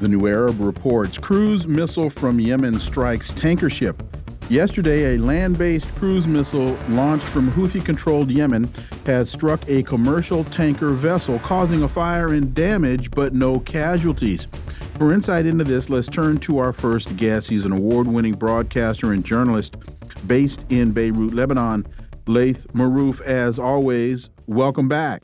The 0.00 0.08
New 0.08 0.26
Arab 0.26 0.60
reports 0.60 1.18
cruise 1.18 1.68
missile 1.68 2.10
from 2.10 2.40
Yemen 2.40 2.80
strikes 2.80 3.32
tanker 3.32 3.70
ship. 3.70 4.02
Yesterday, 4.50 5.14
a 5.14 5.18
land 5.18 5.56
based 5.56 5.94
cruise 5.94 6.26
missile 6.26 6.76
launched 6.88 7.24
from 7.24 7.50
Houthi 7.52 7.82
controlled 7.82 8.30
Yemen 8.30 8.68
had 9.06 9.28
struck 9.28 9.66
a 9.68 9.82
commercial 9.84 10.44
tanker 10.44 10.90
vessel, 10.90 11.38
causing 11.38 11.84
a 11.84 11.88
fire 11.88 12.34
and 12.34 12.52
damage, 12.54 13.10
but 13.12 13.34
no 13.34 13.60
casualties. 13.60 14.48
For 14.98 15.12
insight 15.14 15.46
into 15.46 15.64
this, 15.64 15.88
let's 15.88 16.08
turn 16.08 16.38
to 16.40 16.58
our 16.58 16.72
first 16.72 17.16
guest. 17.16 17.48
He's 17.48 17.64
an 17.64 17.72
award 17.72 18.08
winning 18.08 18.34
broadcaster 18.34 19.12
and 19.12 19.24
journalist 19.24 19.76
based 20.26 20.64
in 20.70 20.90
Beirut, 20.92 21.32
Lebanon. 21.32 21.86
Laith 22.26 22.66
Marouf, 22.74 23.20
as 23.22 23.58
always, 23.58 24.28
welcome 24.46 24.88
back. 24.88 25.22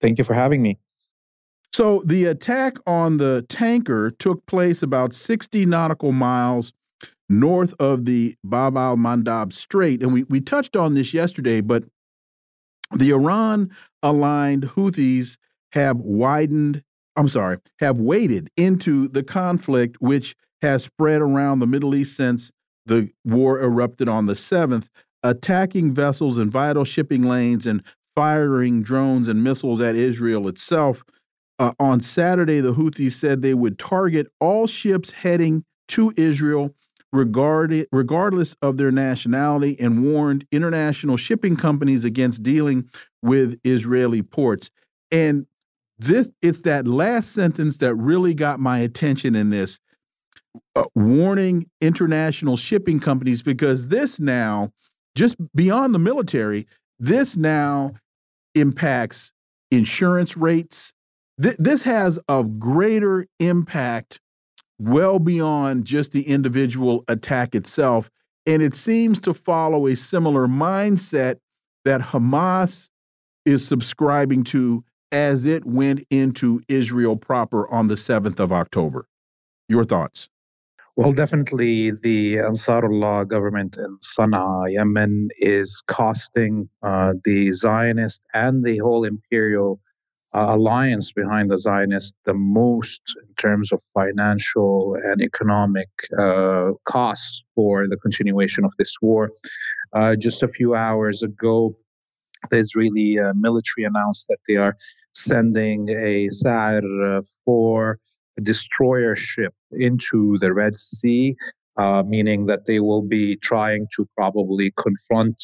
Thank 0.00 0.18
you 0.18 0.24
for 0.24 0.34
having 0.34 0.62
me. 0.62 0.78
So 1.72 2.02
the 2.04 2.24
attack 2.24 2.78
on 2.86 3.18
the 3.18 3.44
tanker 3.48 4.10
took 4.10 4.44
place 4.46 4.82
about 4.82 5.12
60 5.12 5.66
nautical 5.66 6.12
miles 6.12 6.72
north 7.28 7.74
of 7.78 8.04
the 8.04 8.34
Bab 8.42 8.76
al 8.76 8.96
Mandab 8.96 9.52
Strait. 9.52 10.02
And 10.02 10.12
we, 10.12 10.24
we 10.24 10.40
touched 10.40 10.76
on 10.76 10.94
this 10.94 11.14
yesterday, 11.14 11.60
but 11.60 11.84
the 12.92 13.10
Iran 13.10 13.70
aligned 14.02 14.70
Houthis 14.70 15.36
have 15.72 15.98
widened, 15.98 16.82
I'm 17.14 17.28
sorry, 17.28 17.58
have 17.78 18.00
waded 18.00 18.50
into 18.56 19.06
the 19.06 19.22
conflict, 19.22 19.96
which 20.00 20.34
has 20.62 20.84
spread 20.84 21.20
around 21.20 21.60
the 21.60 21.66
Middle 21.68 21.94
East 21.94 22.16
since 22.16 22.50
the 22.86 23.10
war 23.24 23.60
erupted 23.60 24.08
on 24.08 24.26
the 24.26 24.32
7th, 24.32 24.88
attacking 25.22 25.94
vessels 25.94 26.36
and 26.36 26.50
vital 26.50 26.84
shipping 26.84 27.22
lanes 27.22 27.64
and 27.64 27.84
firing 28.16 28.82
drones 28.82 29.28
and 29.28 29.44
missiles 29.44 29.80
at 29.80 29.94
Israel 29.94 30.48
itself. 30.48 31.04
Uh, 31.60 31.72
on 31.78 32.00
Saturday, 32.00 32.60
the 32.60 32.72
Houthis 32.72 33.12
said 33.12 33.42
they 33.42 33.52
would 33.52 33.78
target 33.78 34.28
all 34.40 34.66
ships 34.66 35.10
heading 35.10 35.62
to 35.88 36.10
Israel, 36.16 36.74
regarded, 37.12 37.86
regardless 37.92 38.56
of 38.62 38.78
their 38.78 38.90
nationality, 38.90 39.78
and 39.78 40.02
warned 40.02 40.46
international 40.50 41.18
shipping 41.18 41.56
companies 41.56 42.02
against 42.02 42.42
dealing 42.42 42.88
with 43.22 43.60
Israeli 43.62 44.22
ports. 44.22 44.70
And 45.12 45.46
this 45.98 46.30
it's 46.40 46.62
that 46.62 46.88
last 46.88 47.32
sentence 47.32 47.76
that 47.76 47.94
really 47.94 48.32
got 48.32 48.58
my 48.58 48.78
attention 48.78 49.36
in 49.36 49.50
this 49.50 49.78
uh, 50.74 50.84
warning 50.94 51.68
international 51.82 52.56
shipping 52.56 52.98
companies 52.98 53.42
because 53.42 53.88
this 53.88 54.18
now 54.18 54.72
just 55.14 55.36
beyond 55.54 55.94
the 55.94 55.98
military 55.98 56.66
this 56.98 57.36
now 57.36 57.92
impacts 58.54 59.32
insurance 59.70 60.38
rates 60.38 60.94
th 61.42 61.56
this 61.58 61.82
has 61.82 62.18
a 62.28 62.44
greater 62.44 63.26
impact 63.38 64.20
well 64.78 65.18
beyond 65.18 65.84
just 65.84 66.12
the 66.12 66.22
individual 66.22 67.04
attack 67.08 67.54
itself. 67.54 68.10
And 68.46 68.62
it 68.62 68.74
seems 68.74 69.20
to 69.20 69.34
follow 69.34 69.86
a 69.86 69.94
similar 69.94 70.46
mindset 70.46 71.36
that 71.84 72.00
Hamas 72.00 72.88
is 73.44 73.66
subscribing 73.66 74.44
to 74.44 74.84
as 75.12 75.44
it 75.44 75.64
went 75.66 76.04
into 76.10 76.60
Israel 76.68 77.16
proper 77.16 77.70
on 77.70 77.88
the 77.88 77.96
7th 77.96 78.40
of 78.40 78.52
October. 78.52 79.06
Your 79.68 79.84
thoughts? 79.84 80.28
Well, 80.96 81.12
definitely 81.12 81.92
the 81.92 82.36
Ansarullah 82.36 83.26
government 83.28 83.76
in 83.76 83.98
Sana'a, 83.98 84.72
Yemen, 84.72 85.28
is 85.38 85.82
costing 85.86 86.68
uh, 86.82 87.14
the 87.24 87.52
Zionist 87.52 88.22
and 88.34 88.64
the 88.64 88.78
whole 88.78 89.04
imperial 89.04 89.80
alliance 90.32 91.12
behind 91.12 91.50
the 91.50 91.58
Zionists 91.58 92.14
the 92.24 92.34
most 92.34 93.02
in 93.22 93.34
terms 93.34 93.72
of 93.72 93.82
financial 93.94 94.96
and 95.02 95.20
economic 95.20 95.88
uh, 96.18 96.70
costs 96.84 97.42
for 97.54 97.88
the 97.88 97.96
continuation 97.96 98.64
of 98.64 98.72
this 98.78 98.94
war. 99.02 99.30
Uh, 99.92 100.14
just 100.16 100.42
a 100.42 100.48
few 100.48 100.74
hours 100.74 101.22
ago, 101.22 101.76
the 102.50 102.58
Israeli 102.58 103.18
uh, 103.18 103.32
military 103.34 103.84
announced 103.84 104.26
that 104.28 104.38
they 104.48 104.56
are 104.56 104.76
sending 105.12 105.90
a 105.90 106.28
Sa'ir 106.28 107.18
uh, 107.18 107.22
for 107.44 107.98
destroyer 108.40 109.16
ship 109.16 109.52
into 109.72 110.38
the 110.38 110.54
Red 110.54 110.74
Sea, 110.76 111.34
uh, 111.76 112.02
meaning 112.06 112.46
that 112.46 112.66
they 112.66 112.80
will 112.80 113.02
be 113.02 113.36
trying 113.36 113.86
to 113.96 114.08
probably 114.16 114.72
confront 114.76 115.42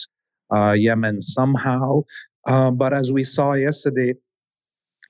Yemen 0.52 1.20
somehow. 1.20 2.02
but 2.46 2.92
as 2.92 3.12
we 3.12 3.24
saw 3.24 3.52
yesterday, 3.54 4.14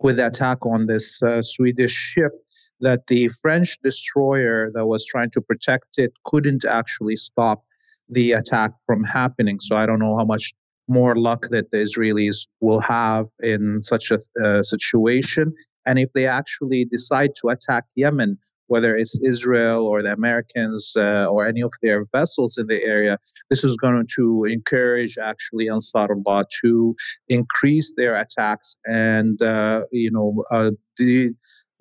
with 0.00 0.16
the 0.16 0.26
attack 0.26 0.64
on 0.66 0.86
this 0.86 1.22
uh, 1.22 1.42
Swedish 1.42 1.92
ship 1.92 2.32
that 2.80 3.06
the 3.06 3.28
French 3.42 3.78
destroyer 3.82 4.70
that 4.74 4.86
was 4.86 5.04
trying 5.04 5.30
to 5.30 5.40
protect 5.40 5.98
it 5.98 6.12
couldn't 6.24 6.64
actually 6.64 7.16
stop 7.16 7.64
the 8.08 8.32
attack 8.32 8.72
from 8.84 9.02
happening. 9.02 9.58
So 9.58 9.76
I 9.76 9.86
don't 9.86 9.98
know 9.98 10.16
how 10.16 10.24
much 10.24 10.52
more 10.88 11.16
luck 11.16 11.48
that 11.50 11.70
the 11.70 11.78
Israelis 11.78 12.46
will 12.60 12.80
have 12.80 13.26
in 13.42 13.80
such 13.80 14.10
a 14.10 14.20
uh, 14.42 14.62
situation. 14.62 15.52
And 15.86 15.98
if 15.98 16.12
they 16.12 16.26
actually 16.26 16.84
decide 16.84 17.30
to 17.40 17.48
attack 17.48 17.84
Yemen, 17.94 18.38
whether 18.68 18.94
it's 18.96 19.20
Israel 19.22 19.86
or 19.86 20.02
the 20.02 20.12
Americans 20.12 20.92
uh, 20.96 21.26
or 21.26 21.46
any 21.46 21.62
of 21.62 21.72
their 21.82 22.04
vessels 22.12 22.58
in 22.58 22.66
the 22.66 22.82
area, 22.82 23.18
this 23.50 23.64
is 23.64 23.76
going 23.76 24.06
to 24.16 24.44
encourage 24.44 25.18
actually 25.18 25.66
Ansarullah 25.66 26.44
to 26.62 26.96
increase 27.28 27.94
their 27.96 28.16
attacks 28.16 28.76
and 28.86 29.40
uh, 29.42 29.82
you 29.92 30.10
know 30.10 30.44
uh, 30.50 30.70
de- 30.96 31.34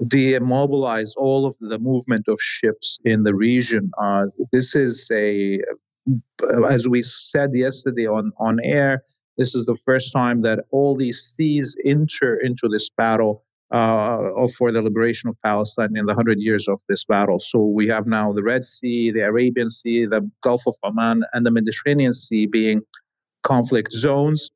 demobilize 0.08 1.14
all 1.16 1.46
of 1.46 1.56
the 1.60 1.80
movement 1.80 2.26
of 2.28 2.38
ships 2.42 3.00
in 3.06 3.24
the 3.24 3.34
region. 3.34 3.92
Uh, 4.02 4.26
this 4.52 4.76
is 4.76 5.08
a, 5.12 5.60
as 6.70 6.88
we 6.88 7.02
said 7.02 7.52
yesterday 7.54 8.08
on 8.08 8.32
on 8.38 8.60
air. 8.64 9.04
This 9.38 9.54
is 9.54 9.66
the 9.66 9.78
first 9.86 10.14
time 10.14 10.44
that 10.44 10.60
all 10.72 10.96
these 10.96 11.20
seas 11.20 11.76
enter 11.86 12.38
into 12.38 12.70
this 12.70 12.90
battle 12.90 13.44
uh, 13.76 14.48
for 14.58 14.72
the 14.72 14.82
liberation 14.82 15.28
of 15.28 15.36
Palestine 15.44 15.98
in 15.98 16.06
the 16.06 16.16
hundred 16.16 16.40
years 16.40 16.66
of 16.70 16.80
this 16.88 17.04
battle. 17.04 17.40
So 17.40 17.60
we 17.66 17.88
have 17.88 18.08
now 18.08 18.32
the 18.32 18.42
Red 18.42 18.64
Sea, 18.64 19.12
the 19.12 19.26
Arabian 19.32 19.70
Sea, 19.70 20.06
the 20.06 20.22
Gulf 20.42 20.64
of 20.66 20.76
Oman, 20.84 21.24
and 21.34 21.46
the 21.46 21.52
Mediterranean 21.52 22.14
Sea 22.14 22.46
being 22.46 22.82
conflict 23.44 23.92
zones. 23.92 24.50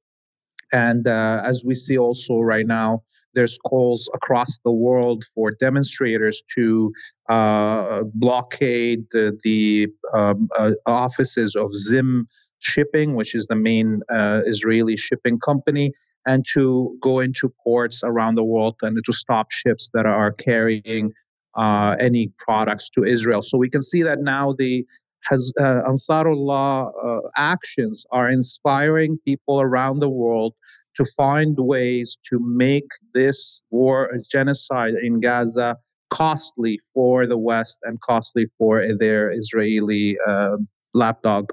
And 0.71 1.05
uh, 1.05 1.41
as 1.43 1.65
we 1.65 1.73
see 1.73 1.97
also 1.97 2.39
right 2.39 2.65
now, 2.65 3.03
there's 3.33 3.57
calls 3.57 4.09
across 4.13 4.59
the 4.59 4.71
world 4.71 5.25
for 5.35 5.51
demonstrators 5.51 6.41
to 6.55 6.91
uh, 7.27 8.03
blockade 8.13 9.03
the, 9.11 9.37
the 9.43 9.87
um, 10.17 10.47
uh, 10.57 10.71
offices 10.85 11.55
of 11.55 11.75
Zim 11.75 12.25
Shipping, 12.59 13.15
which 13.15 13.35
is 13.35 13.47
the 13.47 13.55
main 13.55 14.01
uh, 14.09 14.41
Israeli 14.45 14.95
shipping 14.97 15.39
company, 15.39 15.91
and 16.29 16.45
to 16.53 16.95
go 17.01 17.19
into 17.19 17.51
ports 17.63 18.01
around 18.03 18.35
the 18.35 18.43
world 18.43 18.75
and 18.83 18.95
to 19.03 19.11
stop 19.11 19.47
ships 19.51 19.89
that 19.95 20.05
are 20.05 20.31
carrying 20.31 21.09
uh, 21.55 21.95
any 21.99 22.31
products 22.37 22.87
to 22.91 23.03
Israel. 23.03 23.41
So 23.41 23.57
we 23.57 23.69
can 23.69 23.81
see 23.81 24.03
that 24.03 24.19
now 24.21 24.53
the 24.53 24.85
has, 25.29 25.51
uh, 25.59 25.81
Ansarullah 25.91 26.91
uh, 27.03 27.21
actions 27.35 28.05
are 28.11 28.29
inspiring 28.29 29.17
people 29.25 29.59
around 29.59 29.99
the 29.99 30.09
world 30.23 30.53
to 30.97 31.03
find 31.17 31.57
ways 31.57 32.17
to 32.29 32.37
make 32.39 32.89
this 33.15 33.61
war, 33.71 34.15
genocide 34.31 34.93
in 35.01 35.19
Gaza, 35.19 35.77
costly 36.11 36.77
for 36.93 37.25
the 37.25 37.39
West 37.39 37.79
and 37.83 37.99
costly 38.01 38.45
for 38.59 38.85
their 39.03 39.31
Israeli 39.31 40.17
uh, 40.27 40.57
lapdog. 40.93 41.49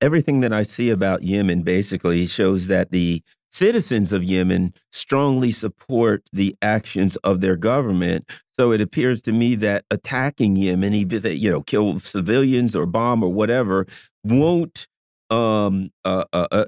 Everything 0.00 0.40
that 0.40 0.52
I 0.52 0.62
see 0.62 0.88
about 0.88 1.22
Yemen 1.22 1.62
basically 1.62 2.26
shows 2.26 2.68
that 2.68 2.90
the 2.90 3.22
citizens 3.52 4.12
of 4.12 4.24
Yemen 4.24 4.74
strongly 4.90 5.52
support 5.52 6.24
the 6.32 6.56
actions 6.62 7.16
of 7.16 7.40
their 7.40 7.56
government. 7.56 8.28
So 8.58 8.72
it 8.72 8.80
appears 8.80 9.22
to 9.22 9.32
me 9.32 9.54
that 9.56 9.84
attacking 9.90 10.56
Yemen, 10.56 10.94
even 10.94 11.38
you 11.38 11.50
know, 11.50 11.62
kill 11.62 12.00
civilians 12.00 12.74
or 12.74 12.86
bomb 12.86 13.22
or 13.22 13.32
whatever, 13.32 13.86
won't 14.24 14.86
um, 15.30 15.90
uh, 16.04 16.24
uh, 16.32 16.46
uh, 16.50 16.64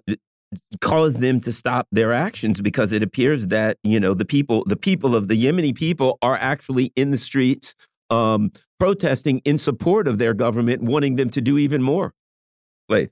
cause 0.81 1.15
them 1.15 1.41
to 1.41 1.53
stop 1.53 1.87
their 1.91 2.13
actions 2.13 2.61
because 2.61 2.93
it 2.93 3.03
appears 3.03 3.49
that 3.49 3.77
you 3.83 3.99
know 3.99 4.15
the 4.15 4.25
people 4.25 4.65
the 4.67 4.77
people 4.77 5.17
of 5.17 5.29
the 5.29 5.43
Yemeni 5.43 5.75
people 5.75 6.19
are 6.23 6.37
actually 6.37 6.93
in 6.97 7.11
the 7.11 7.19
streets 7.19 7.75
um, 8.11 8.53
protesting 8.79 9.41
in 9.41 9.59
support 9.59 10.07
of 10.09 10.19
their 10.19 10.35
government, 10.35 10.83
wanting 10.83 11.17
them 11.17 11.31
to 11.31 11.41
do 11.41 11.59
even 11.59 11.83
more. 11.83 12.13
Like, 12.89 13.11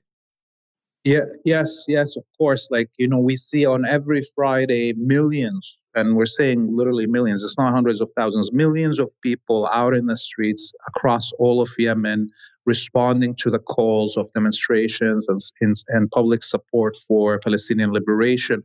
yeah, 1.03 1.25
yes, 1.43 1.85
yes, 1.87 2.15
of 2.15 2.23
course. 2.37 2.69
Like 2.71 2.89
you 2.97 3.07
know, 3.07 3.19
we 3.19 3.35
see 3.35 3.65
on 3.65 3.85
every 3.85 4.21
Friday 4.35 4.93
millions, 4.93 5.77
and 5.95 6.15
we're 6.15 6.25
saying 6.25 6.69
literally 6.71 7.07
millions. 7.07 7.43
It's 7.43 7.57
not 7.57 7.73
hundreds 7.73 8.01
of 8.01 8.11
thousands, 8.15 8.51
millions 8.53 8.99
of 8.99 9.11
people 9.21 9.67
out 9.67 9.93
in 9.93 10.05
the 10.05 10.15
streets 10.15 10.73
across 10.87 11.31
all 11.33 11.61
of 11.61 11.69
Yemen 11.77 12.29
responding 12.65 13.35
to 13.35 13.49
the 13.49 13.59
calls 13.59 14.15
of 14.17 14.31
demonstrations 14.33 15.27
and, 15.27 15.75
and 15.89 16.09
public 16.11 16.43
support 16.43 16.95
for 17.07 17.39
Palestinian 17.39 17.91
liberation. 17.91 18.63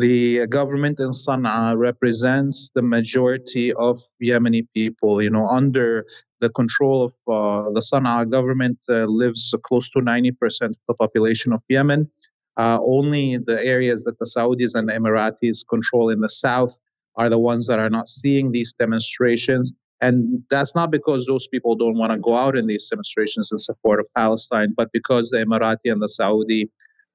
The 0.00 0.46
government 0.46 0.98
in 0.98 1.10
Sana'a 1.10 1.76
represents 1.76 2.70
the 2.74 2.80
majority 2.80 3.70
of 3.74 3.98
Yemeni 4.22 4.66
people. 4.72 5.20
You 5.20 5.28
know, 5.28 5.46
under 5.46 6.06
the 6.40 6.48
control 6.48 7.02
of 7.02 7.12
uh, 7.28 7.70
the 7.72 7.80
Sana'a 7.80 8.30
government, 8.30 8.78
uh, 8.88 9.04
lives 9.04 9.52
close 9.62 9.90
to 9.90 9.98
90% 9.98 10.62
of 10.62 10.76
the 10.88 10.94
population 10.94 11.52
of 11.52 11.62
Yemen. 11.68 12.10
Uh, 12.56 12.78
only 12.80 13.36
the 13.36 13.62
areas 13.62 14.04
that 14.04 14.18
the 14.18 14.24
Saudis 14.24 14.74
and 14.74 14.88
the 14.88 14.94
Emiratis 14.94 15.68
control 15.68 16.08
in 16.08 16.20
the 16.20 16.30
south 16.30 16.78
are 17.16 17.28
the 17.28 17.38
ones 17.38 17.66
that 17.66 17.78
are 17.78 17.90
not 17.90 18.08
seeing 18.08 18.52
these 18.52 18.72
demonstrations. 18.72 19.70
And 20.00 20.42
that's 20.48 20.74
not 20.74 20.90
because 20.90 21.26
those 21.26 21.46
people 21.46 21.74
don't 21.74 21.98
want 21.98 22.12
to 22.12 22.18
go 22.18 22.36
out 22.36 22.56
in 22.56 22.66
these 22.66 22.88
demonstrations 22.88 23.52
in 23.52 23.58
support 23.58 24.00
of 24.00 24.08
Palestine, 24.16 24.72
but 24.74 24.92
because 24.92 25.28
the 25.28 25.44
Emirati 25.44 25.92
and 25.92 26.00
the 26.00 26.08
Saudi 26.08 26.70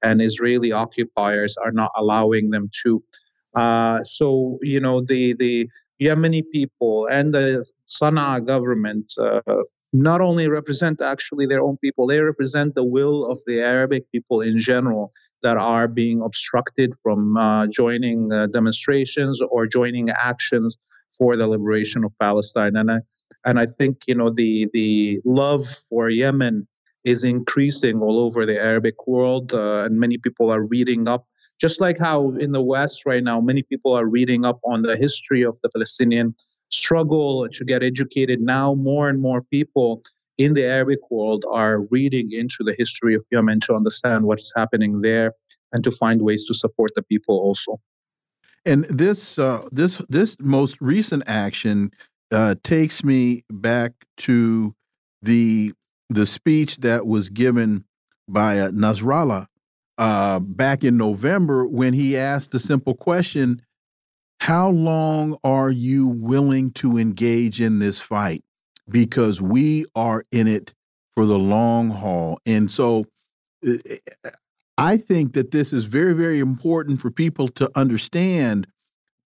and 0.05 0.21
Israeli 0.21 0.71
occupiers 0.71 1.53
are 1.57 1.71
not 1.81 1.91
allowing 2.01 2.45
them 2.51 2.69
to. 2.83 3.03
Uh, 3.55 4.03
so, 4.03 4.59
you 4.61 4.79
know, 4.79 5.01
the, 5.01 5.33
the 5.33 5.67
Yemeni 6.01 6.43
people 6.53 7.07
and 7.07 7.33
the 7.33 7.65
Sana'a 7.87 8.45
government 8.45 9.07
uh, 9.19 9.41
not 9.93 10.19
only 10.21 10.47
represent 10.47 11.01
actually 11.01 11.45
their 11.47 11.61
own 11.61 11.77
people, 11.77 12.05
they 12.05 12.21
represent 12.21 12.75
the 12.75 12.83
will 12.83 13.17
of 13.31 13.39
the 13.47 13.61
Arabic 13.61 14.03
people 14.11 14.41
in 14.41 14.57
general 14.57 15.11
that 15.41 15.57
are 15.57 15.87
being 15.87 16.21
obstructed 16.21 16.93
from 17.01 17.37
uh, 17.37 17.67
joining 17.67 18.31
uh, 18.31 18.47
demonstrations 18.47 19.41
or 19.49 19.67
joining 19.67 20.09
actions 20.09 20.77
for 21.17 21.37
the 21.37 21.47
liberation 21.47 22.03
of 22.03 22.11
Palestine. 22.19 22.75
And 22.75 22.91
I, 22.91 22.99
and 23.45 23.59
I 23.59 23.67
think 23.67 24.03
you 24.07 24.15
know 24.15 24.29
the 24.29 24.67
the 24.73 25.19
love 25.23 25.63
for 25.89 26.09
Yemen 26.09 26.67
is 27.05 27.23
increasing 27.23 28.01
all 28.01 28.19
over 28.19 28.45
the 28.45 28.59
Arabic 28.59 29.07
world, 29.07 29.53
uh, 29.53 29.83
and 29.85 29.99
many 29.99 30.17
people 30.17 30.49
are 30.51 30.61
reading 30.61 31.07
up. 31.07 31.27
Just 31.61 31.79
like 31.79 31.97
how 31.97 32.31
in 32.31 32.51
the 32.51 32.61
West 32.61 33.05
right 33.05 33.23
now, 33.23 33.39
many 33.39 33.63
people 33.63 33.93
are 33.93 34.05
reading 34.05 34.43
up 34.43 34.59
on 34.65 34.81
the 34.81 34.97
history 34.97 35.43
of 35.43 35.57
the 35.61 35.69
Palestinian 35.69 36.35
struggle 36.69 37.47
to 37.47 37.63
get 37.63 37.83
educated. 37.83 38.41
Now, 38.41 38.73
more 38.73 39.07
and 39.07 39.21
more 39.21 39.41
people 39.41 40.01
in 40.37 40.53
the 40.53 40.65
Arabic 40.65 40.99
world 41.09 41.45
are 41.49 41.81
reading 41.91 42.31
into 42.31 42.57
the 42.63 42.75
history 42.77 43.15
of 43.15 43.23
Yemen 43.31 43.61
to 43.61 43.75
understand 43.75 44.25
what's 44.25 44.51
happening 44.55 45.01
there 45.01 45.31
and 45.71 45.83
to 45.83 45.91
find 45.91 46.21
ways 46.21 46.45
to 46.47 46.53
support 46.53 46.91
the 46.95 47.03
people 47.03 47.39
also. 47.39 47.79
And 48.65 48.85
this 48.85 49.37
uh, 49.37 49.67
this 49.71 50.01
this 50.09 50.35
most 50.39 50.81
recent 50.81 51.23
action 51.27 51.91
uh, 52.31 52.55
takes 52.63 53.03
me 53.03 53.43
back 53.49 53.93
to 54.17 54.73
the 55.21 55.73
the 56.09 56.25
speech 56.25 56.77
that 56.77 57.05
was 57.05 57.29
given 57.29 57.85
by 58.27 58.59
uh, 58.59 58.71
Nasrallah 58.71 59.47
uh, 59.97 60.39
back 60.39 60.83
in 60.83 60.97
November 60.97 61.65
when 61.65 61.93
he 61.93 62.17
asked 62.17 62.51
the 62.51 62.59
simple 62.59 62.95
question: 62.95 63.61
How 64.39 64.69
long 64.69 65.37
are 65.43 65.71
you 65.71 66.07
willing 66.07 66.71
to 66.73 66.97
engage 66.97 67.61
in 67.61 67.79
this 67.79 68.01
fight? 68.01 68.43
Because 68.89 69.41
we 69.41 69.85
are 69.95 70.23
in 70.31 70.47
it 70.47 70.73
for 71.13 71.25
the 71.25 71.39
long 71.39 71.89
haul, 71.89 72.39
and 72.45 72.69
so. 72.69 73.05
Uh, 73.65 73.73
I 74.77 74.97
think 74.97 75.33
that 75.33 75.51
this 75.51 75.71
is 75.71 75.85
very, 75.85 76.13
very 76.13 76.41
important 76.41 76.99
for 76.99 77.09
people 77.09 77.47
to 77.47 77.71
understand 77.75 78.67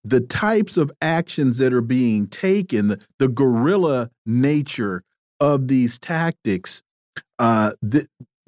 the 0.03 0.21
types 0.21 0.77
of 0.77 0.91
actions 1.01 1.57
that 1.57 1.73
are 1.73 1.81
being 1.81 2.27
taken, 2.27 2.89
the, 2.89 3.05
the 3.17 3.27
guerrilla 3.27 4.09
nature 4.25 5.03
of 5.39 5.67
these 5.67 5.97
tactics, 5.99 6.81
uh, 7.39 7.71
th 7.91 8.07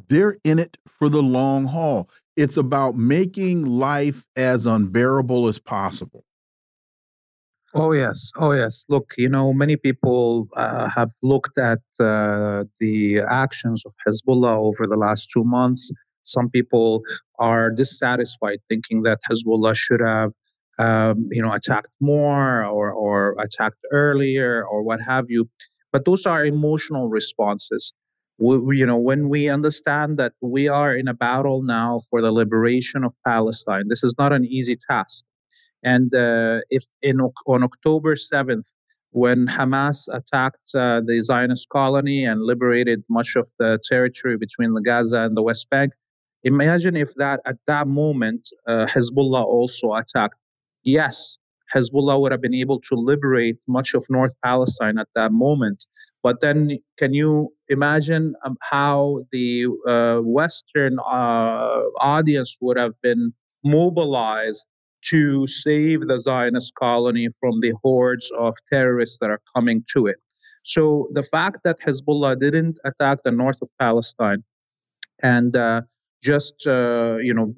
they're 0.09 0.37
in 0.43 0.59
it 0.59 0.77
for 0.87 1.09
the 1.09 1.21
long 1.23 1.65
haul. 1.65 2.09
It's 2.35 2.57
about 2.57 2.95
making 2.95 3.65
life 3.65 4.25
as 4.35 4.65
unbearable 4.65 5.47
as 5.47 5.59
possible. 5.59 6.25
Oh, 7.73 7.93
yes. 7.93 8.31
Oh, 8.37 8.51
yes. 8.51 8.85
Look, 8.89 9.13
you 9.17 9.29
know, 9.29 9.53
many 9.53 9.77
people 9.77 10.49
uh, 10.57 10.89
have 10.89 11.11
looked 11.23 11.57
at 11.57 11.79
uh, 11.99 12.65
the 12.81 13.21
actions 13.21 13.83
of 13.85 13.93
Hezbollah 14.05 14.57
over 14.57 14.85
the 14.87 14.97
last 14.97 15.29
two 15.33 15.45
months. 15.45 15.89
Some 16.23 16.49
people 16.49 17.01
are 17.39 17.71
dissatisfied, 17.71 18.59
thinking 18.69 19.03
that 19.03 19.19
Hezbollah 19.29 19.75
should 19.75 20.01
have 20.01 20.31
um, 20.79 21.27
you 21.31 21.41
know, 21.41 21.53
attacked 21.53 21.89
more 21.99 22.65
or, 22.65 22.91
or 22.91 23.35
attacked 23.39 23.77
earlier 23.91 24.65
or 24.65 24.81
what 24.83 24.99
have 25.01 25.25
you. 25.29 25.47
But 25.91 26.05
those 26.05 26.25
are 26.25 26.45
emotional 26.45 27.09
responses. 27.09 27.93
We, 28.37 28.79
you 28.79 28.85
know, 28.85 28.97
when 28.97 29.29
we 29.29 29.49
understand 29.49 30.17
that 30.17 30.33
we 30.41 30.67
are 30.67 30.95
in 30.95 31.07
a 31.07 31.13
battle 31.13 31.61
now 31.61 32.01
for 32.09 32.21
the 32.21 32.31
liberation 32.31 33.03
of 33.03 33.13
Palestine, 33.25 33.87
this 33.87 34.03
is 34.03 34.15
not 34.17 34.33
an 34.33 34.45
easy 34.45 34.77
task. 34.89 35.23
And 35.83 36.13
uh, 36.13 36.61
if 36.69 36.83
in 37.01 37.19
on 37.21 37.63
October 37.63 38.15
7th, 38.15 38.67
when 39.11 39.45
Hamas 39.47 40.07
attacked 40.13 40.73
uh, 40.73 41.01
the 41.05 41.21
Zionist 41.21 41.67
colony 41.69 42.23
and 42.23 42.41
liberated 42.41 43.03
much 43.09 43.35
of 43.35 43.49
the 43.59 43.79
territory 43.87 44.37
between 44.37 44.73
the 44.73 44.81
Gaza 44.81 45.21
and 45.21 45.35
the 45.35 45.43
West 45.43 45.69
Bank, 45.69 45.93
imagine 46.43 46.95
if 46.95 47.13
that 47.15 47.41
at 47.45 47.57
that 47.67 47.87
moment 47.87 48.47
uh, 48.67 48.85
Hezbollah 48.85 49.43
also 49.43 49.93
attacked 49.93 50.37
yes, 50.83 51.37
Hezbollah 51.75 52.19
would 52.19 52.31
have 52.31 52.41
been 52.41 52.53
able 52.53 52.79
to 52.81 52.95
liberate 52.95 53.57
much 53.67 53.93
of 53.93 54.05
North 54.09 54.33
Palestine 54.43 54.97
at 54.97 55.07
that 55.15 55.31
moment. 55.31 55.85
But 56.23 56.41
then, 56.41 56.77
can 56.97 57.13
you 57.13 57.53
imagine 57.69 58.35
um, 58.45 58.57
how 58.61 59.25
the 59.31 59.67
uh, 59.87 60.19
Western 60.19 60.99
uh, 60.99 61.81
audience 61.99 62.57
would 62.61 62.77
have 62.77 62.93
been 63.01 63.33
mobilized 63.63 64.67
to 65.05 65.47
save 65.47 66.07
the 66.07 66.19
Zionist 66.19 66.75
colony 66.75 67.29
from 67.39 67.59
the 67.61 67.73
hordes 67.81 68.31
of 68.37 68.55
terrorists 68.71 69.17
that 69.19 69.31
are 69.31 69.41
coming 69.55 69.83
to 69.93 70.07
it? 70.07 70.17
So, 70.63 71.09
the 71.13 71.23
fact 71.23 71.61
that 71.63 71.79
Hezbollah 71.79 72.39
didn't 72.39 72.79
attack 72.85 73.19
the 73.23 73.31
north 73.31 73.57
of 73.63 73.69
Palestine 73.79 74.43
and 75.23 75.55
uh, 75.55 75.81
just 76.21 76.65
uh, 76.67 77.17
you 77.21 77.33
know 77.33 77.53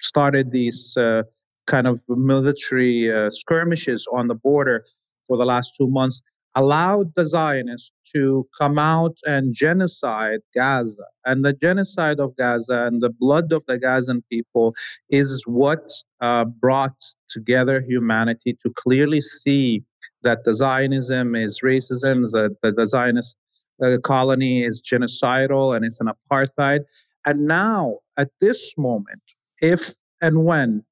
started 0.00 0.50
these 0.50 0.96
uh, 0.96 1.22
kind 1.68 1.86
of 1.86 2.02
military 2.08 3.12
uh, 3.12 3.30
skirmishes 3.30 4.06
on 4.12 4.26
the 4.26 4.34
border 4.34 4.84
for 5.26 5.36
the 5.36 5.44
last 5.44 5.74
two 5.76 5.88
months 5.88 6.22
allowed 6.54 7.14
the 7.14 7.24
Zionists 7.24 7.92
to 8.14 8.48
come 8.58 8.78
out 8.78 9.16
and 9.26 9.54
genocide 9.54 10.40
Gaza. 10.54 11.04
And 11.24 11.44
the 11.44 11.52
genocide 11.52 12.18
of 12.18 12.36
Gaza 12.36 12.84
and 12.86 13.02
the 13.02 13.10
blood 13.10 13.52
of 13.52 13.64
the 13.66 13.78
Gazan 13.78 14.24
people 14.30 14.74
is 15.10 15.42
what 15.46 15.90
uh, 16.20 16.46
brought 16.46 17.00
together 17.28 17.80
humanity 17.80 18.56
to 18.62 18.70
clearly 18.70 19.20
see 19.20 19.84
that 20.22 20.44
the 20.44 20.54
Zionism 20.54 21.36
is 21.36 21.60
racism, 21.60 22.28
that 22.32 22.74
the 22.76 22.86
Zionist 22.86 23.38
uh, 23.82 23.98
colony 24.02 24.64
is 24.64 24.82
genocidal 24.82 25.76
and 25.76 25.84
it's 25.84 26.00
an 26.00 26.08
apartheid. 26.08 26.80
And 27.24 27.46
now, 27.46 27.98
at 28.16 28.30
this 28.40 28.72
moment, 28.76 29.22
if 29.60 29.94
and 30.20 30.44
when 30.44 30.84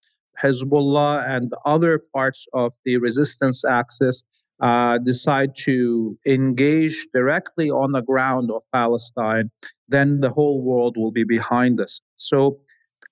Hezbollah 0.43 1.29
and 1.29 1.53
other 1.65 2.03
parts 2.15 2.47
of 2.53 2.75
the 2.85 2.97
resistance 2.99 3.65
axis 3.65 4.23
uh, 4.61 4.99
decide 4.99 5.55
to 5.55 6.19
engage 6.27 7.07
directly 7.13 7.71
on 7.71 7.93
the 7.93 8.03
ground 8.03 8.51
of 8.51 8.63
Palestine, 8.73 9.51
then 9.89 10.21
the 10.21 10.31
whole 10.31 10.63
world 10.63 10.97
will 10.97 11.13
be 11.13 11.25
behind 11.25 11.81
us. 11.81 12.01
So 12.17 12.61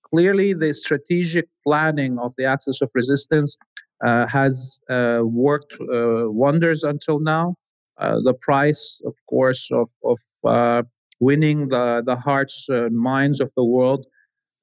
clearly, 0.03 0.55
the 0.55 0.73
strategic 0.73 1.47
planning 1.67 2.19
of 2.19 2.35
the 2.37 2.45
axis 2.45 2.81
of 2.81 2.91
resistance 2.95 3.59
uh, 4.05 4.27
has 4.27 4.81
uh, 4.91 5.21
worked 5.23 5.75
uh, 5.81 6.25
wonders 6.31 6.83
until 6.83 7.21
now. 7.21 7.57
Uh, 7.99 8.21
the 8.23 8.35
price, 8.35 9.01
of 9.05 9.15
course, 9.29 9.69
of, 9.71 9.89
of 10.03 10.19
uh, 10.45 10.83
winning 11.21 11.69
the, 11.69 12.03
the 12.05 12.17
hearts 12.17 12.67
and 12.69 12.97
minds 12.97 13.41
of 13.41 13.53
the 13.57 13.65
world 13.65 14.07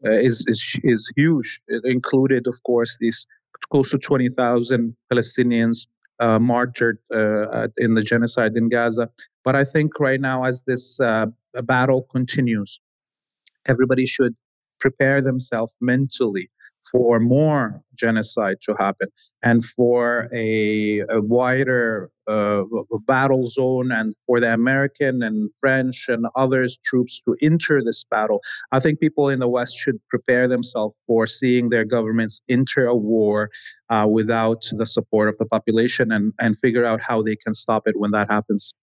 is, 0.03 0.43
is 0.47 0.63
is 0.83 1.11
huge. 1.15 1.61
It 1.67 1.83
included, 1.85 2.47
of 2.47 2.61
course, 2.63 2.97
these 2.99 3.25
close 3.69 3.91
to 3.91 3.97
20,000 3.97 4.95
Palestinians 5.11 5.87
uh, 6.19 6.39
martyred 6.39 6.97
uh, 7.13 7.67
in 7.77 7.93
the 7.93 8.03
genocide 8.03 8.55
in 8.55 8.69
Gaza. 8.69 9.09
But 9.43 9.55
I 9.55 9.65
think 9.65 9.99
right 9.99 10.19
now, 10.19 10.43
as 10.43 10.63
this 10.63 10.99
uh, 10.99 11.27
battle 11.63 12.03
continues, 12.11 12.79
everybody 13.67 14.05
should 14.05 14.35
prepare 14.79 15.21
themselves 15.21 15.73
mentally 15.81 16.49
for 16.91 17.19
more 17.19 17.81
genocide 17.95 18.57
to 18.63 18.73
happen 18.73 19.07
and 19.43 19.63
for 19.63 20.27
a, 20.33 20.99
a 21.09 21.21
wider 21.21 22.09
uh, 22.27 22.63
battle 23.07 23.45
zone 23.45 23.91
and 23.91 24.15
for 24.25 24.39
the 24.39 24.53
American 24.53 25.21
and 25.21 25.49
French 25.59 26.05
and 26.07 26.25
others 26.35 26.79
troops 26.83 27.21
to 27.25 27.35
enter 27.41 27.83
this 27.83 28.03
battle. 28.09 28.41
I 28.71 28.79
think 28.79 28.99
people 28.99 29.29
in 29.29 29.39
the 29.39 29.49
West 29.49 29.77
should 29.77 29.99
prepare 30.09 30.47
themselves 30.47 30.95
for 31.07 31.27
seeing 31.27 31.69
their 31.69 31.85
governments 31.85 32.41
enter 32.49 32.87
a 32.87 32.95
war 32.95 33.49
uh, 33.89 34.07
without 34.09 34.63
the 34.71 34.85
support 34.85 35.29
of 35.29 35.37
the 35.37 35.45
population 35.45 36.11
and, 36.11 36.33
and 36.39 36.57
figure 36.57 36.85
out 36.85 37.01
how 37.01 37.21
they 37.21 37.35
can 37.35 37.53
stop 37.53 37.87
it 37.87 37.99
when 37.99 38.11
that 38.11 38.31
happens. 38.31 38.73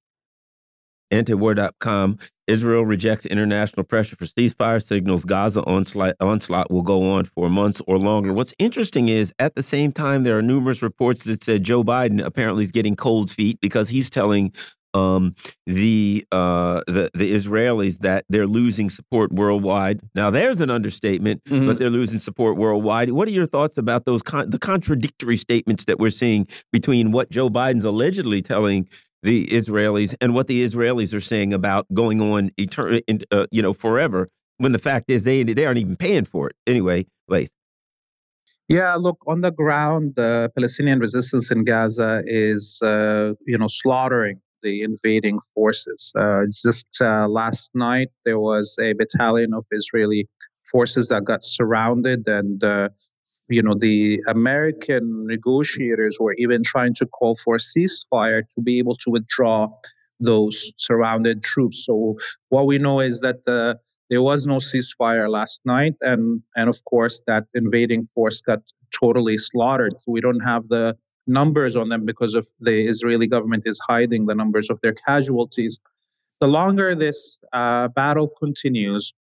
Antiwar.com. 1.10 2.18
Israel 2.48 2.84
rejects 2.84 3.26
international 3.26 3.84
pressure 3.84 4.16
for 4.16 4.24
ceasefire, 4.24 4.84
signals 4.84 5.24
Gaza 5.24 5.62
onslaught, 5.64 6.16
onslaught 6.18 6.70
will 6.70 6.82
go 6.82 7.12
on 7.12 7.26
for 7.26 7.48
months 7.50 7.82
or 7.86 7.98
longer. 7.98 8.32
What's 8.32 8.54
interesting 8.58 9.08
is 9.08 9.32
at 9.38 9.54
the 9.54 9.62
same 9.62 9.92
time, 9.92 10.24
there 10.24 10.38
are 10.38 10.42
numerous 10.42 10.82
reports 10.82 11.24
that 11.24 11.44
said 11.44 11.62
Joe 11.62 11.84
Biden 11.84 12.24
apparently 12.24 12.64
is 12.64 12.70
getting 12.70 12.96
cold 12.96 13.30
feet 13.30 13.60
because 13.60 13.90
he's 13.90 14.08
telling 14.08 14.52
um, 14.94 15.34
the, 15.66 16.26
uh, 16.32 16.80
the 16.86 17.10
the 17.12 17.32
Israelis 17.32 17.98
that 17.98 18.24
they're 18.30 18.46
losing 18.46 18.88
support 18.88 19.30
worldwide. 19.32 20.00
Now, 20.14 20.30
there's 20.30 20.60
an 20.60 20.70
understatement, 20.70 21.42
mm 21.44 21.60
-hmm. 21.60 21.66
but 21.66 21.78
they're 21.78 21.90
losing 21.90 22.18
support 22.18 22.56
worldwide. 22.56 23.12
What 23.12 23.28
are 23.28 23.34
your 23.34 23.46
thoughts 23.46 23.76
about 23.78 24.06
those 24.06 24.22
con 24.22 24.50
the 24.50 24.58
contradictory 24.58 25.36
statements 25.36 25.84
that 25.84 25.98
we're 25.98 26.16
seeing 26.22 26.46
between 26.72 27.12
what 27.12 27.30
Joe 27.30 27.50
Biden's 27.50 27.84
allegedly 27.84 28.40
telling 28.42 28.88
the 29.22 29.46
Israelis 29.46 30.14
and 30.20 30.34
what 30.34 30.46
the 30.46 30.64
Israelis 30.64 31.14
are 31.14 31.20
saying 31.20 31.52
about 31.52 31.86
going 31.92 32.20
on 32.20 32.50
eternal, 32.58 33.00
uh, 33.30 33.46
you 33.50 33.62
know, 33.62 33.72
forever. 33.72 34.28
When 34.58 34.72
the 34.72 34.78
fact 34.78 35.08
is 35.08 35.24
they 35.24 35.42
they 35.44 35.66
aren't 35.66 35.78
even 35.78 35.96
paying 35.96 36.24
for 36.24 36.48
it 36.48 36.56
anyway. 36.66 37.06
Laith. 37.28 37.50
Yeah, 38.68 38.96
look 38.96 39.22
on 39.26 39.40
the 39.40 39.50
ground, 39.50 40.14
the 40.16 40.52
Palestinian 40.54 40.98
resistance 40.98 41.50
in 41.50 41.64
Gaza 41.64 42.22
is 42.26 42.80
uh, 42.82 43.32
you 43.46 43.56
know 43.56 43.68
slaughtering 43.68 44.40
the 44.62 44.82
invading 44.82 45.38
forces. 45.54 46.12
Uh, 46.18 46.42
just 46.50 46.88
uh, 47.00 47.28
last 47.28 47.70
night, 47.74 48.08
there 48.24 48.38
was 48.38 48.76
a 48.80 48.92
battalion 48.94 49.54
of 49.54 49.64
Israeli 49.70 50.28
forces 50.70 51.08
that 51.08 51.24
got 51.24 51.42
surrounded 51.42 52.28
and 52.28 52.62
uh, 52.62 52.88
you 53.48 53.62
know, 53.62 53.74
the 53.78 54.22
American 54.28 55.26
negotiators 55.26 56.18
were 56.20 56.34
even 56.38 56.62
trying 56.62 56.94
to 56.94 57.06
call 57.06 57.36
for 57.36 57.56
a 57.56 57.58
ceasefire 57.58 58.42
to 58.54 58.60
be 58.62 58.78
able 58.78 58.96
to 58.96 59.10
withdraw 59.10 59.68
those 60.20 60.72
surrounded 60.76 61.42
troops. 61.42 61.84
So 61.84 62.18
what 62.48 62.66
we 62.66 62.78
know 62.78 63.00
is 63.00 63.20
that 63.20 63.44
the 63.44 63.78
there 64.10 64.22
was 64.22 64.46
no 64.46 64.56
ceasefire 64.56 65.28
last 65.28 65.60
night, 65.64 65.94
and 66.00 66.42
and 66.56 66.68
of 66.68 66.82
course 66.84 67.22
that 67.26 67.44
invading 67.54 68.04
force 68.04 68.40
got 68.40 68.60
totally 68.98 69.38
slaughtered. 69.38 69.94
So 69.98 70.12
we 70.12 70.20
don't 70.20 70.40
have 70.40 70.68
the 70.68 70.96
numbers 71.26 71.76
on 71.76 71.90
them 71.90 72.06
because 72.06 72.34
of 72.34 72.48
the 72.60 72.80
Israeli 72.88 73.26
government 73.26 73.64
is 73.66 73.78
hiding 73.86 74.26
the 74.26 74.34
numbers 74.34 74.70
of 74.70 74.80
their 74.80 74.94
casualties. 74.94 75.78
The 76.40 76.48
longer 76.48 76.94
this 76.94 77.38
uh, 77.52 77.88
battle 77.88 78.28
continues, 78.28 79.12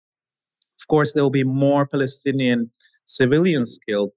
of 0.80 0.86
course, 0.86 1.14
there 1.14 1.22
will 1.22 1.30
be 1.30 1.44
more 1.44 1.86
Palestinian 1.86 2.70
civilians 3.06 3.78
killed. 3.88 4.10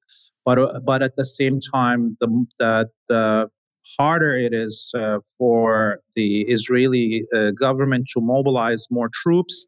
But, 0.46 0.60
uh, 0.60 0.80
but 0.84 1.02
at 1.02 1.16
the 1.16 1.26
same 1.26 1.60
time, 1.62 2.18
the, 2.20 2.46
the, 2.60 2.90
the 3.08 3.50
harder 3.98 4.32
it 4.32 4.54
is 4.54 4.92
uh, 4.96 5.20
for 5.38 6.00
the 6.16 6.42
Israeli 6.42 7.26
uh, 7.34 7.52
government 7.52 8.08
to 8.14 8.22
mobilize 8.22 8.88
more 8.90 9.10
troops. 9.14 9.66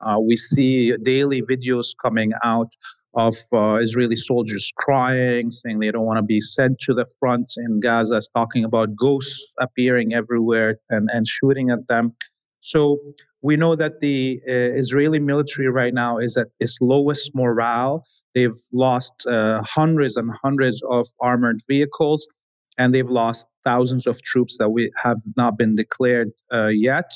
Uh, 0.00 0.18
we 0.18 0.36
see 0.36 0.96
daily 1.02 1.42
videos 1.42 1.94
coming 2.02 2.32
out 2.42 2.72
of 3.14 3.36
uh, 3.52 3.74
Israeli 3.74 4.16
soldiers 4.16 4.72
crying, 4.76 5.50
saying 5.50 5.78
they 5.78 5.90
don't 5.90 6.06
want 6.06 6.18
to 6.18 6.22
be 6.22 6.40
sent 6.40 6.78
to 6.80 6.94
the 6.94 7.06
front 7.20 7.52
in 7.58 7.80
Gaza, 7.80 8.20
talking 8.34 8.64
about 8.64 8.96
ghosts 8.96 9.46
appearing 9.60 10.14
everywhere 10.14 10.78
and, 10.88 11.10
and 11.12 11.26
shooting 11.26 11.70
at 11.70 11.86
them. 11.88 12.14
So 12.60 12.98
we 13.42 13.56
know 13.56 13.74
that 13.74 14.00
the 14.00 14.40
uh, 14.48 14.52
Israeli 14.52 15.18
military 15.18 15.68
right 15.68 15.92
now 15.92 16.18
is 16.18 16.36
at 16.36 16.48
its 16.58 16.78
lowest 16.80 17.32
morale. 17.34 18.06
They've 18.34 18.56
lost 18.72 19.26
uh, 19.26 19.62
hundreds 19.62 20.16
and 20.16 20.30
hundreds 20.42 20.82
of 20.88 21.06
armored 21.20 21.60
vehicles, 21.68 22.26
and 22.78 22.94
they've 22.94 23.10
lost 23.10 23.46
thousands 23.64 24.06
of 24.06 24.22
troops 24.22 24.58
that 24.58 24.70
we 24.70 24.90
have 25.02 25.18
not 25.36 25.58
been 25.58 25.74
declared 25.74 26.30
uh, 26.52 26.68
yet. 26.68 27.10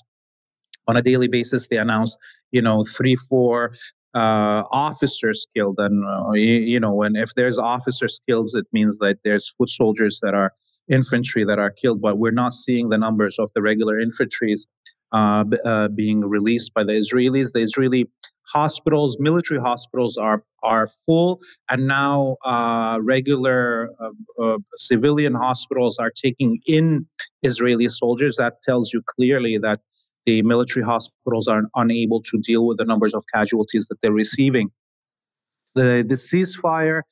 On 0.89 0.97
a 0.97 1.03
daily 1.03 1.29
basis, 1.29 1.69
they 1.69 1.79
announce, 1.79 2.17
you 2.53 2.63
know, 2.63 2.85
three, 2.85 3.17
four 3.17 3.73
uh, 4.15 4.63
officers 4.71 5.47
killed, 5.55 5.77
and 5.79 6.05
uh, 6.05 6.33
you, 6.33 6.55
you, 6.73 6.81
know, 6.81 7.03
and 7.03 7.17
if 7.17 7.35
there's 7.35 7.59
officers 7.59 8.21
killed, 8.29 8.49
it 8.55 8.67
means 8.73 8.99
that 8.99 9.19
there's 9.25 9.53
foot 9.59 9.71
soldiers 9.71 10.21
that 10.23 10.35
are 10.35 10.53
infantry 10.89 11.45
that 11.45 11.59
are 11.59 11.71
killed, 11.71 12.01
but 12.01 12.19
we're 12.19 12.31
not 12.31 12.53
seeing 12.53 12.89
the 12.89 12.99
numbers 12.99 13.39
of 13.39 13.51
the 13.55 13.63
regular 13.63 13.99
infantries 13.99 14.67
uh, 15.13 15.45
uh, 15.65 15.89
being 15.89 16.21
released 16.21 16.75
by 16.75 16.85
the 16.85 16.93
Israelis. 16.93 17.53
The 17.53 17.61
Israeli 17.61 18.09
hospitals, 18.53 19.17
military 19.21 19.61
hospitals, 19.61 20.17
are 20.17 20.43
are 20.63 20.89
full, 21.07 21.41
and 21.71 21.87
now 21.87 22.37
uh, 22.45 22.99
regular 23.01 23.91
uh, 24.01 24.43
uh, 24.43 24.59
civilian 24.77 25.35
hospitals 25.35 25.99
are 25.99 26.11
taking 26.11 26.59
in 26.67 27.07
Israeli 27.43 27.89
soldiers. 27.89 28.37
That 28.37 28.63
tells 28.63 28.93
you 28.93 29.03
clearly 29.17 29.59
that 29.59 29.81
the 30.27 30.43
military 30.43 30.85
hospitals 30.85 31.47
are 31.47 31.63
unable 31.77 32.21
to 32.23 32.39
deal 32.39 32.67
with 32.67 32.79
the 32.79 32.85
numbers 32.85 33.15
of 33.15 33.25
casualties 33.33 33.87
that 33.89 34.01
they're 34.03 34.13
receiving. 34.13 34.71
The 35.75 36.05
the 36.07 36.17
ceasefire 36.17 37.03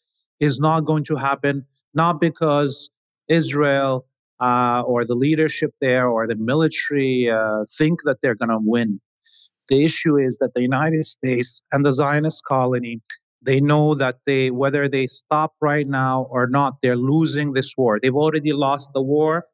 is 0.41 0.59
not 0.59 0.81
going 0.81 1.05
to 1.05 1.17
happen, 1.17 1.67
not 1.95 2.21
because 2.21 2.91
Israel 3.29 4.07
uh, 4.41 4.83
or 4.87 5.05
the 5.05 5.15
leadership 5.15 5.73
there 5.81 6.09
or 6.09 6.27
the 6.27 6.35
military 6.35 7.31
uh, 7.31 7.65
think 7.79 8.03
that 8.05 8.19
they're 8.21 8.35
going 8.35 8.51
to 8.51 8.61
win. 8.61 9.01
The 9.69 9.85
issue 9.85 10.19
is 10.19 10.39
that 10.39 10.53
the 10.55 10.63
United 10.63 11.07
States 11.07 11.63
and 11.73 11.85
the 11.85 11.93
Zionist 11.93 12.45
colony, 12.45 13.01
they 13.41 13.61
know 13.61 13.95
that 13.95 14.17
they 14.27 14.51
whether 14.51 14.89
they 14.89 15.07
stop 15.07 15.55
right 15.61 15.87
now 15.87 16.27
or 16.31 16.47
not, 16.47 16.77
they're 16.83 16.97
losing 16.97 17.53
this 17.53 17.75
war. 17.77 17.99
They've 18.01 18.15
already 18.15 18.53
lost 18.53 18.91
the 18.93 19.03
war. 19.03 19.47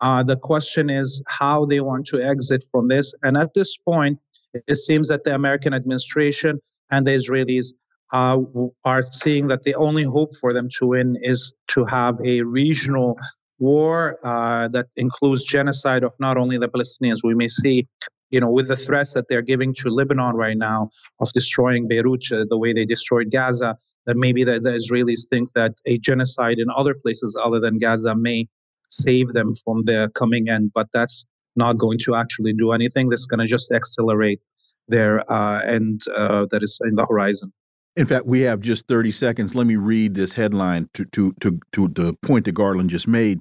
Uh, 0.00 0.22
the 0.22 0.36
question 0.36 0.90
is 0.90 1.22
how 1.28 1.64
they 1.64 1.80
want 1.80 2.06
to 2.06 2.20
exit 2.20 2.64
from 2.70 2.88
this. 2.88 3.14
And 3.22 3.36
at 3.36 3.54
this 3.54 3.76
point, 3.76 4.18
it 4.66 4.76
seems 4.76 5.08
that 5.08 5.24
the 5.24 5.34
American 5.34 5.72
administration 5.72 6.60
and 6.90 7.06
the 7.06 7.12
Israelis 7.12 7.72
uh, 8.12 8.38
are 8.84 9.02
seeing 9.02 9.48
that 9.48 9.62
the 9.62 9.74
only 9.74 10.02
hope 10.02 10.36
for 10.36 10.52
them 10.52 10.68
to 10.78 10.86
win 10.86 11.16
is 11.20 11.52
to 11.68 11.84
have 11.86 12.18
a 12.24 12.42
regional 12.42 13.18
war 13.64 14.18
uh, 14.22 14.68
that 14.68 14.86
includes 14.96 15.44
genocide 15.44 16.02
of 16.04 16.12
not 16.20 16.36
only 16.36 16.56
the 16.58 16.68
Palestinians. 16.68 17.20
We 17.24 17.34
may 17.34 17.48
see, 17.48 17.86
you 18.30 18.40
know, 18.40 18.50
with 18.50 18.68
the 18.68 18.76
threats 18.76 19.12
that 19.14 19.26
they're 19.28 19.48
giving 19.52 19.72
to 19.80 19.88
Lebanon 19.88 20.34
right 20.44 20.56
now 20.56 20.90
of 21.20 21.32
destroying 21.32 21.88
Beirut, 21.88 22.24
uh, 22.32 22.44
the 22.48 22.58
way 22.58 22.72
they 22.72 22.84
destroyed 22.84 23.30
Gaza, 23.30 23.76
that 24.06 24.16
maybe 24.16 24.44
the, 24.44 24.60
the 24.60 24.74
Israelis 24.80 25.22
think 25.30 25.52
that 25.54 25.72
a 25.86 25.98
genocide 25.98 26.58
in 26.58 26.66
other 26.74 26.94
places 26.94 27.36
other 27.42 27.60
than 27.60 27.78
Gaza 27.78 28.14
may 28.14 28.46
save 28.88 29.32
them 29.32 29.52
from 29.64 29.84
the 29.84 30.10
coming 30.14 30.48
end. 30.48 30.72
But 30.74 30.88
that's 30.92 31.24
not 31.56 31.78
going 31.78 31.98
to 32.06 32.14
actually 32.14 32.52
do 32.52 32.72
anything. 32.72 33.08
That's 33.08 33.26
going 33.26 33.40
to 33.40 33.46
just 33.46 33.72
accelerate 33.72 34.40
their 34.88 35.30
uh, 35.32 35.60
end 35.62 36.02
uh, 36.14 36.46
that 36.50 36.62
is 36.62 36.78
in 36.84 36.96
the 36.96 37.06
horizon. 37.06 37.52
In 37.96 38.06
fact, 38.06 38.26
we 38.26 38.40
have 38.40 38.60
just 38.60 38.88
30 38.88 39.12
seconds. 39.12 39.54
Let 39.54 39.66
me 39.66 39.76
read 39.76 40.14
this 40.14 40.32
headline 40.34 40.88
to, 40.94 41.04
to, 41.06 41.32
to, 41.40 41.60
to 41.72 41.88
the 41.88 42.14
point 42.22 42.44
that 42.46 42.52
Garland 42.52 42.90
just 42.90 43.06
made. 43.06 43.40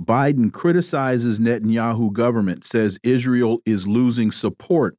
Biden 0.00 0.52
criticizes 0.52 1.40
Netanyahu 1.40 2.12
government, 2.12 2.64
says 2.64 2.98
Israel 3.02 3.60
is 3.64 3.86
losing 3.86 4.30
support. 4.30 4.96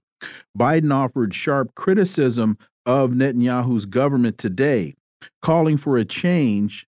Biden 0.58 0.94
offered 0.94 1.34
sharp 1.34 1.76
criticism 1.76 2.58
of 2.86 3.12
Netanyahu's 3.12 3.86
government 3.86 4.38
today, 4.38 4.96
calling 5.42 5.78
for 5.78 5.98
a 5.98 6.06
change 6.06 6.88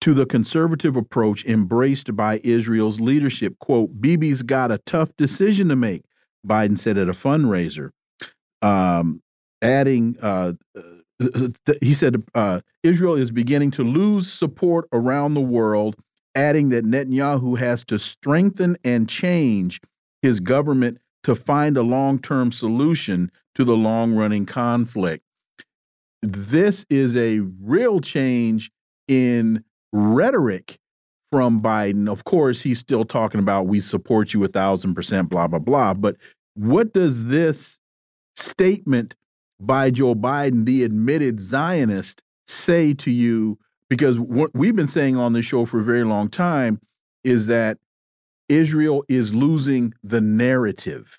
to 0.00 0.14
the 0.14 0.26
conservative 0.26 0.96
approach 0.96 1.44
embraced 1.46 2.14
by 2.14 2.40
Israel's 2.44 3.00
leadership. 3.00 3.58
Quote, 3.58 4.00
Bibi's 4.00 4.42
got 4.42 4.70
a 4.70 4.78
tough 4.78 5.10
decision 5.16 5.68
to 5.68 5.76
make, 5.76 6.04
Biden 6.46 6.78
said 6.78 6.98
at 6.98 7.08
a 7.08 7.12
fundraiser. 7.12 7.90
Um, 8.62 9.22
adding, 9.62 10.16
uh, 10.20 10.52
he 11.80 11.94
said 11.94 12.22
uh, 12.34 12.60
Israel 12.82 13.14
is 13.14 13.30
beginning 13.30 13.70
to 13.72 13.82
lose 13.82 14.30
support 14.30 14.86
around 14.92 15.34
the 15.34 15.40
world, 15.40 15.96
adding 16.36 16.68
that 16.68 16.84
Netanyahu 16.84 17.58
has 17.58 17.82
to 17.86 17.98
strengthen 17.98 18.76
and 18.84 19.08
change 19.08 19.80
his 20.22 20.38
government 20.38 20.98
to 21.24 21.34
find 21.34 21.76
a 21.76 21.82
long 21.82 22.20
term 22.20 22.52
solution 22.52 23.32
to 23.56 23.64
the 23.64 23.76
long 23.76 24.14
running 24.14 24.46
conflict. 24.46 25.24
This 26.22 26.84
is 26.88 27.16
a 27.16 27.40
real 27.40 28.00
change 28.00 28.70
in 29.08 29.64
rhetoric 29.92 30.78
from 31.32 31.60
Biden. 31.60 32.08
Of 32.08 32.24
course, 32.24 32.60
he's 32.60 32.78
still 32.78 33.04
talking 33.04 33.40
about 33.40 33.66
we 33.66 33.80
support 33.80 34.34
you 34.34 34.44
a 34.44 34.48
thousand 34.48 34.94
percent, 34.94 35.30
blah, 35.30 35.48
blah, 35.48 35.58
blah. 35.58 35.94
But 35.94 36.16
what 36.54 36.92
does 36.92 37.24
this 37.24 37.78
statement 38.34 39.16
by 39.58 39.90
Joe 39.90 40.14
Biden, 40.14 40.66
the 40.66 40.84
admitted 40.84 41.40
Zionist, 41.40 42.22
say 42.46 42.94
to 42.94 43.10
you? 43.10 43.58
Because 43.88 44.18
what 44.18 44.50
we've 44.54 44.74
been 44.74 44.88
saying 44.88 45.16
on 45.16 45.32
this 45.32 45.46
show 45.46 45.64
for 45.64 45.80
a 45.80 45.84
very 45.84 46.04
long 46.04 46.28
time 46.28 46.80
is 47.24 47.46
that 47.46 47.78
Israel 48.48 49.04
is 49.08 49.34
losing 49.34 49.92
the 50.02 50.20
narrative, 50.20 51.18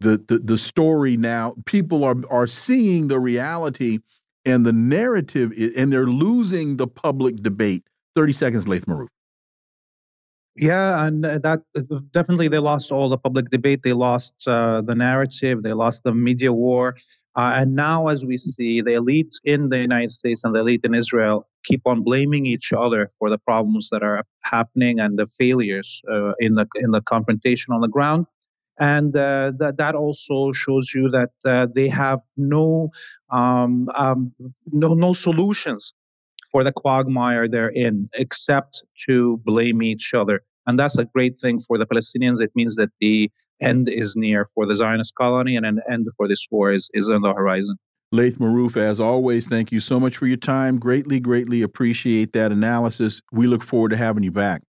the 0.00 0.22
the, 0.28 0.38
the 0.38 0.58
story 0.58 1.16
now. 1.16 1.54
People 1.66 2.04
are 2.04 2.16
are 2.30 2.46
seeing 2.46 3.08
the 3.08 3.18
reality 3.18 3.98
and 4.44 4.64
the 4.64 4.72
narrative, 4.72 5.52
is, 5.52 5.74
and 5.76 5.92
they're 5.92 6.06
losing 6.06 6.76
the 6.76 6.86
public 6.86 7.36
debate. 7.36 7.84
Thirty 8.16 8.32
seconds, 8.32 8.66
Laith 8.66 8.86
Marouf. 8.86 9.08
Yeah, 10.56 11.06
and 11.06 11.24
that 11.24 11.62
definitely 12.12 12.48
they 12.48 12.58
lost 12.58 12.92
all 12.92 13.08
the 13.08 13.16
public 13.18 13.50
debate. 13.50 13.82
They 13.82 13.92
lost 13.92 14.46
uh, 14.46 14.82
the 14.82 14.94
narrative. 14.94 15.62
They 15.62 15.72
lost 15.72 16.04
the 16.04 16.12
media 16.12 16.52
war. 16.52 16.96
Uh, 17.36 17.52
and 17.58 17.74
now, 17.74 18.08
as 18.08 18.24
we 18.24 18.36
see, 18.36 18.82
the 18.82 18.94
elite 18.94 19.34
in 19.44 19.68
the 19.68 19.78
United 19.78 20.10
States 20.10 20.42
and 20.44 20.54
the 20.54 20.60
elite 20.60 20.80
in 20.84 20.94
Israel 20.94 21.46
keep 21.62 21.82
on 21.86 22.02
blaming 22.02 22.46
each 22.46 22.72
other 22.72 23.08
for 23.18 23.30
the 23.30 23.38
problems 23.38 23.88
that 23.90 24.02
are 24.02 24.24
happening 24.42 24.98
and 24.98 25.18
the 25.18 25.26
failures 25.26 26.00
uh, 26.10 26.32
in 26.38 26.54
the 26.54 26.66
in 26.76 26.90
the 26.90 27.00
confrontation 27.02 27.72
on 27.72 27.80
the 27.80 27.88
ground. 27.88 28.26
And 28.80 29.14
uh, 29.16 29.52
that 29.58 29.76
that 29.76 29.94
also 29.94 30.52
shows 30.52 30.92
you 30.94 31.10
that 31.10 31.30
uh, 31.44 31.66
they 31.72 31.88
have 31.88 32.20
no 32.36 32.90
um, 33.30 33.88
um, 33.94 34.32
no 34.66 34.94
no 34.94 35.12
solutions 35.12 35.92
for 36.50 36.64
the 36.64 36.72
quagmire 36.72 37.46
they're 37.46 37.68
in, 37.68 38.08
except 38.14 38.82
to 39.06 39.40
blame 39.44 39.82
each 39.82 40.14
other. 40.14 40.42
And 40.66 40.78
that's 40.78 40.98
a 40.98 41.04
great 41.04 41.38
thing 41.38 41.60
for 41.60 41.78
the 41.78 41.86
Palestinians. 41.86 42.40
It 42.40 42.50
means 42.54 42.76
that 42.76 42.90
the 43.00 43.30
end 43.60 43.88
is 43.88 44.14
near 44.16 44.46
for 44.54 44.66
the 44.66 44.74
Zionist 44.74 45.14
colony 45.14 45.56
and 45.56 45.66
an 45.66 45.80
end 45.90 46.06
for 46.16 46.28
this 46.28 46.46
war 46.50 46.72
is, 46.72 46.90
is 46.92 47.08
on 47.08 47.22
the 47.22 47.32
horizon. 47.32 47.76
Laith 48.12 48.38
Marouf, 48.38 48.76
as 48.76 48.98
always, 48.98 49.46
thank 49.46 49.70
you 49.70 49.78
so 49.78 50.00
much 50.00 50.16
for 50.16 50.26
your 50.26 50.36
time. 50.36 50.78
Greatly, 50.78 51.20
greatly 51.20 51.62
appreciate 51.62 52.32
that 52.32 52.50
analysis. 52.50 53.22
We 53.32 53.46
look 53.46 53.62
forward 53.62 53.90
to 53.90 53.96
having 53.96 54.24
you 54.24 54.32
back. 54.32 54.62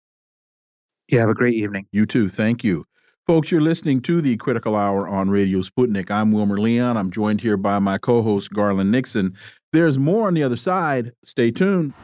You 1.08 1.18
have 1.18 1.30
a 1.30 1.34
great 1.34 1.54
evening. 1.54 1.86
You 1.90 2.06
too. 2.06 2.28
Thank 2.28 2.62
you. 2.62 2.84
Folks, 3.26 3.50
you're 3.50 3.60
listening 3.60 4.02
to 4.02 4.20
the 4.20 4.36
Critical 4.36 4.76
Hour 4.76 5.08
on 5.08 5.30
Radio 5.30 5.60
Sputnik. 5.60 6.10
I'm 6.10 6.32
Wilmer 6.32 6.58
Leon. 6.58 6.96
I'm 6.96 7.10
joined 7.10 7.40
here 7.40 7.56
by 7.56 7.78
my 7.78 7.96
co 7.96 8.22
host, 8.22 8.50
Garland 8.52 8.90
Nixon. 8.90 9.36
There's 9.72 9.98
more 9.98 10.26
on 10.26 10.34
the 10.34 10.42
other 10.42 10.56
side. 10.56 11.12
Stay 11.24 11.50
tuned. 11.50 11.94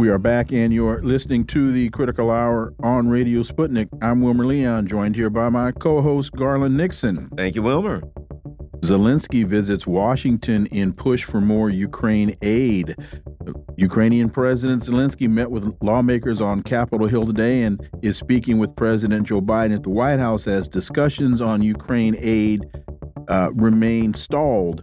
We 0.00 0.08
are 0.08 0.16
back, 0.16 0.50
and 0.50 0.72
you're 0.72 1.02
listening 1.02 1.44
to 1.48 1.70
the 1.70 1.90
Critical 1.90 2.30
Hour 2.30 2.72
on 2.82 3.10
Radio 3.10 3.42
Sputnik. 3.42 3.90
I'm 4.00 4.22
Wilmer 4.22 4.46
Leon, 4.46 4.86
joined 4.86 5.14
here 5.14 5.28
by 5.28 5.50
my 5.50 5.72
co 5.72 6.00
host, 6.00 6.32
Garland 6.32 6.74
Nixon. 6.74 7.28
Thank 7.36 7.54
you, 7.54 7.60
Wilmer. 7.60 8.00
Zelensky 8.78 9.46
visits 9.46 9.86
Washington 9.86 10.64
in 10.68 10.94
push 10.94 11.24
for 11.24 11.42
more 11.42 11.68
Ukraine 11.68 12.34
aid. 12.40 12.96
Ukrainian 13.76 14.30
President 14.30 14.82
Zelensky 14.84 15.28
met 15.28 15.50
with 15.50 15.76
lawmakers 15.82 16.40
on 16.40 16.62
Capitol 16.62 17.06
Hill 17.06 17.26
today 17.26 17.60
and 17.64 17.86
is 18.00 18.16
speaking 18.16 18.56
with 18.56 18.74
President 18.76 19.26
Joe 19.26 19.42
Biden 19.42 19.74
at 19.74 19.82
the 19.82 19.90
White 19.90 20.18
House 20.18 20.46
as 20.46 20.66
discussions 20.66 21.42
on 21.42 21.60
Ukraine 21.60 22.16
aid 22.18 22.64
uh, 23.28 23.50
remain 23.52 24.14
stalled. 24.14 24.82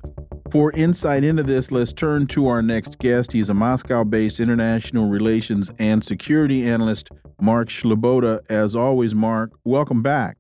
For 0.51 0.71
insight 0.71 1.25
into 1.25 1.43
this, 1.43 1.71
let's 1.71 1.91
turn 1.91 2.25
to 2.27 2.47
our 2.47 2.61
next 2.61 2.99
guest. 2.99 3.33
He's 3.33 3.49
a 3.49 3.53
Moscow 3.53 4.05
based 4.05 4.39
international 4.39 5.09
relations 5.09 5.69
and 5.77 6.03
security 6.03 6.65
analyst, 6.65 7.09
Mark 7.41 7.67
Sleboda. 7.67 8.39
As 8.49 8.75
always, 8.75 9.13
Mark, 9.13 9.51
welcome 9.65 10.01
back. 10.01 10.37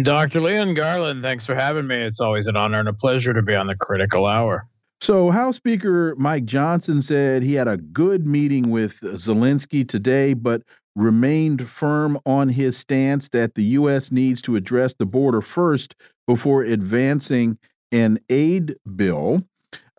Dr. 0.00 0.40
Leon 0.40 0.74
Garland, 0.74 1.22
thanks 1.22 1.44
for 1.44 1.56
having 1.56 1.88
me. 1.88 1.96
It's 1.96 2.20
always 2.20 2.46
an 2.46 2.56
honor 2.56 2.78
and 2.78 2.88
a 2.88 2.92
pleasure 2.92 3.34
to 3.34 3.42
be 3.42 3.54
on 3.54 3.66
the 3.66 3.74
critical 3.74 4.26
hour. 4.26 4.68
So, 5.00 5.30
House 5.30 5.56
Speaker 5.56 6.14
Mike 6.16 6.44
Johnson 6.44 7.02
said 7.02 7.42
he 7.42 7.54
had 7.54 7.66
a 7.66 7.78
good 7.78 8.26
meeting 8.26 8.70
with 8.70 9.00
Zelensky 9.00 9.86
today, 9.88 10.34
but 10.34 10.62
remained 10.94 11.68
firm 11.68 12.18
on 12.24 12.50
his 12.50 12.76
stance 12.76 13.28
that 13.30 13.54
the 13.54 13.64
U.S. 13.64 14.12
needs 14.12 14.40
to 14.42 14.54
address 14.54 14.94
the 14.94 15.06
border 15.06 15.40
first 15.40 15.96
before 16.26 16.62
advancing 16.62 17.58
an 17.92 18.18
aid 18.28 18.76
bill. 18.96 19.42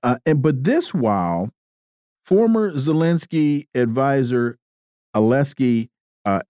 Uh, 0.04 0.18
and 0.26 0.42
but 0.42 0.64
this 0.64 0.94
while 0.94 1.50
former 2.26 2.72
Zelensky 2.72 3.68
advisor 3.76 4.58
Alexei 5.14 5.90
uh, 6.26 6.42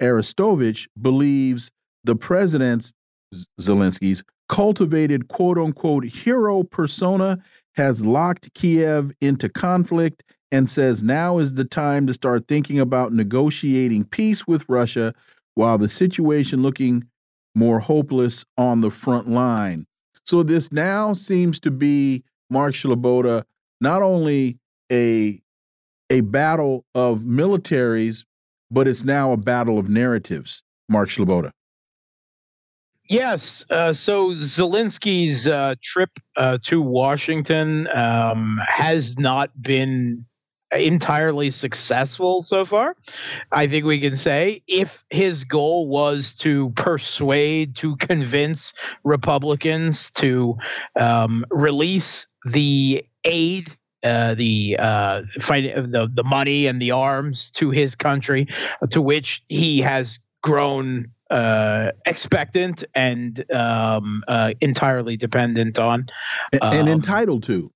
believes 1.02 1.72
the 2.04 2.16
president's 2.16 2.94
Zelensky's 3.60 4.24
cultivated 4.50 5.28
quote 5.28 5.58
unquote 5.58 6.06
hero 6.06 6.64
persona 6.64 7.40
has 7.76 8.04
locked 8.04 8.54
Kiev 8.54 9.12
into 9.22 9.48
conflict 9.48 10.24
and 10.52 10.70
says 10.70 11.02
now 11.02 11.38
is 11.38 11.54
the 11.54 11.64
time 11.64 12.06
to 12.08 12.14
start 12.14 12.48
thinking 12.48 12.80
about 12.80 13.14
negotiating 13.14 14.04
peace 14.04 14.46
with 14.46 14.66
Russia 14.68 15.14
while 15.56 15.78
the 15.78 15.88
situation 15.88 16.62
looking 16.62 17.06
more 17.56 17.80
hopeless 17.80 18.44
on 18.58 18.82
the 18.82 18.90
front 18.90 19.30
line. 19.30 19.86
So 20.26 20.44
this 20.44 20.72
now 20.72 21.14
seems 21.14 21.60
to 21.62 21.72
be 21.72 22.24
Mark 22.50 22.74
Sleboda 22.74 23.44
not 23.80 24.02
only 24.02 24.60
a 24.92 25.42
a 26.10 26.22
battle 26.22 26.86
of 26.94 27.22
militaries, 27.22 28.26
but 28.70 28.88
it's 28.88 29.04
now 29.04 29.32
a 29.32 29.38
battle 29.38 29.80
of 29.80 29.90
narratives. 29.90 30.62
Mark 30.90 31.10
Sleboda. 31.10 31.52
Yes. 33.10 33.66
Uh, 33.70 33.94
so 33.94 34.32
Zelensky's 34.32 35.48
uh, 35.48 35.76
trip 35.84 36.12
uh, 36.38 36.58
to 36.66 36.82
Washington 36.82 37.88
um, 37.94 38.60
has 38.66 39.18
not 39.18 39.50
been 39.62 40.26
entirely 40.72 41.52
successful 41.52 42.42
so 42.42 42.66
far. 42.66 42.96
I 43.52 43.68
think 43.68 43.86
we 43.86 44.00
can 44.00 44.16
say 44.16 44.64
if 44.68 45.04
his 45.10 45.44
goal 45.44 45.88
was 45.88 46.36
to 46.40 46.72
persuade, 46.76 47.76
to 47.78 47.96
convince 47.98 48.74
Republicans 49.04 50.12
to 50.16 50.56
um, 51.00 51.46
release 51.50 52.26
the 52.46 53.06
aid. 53.24 53.76
Uh, 54.04 54.34
the 54.34 54.76
uh, 54.80 55.22
fight, 55.42 55.76
the 55.76 56.10
the 56.12 56.24
money 56.24 56.66
and 56.66 56.82
the 56.82 56.90
arms 56.90 57.52
to 57.56 57.70
his 57.70 57.94
country, 57.94 58.48
to 58.90 59.00
which 59.00 59.44
he 59.48 59.80
has 59.80 60.18
grown 60.42 61.12
uh, 61.32 61.92
expectant 62.06 62.84
and 62.94 63.46
um, 63.54 64.24
uh, 64.28 64.54
entirely 64.60 65.18
dependent 65.18 65.80
on, 65.80 66.06
um, 66.62 66.74
and 66.74 66.90
entitled 66.90 67.44
to. 67.44 67.72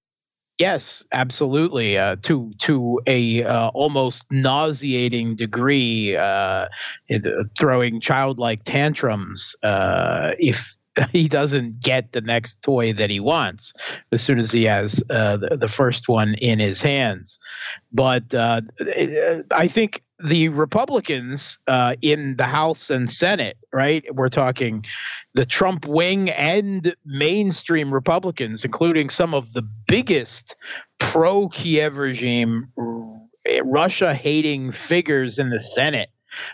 Yes, 0.57 1.03
absolutely. 1.11 1.97
Uh, 1.97 2.15
to 2.23 2.53
to 2.61 3.01
a 3.07 3.43
uh, 3.43 3.69
almost 3.69 4.23
nauseating 4.31 5.35
degree, 5.35 6.15
uh, 6.15 6.67
throwing 7.59 7.99
childlike 7.99 8.63
tantrums 8.63 9.53
uh, 9.63 10.31
if 10.39 10.57
he 11.11 11.27
doesn't 11.27 11.81
get 11.81 12.13
the 12.13 12.21
next 12.21 12.61
toy 12.61 12.93
that 12.93 13.09
he 13.09 13.19
wants 13.19 13.73
as 14.13 14.23
soon 14.23 14.39
as 14.39 14.49
he 14.51 14.63
has 14.63 15.03
uh, 15.09 15.35
the, 15.35 15.57
the, 15.57 15.67
first 15.67 16.07
one 16.07 16.35
in 16.35 16.59
his 16.59 16.79
hands. 16.81 17.37
But 17.91 18.33
uh, 18.33 18.61
I 19.51 19.67
think 19.67 20.04
the 20.23 20.49
Republicans 20.49 21.57
uh, 21.67 21.95
in 22.01 22.35
the 22.37 22.45
House 22.45 22.89
and 22.89 23.11
Senate, 23.11 23.57
right? 23.73 24.03
We're 24.13 24.29
talking 24.29 24.83
the 25.33 25.45
Trump 25.45 25.85
wing 25.85 26.29
and 26.29 26.95
mainstream 27.05 27.93
Republicans, 27.93 28.63
including 28.63 29.09
some 29.09 29.33
of 29.33 29.53
the 29.53 29.67
biggest 29.87 30.55
pro 30.99 31.49
Kiev 31.49 31.97
regime, 31.97 32.71
Russia 33.63 34.13
hating 34.13 34.71
figures 34.71 35.37
in 35.37 35.49
the 35.49 35.59
Senate. 35.59 36.09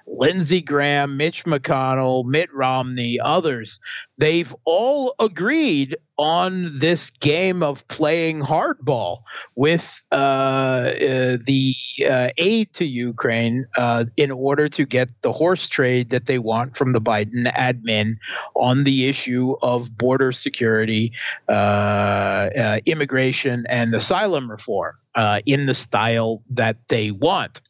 Lindsey 0.05 0.61
Graham, 0.61 1.17
Mitch 1.17 1.43
McConnell, 1.45 2.23
Mitt 2.25 2.53
Romney, 2.53 3.19
others, 3.19 3.79
they've 4.17 4.53
all 4.63 5.15
agreed 5.19 5.97
on 6.21 6.77
this 6.77 7.09
game 7.19 7.63
of 7.63 7.87
playing 7.87 8.41
hardball 8.41 9.23
with 9.55 9.83
uh, 10.11 10.15
uh, 10.15 11.37
the 11.47 11.73
uh, 12.07 12.29
aid 12.37 12.71
to 12.75 12.85
Ukraine 12.85 13.65
uh, 13.75 14.05
in 14.17 14.29
order 14.29 14.69
to 14.69 14.85
get 14.85 15.09
the 15.23 15.31
horse 15.31 15.67
trade 15.67 16.11
that 16.11 16.27
they 16.27 16.37
want 16.37 16.77
from 16.77 16.93
the 16.93 17.01
Biden 17.01 17.51
admin 17.57 18.17
on 18.55 18.83
the 18.83 19.09
issue 19.09 19.55
of 19.63 19.97
border 19.97 20.31
security, 20.31 21.11
uh, 21.49 21.51
uh, 21.51 22.79
immigration, 22.85 23.65
and 23.67 23.95
asylum 23.95 24.51
reform 24.51 24.93
in 25.47 25.65
the 25.65 25.73
style 25.73 26.43
that 26.51 26.77
they 26.89 27.09
want. 27.09 27.61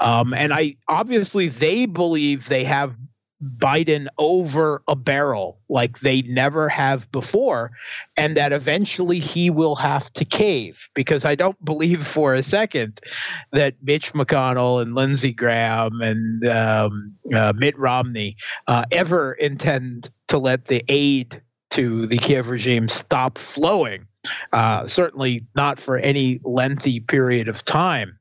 Um, 0.00 0.34
and 0.34 0.52
I 0.52 0.74
obviously 0.88 1.48
they 1.50 1.86
believe 1.86 2.48
they 2.48 2.64
have 2.64 2.96
Biden 3.42 4.06
over 4.18 4.82
a 4.86 4.94
barrel 4.94 5.58
like 5.68 6.00
they 6.00 6.22
never 6.22 6.68
have 6.68 7.10
before, 7.10 7.72
and 8.16 8.36
that 8.36 8.52
eventually 8.52 9.18
he 9.18 9.50
will 9.50 9.74
have 9.76 10.12
to 10.14 10.24
cave. 10.24 10.88
Because 10.94 11.24
I 11.24 11.34
don't 11.34 11.62
believe 11.64 12.06
for 12.06 12.34
a 12.34 12.42
second 12.42 13.00
that 13.52 13.74
Mitch 13.82 14.12
McConnell 14.12 14.80
and 14.80 14.94
Lindsey 14.94 15.32
Graham 15.32 16.00
and 16.00 16.46
um, 16.46 17.14
uh, 17.34 17.52
Mitt 17.56 17.78
Romney 17.78 18.36
uh, 18.66 18.84
ever 18.92 19.32
intend 19.32 20.10
to 20.28 20.38
let 20.38 20.66
the 20.66 20.84
aid 20.88 21.42
to 21.70 22.06
the 22.06 22.18
Kiev 22.18 22.48
regime 22.48 22.88
stop 22.88 23.38
flowing. 23.38 24.06
Uh, 24.52 24.86
certainly 24.86 25.44
not 25.56 25.80
for 25.80 25.98
any 25.98 26.40
lengthy 26.44 27.00
period 27.00 27.48
of 27.48 27.64
time. 27.64 28.18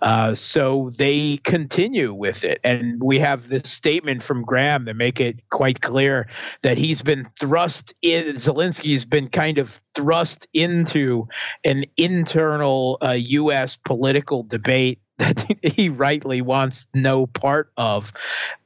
Uh, 0.00 0.34
so 0.34 0.90
they 0.98 1.38
continue 1.44 2.12
with 2.12 2.44
it. 2.44 2.60
And 2.64 3.02
we 3.02 3.18
have 3.20 3.48
this 3.48 3.70
statement 3.70 4.22
from 4.22 4.42
Graham 4.42 4.84
that 4.86 4.94
make 4.94 5.20
it 5.20 5.48
quite 5.50 5.80
clear 5.80 6.28
that 6.62 6.78
he's 6.78 7.02
been 7.02 7.28
thrust 7.38 7.94
in, 8.02 8.36
Zelensky's 8.36 9.04
been 9.04 9.28
kind 9.28 9.58
of 9.58 9.70
thrust 9.94 10.46
into 10.52 11.28
an 11.64 11.84
internal 11.96 12.98
uh, 13.02 13.12
U.S. 13.18 13.76
political 13.84 14.42
debate 14.42 15.00
that 15.22 15.56
he 15.62 15.88
rightly 15.88 16.42
wants 16.42 16.86
no 16.94 17.26
part 17.26 17.72
of. 17.76 18.12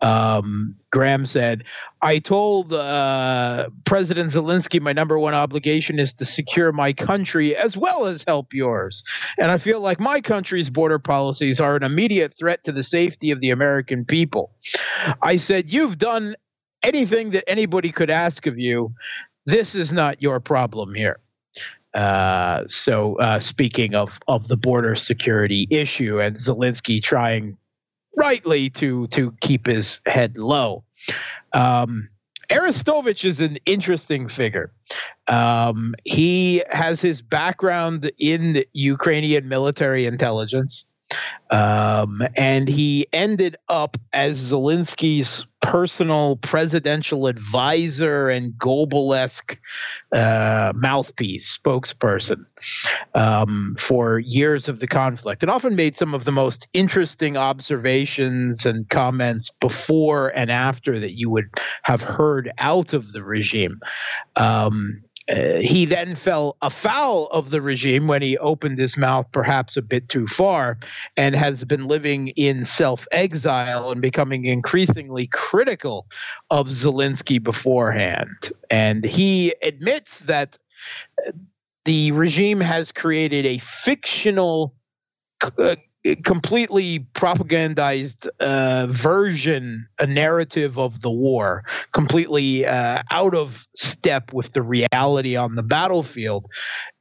Um, 0.00 0.76
Graham 0.90 1.26
said, 1.26 1.64
I 2.00 2.18
told 2.18 2.72
uh, 2.72 3.68
President 3.84 4.32
Zelensky 4.32 4.80
my 4.80 4.92
number 4.92 5.18
one 5.18 5.34
obligation 5.34 5.98
is 5.98 6.14
to 6.14 6.24
secure 6.24 6.72
my 6.72 6.92
country 6.92 7.54
as 7.54 7.76
well 7.76 8.06
as 8.06 8.24
help 8.26 8.52
yours. 8.52 9.02
And 9.38 9.50
I 9.50 9.58
feel 9.58 9.80
like 9.80 10.00
my 10.00 10.20
country's 10.20 10.70
border 10.70 10.98
policies 10.98 11.60
are 11.60 11.76
an 11.76 11.82
immediate 11.82 12.34
threat 12.38 12.64
to 12.64 12.72
the 12.72 12.82
safety 12.82 13.30
of 13.30 13.40
the 13.40 13.50
American 13.50 14.04
people. 14.04 14.52
I 15.22 15.36
said, 15.36 15.70
You've 15.70 15.98
done 15.98 16.36
anything 16.82 17.30
that 17.30 17.48
anybody 17.48 17.92
could 17.92 18.10
ask 18.10 18.46
of 18.46 18.58
you. 18.58 18.94
This 19.44 19.74
is 19.74 19.92
not 19.92 20.22
your 20.22 20.40
problem 20.40 20.94
here. 20.94 21.20
Uh, 21.96 22.62
so 22.68 23.18
uh, 23.18 23.40
speaking 23.40 23.94
of 23.94 24.10
of 24.28 24.48
the 24.48 24.56
border 24.56 24.94
security 24.94 25.66
issue 25.70 26.20
and 26.20 26.36
Zelensky 26.36 27.02
trying 27.02 27.56
rightly 28.16 28.68
to 28.70 29.06
to 29.08 29.32
keep 29.40 29.66
his 29.66 29.98
head 30.04 30.36
low. 30.36 30.84
Um, 31.54 32.10
Arestovich 32.50 33.24
is 33.24 33.40
an 33.40 33.56
interesting 33.64 34.28
figure. 34.28 34.70
Um, 35.26 35.94
he 36.04 36.62
has 36.70 37.00
his 37.00 37.22
background 37.22 38.12
in 38.18 38.62
Ukrainian 38.74 39.48
military 39.48 40.04
intelligence. 40.04 40.84
Um, 41.50 42.22
and 42.36 42.68
he 42.68 43.06
ended 43.12 43.56
up 43.68 43.96
as 44.12 44.50
Zelensky's 44.50 45.46
personal 45.62 46.36
presidential 46.36 47.26
advisor 47.26 48.28
and 48.30 48.52
Goebbels-esque 48.54 49.58
uh, 50.12 50.72
mouthpiece, 50.74 51.58
spokesperson 51.58 52.44
um, 53.14 53.76
for 53.78 54.20
years 54.20 54.68
of 54.68 54.80
the 54.80 54.86
conflict, 54.86 55.42
and 55.42 55.50
often 55.50 55.74
made 55.74 55.96
some 55.96 56.14
of 56.14 56.24
the 56.24 56.32
most 56.32 56.68
interesting 56.72 57.36
observations 57.36 58.64
and 58.64 58.88
comments 58.90 59.50
before 59.60 60.28
and 60.28 60.50
after 60.50 61.00
that 61.00 61.16
you 61.16 61.30
would 61.30 61.48
have 61.82 62.00
heard 62.00 62.50
out 62.58 62.92
of 62.92 63.12
the 63.12 63.22
regime. 63.22 63.80
Um, 64.36 65.02
uh, 65.28 65.56
he 65.60 65.86
then 65.86 66.14
fell 66.14 66.56
afoul 66.62 67.26
of 67.28 67.50
the 67.50 67.60
regime 67.60 68.06
when 68.06 68.22
he 68.22 68.38
opened 68.38 68.78
his 68.78 68.96
mouth 68.96 69.26
perhaps 69.32 69.76
a 69.76 69.82
bit 69.82 70.08
too 70.08 70.26
far 70.28 70.78
and 71.16 71.34
has 71.34 71.64
been 71.64 71.86
living 71.86 72.28
in 72.28 72.64
self 72.64 73.06
exile 73.10 73.90
and 73.90 74.00
becoming 74.00 74.44
increasingly 74.44 75.26
critical 75.26 76.06
of 76.50 76.68
Zelensky 76.68 77.42
beforehand. 77.42 78.52
And 78.70 79.04
he 79.04 79.54
admits 79.62 80.20
that 80.20 80.58
the 81.84 82.12
regime 82.12 82.60
has 82.60 82.92
created 82.92 83.46
a 83.46 83.58
fictional 83.58 84.74
uh, 85.40 85.76
completely 86.14 87.00
propagandized 87.14 88.28
uh, 88.40 88.86
version, 88.86 89.88
a 89.98 90.06
narrative 90.06 90.78
of 90.78 91.00
the 91.00 91.10
war, 91.10 91.64
completely 91.92 92.66
uh, 92.66 93.02
out 93.10 93.34
of 93.34 93.66
step 93.74 94.32
with 94.32 94.52
the 94.52 94.62
reality 94.62 95.36
on 95.36 95.54
the 95.54 95.62
battlefield. 95.62 96.46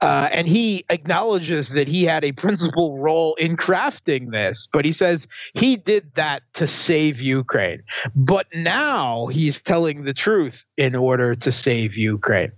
Uh, 0.01 0.27
and 0.31 0.47
he 0.47 0.85
acknowledges 0.89 1.69
that 1.69 1.87
he 1.87 2.03
had 2.03 2.23
a 2.23 2.31
principal 2.31 2.97
role 2.99 3.35
in 3.35 3.55
crafting 3.55 4.31
this, 4.31 4.67
but 4.73 4.85
he 4.85 4.91
says 4.91 5.27
he 5.53 5.75
did 5.75 6.11
that 6.15 6.43
to 6.53 6.67
save 6.67 7.19
Ukraine. 7.19 7.83
But 8.15 8.47
now 8.53 9.27
he's 9.27 9.61
telling 9.61 10.03
the 10.03 10.13
truth 10.13 10.63
in 10.77 10.95
order 10.95 11.35
to 11.35 11.51
save 11.51 11.95
Ukraine. 11.95 12.51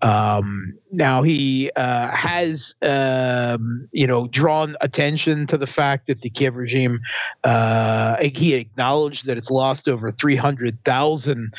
Um, 0.00 0.78
now 0.90 1.22
he 1.22 1.70
uh, 1.76 2.08
has, 2.08 2.74
um, 2.82 3.88
you 3.92 4.06
know, 4.06 4.28
drawn 4.28 4.76
attention 4.80 5.46
to 5.48 5.58
the 5.58 5.66
fact 5.66 6.06
that 6.06 6.20
the 6.20 6.30
Kiev 6.30 6.56
regime, 6.56 7.00
uh, 7.44 8.16
he 8.22 8.54
acknowledged 8.54 9.26
that 9.26 9.36
it's 9.36 9.50
lost 9.50 9.88
over 9.88 10.12
300,000 10.12 11.52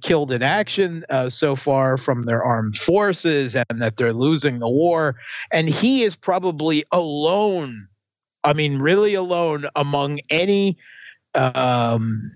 killed 0.00 0.32
in 0.32 0.42
action 0.42 1.04
uh, 1.10 1.28
so 1.28 1.54
far 1.54 1.96
from 1.96 2.24
their 2.24 2.42
armed 2.42 2.78
forces 2.86 3.54
and 3.54 3.80
that 3.80 3.96
they're 3.96 4.12
losing 4.12 4.58
the 4.58 4.68
war. 4.68 5.16
And 5.52 5.68
he 5.68 6.04
is 6.04 6.14
probably 6.16 6.84
alone. 6.92 7.88
I 8.44 8.52
mean, 8.52 8.78
really 8.78 9.14
alone 9.14 9.66
among 9.76 10.20
any 10.30 10.78
um, 11.34 12.32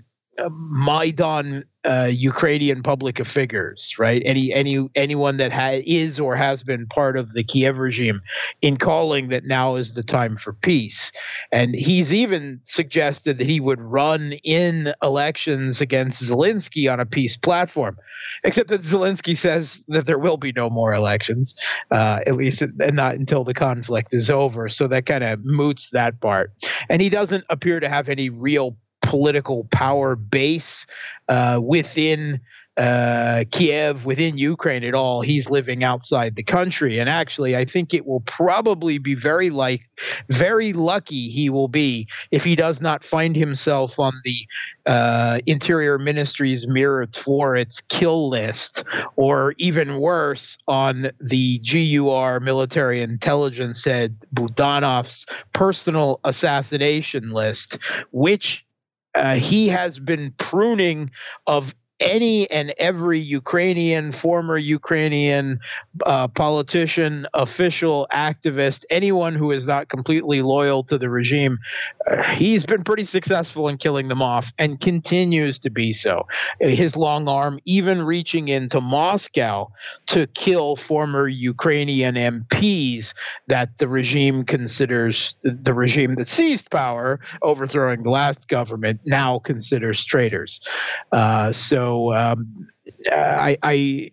Maidan 0.50 1.64
uh, 1.84 2.08
Ukrainian 2.10 2.82
public 2.82 3.26
figures, 3.26 3.94
right? 3.98 4.22
Any 4.24 4.52
any 4.52 4.88
anyone 4.94 5.38
that 5.38 5.52
ha- 5.52 5.82
is 5.84 6.20
or 6.20 6.36
has 6.36 6.62
been 6.62 6.86
part 6.86 7.16
of 7.16 7.32
the 7.32 7.42
Kiev 7.42 7.78
regime 7.78 8.22
in 8.60 8.76
calling 8.76 9.28
that 9.30 9.44
now 9.44 9.76
is 9.76 9.94
the 9.94 10.02
time 10.02 10.36
for 10.36 10.52
peace, 10.52 11.10
and 11.50 11.74
he's 11.74 12.12
even 12.12 12.60
suggested 12.64 13.38
that 13.38 13.46
he 13.46 13.58
would 13.58 13.80
run 13.80 14.32
in 14.44 14.94
elections 15.02 15.80
against 15.80 16.22
Zelensky 16.22 16.92
on 16.92 17.00
a 17.00 17.06
peace 17.06 17.36
platform, 17.36 17.98
except 18.44 18.68
that 18.68 18.82
Zelensky 18.82 19.36
says 19.36 19.82
that 19.88 20.06
there 20.06 20.18
will 20.18 20.36
be 20.36 20.52
no 20.52 20.70
more 20.70 20.94
elections, 20.94 21.54
uh, 21.90 22.20
at 22.26 22.36
least 22.36 22.62
and 22.62 22.94
not 22.94 23.16
until 23.16 23.42
the 23.42 23.54
conflict 23.54 24.14
is 24.14 24.30
over. 24.30 24.68
So 24.68 24.86
that 24.88 25.06
kind 25.06 25.24
of 25.24 25.44
moots 25.44 25.90
that 25.92 26.20
part, 26.20 26.52
and 26.88 27.02
he 27.02 27.08
doesn't 27.08 27.44
appear 27.50 27.80
to 27.80 27.88
have 27.88 28.08
any 28.08 28.30
real 28.30 28.76
political 29.12 29.68
power 29.70 30.16
base 30.16 30.86
uh, 31.28 31.60
within 31.62 32.40
uh, 32.78 33.44
Kiev, 33.50 34.06
within 34.06 34.38
Ukraine 34.38 34.84
at 34.84 34.94
all. 34.94 35.20
He's 35.20 35.50
living 35.50 35.84
outside 35.84 36.36
the 36.36 36.42
country, 36.42 36.98
and 36.98 37.10
actually, 37.10 37.54
I 37.54 37.66
think 37.66 37.92
it 37.92 38.06
will 38.06 38.20
probably 38.20 38.96
be 38.96 39.14
very 39.14 39.50
like 39.50 39.82
very 40.30 40.72
lucky 40.72 41.28
he 41.28 41.50
will 41.50 41.68
be 41.68 42.08
if 42.30 42.42
he 42.42 42.56
does 42.56 42.80
not 42.80 43.04
find 43.04 43.36
himself 43.36 43.98
on 43.98 44.14
the 44.24 44.46
uh, 44.86 45.40
Interior 45.44 45.98
Ministry's 45.98 46.64
Myrotvorets 46.64 47.82
kill 47.90 48.30
list, 48.30 48.82
or 49.16 49.54
even 49.58 49.98
worse, 50.00 50.56
on 50.66 51.10
the 51.20 51.58
GUR 51.58 52.40
military 52.40 53.02
intelligence 53.02 53.84
head 53.84 54.16
Budanov's 54.34 55.26
personal 55.52 56.20
assassination 56.24 57.32
list, 57.32 57.76
which 58.12 58.64
uh, 59.14 59.34
he 59.34 59.68
has 59.68 59.98
been 59.98 60.32
pruning 60.38 61.10
of 61.46 61.74
any 62.02 62.50
and 62.50 62.74
every 62.78 63.20
Ukrainian, 63.20 64.12
former 64.12 64.58
Ukrainian 64.58 65.60
uh, 66.04 66.28
politician, 66.28 67.26
official, 67.34 68.06
activist, 68.12 68.84
anyone 68.90 69.34
who 69.34 69.50
is 69.50 69.66
not 69.66 69.88
completely 69.88 70.42
loyal 70.42 70.82
to 70.84 70.98
the 70.98 71.08
regime, 71.08 71.58
uh, 72.10 72.22
he's 72.34 72.64
been 72.64 72.84
pretty 72.84 73.04
successful 73.04 73.68
in 73.68 73.76
killing 73.76 74.08
them 74.08 74.22
off 74.22 74.52
and 74.58 74.80
continues 74.80 75.58
to 75.60 75.70
be 75.70 75.92
so. 75.92 76.26
His 76.60 76.96
long 76.96 77.28
arm 77.28 77.58
even 77.64 78.02
reaching 78.02 78.48
into 78.48 78.80
Moscow 78.80 79.70
to 80.06 80.26
kill 80.28 80.76
former 80.76 81.28
Ukrainian 81.28 82.14
MPs 82.14 83.14
that 83.46 83.78
the 83.78 83.88
regime 83.88 84.44
considers 84.44 85.34
the 85.42 85.74
regime 85.74 86.14
that 86.16 86.28
seized 86.28 86.70
power, 86.70 87.20
overthrowing 87.42 88.02
the 88.02 88.10
last 88.10 88.48
government, 88.48 89.00
now 89.04 89.38
considers 89.38 90.04
traitors. 90.04 90.60
Uh, 91.12 91.52
so 91.52 91.91
um, 92.14 92.68
I, 93.10 93.58
I 93.62 94.10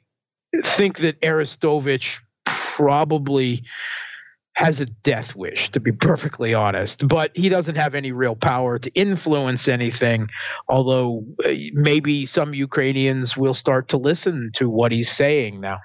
think 0.78 1.00
that 1.00 1.22
Arestovich 1.22 2.18
probably 2.46 3.64
has 4.60 4.82
a 4.82 4.86
death 4.86 5.36
wish, 5.36 5.72
to 5.72 5.80
be 5.80 5.92
perfectly 5.92 6.54
honest. 6.54 7.08
But 7.08 7.32
he 7.34 7.48
doesn't 7.48 7.76
have 7.76 7.96
any 7.96 8.12
real 8.12 8.36
power 8.36 8.78
to 8.78 8.90
influence 8.92 9.70
anything, 9.70 10.28
although 10.68 11.24
uh, 11.46 11.54
maybe 11.74 12.26
some 12.26 12.54
Ukrainians 12.54 13.38
will 13.38 13.54
start 13.54 13.88
to 13.90 13.98
listen 13.98 14.50
to 14.56 14.70
what 14.70 14.92
he's 14.92 15.10
saying 15.10 15.62
now. 15.62 15.80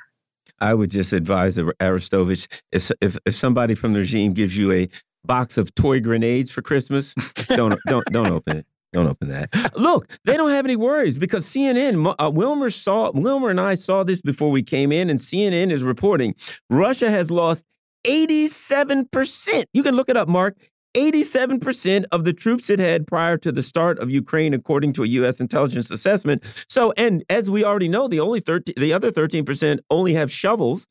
I 0.60 0.74
would 0.74 0.90
just 0.90 1.12
advise 1.12 1.56
Arestovich 1.56 2.48
if, 2.72 2.90
if, 3.00 3.16
if 3.24 3.36
somebody 3.36 3.74
from 3.76 3.92
the 3.92 4.00
regime 4.00 4.32
gives 4.32 4.56
you 4.56 4.72
a 4.72 4.88
box 5.24 5.56
of 5.56 5.74
toy 5.74 6.00
grenades 6.00 6.50
for 6.50 6.62
Christmas, 6.62 7.14
don't 7.48 7.78
don't 7.86 8.04
don't 8.06 8.30
open 8.30 8.58
it. 8.58 8.66
Don't 8.94 9.08
open 9.08 9.26
that. 9.28 9.50
Look, 9.76 10.08
they 10.24 10.36
don't 10.36 10.50
have 10.50 10.64
any 10.64 10.76
worries 10.76 11.18
because 11.18 11.44
CNN, 11.44 12.14
uh, 12.16 12.30
Wilmer 12.30 12.70
saw, 12.70 13.10
Wilmer 13.12 13.50
and 13.50 13.60
I 13.60 13.74
saw 13.74 14.04
this 14.04 14.22
before 14.22 14.52
we 14.52 14.62
came 14.62 14.92
in, 14.92 15.10
and 15.10 15.18
CNN 15.18 15.72
is 15.72 15.82
reporting 15.82 16.36
Russia 16.70 17.10
has 17.10 17.28
lost 17.28 17.64
87%. 18.06 19.64
You 19.72 19.82
can 19.82 19.96
look 19.96 20.08
it 20.08 20.16
up, 20.16 20.28
Mark. 20.28 20.56
87% 20.94 22.04
of 22.12 22.22
the 22.22 22.32
troops 22.32 22.70
it 22.70 22.78
had 22.78 23.04
prior 23.08 23.36
to 23.38 23.50
the 23.50 23.64
start 23.64 23.98
of 23.98 24.12
Ukraine, 24.12 24.54
according 24.54 24.92
to 24.92 25.02
a 25.02 25.08
U.S. 25.08 25.40
intelligence 25.40 25.90
assessment. 25.90 26.44
So, 26.68 26.92
and 26.96 27.24
as 27.28 27.50
we 27.50 27.64
already 27.64 27.88
know, 27.88 28.06
the 28.06 28.20
only 28.20 28.38
13, 28.38 28.76
the 28.78 28.92
other 28.92 29.10
13% 29.10 29.80
only 29.90 30.14
have 30.14 30.30
shovels. 30.30 30.86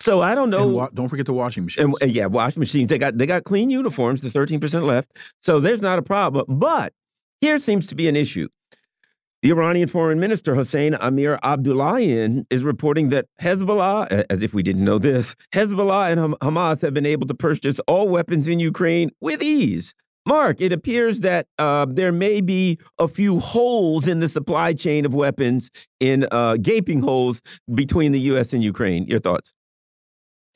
So 0.00 0.22
I 0.22 0.34
don't 0.34 0.48
know. 0.48 0.88
don't 0.94 1.08
forget 1.08 1.26
the 1.26 1.34
washing 1.34 1.64
machines. 1.64 1.94
And, 2.00 2.10
yeah, 2.10 2.24
washing 2.24 2.60
machines. 2.60 2.88
They 2.88 2.96
got 2.96 3.18
they 3.18 3.26
got 3.26 3.44
clean 3.44 3.70
uniforms. 3.70 4.22
The 4.22 4.28
13% 4.28 4.84
left. 4.84 5.12
So 5.42 5.60
there's 5.60 5.82
not 5.82 5.98
a 5.98 6.02
problem. 6.02 6.46
But 6.48 6.94
here 7.44 7.58
seems 7.58 7.86
to 7.88 7.94
be 7.94 8.08
an 8.08 8.16
issue. 8.16 8.48
The 9.42 9.50
Iranian 9.50 9.86
foreign 9.88 10.18
minister 10.18 10.54
Hossein 10.54 10.94
Amir 10.94 11.38
Abdullahian 11.44 12.46
is 12.48 12.62
reporting 12.62 13.10
that 13.10 13.26
Hezbollah, 13.38 14.24
as 14.30 14.40
if 14.40 14.54
we 14.54 14.62
didn't 14.62 14.82
know 14.82 14.98
this, 14.98 15.34
Hezbollah 15.52 16.10
and 16.10 16.34
Hamas 16.36 16.80
have 16.80 16.94
been 16.94 17.04
able 17.04 17.26
to 17.26 17.34
purchase 17.34 17.78
all 17.80 18.08
weapons 18.08 18.48
in 18.48 18.60
Ukraine 18.60 19.10
with 19.20 19.42
ease. 19.42 19.94
Mark, 20.26 20.62
it 20.62 20.72
appears 20.72 21.20
that 21.20 21.46
uh, 21.58 21.84
there 21.86 22.12
may 22.12 22.40
be 22.40 22.78
a 22.98 23.06
few 23.06 23.40
holes 23.40 24.08
in 24.08 24.20
the 24.20 24.28
supply 24.30 24.72
chain 24.72 25.04
of 25.04 25.12
weapons, 25.12 25.70
in 26.00 26.26
uh, 26.32 26.56
gaping 26.56 27.02
holes 27.02 27.42
between 27.74 28.12
the 28.12 28.20
U.S. 28.20 28.54
and 28.54 28.64
Ukraine. 28.64 29.06
Your 29.06 29.18
thoughts? 29.18 29.52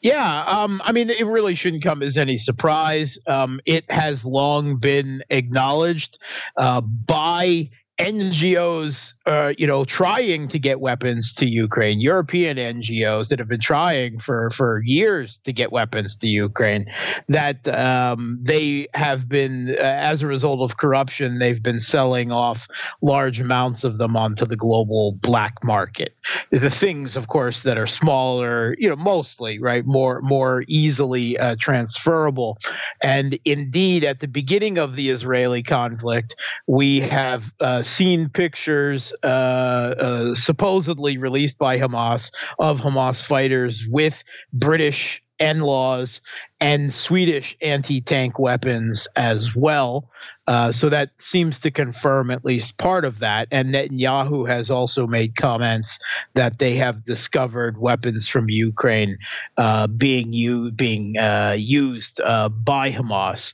Yeah, 0.01 0.45
um, 0.45 0.81
I 0.85 0.93
mean, 0.93 1.11
it 1.11 1.27
really 1.27 1.57
shouldn't 1.57 1.83
come 1.83 2.03
as 2.03 2.17
any 2.17 2.39
surprise. 2.39 3.19
Um, 3.27 3.61
it 3.67 3.85
has 3.91 4.25
long 4.25 4.77
been 4.77 5.25
acknowledged 5.29 6.19
uh, 6.57 6.81
by 6.81 7.71
NGOs, 7.99 9.13
uh, 9.27 9.53
you 9.59 9.67
know, 9.67 9.85
trying 9.85 10.47
to 10.49 10.59
get 10.59 10.79
weapons 10.79 11.33
to 11.35 11.47
Ukraine, 11.47 12.01
European 12.01 12.57
NGOs 12.57 13.29
that 13.29 13.41
have 13.41 13.49
been 13.49 13.61
trying 13.61 14.21
for, 14.21 14.51
for 14.51 14.83
years 14.85 15.41
to 15.43 15.53
get 15.53 15.73
weapons 15.73 16.17
to 16.19 16.29
Ukraine, 16.29 16.87
that 17.29 17.67
um, 17.67 18.39
they 18.41 18.87
have 18.95 19.29
been, 19.29 19.71
uh, 19.71 19.83
as 19.83 20.23
a 20.23 20.29
result 20.29 20.61
of 20.61 20.77
corruption, 20.77 21.41
they've 21.41 21.63
been 21.63 21.81
selling 21.81 22.31
off 22.31 22.69
large 23.03 23.41
amounts 23.41 23.83
of 23.83 23.99
them 23.99 24.17
onto 24.17 24.47
the 24.47 24.57
global 24.57 25.19
black 25.21 25.65
market. 25.65 26.15
The 26.51 26.71
things, 26.71 27.17
of 27.17 27.27
course, 27.27 27.65
that 27.65 27.79
are 27.79 27.89
smaller, 27.89 28.77
you 28.79 28.89
know, 28.89 28.97
mostly, 28.97 29.59
right, 29.59 29.85
more, 29.85 30.21
more 30.23 30.63
easily 30.69 31.37
uh, 31.37 31.57
transferable. 31.59 32.59
And 33.03 33.39
indeed, 33.45 34.05
at 34.05 34.21
the 34.21 34.29
beginning 34.29 34.79
of 34.79 34.95
the 34.95 35.11
Israeli 35.11 35.65
conflict, 35.65 36.37
we 36.69 37.01
have 37.01 37.43
uh, 37.59 37.83
seen 37.89 38.29
pictures 38.29 39.13
uh, 39.23 39.27
uh, 39.27 40.35
supposedly 40.35 41.19
released 41.19 41.59
by 41.59 41.79
Hamas 41.79 42.31
of 42.59 42.79
Hamas 42.79 43.23
fighters 43.23 43.87
with 43.89 44.23
British 44.53 45.23
NLAWs 45.41 46.21
and 46.61 46.93
Swedish 46.93 47.57
anti 47.63 48.01
tank 48.01 48.39
weapons 48.39 49.07
as 49.17 49.55
well. 49.55 50.11
Uh, 50.49 50.73
so 50.73 50.89
that 50.89 51.11
seems 51.19 51.59
to 51.61 51.71
confirm 51.71 52.31
at 52.31 52.43
least 52.43 52.77
part 52.79 53.05
of 53.05 53.19
that. 53.19 53.47
And 53.51 53.75
Netanyahu 53.75 54.49
has 54.49 54.71
also 54.71 55.07
made 55.07 55.37
comments 55.37 55.99
that 56.35 56.59
they 56.59 56.75
have 56.77 57.05
discovered 57.05 57.77
weapons 57.79 58.29
from 58.29 58.49
Ukraine 58.49 59.19
uh, 59.59 59.87
being, 59.89 60.33
u- 60.33 60.71
being 60.71 61.19
uh, 61.19 61.55
used 61.59 62.21
uh, 62.23 62.49
by 62.49 62.91
Hamas. 62.91 63.53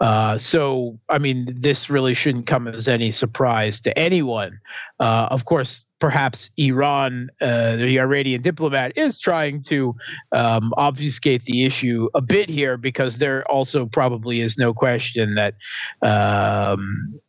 Uh, 0.00 0.36
so, 0.36 0.98
I 1.08 1.18
mean, 1.18 1.56
this 1.60 1.88
really 1.88 2.14
shouldn't 2.14 2.48
come 2.48 2.66
as 2.66 2.88
any 2.88 3.12
surprise 3.12 3.80
to 3.82 3.96
anyone. 3.96 4.58
Of 4.98 5.44
course, 5.44 5.84
perhaps 6.02 6.50
Iran, 6.56 7.30
uh, 7.40 7.76
the 7.76 8.00
Iranian 8.00 8.42
diplomat, 8.42 8.98
is 8.98 9.20
trying 9.20 9.62
to 9.62 9.94
um, 10.32 10.74
obfuscate 10.76 11.44
the 11.44 11.64
issue 11.64 12.08
a 12.12 12.20
bit 12.20 12.48
here 12.48 12.76
because 12.76 13.18
there 13.18 13.48
also 13.48 13.86
probably 13.86 14.40
is 14.40 14.58
no 14.58 14.74
question 14.74 15.36
that 15.36 15.54
um, 16.02 17.20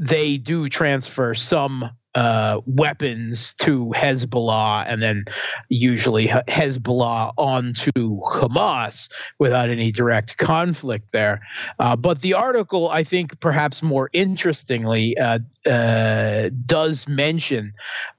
they 0.00 0.38
do 0.38 0.70
transfer 0.70 1.34
some 1.34 1.90
uh, 2.18 2.60
weapons 2.66 3.54
to 3.58 3.92
Hezbollah 3.96 4.86
and 4.88 5.00
then 5.00 5.24
usually 5.68 6.26
Hezbollah 6.26 7.32
onto 7.36 7.92
Hamas 8.22 9.08
without 9.38 9.70
any 9.70 9.92
direct 9.92 10.36
conflict 10.36 11.12
there. 11.12 11.40
Uh, 11.78 11.94
but 11.94 12.20
the 12.20 12.34
article, 12.34 12.88
I 12.88 13.04
think, 13.04 13.38
perhaps 13.38 13.84
more 13.84 14.10
interestingly, 14.12 15.16
uh, 15.16 15.38
uh 15.64 16.50
does 16.66 17.06
mention 17.06 17.72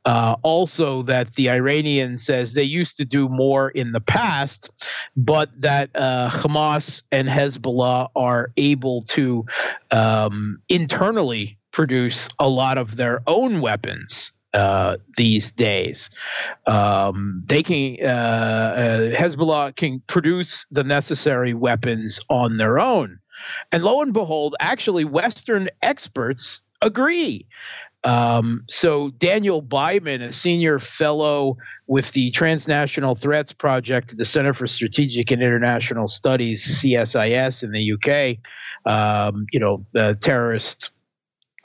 uh, 0.05 0.37
also 0.43 1.03
that 1.03 1.33
the 1.33 1.49
Iranian 1.49 2.17
says 2.17 2.53
they 2.53 2.63
used 2.63 2.95
to 2.97 3.05
do 3.05 3.27
more 3.27 3.69
in 3.69 3.91
the 3.91 3.99
past, 3.99 4.71
but 5.17 5.49
that 5.59 5.89
uh, 5.93 6.29
Hamas 6.29 7.01
and 7.11 7.27
Hezbollah 7.27 8.07
are 8.15 8.51
able 8.55 9.01
to 9.03 9.43
um, 9.91 10.61
internally 10.69 11.58
produce 11.71 12.27
a 12.39 12.47
lot 12.47 12.77
of 12.77 12.97
their 12.97 13.21
own 13.27 13.61
weapons 13.61 14.31
uh, 14.53 14.97
these 15.17 15.51
days. 15.51 16.09
Um, 16.65 17.43
they 17.47 17.63
can 17.63 17.97
uh, 18.01 18.05
uh, 18.07 18.99
Hezbollah 19.11 19.75
can 19.75 20.01
produce 20.07 20.65
the 20.71 20.83
necessary 20.83 21.53
weapons 21.53 22.19
on 22.29 22.57
their 22.57 22.79
own, 22.79 23.19
and 23.71 23.83
lo 23.83 24.01
and 24.01 24.13
behold, 24.13 24.55
actually, 24.59 25.05
Western 25.05 25.69
experts 25.81 26.63
agree. 26.81 27.45
Um, 28.05 28.63
so 28.69 29.09
Daniel 29.17 29.61
Byman, 29.61 30.21
a 30.21 30.31
senior 30.31 30.79
fellow 30.79 31.57
with 31.87 32.13
the 32.13 32.31
Transnational 32.31 33.15
Threats 33.15 33.51
Project 33.51 34.11
at 34.11 34.17
the 34.17 34.25
Center 34.25 34.53
for 34.53 34.67
Strategic 34.67 35.31
and 35.31 35.41
International 35.41 36.07
Studies 36.07 36.81
(CSIS) 36.81 37.61
in 37.61 37.71
the 37.71 37.91
UK, 37.93 38.37
um, 38.91 39.45
you 39.51 39.59
know, 39.59 39.85
the 39.93 40.17
terrorist 40.21 40.91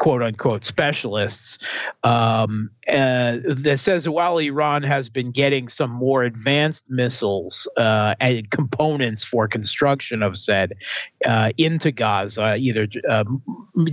quote 0.05 0.23
unquote 0.23 0.63
specialists 0.65 1.59
um, 2.03 2.71
uh, 2.89 3.39
that 3.63 3.79
says 3.81 4.07
while 4.07 4.37
Iran 4.37 4.83
has 4.83 5.09
been 5.09 5.31
getting 5.31 5.71
some 5.71 5.91
more 5.91 6.25
advanced 6.25 6.91
missiles 6.91 7.67
uh, 7.79 8.15
and 8.21 8.51
components 8.51 9.25
for 9.25 9.49
construction 9.49 10.23
of 10.23 10.37
said 10.37 10.75
uh, 11.25 11.53
into 11.57 11.91
Gaza, 11.91 12.57
either 12.57 12.87
um, 13.09 13.43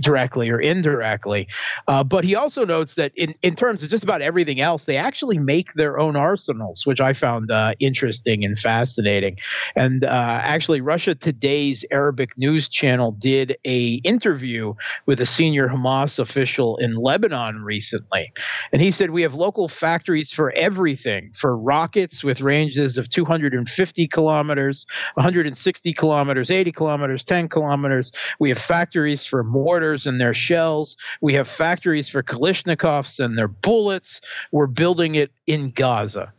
directly 0.02 0.50
or 0.50 0.60
indirectly. 0.60 1.48
Uh, 1.88 2.04
but 2.04 2.24
he 2.24 2.34
also 2.34 2.66
notes 2.66 2.94
that 2.96 3.12
in, 3.16 3.34
in 3.42 3.56
terms 3.56 3.82
of 3.82 3.88
just 3.88 4.04
about 4.04 4.20
everything 4.20 4.60
else, 4.60 4.84
they 4.84 4.98
actually 4.98 5.38
make 5.38 5.72
their 5.76 5.98
own 5.98 6.14
arsenals, 6.14 6.82
which 6.84 7.00
I 7.00 7.14
found 7.14 7.50
uh, 7.50 7.72
interesting 7.80 8.44
and 8.44 8.58
fascinating. 8.58 9.38
And 9.76 10.04
uh, 10.04 10.08
actually, 10.42 10.82
Russia 10.82 11.14
Today's 11.14 11.86
Arabic 11.90 12.36
news 12.36 12.68
channel 12.68 13.12
did 13.12 13.56
a 13.64 13.94
interview 14.04 14.74
with 15.06 15.18
a 15.18 15.26
senior 15.26 15.68
Hamas 15.68 16.01
official 16.18 16.76
in 16.78 16.94
Lebanon 16.94 17.62
recently, 17.64 18.32
and 18.72 18.82
he 18.82 18.90
said 18.90 19.10
we 19.10 19.22
have 19.22 19.34
local 19.34 19.68
factories 19.68 20.32
for 20.32 20.52
everything 20.52 21.32
for 21.34 21.56
rockets 21.56 22.22
with 22.22 22.40
ranges 22.40 22.96
of 22.96 23.08
250 23.08 24.08
kilometers, 24.08 24.86
160 25.14 25.92
kilometers, 25.94 26.50
80 26.50 26.72
kilometers, 26.72 27.24
10 27.24 27.48
kilometers. 27.48 28.12
We 28.38 28.48
have 28.48 28.58
factories 28.58 29.24
for 29.24 29.42
mortars 29.42 30.06
and 30.06 30.20
their 30.20 30.34
shells. 30.34 30.96
We 31.20 31.34
have 31.34 31.48
factories 31.48 32.08
for 32.08 32.22
Kalashnikovs 32.22 33.18
and 33.18 33.36
their 33.36 33.48
bullets. 33.48 34.20
We're 34.50 34.66
building 34.66 35.14
it 35.14 35.32
in 35.46 35.70
Gaza 35.70 36.32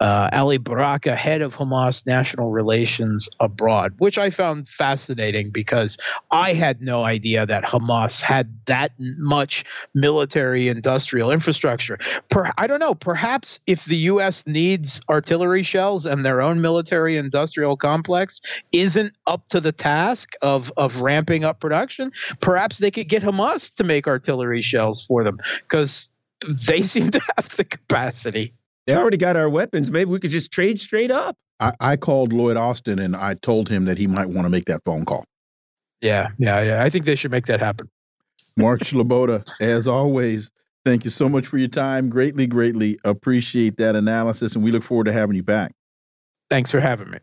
uh, 0.00 0.28
Ali 0.32 0.58
Baraka, 0.58 1.16
head 1.16 1.42
of 1.42 1.54
Hamas 1.54 2.04
national 2.06 2.50
relations 2.50 3.28
abroad, 3.40 3.94
which 3.98 4.18
I 4.18 4.30
found 4.30 4.68
fascinating 4.68 5.50
because 5.50 5.96
I 6.30 6.52
had 6.52 6.82
no 6.82 7.04
idea 7.04 7.46
that 7.46 7.64
Hamas 7.64 8.20
had 8.20 8.52
that 8.66 8.92
much 8.98 9.64
military 9.94 10.68
industrial 10.68 11.30
infrastructure. 11.30 11.98
Per, 12.30 12.50
I 12.58 12.66
don't 12.66 12.80
know, 12.80 12.94
perhaps 12.94 13.58
if 13.66 13.84
the 13.84 13.96
U.S. 13.96 14.44
needs 14.46 15.00
artillery 15.08 15.62
shells 15.62 16.06
and 16.06 16.24
their 16.24 16.42
own 16.42 16.60
military 16.60 17.16
industrial 17.16 17.76
complex 17.76 18.40
isn't 18.72 19.14
up 19.26 19.48
to 19.48 19.60
the 19.60 19.72
task 19.72 20.30
of, 20.42 20.72
of 20.76 20.96
ramping 20.96 21.44
up 21.44 21.60
production, 21.60 22.12
perhaps 22.40 22.78
they 22.78 22.90
could 22.90 23.08
get 23.08 23.22
Hamas 23.22 23.74
to 23.76 23.84
make 23.84 24.06
artillery 24.06 24.62
shells 24.62 25.04
for 25.06 25.24
them 25.24 25.38
because 25.62 26.08
they 26.66 26.82
seem 26.92 27.10
to 27.10 27.20
have 27.36 27.56
the 27.56 27.64
capacity. 27.64 28.52
They 28.86 28.94
already 28.94 29.16
got 29.16 29.36
our 29.36 29.48
weapons. 29.48 29.90
Maybe 29.90 30.10
we 30.10 30.20
could 30.20 30.30
just 30.30 30.52
trade 30.52 30.80
straight 30.80 31.10
up. 31.10 31.36
I, 31.58 31.72
I 31.80 31.96
called 31.96 32.32
Lloyd 32.32 32.56
Austin 32.56 32.98
and 32.98 33.16
I 33.16 33.34
told 33.34 33.68
him 33.68 33.84
that 33.86 33.98
he 33.98 34.06
might 34.06 34.28
want 34.28 34.44
to 34.44 34.48
make 34.48 34.66
that 34.66 34.82
phone 34.84 35.04
call. 35.04 35.24
Yeah, 36.00 36.28
yeah, 36.38 36.62
yeah. 36.62 36.84
I 36.84 36.90
think 36.90 37.04
they 37.04 37.16
should 37.16 37.30
make 37.30 37.46
that 37.46 37.60
happen. 37.60 37.88
Mark 38.56 38.80
Sleboda, 38.80 39.46
as 39.60 39.88
always, 39.88 40.50
thank 40.84 41.04
you 41.04 41.10
so 41.10 41.28
much 41.28 41.46
for 41.46 41.58
your 41.58 41.68
time. 41.68 42.08
Greatly, 42.08 42.46
greatly 42.46 42.98
appreciate 43.04 43.76
that 43.78 43.96
analysis, 43.96 44.54
and 44.54 44.62
we 44.62 44.70
look 44.70 44.82
forward 44.82 45.04
to 45.04 45.12
having 45.12 45.36
you 45.36 45.42
back. 45.42 45.72
Thanks 46.48 46.70
for 46.70 46.80
having 46.80 47.10
me. 47.10 47.18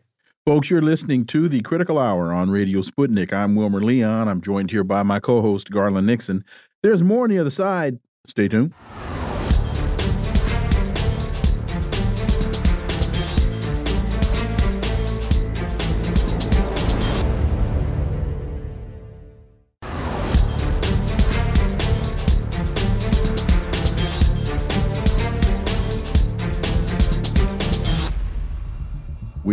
Folks, 0.46 0.68
you're 0.68 0.82
listening 0.82 1.24
to 1.26 1.48
the 1.48 1.62
Critical 1.62 1.98
Hour 1.98 2.32
on 2.32 2.50
Radio 2.50 2.80
Sputnik. 2.80 3.32
I'm 3.32 3.56
Wilmer 3.56 3.80
Leon. 3.80 4.28
I'm 4.28 4.42
joined 4.42 4.70
here 4.70 4.84
by 4.84 5.02
my 5.02 5.18
co 5.18 5.40
host, 5.40 5.70
Garland 5.70 6.06
Nixon. 6.06 6.44
There's 6.82 7.02
more 7.02 7.24
on 7.24 7.30
the 7.30 7.38
other 7.38 7.50
side. 7.50 7.98
Stay 8.26 8.48
tuned. 8.48 8.74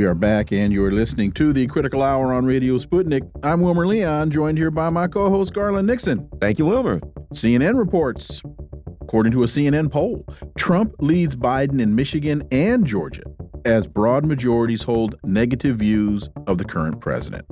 We 0.02 0.08
are 0.08 0.16
back, 0.16 0.52
and 0.52 0.74
you're 0.74 0.90
listening 0.90 1.32
to 1.34 1.54
the 1.54 1.68
Critical 1.68 2.02
Hour 2.02 2.34
on 2.34 2.44
Radio 2.44 2.80
Sputnik. 2.80 3.22
I'm 3.44 3.62
Wilmer 3.62 3.86
Leon, 3.86 4.32
joined 4.32 4.58
here 4.58 4.72
by 4.72 4.90
my 4.90 5.08
co 5.08 5.30
host, 5.30 5.54
Garland 5.54 5.86
Nixon. 5.86 6.28
Thank 6.40 6.58
you, 6.58 6.66
Wilmer. 6.66 7.00
CNN 7.36 7.78
reports. 7.78 8.42
According 9.02 9.32
to 9.34 9.44
a 9.44 9.46
CNN 9.46 9.92
poll, 9.92 10.26
Trump 10.58 10.96
leads 11.02 11.36
Biden 11.36 11.80
in 11.80 11.94
Michigan 11.94 12.42
and 12.52 12.84
Georgia 12.84 13.22
as 13.66 13.88
broad 13.88 14.26
majorities 14.26 14.84
hold 14.84 15.18
negative 15.24 15.78
views 15.78 16.30
of 16.48 16.58
the 16.58 16.66
current 16.66 17.00
president. 17.02 17.46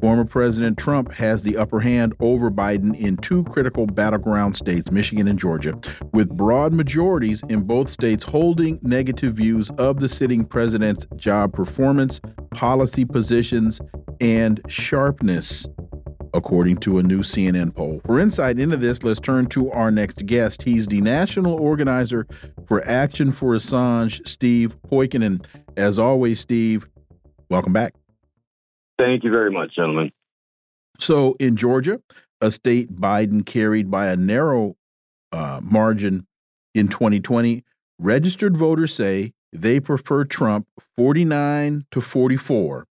Former 0.00 0.24
President 0.24 0.78
Trump 0.78 1.12
has 1.12 1.42
the 1.42 1.56
upper 1.56 1.80
hand 1.80 2.14
over 2.20 2.50
Biden 2.50 2.98
in 2.98 3.16
two 3.16 3.44
critical 3.44 3.86
battleground 3.86 4.56
states, 4.56 4.90
Michigan 4.90 5.28
and 5.28 5.38
Georgia, 5.38 5.78
with 6.12 6.36
broad 6.36 6.72
majorities 6.72 7.42
in 7.48 7.62
both 7.62 7.88
states 7.88 8.24
holding 8.24 8.78
negative 8.82 9.34
views 9.34 9.70
of 9.78 10.00
the 10.00 10.08
sitting 10.08 10.44
president's 10.44 11.06
job 11.16 11.52
performance, 11.52 12.20
policy 12.50 13.04
positions, 13.04 13.80
and 14.20 14.60
sharpness 14.68 15.66
according 16.34 16.76
to 16.78 16.98
a 16.98 17.02
new 17.02 17.20
CNN 17.20 17.74
poll. 17.74 18.00
For 18.04 18.18
insight 18.18 18.58
into 18.58 18.76
this, 18.76 19.02
let's 19.02 19.20
turn 19.20 19.46
to 19.46 19.70
our 19.70 19.90
next 19.90 20.24
guest. 20.26 20.62
He's 20.62 20.86
the 20.86 21.00
national 21.00 21.54
organizer 21.54 22.26
for 22.66 22.86
Action 22.86 23.32
for 23.32 23.54
Assange, 23.54 24.26
Steve 24.26 24.76
Poikonen. 24.82 25.44
As 25.76 25.98
always, 25.98 26.40
Steve, 26.40 26.88
welcome 27.48 27.72
back. 27.72 27.94
Thank 28.98 29.24
you 29.24 29.30
very 29.30 29.50
much, 29.50 29.74
gentlemen. 29.74 30.12
So, 31.00 31.36
in 31.40 31.56
Georgia, 31.56 32.00
a 32.40 32.50
state 32.50 32.94
Biden 32.94 33.44
carried 33.44 33.90
by 33.90 34.08
a 34.08 34.16
narrow 34.16 34.76
uh, 35.32 35.60
margin 35.62 36.26
in 36.74 36.88
2020, 36.88 37.64
registered 37.98 38.56
voters 38.56 38.94
say 38.94 39.32
they 39.52 39.80
prefer 39.80 40.24
Trump 40.24 40.66
49 40.96 41.86
to 41.90 42.00
44 42.00 42.86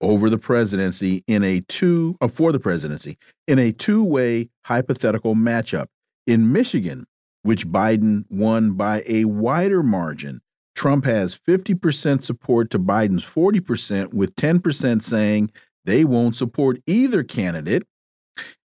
over 0.00 0.30
the 0.30 0.38
presidency 0.38 1.24
in 1.26 1.42
a 1.42 1.60
two 1.62 2.16
uh, 2.20 2.28
for 2.28 2.52
the 2.52 2.60
presidency 2.60 3.18
in 3.46 3.58
a 3.58 3.72
two-way 3.72 4.48
hypothetical 4.64 5.34
matchup 5.34 5.86
in 6.26 6.52
Michigan, 6.52 7.06
which 7.42 7.68
Biden 7.68 8.24
won 8.30 8.72
by 8.72 9.02
a 9.06 9.24
wider 9.24 9.82
margin. 9.82 10.40
Trump 10.74 11.04
has 11.04 11.36
50% 11.36 12.22
support 12.22 12.70
to 12.70 12.78
Biden's 12.78 13.24
40%, 13.24 14.14
with 14.14 14.36
10% 14.36 15.02
saying 15.02 15.50
they 15.84 16.04
won't 16.04 16.36
support 16.36 16.80
either 16.86 17.22
candidate. 17.24 17.84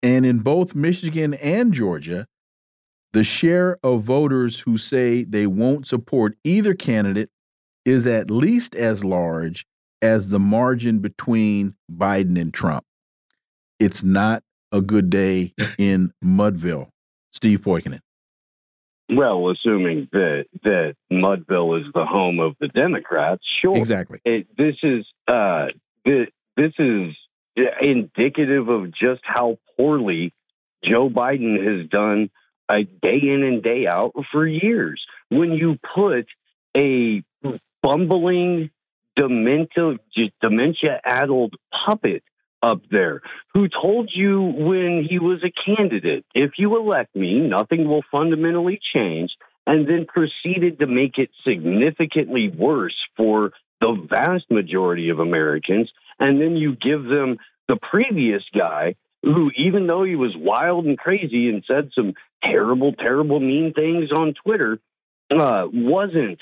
And 0.02 0.24
in 0.24 0.38
both 0.38 0.74
Michigan 0.74 1.34
and 1.34 1.74
Georgia, 1.74 2.26
the 3.12 3.24
share 3.24 3.78
of 3.82 4.02
voters 4.04 4.60
who 4.60 4.78
say 4.78 5.24
they 5.24 5.46
won't 5.46 5.86
support 5.86 6.36
either 6.44 6.74
candidate 6.74 7.30
is 7.84 8.06
at 8.06 8.30
least 8.30 8.74
as 8.74 9.04
large 9.04 9.66
as 10.02 10.28
the 10.28 10.38
margin 10.38 11.00
between 11.00 11.74
Biden 11.90 12.40
and 12.40 12.54
Trump. 12.54 12.84
It's 13.80 14.02
not 14.02 14.42
a 14.72 14.80
good 14.80 15.10
day 15.10 15.54
in 15.78 16.12
Mudville. 16.24 16.88
Steve 17.32 17.60
Poikonen. 17.60 18.00
Well, 19.10 19.50
assuming 19.50 20.08
that 20.12 20.46
that 20.64 20.94
Mudville 21.10 21.80
is 21.80 21.86
the 21.94 22.04
home 22.04 22.40
of 22.40 22.56
the 22.60 22.68
Democrats, 22.68 23.42
sure. 23.62 23.76
Exactly. 23.76 24.20
It, 24.24 24.48
this 24.56 24.76
is 24.82 25.06
uh, 25.26 25.68
this, 26.04 26.28
this 26.56 26.72
is 26.78 27.14
indicative 27.80 28.68
of 28.68 28.92
just 28.92 29.22
how 29.22 29.58
poorly 29.76 30.32
Joe 30.82 31.08
Biden 31.08 31.56
has 31.64 31.88
done 31.88 32.30
uh, 32.68 32.78
day 33.02 33.20
in 33.22 33.42
and 33.42 33.62
day 33.62 33.86
out 33.86 34.12
for 34.30 34.46
years. 34.46 35.04
When 35.30 35.52
you 35.52 35.78
put 35.94 36.26
a 36.76 37.22
bumbling 37.82 38.70
dementia, 39.16 39.98
dementia 40.40 41.00
addled 41.04 41.54
puppet 41.86 42.22
up 42.62 42.80
there 42.90 43.22
who 43.54 43.68
told 43.68 44.10
you 44.12 44.40
when 44.42 45.06
he 45.08 45.18
was 45.18 45.42
a 45.44 45.76
candidate, 45.76 46.24
if 46.34 46.52
you 46.58 46.76
elect 46.76 47.14
me, 47.14 47.40
nothing 47.40 47.88
will 47.88 48.02
fundamentally 48.10 48.80
change, 48.94 49.30
and 49.66 49.86
then 49.86 50.06
proceeded 50.06 50.78
to 50.78 50.86
make 50.86 51.18
it 51.18 51.30
significantly 51.46 52.48
worse 52.48 52.96
for 53.16 53.52
the 53.80 54.06
vast 54.08 54.50
majority 54.50 55.10
of 55.10 55.18
Americans. 55.18 55.90
And 56.18 56.40
then 56.40 56.56
you 56.56 56.74
give 56.74 57.04
them 57.04 57.38
the 57.68 57.76
previous 57.76 58.42
guy 58.56 58.96
who, 59.22 59.50
even 59.56 59.86
though 59.86 60.04
he 60.04 60.16
was 60.16 60.32
wild 60.36 60.86
and 60.86 60.98
crazy 60.98 61.48
and 61.48 61.62
said 61.66 61.90
some 61.94 62.14
terrible, 62.42 62.92
terrible, 62.92 63.40
mean 63.40 63.72
things 63.74 64.10
on 64.10 64.34
Twitter, 64.42 64.78
uh, 65.30 65.66
wasn't 65.72 66.38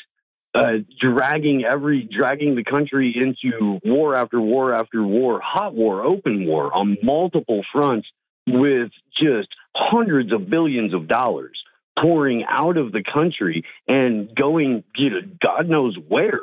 uh, 0.57 0.79
dragging 0.99 1.65
every 1.65 2.09
dragging 2.11 2.55
the 2.55 2.65
country 2.65 3.15
into 3.15 3.79
war 3.85 4.17
after 4.17 4.41
war 4.41 4.75
after 4.75 5.03
war, 5.03 5.41
hot 5.41 5.75
war, 5.75 6.03
open 6.03 6.47
war 6.47 6.73
on 6.75 6.97
multiple 7.03 7.63
fronts 7.73 8.09
with 8.49 8.91
just 9.21 9.49
hundreds 9.75 10.33
of 10.33 10.49
billions 10.49 10.95
of 10.95 11.09
dollars 11.09 11.59
pouring 12.01 12.45
out 12.49 12.77
of 12.77 12.93
the 12.93 13.03
country 13.03 13.65
and 13.87 14.35
going, 14.35 14.85
you 14.97 15.11
know, 15.11 15.21
God 15.43 15.69
knows 15.69 15.97
where. 16.09 16.41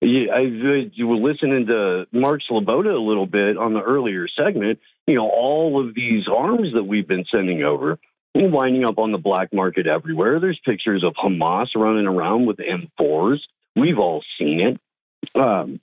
You, 0.00 0.30
I, 0.30 0.90
you 0.92 1.06
were 1.06 1.16
listening 1.16 1.66
to 1.66 2.06
Mark 2.12 2.42
Sleboda 2.50 2.94
a 2.94 3.00
little 3.00 3.26
bit 3.26 3.56
on 3.56 3.72
the 3.72 3.80
earlier 3.80 4.26
segment. 4.28 4.78
You 5.06 5.14
know, 5.14 5.28
all 5.28 5.86
of 5.86 5.94
these 5.94 6.24
arms 6.28 6.74
that 6.74 6.84
we've 6.84 7.08
been 7.08 7.24
sending 7.30 7.62
over 7.62 7.98
winding 8.34 8.84
up 8.84 8.98
on 8.98 9.12
the 9.12 9.18
black 9.18 9.52
market 9.52 9.86
everywhere. 9.86 10.40
There's 10.40 10.60
pictures 10.64 11.04
of 11.04 11.14
Hamas 11.14 11.68
running 11.76 12.06
around 12.06 12.46
with 12.46 12.58
M4s. 12.58 13.38
We've 13.76 13.98
all 13.98 14.22
seen 14.38 14.60
it. 14.60 15.38
Um, 15.38 15.80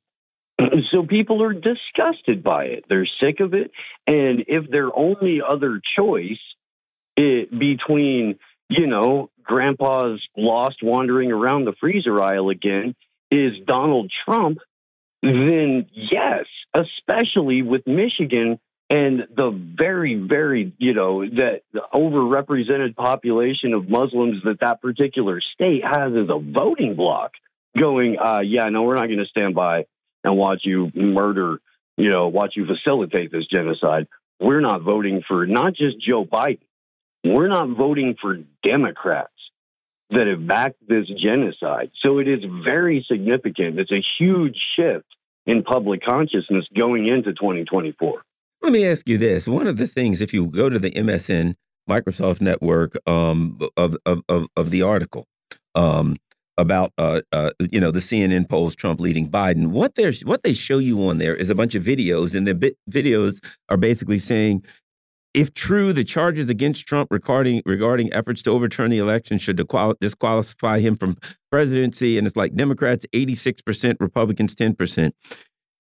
so 0.92 1.04
people 1.04 1.44
are 1.44 1.54
disgusted 1.54 2.44
by 2.44 2.66
it. 2.66 2.86
They're 2.90 3.08
sick 3.20 3.40
of 3.40 3.54
it. 3.54 3.72
And 4.06 4.46
if 4.48 4.70
their 4.70 4.96
only 4.96 5.42
other 5.48 5.82
choice 5.98 6.40
it, 7.16 7.58
between, 7.58 8.38
you 8.70 8.88
know, 8.88 9.30
grandpa's 9.44 10.22
lost 10.36 10.78
wandering 10.82 11.32
around 11.32 11.66
the 11.66 11.74
freezer 11.80 12.22
aisle 12.22 12.50
again 12.50 12.96
is 13.30 13.54
Donald 13.66 14.12
Trump, 14.26 14.60
then 15.24 15.88
yes, 15.94 16.46
especially 16.74 17.62
with 17.62 17.86
Michigan 17.88 18.60
and 18.92 19.26
the 19.34 19.52
very, 19.78 20.16
very, 20.16 20.74
you 20.78 20.94
know, 20.94 21.26
that 21.26 21.62
the 21.72 21.82
overrepresented 21.94 22.94
population 22.94 23.74
of 23.74 23.90
Muslims 23.90 24.44
that 24.44 24.60
that 24.60 24.82
particular 24.82 25.40
state 25.40 25.82
has 25.82 26.12
as 26.12 26.28
a 26.30 26.38
voting 26.38 26.96
bloc 26.98 27.32
going, 27.80 28.18
uh, 28.20 28.42
yeah, 28.42 28.68
no, 28.68 28.84
we're 28.84 28.96
not 28.96 29.06
going 29.06 29.20
to 29.20 29.26
stand 29.28 29.56
by 29.56 29.86
and 30.26 30.36
watch 30.36 30.64
you 30.66 30.92
murder, 30.94 31.62
you 31.96 32.10
know, 32.10 32.28
watch 32.28 32.56
you 32.58 32.66
facilitate 32.66 33.32
this 33.32 33.48
genocide. 33.50 34.08
We're 34.42 34.60
not 34.60 34.82
voting 34.82 35.24
for 35.26 35.48
not 35.48 35.74
just 35.74 35.96
Joe 36.06 36.26
Biden. 36.26 36.60
We're 37.24 37.48
not 37.48 37.70
voting 37.70 38.18
for 38.22 38.40
Democrats 38.62 39.32
that 40.10 40.28
have 40.28 40.46
backed 40.46 40.86
this 40.86 41.08
genocide. 41.08 41.92
So 42.02 42.18
it 42.20 42.28
is 42.28 42.44
very 42.66 43.06
significant. 43.10 43.80
It's 43.80 43.92
a 43.92 44.04
huge 44.20 44.58
shift 44.76 45.06
in 45.46 45.64
public 45.64 46.04
consciousness 46.04 46.66
going 46.76 47.08
into 47.08 47.32
2024. 47.32 48.22
Let 48.62 48.74
me 48.74 48.86
ask 48.86 49.10
you 49.10 49.18
this. 49.18 49.48
One 49.48 49.68
of 49.68 49.78
the 49.78 49.88
things, 49.88 50.22
if 50.22 50.34
you 50.34 50.50
go 50.50 50.70
to 50.70 50.78
the 50.78 50.92
MSN 50.92 51.56
Microsoft 51.90 52.42
network 52.42 52.96
um, 53.08 53.58
of, 53.76 53.98
of, 54.06 54.22
of, 54.30 54.48
of, 54.56 54.70
the 54.70 54.84
article, 54.84 55.26
um, 55.74 56.18
about 56.58 56.92
uh, 56.98 57.22
uh, 57.32 57.52
you 57.72 57.80
know 57.80 57.92
the 57.92 58.00
CNN 58.00 58.48
polls 58.48 58.76
Trump 58.76 59.00
leading 59.00 59.30
Biden. 59.30 59.68
What 59.68 59.96
they 59.96 60.12
what 60.24 60.44
they 60.44 60.54
show 60.54 60.78
you 60.78 61.08
on 61.08 61.18
there 61.18 61.36
is 61.36 61.50
a 61.50 61.56
bunch 61.56 61.76
of 61.76 61.84
videos, 61.84 62.36
and 62.36 62.46
the 62.46 62.76
videos 62.90 63.44
are 63.70 63.78
basically 63.78 64.20
saying, 64.20 64.64
if 65.34 65.54
true, 65.54 65.92
the 65.94 66.04
charges 66.04 66.50
against 66.50 66.86
Trump 66.86 67.10
regarding 67.12 67.64
regarding 67.66 68.14
efforts 68.14 68.44
to 68.44 68.52
overturn 68.52 68.92
the 68.92 69.00
election 69.00 69.38
should 69.38 69.56
disqualify 70.00 70.80
him 70.80 70.96
from 70.96 71.18
presidency, 71.52 72.18
and 72.18 72.28
it's 72.28 72.36
like 72.36 72.54
Democrats 72.56 73.06
eighty 73.14 73.36
six 73.36 73.62
percent, 73.62 73.98
Republicans 74.00 74.54
ten 74.56 74.76
percent. 74.76 75.16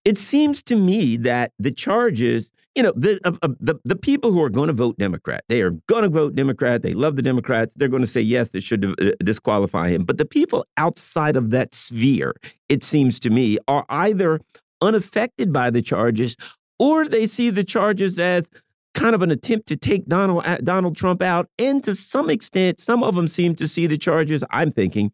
It 0.03 0.17
seems 0.17 0.63
to 0.63 0.75
me 0.75 1.15
that 1.17 1.51
the 1.59 1.71
charges 1.71 2.49
you 2.75 2.83
know 2.83 2.93
the 2.95 3.19
uh, 3.25 3.49
the 3.59 3.75
the 3.83 3.95
people 3.95 4.31
who 4.31 4.41
are 4.41 4.49
going 4.49 4.67
to 4.67 4.73
vote 4.73 4.97
Democrat, 4.97 5.43
they 5.49 5.61
are 5.61 5.71
going 5.87 6.03
to 6.03 6.09
vote 6.09 6.35
Democrat. 6.35 6.81
They 6.81 6.93
love 6.93 7.15
the 7.15 7.21
Democrats. 7.21 7.73
They're 7.75 7.87
going 7.87 8.03
to 8.03 8.07
say 8.07 8.21
yes, 8.21 8.49
they 8.49 8.59
should 8.59 8.85
uh, 8.85 9.11
disqualify 9.23 9.89
him. 9.89 10.03
But 10.03 10.17
the 10.17 10.25
people 10.25 10.65
outside 10.77 11.35
of 11.35 11.49
that 11.51 11.75
sphere, 11.75 12.33
it 12.69 12.83
seems 12.83 13.19
to 13.21 13.29
me, 13.29 13.57
are 13.67 13.85
either 13.89 14.39
unaffected 14.81 15.51
by 15.51 15.69
the 15.69 15.81
charges, 15.81 16.37
or 16.79 17.07
they 17.07 17.27
see 17.27 17.49
the 17.49 17.63
charges 17.63 18.19
as 18.19 18.47
kind 18.93 19.15
of 19.15 19.21
an 19.21 19.31
attempt 19.31 19.67
to 19.67 19.77
take 19.77 20.05
Donald 20.05 20.43
uh, 20.45 20.57
Donald 20.63 20.95
Trump 20.95 21.21
out, 21.21 21.49
and 21.59 21.83
to 21.83 21.93
some 21.93 22.29
extent, 22.29 22.79
some 22.79 23.03
of 23.03 23.15
them 23.15 23.27
seem 23.27 23.55
to 23.55 23.67
see 23.67 23.87
the 23.87 23.97
charges. 23.97 24.43
I'm 24.49 24.71
thinking 24.71 25.11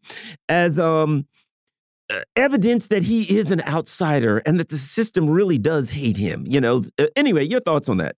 as 0.48 0.78
um, 0.78 1.26
evidence 2.36 2.86
that 2.88 3.02
he 3.04 3.22
is 3.38 3.50
an 3.50 3.62
outsider 3.62 4.38
and 4.38 4.58
that 4.58 4.68
the 4.68 4.78
system 4.78 5.28
really 5.28 5.58
does 5.58 5.90
hate 5.90 6.16
him. 6.16 6.44
You 6.46 6.60
know. 6.60 6.84
Uh, 6.98 7.06
anyway, 7.16 7.46
your 7.46 7.60
thoughts 7.60 7.88
on 7.88 7.98
that? 7.98 8.16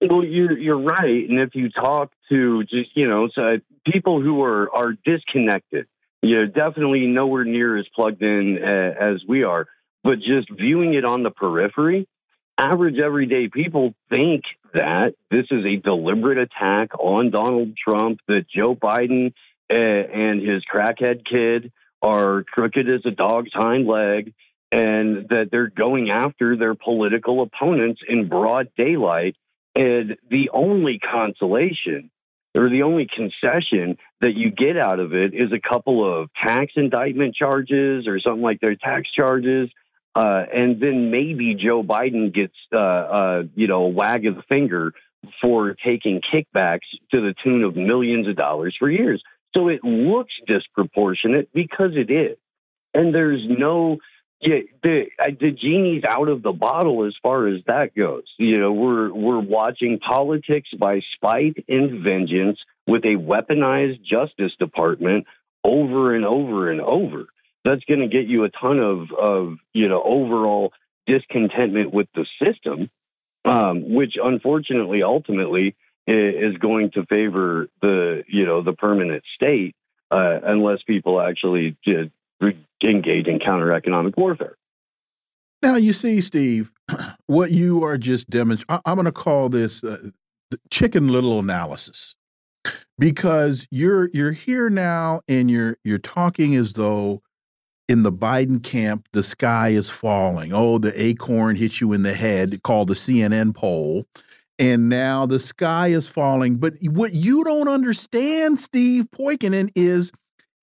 Well, 0.00 0.24
you're 0.24 0.56
you're 0.58 0.80
right, 0.80 1.28
and 1.28 1.40
if 1.40 1.54
you 1.54 1.68
talk 1.68 2.12
to 2.30 2.62
just 2.64 2.90
you 2.94 3.08
know 3.08 3.28
so 3.34 3.58
people 3.90 4.22
who 4.22 4.42
are 4.42 4.74
are 4.74 4.92
disconnected, 5.04 5.86
you 6.22 6.36
know, 6.36 6.46
definitely 6.46 7.06
nowhere 7.06 7.44
near 7.44 7.76
as 7.76 7.86
plugged 7.94 8.22
in 8.22 8.58
uh, 8.62 8.94
as 8.98 9.22
we 9.28 9.42
are, 9.42 9.66
but 10.02 10.16
just 10.16 10.48
viewing 10.50 10.94
it 10.94 11.04
on 11.04 11.22
the 11.22 11.30
periphery, 11.30 12.08
average 12.56 12.98
everyday 12.98 13.48
people 13.48 13.94
think 14.08 14.44
that 14.72 15.14
this 15.30 15.46
is 15.50 15.66
a 15.66 15.76
deliberate 15.76 16.38
attack 16.38 16.98
on 16.98 17.30
Donald 17.30 17.76
Trump, 17.76 18.20
that 18.26 18.46
Joe 18.48 18.74
Biden 18.74 19.34
uh, 19.70 19.74
and 19.74 20.40
his 20.40 20.62
crackhead 20.72 21.26
kid 21.30 21.72
are 22.02 22.44
crooked 22.44 22.88
as 22.88 23.02
a 23.04 23.10
dog's 23.10 23.52
hind 23.52 23.86
leg, 23.86 24.32
and 24.72 25.28
that 25.28 25.48
they're 25.50 25.70
going 25.70 26.10
after 26.10 26.56
their 26.56 26.74
political 26.74 27.42
opponents 27.42 28.00
in 28.08 28.28
broad 28.28 28.68
daylight. 28.76 29.36
And 29.74 30.16
the 30.28 30.50
only 30.52 30.98
consolation 30.98 32.10
or 32.56 32.68
the 32.68 32.82
only 32.82 33.06
concession 33.06 33.96
that 34.20 34.34
you 34.34 34.50
get 34.50 34.76
out 34.76 34.98
of 34.98 35.14
it 35.14 35.32
is 35.34 35.52
a 35.52 35.60
couple 35.60 36.04
of 36.04 36.28
tax 36.42 36.72
indictment 36.74 37.36
charges 37.36 38.08
or 38.08 38.18
something 38.18 38.42
like 38.42 38.60
their 38.60 38.74
tax 38.74 39.08
charges 39.12 39.70
uh, 40.14 40.44
and 40.52 40.80
then 40.80 41.10
maybe 41.10 41.54
Joe 41.54 41.82
Biden 41.82 42.34
gets, 42.34 42.54
uh, 42.72 42.78
uh, 42.78 43.42
you 43.54 43.68
know, 43.68 43.84
a 43.84 43.88
wag 43.88 44.26
of 44.26 44.36
the 44.36 44.42
finger 44.42 44.92
for 45.40 45.74
taking 45.84 46.20
kickbacks 46.20 46.80
to 47.12 47.20
the 47.20 47.34
tune 47.44 47.62
of 47.62 47.76
millions 47.76 48.26
of 48.26 48.36
dollars 48.36 48.74
for 48.78 48.90
years. 48.90 49.22
So 49.54 49.68
it 49.68 49.82
looks 49.82 50.32
disproportionate 50.46 51.52
because 51.52 51.92
it 51.94 52.10
is. 52.10 52.36
And 52.94 53.14
there's 53.14 53.42
no, 53.48 53.98
yeah, 54.40 54.60
the, 54.82 55.04
the 55.18 55.50
genie's 55.50 56.04
out 56.04 56.28
of 56.28 56.42
the 56.42 56.52
bottle 56.52 57.06
as 57.06 57.14
far 57.22 57.46
as 57.48 57.60
that 57.66 57.94
goes. 57.94 58.24
You 58.38 58.58
know, 58.58 58.72
we're, 58.72 59.12
we're 59.12 59.40
watching 59.40 59.98
politics 59.98 60.68
by 60.78 61.00
spite 61.14 61.64
and 61.68 62.02
vengeance 62.02 62.58
with 62.86 63.04
a 63.04 63.16
weaponized 63.16 64.02
Justice 64.02 64.52
Department 64.58 65.26
over 65.64 66.14
and 66.14 66.24
over 66.24 66.70
and 66.70 66.80
over 66.80 67.26
that's 67.64 67.84
going 67.84 68.00
to 68.00 68.08
get 68.08 68.26
you 68.26 68.44
a 68.44 68.50
ton 68.50 68.78
of, 68.78 69.08
of 69.12 69.56
you 69.72 69.88
know 69.88 70.02
overall 70.02 70.72
discontentment 71.06 71.92
with 71.92 72.08
the 72.14 72.26
system, 72.42 72.90
um, 73.44 73.94
which 73.94 74.14
unfortunately 74.22 75.02
ultimately 75.02 75.74
is 76.06 76.56
going 76.58 76.90
to 76.92 77.04
favor 77.06 77.68
the 77.80 78.24
you 78.26 78.44
know 78.44 78.62
the 78.62 78.72
permanent 78.72 79.22
state 79.34 79.74
uh, 80.10 80.40
unless 80.44 80.82
people 80.82 81.20
actually 81.20 81.76
engage 82.82 83.26
in 83.26 83.38
counter 83.38 83.72
economic 83.72 84.16
warfare. 84.16 84.56
Now 85.62 85.76
you 85.76 85.92
see, 85.92 86.20
Steve, 86.20 86.70
what 87.26 87.52
you 87.52 87.84
are 87.84 87.98
just 87.98 88.30
demonstrating. 88.30 88.82
I'm 88.84 88.94
going 88.94 89.04
to 89.04 89.12
call 89.12 89.48
this 89.48 89.84
uh, 89.84 89.98
chicken 90.70 91.08
little 91.08 91.38
analysis 91.38 92.16
because 92.98 93.66
you're 93.70 94.10
you're 94.12 94.32
here 94.32 94.70
now 94.70 95.20
and 95.28 95.50
you're 95.50 95.76
you're 95.84 95.98
talking 95.98 96.54
as 96.54 96.74
though 96.74 97.22
in 97.88 98.04
the 98.04 98.12
Biden 98.12 98.62
camp, 98.62 99.08
the 99.12 99.22
sky 99.22 99.70
is 99.70 99.90
falling. 99.90 100.52
Oh, 100.52 100.78
the 100.78 100.92
acorn 101.00 101.56
hit 101.56 101.80
you 101.80 101.92
in 101.92 102.04
the 102.04 102.14
head, 102.14 102.62
called 102.62 102.86
the 102.86 102.94
CNN 102.94 103.52
poll. 103.52 104.06
And 104.60 104.90
now 104.90 105.24
the 105.24 105.40
sky 105.40 105.88
is 105.88 106.06
falling. 106.06 106.58
But 106.58 106.74
what 106.82 107.14
you 107.14 107.42
don't 107.44 107.66
understand, 107.66 108.60
Steve 108.60 109.06
Poikonen, 109.10 109.70
is 109.74 110.12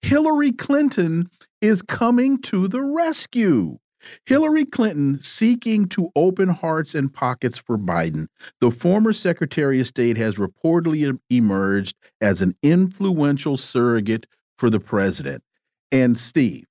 Hillary 0.04 0.52
Clinton 0.52 1.30
is 1.62 1.82
coming 1.82 2.38
to 2.44 2.68
the 2.68 2.84
rescue. 2.84 3.80
Hillary 4.28 4.66
Clinton 4.66 5.20
seeking 5.24 5.88
to 5.90 6.12
open 6.16 6.50
hearts 6.50 6.94
and 6.94 7.12
pockets 7.12 7.58
for 7.58 7.76
Biden. 7.78 8.28
The 8.62 8.70
former 8.70 9.14
Secretary 9.14 9.82
of 9.82 9.88
State 9.88 10.18
has 10.18 10.36
reportedly 10.36 11.18
emerged 11.32 11.96
as 12.22 12.40
an 12.40 12.56
influential 12.62 13.58
surrogate 13.58 14.28
for 14.60 14.70
the 14.70 14.80
president. 14.80 15.44
And 15.92 16.18
Steve, 16.18 16.66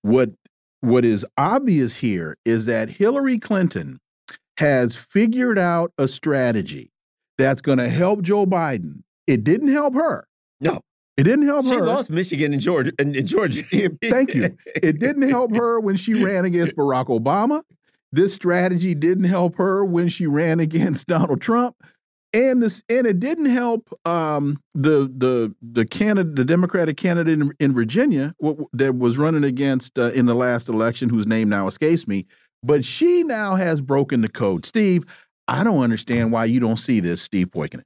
what 0.00 0.30
what 0.80 1.04
is 1.04 1.24
obvious 1.36 1.96
here 1.96 2.36
is 2.44 2.66
that 2.66 2.90
Hillary 2.90 3.38
Clinton 3.38 4.00
has 4.62 4.96
figured 4.96 5.58
out 5.58 5.92
a 5.98 6.06
strategy 6.06 6.92
that's 7.36 7.60
going 7.60 7.78
to 7.78 7.88
help 7.88 8.22
Joe 8.22 8.46
Biden. 8.46 9.02
It 9.26 9.42
didn't 9.42 9.72
help 9.72 9.94
her. 9.94 10.26
No. 10.60 10.80
It 11.16 11.24
didn't 11.24 11.46
help 11.46 11.64
she 11.64 11.72
her. 11.72 11.78
She 11.78 11.82
lost 11.82 12.10
Michigan 12.10 12.52
and 12.52 12.62
Georgia. 12.62 12.92
And 12.98 13.26
Georgia. 13.26 13.64
Thank 14.02 14.34
you. 14.34 14.56
It 14.76 14.98
didn't 14.98 15.28
help 15.28 15.54
her 15.54 15.80
when 15.80 15.96
she 15.96 16.14
ran 16.14 16.44
against 16.44 16.76
Barack 16.76 17.06
Obama. 17.06 17.62
This 18.12 18.34
strategy 18.34 18.94
didn't 18.94 19.24
help 19.24 19.56
her 19.56 19.84
when 19.84 20.08
she 20.08 20.26
ran 20.26 20.60
against 20.60 21.06
Donald 21.08 21.40
Trump 21.40 21.76
and 22.32 22.62
this 22.62 22.82
and 22.88 23.06
it 23.06 23.18
didn't 23.18 23.46
help 23.46 23.92
um, 24.06 24.62
the 24.74 25.12
the 25.16 25.54
the 25.60 25.84
candidate 25.84 26.36
the 26.36 26.44
Democratic 26.44 26.96
candidate 26.96 27.40
in, 27.40 27.52
in 27.58 27.74
Virginia 27.74 28.34
that 28.72 28.96
was 28.96 29.18
running 29.18 29.44
against 29.44 29.98
uh, 29.98 30.10
in 30.12 30.26
the 30.26 30.34
last 30.34 30.68
election 30.68 31.10
whose 31.10 31.26
name 31.26 31.48
now 31.48 31.66
escapes 31.66 32.06
me 32.06 32.26
but 32.62 32.84
she 32.84 33.22
now 33.22 33.56
has 33.56 33.80
broken 33.80 34.20
the 34.20 34.28
code. 34.28 34.66
Steve 34.66 35.04
I 35.48 35.64
don't 35.64 35.82
understand 35.82 36.32
why 36.32 36.44
you 36.46 36.60
don't 36.60 36.78
see 36.78 37.00
this 37.00 37.22
Steve 37.22 37.48
Poikonen 37.48 37.84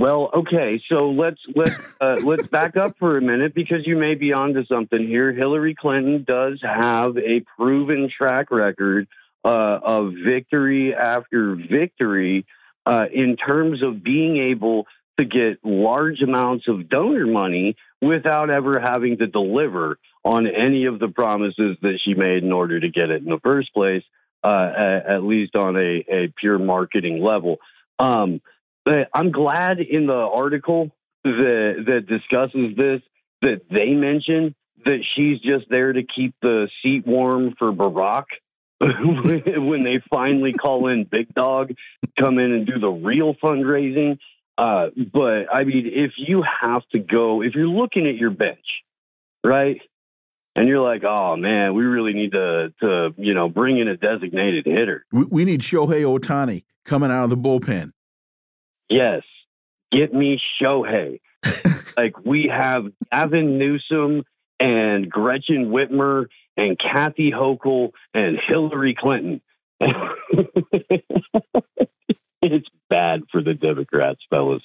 well 0.00 0.30
okay 0.34 0.80
so 0.88 1.10
let's 1.10 1.40
let's 1.54 1.76
uh, 2.00 2.16
let's 2.24 2.48
back 2.48 2.76
up 2.76 2.96
for 2.98 3.18
a 3.18 3.20
minute 3.20 3.54
because 3.54 3.86
you 3.86 3.96
may 3.96 4.14
be 4.14 4.32
onto 4.32 4.64
something 4.64 5.06
here. 5.06 5.32
Hillary 5.32 5.74
Clinton 5.74 6.24
does 6.26 6.60
have 6.62 7.16
a 7.18 7.44
proven 7.56 8.10
track 8.16 8.50
record 8.50 9.06
uh, 9.44 9.48
of 9.48 10.14
victory 10.24 10.94
after 10.94 11.54
victory 11.54 12.46
uh, 12.86 13.04
in 13.12 13.36
terms 13.36 13.82
of 13.82 14.02
being 14.02 14.38
able 14.38 14.86
to 15.18 15.24
get 15.24 15.58
large 15.62 16.22
amounts 16.22 16.66
of 16.66 16.88
donor 16.88 17.26
money 17.26 17.76
without 18.00 18.48
ever 18.48 18.80
having 18.80 19.18
to 19.18 19.26
deliver 19.26 19.98
on 20.24 20.46
any 20.46 20.86
of 20.86 20.98
the 20.98 21.08
promises 21.08 21.76
that 21.82 21.98
she 22.04 22.14
made 22.14 22.42
in 22.42 22.52
order 22.52 22.78
to 22.78 22.88
get 22.88 23.10
it 23.10 23.22
in 23.22 23.28
the 23.28 23.40
first 23.42 23.72
place, 23.72 24.02
uh, 24.44 24.72
at, 24.76 25.06
at, 25.06 25.22
least 25.22 25.56
on 25.56 25.76
a, 25.76 26.04
a 26.08 26.32
pure 26.38 26.58
marketing 26.58 27.22
level. 27.22 27.56
Um, 27.98 28.40
I'm 28.86 29.30
glad 29.30 29.78
in 29.80 30.06
the 30.06 30.12
article 30.12 30.90
that, 31.24 31.84
that 31.86 32.06
discusses 32.06 32.76
this 32.76 33.02
that 33.42 33.62
they 33.70 33.90
mentioned 33.90 34.54
that 34.84 35.00
she's 35.14 35.40
just 35.40 35.68
there 35.70 35.92
to 35.92 36.02
keep 36.02 36.34
the 36.42 36.68
seat 36.82 37.06
warm 37.06 37.54
for 37.58 37.72
Barack 37.72 38.24
when 38.80 39.84
they 39.84 40.00
finally 40.08 40.52
call 40.52 40.88
in 40.88 41.04
Big 41.04 41.34
Dog, 41.34 41.72
come 42.18 42.38
in 42.38 42.52
and 42.52 42.66
do 42.66 42.78
the 42.78 42.88
real 42.88 43.34
fundraising. 43.34 44.18
Uh, 44.56 44.88
but 45.12 45.46
I 45.52 45.64
mean, 45.64 45.90
if 45.92 46.12
you 46.16 46.42
have 46.62 46.82
to 46.92 46.98
go, 46.98 47.42
if 47.42 47.54
you're 47.54 47.68
looking 47.68 48.06
at 48.06 48.16
your 48.16 48.30
bench, 48.30 48.64
right, 49.44 49.80
and 50.60 50.68
you're 50.68 50.82
like, 50.82 51.04
oh 51.04 51.36
man, 51.36 51.72
we 51.74 51.84
really 51.84 52.12
need 52.12 52.32
to 52.32 52.70
to 52.80 53.14
you 53.16 53.32
know 53.32 53.48
bring 53.48 53.78
in 53.78 53.88
a 53.88 53.96
designated 53.96 54.66
hitter. 54.66 55.06
We, 55.10 55.24
we 55.24 55.44
need 55.46 55.62
Shohei 55.62 56.02
Ohtani 56.02 56.64
coming 56.84 57.10
out 57.10 57.24
of 57.24 57.30
the 57.30 57.36
bullpen. 57.38 57.92
Yes, 58.90 59.22
get 59.90 60.12
me 60.12 60.38
Shohei. 60.60 61.20
like 61.96 62.22
we 62.26 62.52
have 62.54 62.84
Gavin 63.10 63.58
Newsom 63.58 64.24
and 64.58 65.10
Gretchen 65.10 65.70
Whitmer 65.70 66.26
and 66.58 66.78
Kathy 66.78 67.32
Hochul 67.32 67.92
and 68.12 68.38
Hillary 68.46 68.94
Clinton. 68.98 69.40
it's 72.42 72.68
bad 72.90 73.22
for 73.32 73.42
the 73.42 73.54
Democrats, 73.54 74.20
fellas. 74.28 74.62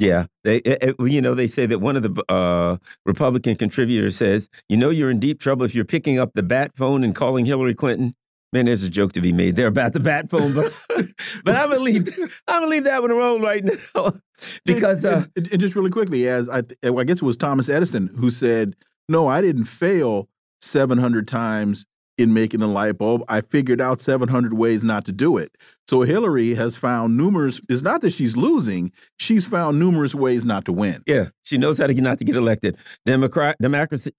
Yeah, 0.00 0.26
they, 0.44 0.60
eh, 0.64 0.76
eh, 0.80 0.92
you 1.00 1.20
know, 1.20 1.34
they 1.34 1.46
say 1.46 1.66
that 1.66 1.80
one 1.80 1.96
of 1.96 2.02
the 2.02 2.32
uh, 2.32 2.76
Republican 3.04 3.56
contributors 3.56 4.16
says, 4.16 4.48
"You 4.68 4.76
know, 4.76 4.90
you're 4.90 5.10
in 5.10 5.18
deep 5.18 5.40
trouble 5.40 5.64
if 5.64 5.74
you're 5.74 5.84
picking 5.84 6.18
up 6.18 6.32
the 6.34 6.42
bat 6.42 6.72
phone 6.76 7.04
and 7.04 7.14
calling 7.14 7.46
Hillary 7.46 7.74
Clinton." 7.74 8.14
Man, 8.52 8.66
there's 8.66 8.82
a 8.82 8.88
joke 8.88 9.12
to 9.12 9.20
be 9.20 9.32
made 9.32 9.56
there 9.56 9.66
about 9.66 9.92
the 9.92 10.00
bat 10.00 10.30
phone, 10.30 10.54
but 10.54 10.72
but 11.44 11.54
I 11.54 11.66
believe 11.66 12.08
I 12.46 12.60
believe 12.60 12.84
that 12.84 13.02
one 13.02 13.10
alone 13.10 13.42
right 13.42 13.64
now 13.64 14.14
because 14.64 15.04
uh, 15.04 15.26
and, 15.36 15.52
and, 15.52 15.60
just 15.60 15.74
really 15.74 15.90
quickly, 15.90 16.28
as 16.28 16.48
I, 16.48 16.62
I 16.84 17.04
guess 17.04 17.18
it 17.18 17.22
was 17.22 17.36
Thomas 17.36 17.68
Edison 17.68 18.08
who 18.16 18.30
said, 18.30 18.76
"No, 19.08 19.26
I 19.26 19.40
didn't 19.40 19.64
fail 19.64 20.28
700 20.60 21.26
times. 21.26 21.86
In 22.18 22.32
making 22.32 22.60
the 22.60 22.66
light 22.66 22.98
bulb. 22.98 23.22
I 23.28 23.40
figured 23.40 23.80
out 23.80 24.00
700 24.00 24.54
ways 24.54 24.84
not 24.84 25.04
to 25.06 25.12
do 25.12 25.36
it. 25.36 25.56
So 25.88 26.02
Hillary 26.02 26.54
has 26.54 26.76
found 26.76 27.16
numerous. 27.16 27.60
It's 27.68 27.82
not 27.82 28.00
that 28.00 28.10
she's 28.10 28.36
losing; 28.36 28.90
she's 29.20 29.46
found 29.46 29.78
numerous 29.78 30.16
ways 30.16 30.44
not 30.44 30.64
to 30.64 30.72
win. 30.72 31.02
Yeah, 31.06 31.26
she 31.44 31.58
knows 31.58 31.78
how 31.78 31.86
to 31.86 31.94
get 31.94 32.02
not 32.02 32.18
to 32.18 32.24
get 32.24 32.34
elected. 32.34 32.76
Democrat 33.04 33.56
democracy 33.60 34.10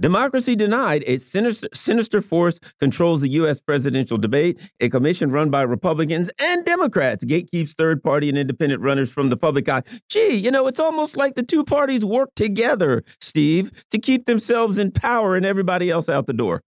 democracy 0.00 0.54
denied. 0.54 1.02
A 1.08 1.16
sinister 1.18 1.68
sinister 1.74 2.22
force 2.22 2.60
controls 2.78 3.22
the 3.22 3.28
U.S. 3.30 3.60
presidential 3.60 4.18
debate. 4.18 4.60
A 4.78 4.88
commission 4.88 5.32
run 5.32 5.50
by 5.50 5.62
Republicans 5.62 6.30
and 6.38 6.64
Democrats 6.64 7.24
gatekeeps 7.24 7.74
third 7.74 8.04
party 8.04 8.28
and 8.28 8.38
independent 8.38 8.80
runners 8.80 9.10
from 9.10 9.30
the 9.30 9.36
public 9.36 9.68
eye. 9.68 9.82
Gee, 10.08 10.34
you 10.34 10.52
know, 10.52 10.68
it's 10.68 10.80
almost 10.80 11.16
like 11.16 11.34
the 11.34 11.42
two 11.42 11.64
parties 11.64 12.04
work 12.04 12.30
together, 12.36 13.02
Steve, 13.20 13.72
to 13.90 13.98
keep 13.98 14.26
themselves 14.26 14.78
in 14.78 14.92
power 14.92 15.34
and 15.34 15.44
everybody 15.44 15.90
else 15.90 16.08
out 16.08 16.28
the 16.28 16.32
door 16.32 16.62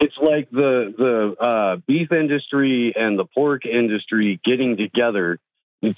it's 0.00 0.16
like 0.20 0.50
the 0.50 0.94
the 0.96 1.44
uh, 1.44 1.76
beef 1.86 2.12
industry 2.12 2.92
and 2.96 3.18
the 3.18 3.24
pork 3.24 3.66
industry 3.66 4.40
getting 4.44 4.76
together 4.76 5.38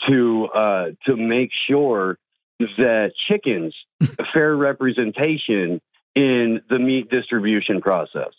to 0.09 0.47
uh, 0.47 0.87
to 1.07 1.17
make 1.17 1.51
sure 1.69 2.19
that 2.59 3.13
chickens 3.29 3.75
fair 4.33 4.55
representation 4.55 5.81
in 6.15 6.61
the 6.69 6.79
meat 6.79 7.09
distribution 7.11 7.81
process. 7.81 8.33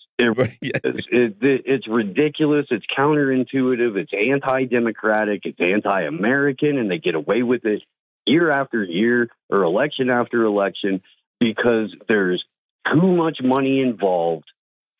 It, 0.71 0.83
it's, 0.83 1.07
it, 1.11 1.37
it's 1.41 1.87
ridiculous. 1.87 2.67
It's 2.69 2.85
counterintuitive. 2.95 3.95
It's 3.95 4.11
anti-democratic. 4.13 5.41
It's 5.45 5.59
anti-American, 5.59 6.77
and 6.77 6.91
they 6.91 6.99
get 6.99 7.15
away 7.15 7.43
with 7.43 7.65
it 7.65 7.81
year 8.25 8.51
after 8.51 8.83
year 8.83 9.29
or 9.49 9.63
election 9.63 10.09
after 10.09 10.43
election 10.43 11.01
because 11.39 11.95
there's 12.07 12.43
too 12.91 13.15
much 13.15 13.39
money 13.41 13.81
involved 13.81 14.45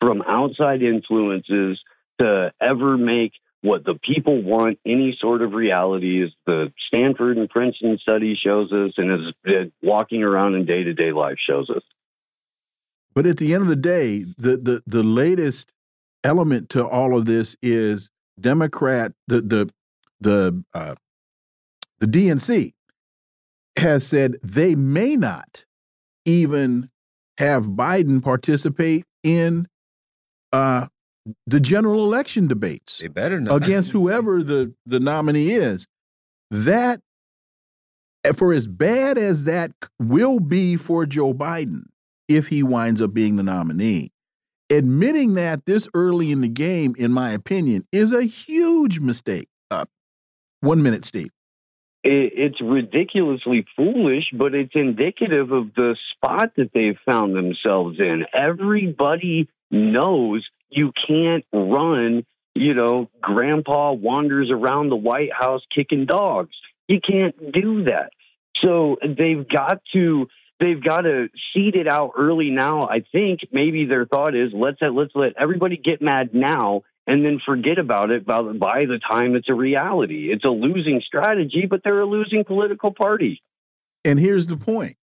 from 0.01 0.21
outside 0.23 0.81
influences 0.81 1.79
to 2.19 2.51
ever 2.59 2.97
make 2.97 3.31
what 3.61 3.85
the 3.85 3.93
people 4.03 4.41
want 4.41 4.79
any 4.85 5.15
sort 5.21 5.43
of 5.43 5.53
reality 5.53 6.23
as 6.23 6.31
the 6.47 6.73
Stanford 6.87 7.37
and 7.37 7.47
Princeton 7.47 7.99
study 8.01 8.35
shows 8.35 8.71
us 8.71 8.93
and 8.97 9.33
as 9.45 9.67
walking 9.83 10.23
around 10.23 10.55
in 10.55 10.65
day-to-day 10.65 11.11
life 11.11 11.37
shows 11.47 11.69
us. 11.69 11.83
But 13.13 13.27
at 13.27 13.37
the 13.37 13.53
end 13.53 13.63
of 13.63 13.69
the 13.69 13.75
day, 13.75 14.23
the 14.37 14.57
the 14.57 14.83
the 14.87 15.03
latest 15.03 15.73
element 16.23 16.69
to 16.69 16.87
all 16.87 17.15
of 17.15 17.25
this 17.25 17.55
is 17.61 18.09
Democrat 18.39 19.11
the 19.27 19.41
the 19.41 19.69
the 20.19 20.63
uh, 20.73 20.95
the 21.99 22.07
DNC 22.07 22.73
has 23.77 24.07
said 24.07 24.37
they 24.41 24.75
may 24.75 25.15
not 25.15 25.65
even 26.25 26.89
have 27.37 27.65
Biden 27.65 28.23
participate 28.23 29.05
in 29.23 29.67
uh, 30.51 30.87
the 31.45 31.59
general 31.59 32.03
election 32.03 32.47
debates. 32.47 32.97
They 32.97 33.07
better 33.07 33.39
not. 33.39 33.63
against 33.63 33.91
whoever 33.93 34.43
the 34.43 34.73
the 34.85 34.99
nominee 34.99 35.51
is. 35.51 35.87
That 36.49 37.01
for 38.33 38.53
as 38.53 38.67
bad 38.67 39.17
as 39.17 39.45
that 39.45 39.71
will 39.99 40.39
be 40.39 40.75
for 40.75 41.05
Joe 41.05 41.33
Biden 41.33 41.83
if 42.27 42.47
he 42.47 42.63
winds 42.63 43.01
up 43.01 43.13
being 43.13 43.35
the 43.35 43.43
nominee, 43.43 44.11
admitting 44.69 45.33
that 45.35 45.65
this 45.65 45.87
early 45.93 46.31
in 46.31 46.41
the 46.41 46.49
game, 46.49 46.95
in 46.97 47.11
my 47.11 47.31
opinion, 47.31 47.85
is 47.91 48.13
a 48.13 48.23
huge 48.23 48.99
mistake. 48.99 49.47
Uh, 49.69 49.85
one 50.61 50.83
minute, 50.83 51.05
Steve. 51.05 51.31
It's 52.03 52.59
ridiculously 52.59 53.63
foolish, 53.75 54.25
but 54.33 54.55
it's 54.55 54.73
indicative 54.73 55.51
of 55.51 55.75
the 55.75 55.95
spot 56.11 56.53
that 56.57 56.71
they've 56.73 56.97
found 57.05 57.35
themselves 57.35 57.99
in. 57.99 58.25
Everybody 58.33 59.47
knows 59.72 60.47
you 60.69 60.91
can't 61.07 61.45
run, 61.51 62.26
you 62.53 62.74
know, 62.74 63.09
grandpa 63.22 63.93
wanders 63.93 64.49
around 64.51 64.89
the 64.89 64.95
White 64.95 65.34
House 65.34 65.61
kicking 65.74 66.05
dogs. 66.05 66.55
You 66.88 66.99
can't 66.99 67.36
do 67.53 67.86
that. 67.86 68.11
So 68.61 68.97
they've 69.01 69.47
got 69.47 69.82
to 69.93 70.28
they've 70.59 70.82
got 70.82 71.01
to 71.01 71.30
seed 71.53 71.76
it 71.76 71.88
out 71.88 72.11
early 72.17 72.49
now. 72.49 72.88
I 72.88 73.03
think 73.11 73.41
maybe 73.51 73.86
their 73.86 74.05
thought 74.05 74.36
is 74.36 74.51
let's 74.53 74.78
let's 74.82 75.11
let 75.15 75.34
everybody 75.39 75.78
get 75.78 76.01
mad 76.01 76.34
now 76.34 76.84
and 77.07 77.26
then 77.26 77.39
forget 77.43 77.80
about 77.80 78.11
it 78.11 78.26
by, 78.26 78.41
by 78.41 78.86
the 78.86 78.99
time 78.99 79.36
it's 79.36 79.49
a 79.49 79.53
reality. 79.53 80.32
It's 80.32 80.45
a 80.45 80.49
losing 80.49 81.01
strategy, 81.05 81.65
but 81.69 81.82
they're 81.84 82.01
a 82.01 82.05
losing 82.05 82.43
political 82.43 82.93
party. 82.93 83.41
And 84.05 84.19
here's 84.19 84.47
the 84.47 84.57
point 84.57 84.97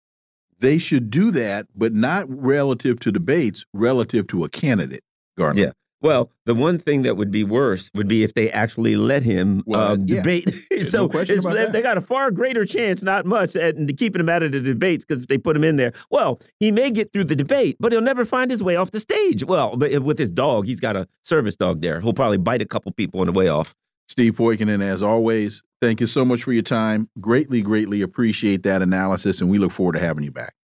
they 0.59 0.77
should 0.77 1.09
do 1.09 1.31
that, 1.31 1.67
but 1.75 1.93
not 1.93 2.25
relative 2.29 2.99
to 3.01 3.11
debates, 3.11 3.65
relative 3.73 4.27
to 4.27 4.43
a 4.43 4.49
candidate. 4.49 5.03
Garland. 5.37 5.59
Yeah. 5.59 5.71
Well, 6.01 6.29
the 6.45 6.53
one 6.53 6.77
thing 6.77 7.01
that 7.01 7.17
would 7.17 7.31
be 7.31 7.43
worse 7.43 7.89
would 7.95 8.07
be 8.07 8.23
if 8.23 8.35
they 8.35 8.51
actually 8.51 8.95
let 8.95 9.23
him 9.23 9.63
well, 9.65 9.93
uh, 9.93 9.97
yeah. 10.05 10.17
debate. 10.17 10.53
so 10.85 11.07
no 11.07 11.71
they 11.71 11.81
got 11.81 11.97
a 11.97 12.01
far 12.01 12.29
greater 12.29 12.63
chance, 12.63 13.01
not 13.01 13.25
much, 13.25 13.55
at 13.55 13.75
keeping 13.97 14.19
him 14.19 14.29
out 14.29 14.43
of 14.43 14.51
the 14.51 14.59
debates 14.59 15.03
because 15.03 15.23
if 15.23 15.29
they 15.29 15.39
put 15.39 15.55
him 15.55 15.63
in 15.63 15.77
there, 15.77 15.93
well, 16.11 16.39
he 16.59 16.69
may 16.69 16.91
get 16.91 17.11
through 17.11 17.23
the 17.23 17.35
debate, 17.35 17.77
but 17.79 17.91
he'll 17.91 18.01
never 18.01 18.23
find 18.23 18.51
his 18.51 18.61
way 18.61 18.75
off 18.75 18.91
the 18.91 18.99
stage. 18.99 19.43
Well, 19.43 19.77
but 19.77 20.03
with 20.03 20.19
his 20.19 20.29
dog, 20.29 20.67
he's 20.67 20.79
got 20.79 20.95
a 20.95 21.07
service 21.23 21.55
dog 21.55 21.81
there. 21.81 22.01
He'll 22.01 22.13
probably 22.13 22.37
bite 22.37 22.61
a 22.61 22.67
couple 22.67 22.91
people 22.91 23.21
on 23.21 23.25
the 23.25 23.33
way 23.33 23.47
off. 23.47 23.73
Steve 24.07 24.35
Poikonen, 24.35 24.75
and 24.75 24.83
as 24.83 25.01
always, 25.01 25.63
thank 25.85 26.01
you 26.01 26.07
so 26.07 26.25
much 26.25 26.43
for 26.43 26.51
your 26.51 26.63
time. 26.63 27.09
Greatly, 27.21 27.61
greatly 27.61 28.01
appreciate 28.01 28.63
that 28.63 28.81
analysis, 28.81 29.39
and 29.39 29.51
we 29.51 29.59
look 29.59 29.71
forward 29.71 29.93
to 29.93 29.99
having 29.99 30.23
you 30.23 30.31
back. 30.31 30.55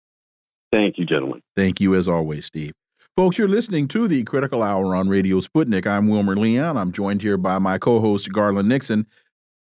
Thank 0.73 0.97
you, 0.97 1.05
gentlemen. 1.05 1.43
Thank 1.55 1.79
you, 1.79 1.95
as 1.95 2.09
always, 2.09 2.47
Steve. 2.47 2.73
Folks, 3.17 3.37
you're 3.37 3.49
listening 3.49 3.87
to 3.89 4.09
the 4.09 4.23
Critical 4.25 4.63
Hour 4.63 4.97
on 4.97 5.11
Radio 5.11 5.41
Sputnik. 5.41 5.87
I'm 5.87 6.09
Wilmer 6.09 6.37
Leon. 6.37 6.79
I'm 6.79 6.91
joined 6.91 7.21
here 7.21 7.37
by 7.37 7.59
my 7.59 7.77
co 7.77 8.01
host, 8.01 8.33
Garland 8.33 8.69
Nixon. 8.69 9.07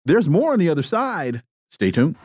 There's 0.04 0.28
more 0.28 0.52
on 0.52 0.58
the 0.58 0.68
other 0.68 0.82
side. 0.82 1.42
Stay 1.70 1.90
tuned. 1.90 2.16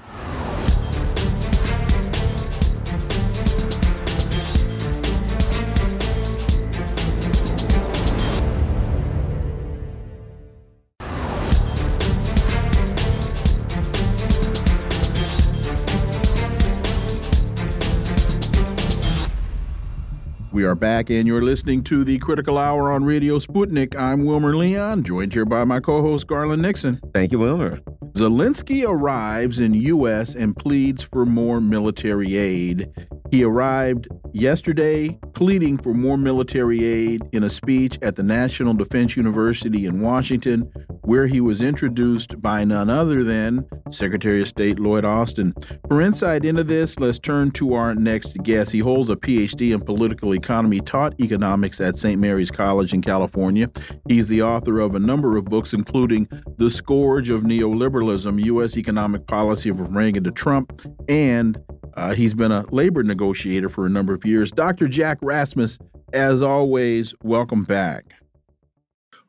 We 20.53 20.65
are 20.65 20.75
back, 20.75 21.09
and 21.09 21.27
you're 21.27 21.41
listening 21.41 21.83
to 21.85 22.03
the 22.03 22.19
Critical 22.19 22.59
Hour 22.59 22.91
on 22.91 23.03
Radio 23.03 23.39
Sputnik. 23.39 23.95
I'm 23.95 24.23
Wilmer 24.23 24.55
Leon, 24.55 25.03
joined 25.03 25.33
here 25.33 25.45
by 25.45 25.63
my 25.63 25.79
co 25.79 26.03
host, 26.03 26.27
Garland 26.27 26.61
Nixon. 26.61 26.99
Thank 27.11 27.31
you, 27.31 27.39
Wilmer. 27.39 27.79
Zelensky 28.11 28.87
arrives 28.87 29.59
in 29.59 29.73
U.S. 29.73 30.35
and 30.35 30.55
pleads 30.55 31.01
for 31.01 31.25
more 31.25 31.59
military 31.59 32.37
aid. 32.37 32.87
He 33.31 33.43
arrived 33.43 34.07
yesterday 34.31 35.17
pleading 35.33 35.79
for 35.79 35.95
more 35.95 36.17
military 36.17 36.85
aid 36.85 37.23
in 37.31 37.43
a 37.43 37.49
speech 37.49 37.97
at 38.03 38.15
the 38.15 38.21
National 38.21 38.75
Defense 38.75 39.17
University 39.17 39.87
in 39.87 40.01
Washington, 40.01 40.71
where 41.01 41.25
he 41.25 41.41
was 41.41 41.59
introduced 41.59 42.39
by 42.39 42.63
none 42.63 42.91
other 42.91 43.23
than 43.23 43.65
Secretary 43.89 44.41
of 44.41 44.47
State 44.47 44.79
Lloyd 44.79 45.03
Austin. 45.03 45.55
For 45.87 45.99
insight 46.01 46.45
into 46.45 46.63
this, 46.63 46.99
let's 46.99 47.17
turn 47.17 47.49
to 47.51 47.73
our 47.73 47.95
next 47.95 48.37
guest. 48.43 48.71
He 48.71 48.79
holds 48.79 49.09
a 49.09 49.15
PhD 49.15 49.73
in 49.73 49.81
political 49.81 50.31
economy, 50.43 50.81
taught 50.81 51.19
economics 51.21 51.79
at 51.79 51.97
St. 51.97 52.19
Mary's 52.19 52.51
College 52.51 52.93
in 52.93 53.01
California. 53.01 53.69
He's 54.09 54.27
the 54.27 54.41
author 54.41 54.79
of 54.79 54.93
a 54.93 54.99
number 54.99 55.37
of 55.37 55.45
books, 55.45 55.73
including 55.73 56.27
The 56.57 56.69
Scourge 56.69 57.29
of 57.29 57.43
Neoliberalism 57.43 58.43
U.S. 58.45 58.75
Economic 58.77 59.25
Policy 59.27 59.71
from 59.71 59.97
Reagan 59.97 60.23
to 60.25 60.31
Trump, 60.31 60.81
and 61.07 61.57
uh, 61.95 62.13
he's 62.13 62.33
been 62.33 62.51
a 62.51 62.65
labor 62.71 63.03
negotiator 63.03 63.69
for 63.69 63.85
a 63.85 63.89
number 63.89 64.13
of 64.13 64.25
years. 64.25 64.51
Dr. 64.51 64.87
Jack 64.87 65.19
Rasmus, 65.21 65.79
as 66.11 66.41
always, 66.41 67.13
welcome 67.23 67.63
back. 67.63 68.13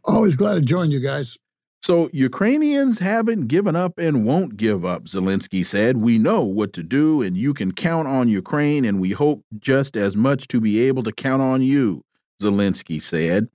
Always 0.04 0.34
glad 0.36 0.54
to 0.54 0.60
join 0.60 0.90
you 0.90 1.00
guys. 1.00 1.38
So, 1.84 2.08
Ukrainians 2.14 3.00
haven't 3.00 3.48
given 3.48 3.76
up 3.76 3.98
and 3.98 4.24
won't 4.24 4.56
give 4.56 4.86
up, 4.86 5.04
Zelensky 5.04 5.66
said. 5.66 5.98
We 5.98 6.16
know 6.16 6.40
what 6.42 6.72
to 6.72 6.82
do, 6.82 7.20
and 7.20 7.36
you 7.36 7.52
can 7.52 7.72
count 7.72 8.08
on 8.08 8.30
Ukraine, 8.30 8.86
and 8.86 9.02
we 9.02 9.10
hope 9.10 9.44
just 9.58 9.94
as 9.94 10.16
much 10.16 10.48
to 10.48 10.62
be 10.62 10.80
able 10.80 11.02
to 11.02 11.12
count 11.12 11.42
on 11.42 11.60
you, 11.60 12.02
Zelensky 12.40 13.02
said. 13.02 13.48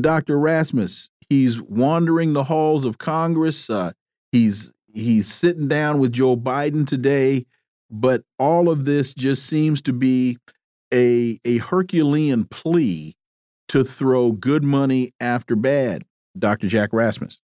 Dr. 0.00 0.38
Rasmus, 0.38 1.10
he's 1.28 1.60
wandering 1.60 2.34
the 2.34 2.44
halls 2.44 2.84
of 2.84 2.98
Congress. 2.98 3.68
Uh, 3.68 3.94
he's 4.30 4.70
he's 4.94 5.26
sitting 5.26 5.66
down 5.66 5.98
with 5.98 6.12
Joe 6.12 6.36
Biden 6.36 6.86
today, 6.86 7.46
but 7.90 8.22
all 8.38 8.68
of 8.68 8.84
this 8.84 9.12
just 9.12 9.44
seems 9.44 9.82
to 9.82 9.92
be 9.92 10.38
a 10.94 11.40
a 11.44 11.58
Herculean 11.58 12.44
plea 12.44 13.16
to 13.70 13.82
throw 13.82 14.30
good 14.30 14.62
money 14.62 15.14
after 15.18 15.56
bad. 15.56 16.04
Dr. 16.38 16.68
Jack 16.68 16.90
Rasmus. 16.92 17.40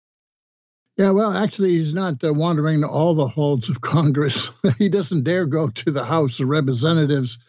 Yeah, 0.97 1.11
well, 1.11 1.31
actually, 1.33 1.71
he's 1.71 1.93
not 1.93 2.23
uh, 2.23 2.33
wandering 2.33 2.81
to 2.81 2.87
all 2.87 3.15
the 3.15 3.27
halls 3.27 3.69
of 3.69 3.81
Congress. 3.81 4.51
he 4.77 4.89
doesn't 4.89 5.23
dare 5.23 5.45
go 5.45 5.69
to 5.69 5.91
the 5.91 6.03
House 6.05 6.39
of 6.39 6.47
Representatives 6.49 7.39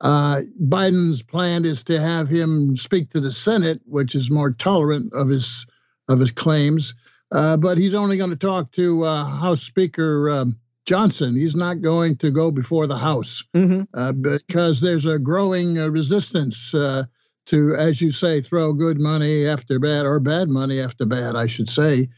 Uh, 0.00 0.40
Biden's 0.60 1.22
plan 1.22 1.64
is 1.64 1.84
to 1.84 2.00
have 2.00 2.28
him 2.28 2.74
speak 2.76 3.10
to 3.10 3.20
the 3.20 3.30
Senate, 3.30 3.80
which 3.86 4.14
is 4.16 4.30
more 4.30 4.50
tolerant 4.52 5.12
of 5.12 5.28
his 5.28 5.66
of 6.08 6.18
his 6.20 6.32
claims. 6.32 6.94
Uh, 7.30 7.56
but 7.56 7.78
he's 7.78 7.94
only 7.94 8.16
going 8.18 8.30
to 8.30 8.36
talk 8.36 8.72
to 8.72 9.04
uh, 9.04 9.24
House 9.24 9.62
Speaker 9.62 10.28
um, 10.30 10.56
Johnson. 10.86 11.34
He's 11.36 11.54
not 11.56 11.80
going 11.80 12.16
to 12.18 12.30
go 12.32 12.50
before 12.50 12.86
the 12.88 12.98
House 12.98 13.44
Mhm. 13.54 13.86
uh, 13.94 14.12
because 14.12 14.80
there's 14.80 15.06
a 15.06 15.18
growing 15.20 15.78
uh, 15.78 15.88
resistance 15.88 16.74
uh, 16.74 17.04
to, 17.46 17.74
as 17.78 18.00
you 18.02 18.10
say, 18.10 18.40
throw 18.42 18.72
good 18.72 19.00
money 19.00 19.46
after 19.46 19.78
bad 19.78 20.04
or 20.04 20.20
bad 20.20 20.48
money 20.48 20.80
after 20.80 21.06
bad, 21.06 21.36
I 21.36 21.46
should 21.46 21.68
say. 21.70 22.08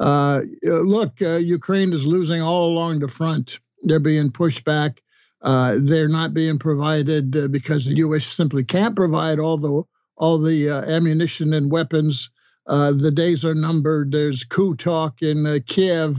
Uh, 0.00 0.40
look, 0.62 1.22
uh, 1.22 1.36
Ukraine 1.36 1.92
is 1.92 2.06
losing 2.06 2.42
all 2.42 2.66
along 2.66 2.98
the 2.98 3.08
front. 3.08 3.60
They're 3.82 4.00
being 4.00 4.32
pushed 4.32 4.64
back. 4.64 5.02
Uh, 5.42 5.76
they're 5.78 6.08
not 6.08 6.34
being 6.34 6.58
provided 6.58 7.36
uh, 7.36 7.48
because 7.48 7.84
the 7.84 7.96
U.S. 7.98 8.24
simply 8.24 8.64
can't 8.64 8.96
provide 8.96 9.38
all 9.38 9.58
the 9.58 9.82
all 10.16 10.38
the 10.38 10.70
uh, 10.70 10.82
ammunition 10.82 11.52
and 11.52 11.70
weapons. 11.70 12.30
The 12.66 13.12
days 13.14 13.44
are 13.44 13.54
numbered. 13.54 14.10
There's 14.10 14.44
coup 14.44 14.74
talk 14.74 15.22
in 15.22 15.60
Kiev. 15.66 16.16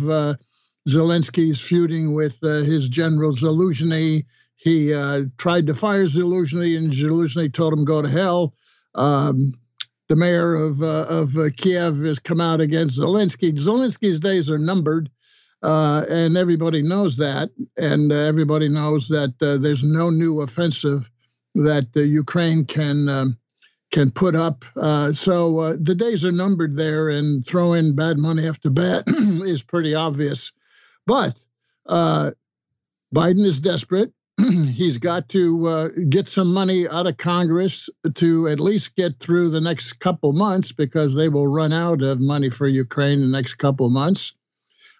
Zelensky's 0.87 1.59
feuding 1.59 2.13
with 2.13 2.39
his 2.41 2.89
general 2.89 3.31
Zaluzhny. 3.31 4.25
He 4.57 4.91
tried 5.37 5.67
to 5.67 5.73
fire 5.73 6.05
Zaluzhny, 6.05 6.77
and 6.77 6.91
Zaluzhny 6.91 7.51
told 7.51 7.73
him 7.73 7.83
go 7.85 8.01
to 8.01 8.09
hell. 8.09 8.53
Um, 8.93 9.53
the 10.07 10.15
mayor 10.15 10.55
of 10.55 10.81
uh, 10.81 11.05
of 11.09 11.35
uh, 11.35 11.49
Kiev 11.55 11.99
has 11.99 12.19
come 12.19 12.41
out 12.41 12.61
against 12.61 12.99
Zelensky. 12.99 13.53
Zelensky's 13.53 14.19
days 14.19 14.49
are 14.49 14.59
numbered, 14.59 15.09
uh, 15.63 16.05
and 16.09 16.37
everybody 16.37 16.81
knows 16.81 17.17
that. 17.17 17.49
And 17.77 18.11
uh, 18.11 18.15
everybody 18.15 18.69
knows 18.69 19.07
that 19.09 19.33
uh, 19.41 19.57
there's 19.57 19.83
no 19.83 20.09
new 20.09 20.41
offensive 20.41 21.09
that 21.55 21.87
uh, 21.95 22.01
Ukraine 22.01 22.65
can 22.65 23.09
um, 23.09 23.37
can 23.91 24.11
put 24.11 24.35
up. 24.35 24.65
So 25.13 25.73
the 25.77 25.95
days 25.95 26.25
are 26.25 26.31
numbered 26.31 26.75
there, 26.75 27.09
and 27.09 27.45
throwing 27.45 27.95
bad 27.95 28.19
money 28.19 28.47
after 28.47 28.69
bad 28.69 29.05
is 29.07 29.63
pretty 29.63 29.95
obvious. 29.95 30.51
But 31.07 31.39
Biden 31.87 33.45
is 33.45 33.59
desperate. 33.59 34.11
He's 34.73 34.97
got 34.97 35.29
to 35.29 35.67
uh, 35.67 35.89
get 36.09 36.27
some 36.27 36.53
money 36.53 36.87
out 36.87 37.07
of 37.07 37.17
Congress 37.17 37.89
to 38.15 38.47
at 38.47 38.59
least 38.59 38.95
get 38.95 39.19
through 39.19 39.49
the 39.49 39.61
next 39.61 39.93
couple 39.93 40.33
months 40.33 40.71
because 40.73 41.15
they 41.15 41.29
will 41.29 41.47
run 41.47 41.71
out 41.71 42.01
of 42.01 42.19
money 42.19 42.49
for 42.49 42.67
Ukraine 42.67 43.21
the 43.21 43.27
next 43.27 43.55
couple 43.55 43.89
months. 43.89 44.33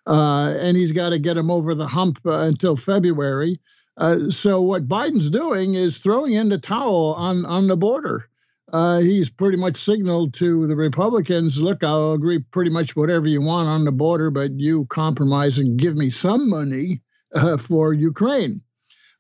Uh, 0.08 0.54
and 0.58 0.78
he's 0.78 0.94
got 0.94 1.10
to 1.10 1.20
get 1.20 1.36
him 1.38 1.52
over 1.52 1.74
the 1.74 1.88
hump 1.88 2.20
uh, 2.26 2.40
until 2.40 2.76
February. 2.78 3.60
Uh, 3.98 4.30
so 4.30 4.62
what 4.62 4.88
Biden's 4.88 5.30
doing 5.30 5.74
is 5.74 5.98
throwing 5.98 6.34
in 6.34 6.50
the 6.50 6.58
towel 6.58 7.16
on 7.18 7.46
on 7.46 7.68
the 7.68 7.78
border. 7.78 8.30
Uh, 8.72 9.00
he's 9.00 9.30
pretty 9.30 9.58
much 9.58 9.76
signaled 9.76 10.34
to 10.34 10.68
the 10.68 10.76
Republicans, 10.76 11.62
look, 11.62 11.84
I'll 11.84 12.14
agree 12.14 12.40
pretty 12.40 12.72
much 12.72 12.96
whatever 12.96 13.28
you 13.28 13.42
want 13.42 13.70
on 13.70 13.86
the 13.86 13.92
border, 13.92 14.32
but 14.32 14.52
you 14.60 14.86
compromise 14.86 15.60
and 15.60 15.78
give 15.78 15.96
me 15.96 16.10
some 16.10 16.50
money 16.50 17.02
uh, 17.34 17.58
for 17.58 17.94
Ukraine. 17.94 18.62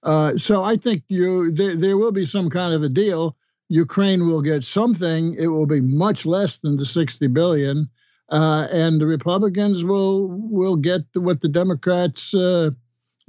Uh, 0.05 0.37
so 0.37 0.63
I 0.63 0.77
think 0.77 1.03
you 1.09 1.51
there, 1.51 1.75
there 1.75 1.97
will 1.97 2.11
be 2.11 2.25
some 2.25 2.49
kind 2.49 2.73
of 2.73 2.83
a 2.83 2.89
deal. 2.89 3.35
Ukraine 3.69 4.27
will 4.27 4.43
get 4.43 4.63
something. 4.63 5.35
It 5.37 5.47
will 5.47 5.65
be 5.65 5.81
much 5.81 6.27
less 6.27 6.59
than 6.59 6.77
the 6.77 6.85
60 6.85 7.25
billion, 7.27 7.89
uh, 8.29 8.67
and 8.71 9.01
the 9.01 9.07
Republicans 9.07 9.83
will 9.83 10.29
will 10.29 10.75
get 10.75 11.01
what 11.15 11.41
the 11.41 11.49
Democrats 11.49 12.35
uh, 12.35 12.69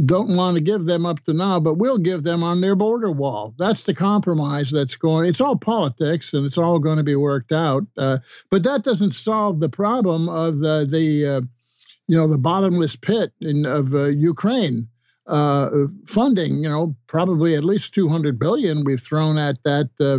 don't 0.05 0.37
want 0.37 0.57
to 0.57 0.61
give 0.61 0.85
them 0.85 1.07
up 1.07 1.21
to 1.21 1.33
now, 1.33 1.59
but 1.61 1.79
will 1.79 1.97
give 1.97 2.23
them 2.23 2.43
on 2.43 2.61
their 2.61 2.77
border 2.77 3.11
wall. 3.11 3.55
That's 3.57 3.85
the 3.85 3.95
compromise 3.95 4.71
that's 4.71 4.97
going. 4.97 5.27
It's 5.27 5.41
all 5.41 5.57
politics, 5.57 6.35
and 6.35 6.45
it's 6.45 6.59
all 6.59 6.79
going 6.79 6.99
to 6.99 7.03
be 7.05 7.17
worked 7.17 7.53
out. 7.53 7.85
Uh, 7.97 8.19
but 8.51 8.65
that 8.65 8.85
doesn't 8.85 9.13
solve 9.13 9.61
the 9.61 9.71
problem 9.71 10.29
of 10.29 10.59
the 10.59 10.87
the 10.87 11.37
uh, 11.37 11.41
you 12.07 12.19
know 12.19 12.29
the 12.29 12.37
bottomless 12.37 12.97
pit 12.97 13.33
in, 13.41 13.65
of 13.65 13.95
uh, 13.95 14.09
Ukraine 14.09 14.89
uh, 15.27 15.69
funding. 16.07 16.57
You 16.63 16.69
know, 16.69 16.97
probably 17.07 17.55
at 17.55 17.65
least 17.65 17.95
200 17.95 18.39
billion 18.39 18.85
we've 18.85 19.01
thrown 19.01 19.39
at 19.39 19.63
that 19.65 19.91
uh, 20.01 20.19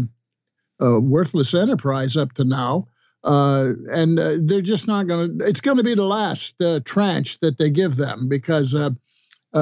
uh, 0.84 1.00
worthless 1.00 1.54
enterprise 1.54 2.18
up 2.18 2.34
to 2.34 2.44
now. 2.44 2.88
Uh, 3.24 3.72
and 3.92 4.20
uh, 4.20 4.36
they're 4.42 4.62
just 4.62 4.88
not 4.88 5.08
going 5.08 5.40
to. 5.40 5.46
It's 5.46 5.62
going 5.62 5.78
to 5.78 5.84
be 5.84 5.96
the 5.96 6.04
last 6.04 6.62
uh, 6.62 6.80
tranche 6.86 7.40
that 7.40 7.58
they 7.58 7.70
give 7.70 7.96
them 7.96 8.28
because 8.28 8.76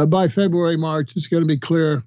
by 0.10 0.28
February, 0.28 0.78
March, 0.78 1.16
it's 1.16 1.28
going 1.28 1.44
to 1.44 1.48
be 1.48 1.58
clear 1.58 2.04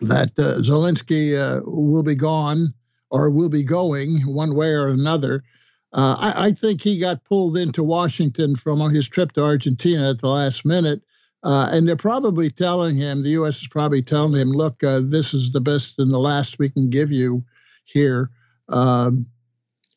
that 0.00 0.34
Zelensky 0.34 1.62
will 1.64 2.02
be 2.02 2.14
gone 2.14 2.72
or 3.10 3.30
will 3.30 3.50
be 3.50 3.62
going 3.62 4.22
one 4.22 4.54
way 4.54 4.70
or 4.70 4.88
another. 4.88 5.44
I, 5.92 6.46
I 6.46 6.52
think 6.52 6.82
he 6.82 6.98
got 6.98 7.24
pulled 7.24 7.56
into 7.56 7.84
Washington 7.84 8.56
from 8.56 8.80
his 8.92 9.08
trip 9.08 9.32
to 9.32 9.44
Argentina 9.44 10.10
at 10.10 10.20
the 10.20 10.28
last 10.28 10.64
minute. 10.64 11.02
Uh, 11.44 11.68
and 11.70 11.86
they're 11.86 11.94
probably 11.94 12.50
telling 12.50 12.96
him, 12.96 13.22
the 13.22 13.30
U.S. 13.30 13.60
is 13.60 13.68
probably 13.68 14.00
telling 14.00 14.34
him, 14.34 14.48
look, 14.48 14.82
uh, 14.82 15.00
this 15.04 15.34
is 15.34 15.52
the 15.52 15.60
best 15.60 15.98
and 15.98 16.10
the 16.10 16.18
last 16.18 16.58
we 16.58 16.70
can 16.70 16.88
give 16.88 17.12
you 17.12 17.44
here. 17.84 18.30
Um, 18.70 19.26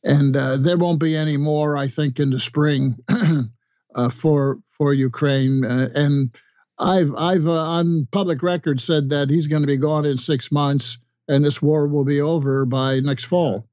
and 0.03 0.35
uh, 0.35 0.57
there 0.57 0.77
won't 0.77 0.99
be 0.99 1.15
any 1.15 1.37
more, 1.37 1.77
I 1.77 1.87
think, 1.87 2.19
in 2.19 2.31
the 2.31 2.39
spring 2.39 2.97
uh, 3.95 4.09
for 4.09 4.59
for 4.77 4.93
Ukraine. 4.93 5.63
Uh, 5.63 5.89
and 5.95 6.35
I've 6.77 7.15
I've 7.15 7.47
uh, 7.47 7.63
on 7.63 8.07
public 8.11 8.43
record 8.43 8.81
said 8.81 9.09
that 9.11 9.29
he's 9.29 9.47
going 9.47 9.63
to 9.63 9.67
be 9.67 9.77
gone 9.77 10.05
in 10.05 10.17
six 10.17 10.51
months, 10.51 10.97
and 11.29 11.45
this 11.45 11.61
war 11.61 11.87
will 11.87 12.05
be 12.05 12.19
over 12.19 12.65
by 12.65 12.99
next 12.99 13.23
fall. 13.23 13.67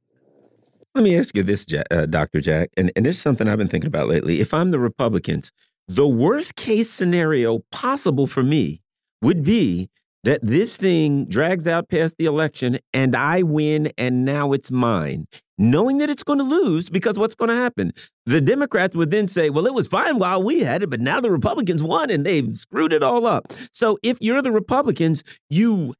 Let 0.95 1.03
me 1.03 1.18
ask 1.18 1.37
you 1.37 1.43
this, 1.43 1.64
Dr. 1.64 2.41
Jack, 2.41 2.70
and, 2.77 2.93
and 2.95 3.05
is 3.05 3.20
something 3.20 3.49
I've 3.49 3.59
been 3.59 3.66
thinking 3.66 3.89
about 3.89 4.07
lately. 4.07 4.41
If 4.41 4.55
I'm 4.55 4.70
the 4.70 4.79
Republicans, 4.79 5.51
the 5.89 6.09
worst 6.09 6.57
case 6.57 6.91
scenario 6.91 7.61
possible 7.70 8.26
for 8.26 8.43
me 8.43 8.80
would 9.22 9.43
be 9.43 9.89
that 10.24 10.41
this 10.43 10.76
thing 10.76 11.26
drags 11.26 11.66
out 11.66 11.89
past 11.89 12.16
the 12.18 12.24
election 12.24 12.78
and 12.95 13.14
I 13.14 13.43
win 13.43 13.93
and 13.99 14.24
now 14.24 14.53
it's 14.53 14.70
mine, 14.70 15.26
knowing 15.59 15.99
that 15.99 16.09
it's 16.09 16.22
going 16.22 16.39
to 16.39 16.45
lose 16.45 16.89
because 16.89 17.18
what's 17.18 17.35
going 17.35 17.51
to 17.51 17.55
happen? 17.55 17.93
The 18.24 18.41
Democrats 18.41 18.97
would 18.97 19.11
then 19.11 19.28
say, 19.28 19.51
well, 19.51 19.66
it 19.66 19.74
was 19.74 19.87
fine 19.87 20.18
while 20.18 20.43
we 20.43 20.61
had 20.61 20.82
it, 20.82 20.89
but 20.89 21.01
now 21.01 21.20
the 21.20 21.30
Republicans 21.30 21.82
won 21.82 22.09
and 22.09 22.24
they've 22.24 22.57
screwed 22.57 22.95
it 22.95 23.03
all 23.03 23.26
up. 23.26 23.53
So 23.72 23.99
if 24.03 24.16
you're 24.22 24.41
the 24.41 24.53
Republicans, 24.53 25.22
you 25.51 25.95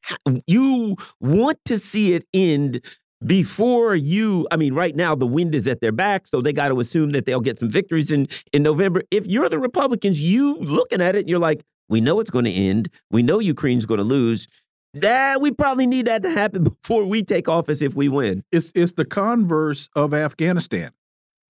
you 0.47 0.97
want 1.21 1.59
to 1.67 1.79
see 1.79 2.15
it 2.15 2.27
end 2.33 2.81
before 3.27 3.95
you 3.95 4.47
i 4.51 4.57
mean 4.57 4.75
right 4.75 4.97
now 4.97 5.15
the 5.15 5.27
wind 5.27 5.55
is 5.55 5.67
at 5.67 5.81
their 5.81 5.93
back 5.93 6.27
so 6.27 6.41
they 6.41 6.53
got 6.53 6.69
to 6.69 6.81
assume 6.81 7.11
that 7.11 7.27
they'll 7.27 7.41
get 7.41 7.59
some 7.59 7.71
victories 7.71 8.11
in 8.11 8.27
in 8.53 8.63
november. 8.63 9.03
If 9.11 9.27
you're 9.27 9.49
the 9.49 9.59
republicans 9.59 10.21
you 10.21 10.57
looking 10.57 11.01
at 11.01 11.17
it 11.17 11.29
you're 11.29 11.39
like 11.39 11.65
we 11.89 12.01
know 12.01 12.19
it's 12.21 12.31
going 12.31 12.47
to 12.47 12.51
end. 12.51 12.89
We 13.11 13.23
know 13.23 13.39
ukraine's 13.39 13.87
going 13.87 13.99
to 13.99 14.05
lose. 14.05 14.49
That 14.95 15.41
we 15.41 15.51
probably 15.51 15.87
need 15.87 16.07
that 16.07 16.23
to 16.23 16.31
happen 16.31 16.65
before 16.83 17.09
we 17.09 17.23
take 17.23 17.49
office 17.49 17.83
if 17.83 17.95
we 17.95 18.09
win. 18.09 18.43
It's 18.53 18.73
it's 18.75 18.93
the 18.93 19.05
converse 19.05 19.89
of 19.95 20.15
afghanistan 20.15 20.93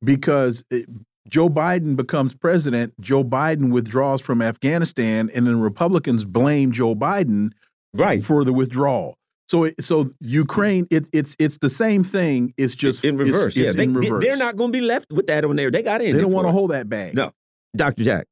because 0.02 0.64
it, 0.70 0.86
Joe 1.28 1.48
Biden 1.48 1.96
becomes 1.96 2.34
president, 2.34 2.92
Joe 3.00 3.24
Biden 3.24 3.72
withdraws 3.72 4.20
from 4.20 4.42
Afghanistan, 4.42 5.30
and 5.34 5.46
then 5.46 5.58
Republicans 5.58 6.24
blame 6.24 6.70
Joe 6.70 6.94
Biden 6.94 7.52
right. 7.94 8.22
for 8.22 8.44
the 8.44 8.52
withdrawal. 8.52 9.16
So, 9.46 9.70
so 9.78 10.10
Ukraine, 10.20 10.86
it, 10.90 11.06
it's 11.12 11.36
it's 11.38 11.58
the 11.58 11.68
same 11.68 12.02
thing. 12.02 12.54
It's 12.56 12.74
just 12.74 13.04
in 13.04 13.16
reverse. 13.16 13.56
It's, 13.56 13.56
it's 13.56 13.66
yeah, 13.66 13.72
they, 13.72 13.84
in 13.84 13.94
reverse. 13.94 14.24
they're 14.24 14.36
not 14.36 14.56
going 14.56 14.72
to 14.72 14.78
be 14.78 14.84
left 14.84 15.12
with 15.12 15.26
that 15.26 15.44
on 15.44 15.56
there. 15.56 15.70
They 15.70 15.82
got 15.82 16.00
in. 16.00 16.14
They 16.14 16.22
don't 16.22 16.32
want 16.32 16.46
to 16.46 16.52
hold 16.52 16.70
that 16.70 16.88
bag. 16.88 17.14
No, 17.14 17.32
Doctor 17.76 18.04
Jack. 18.04 18.26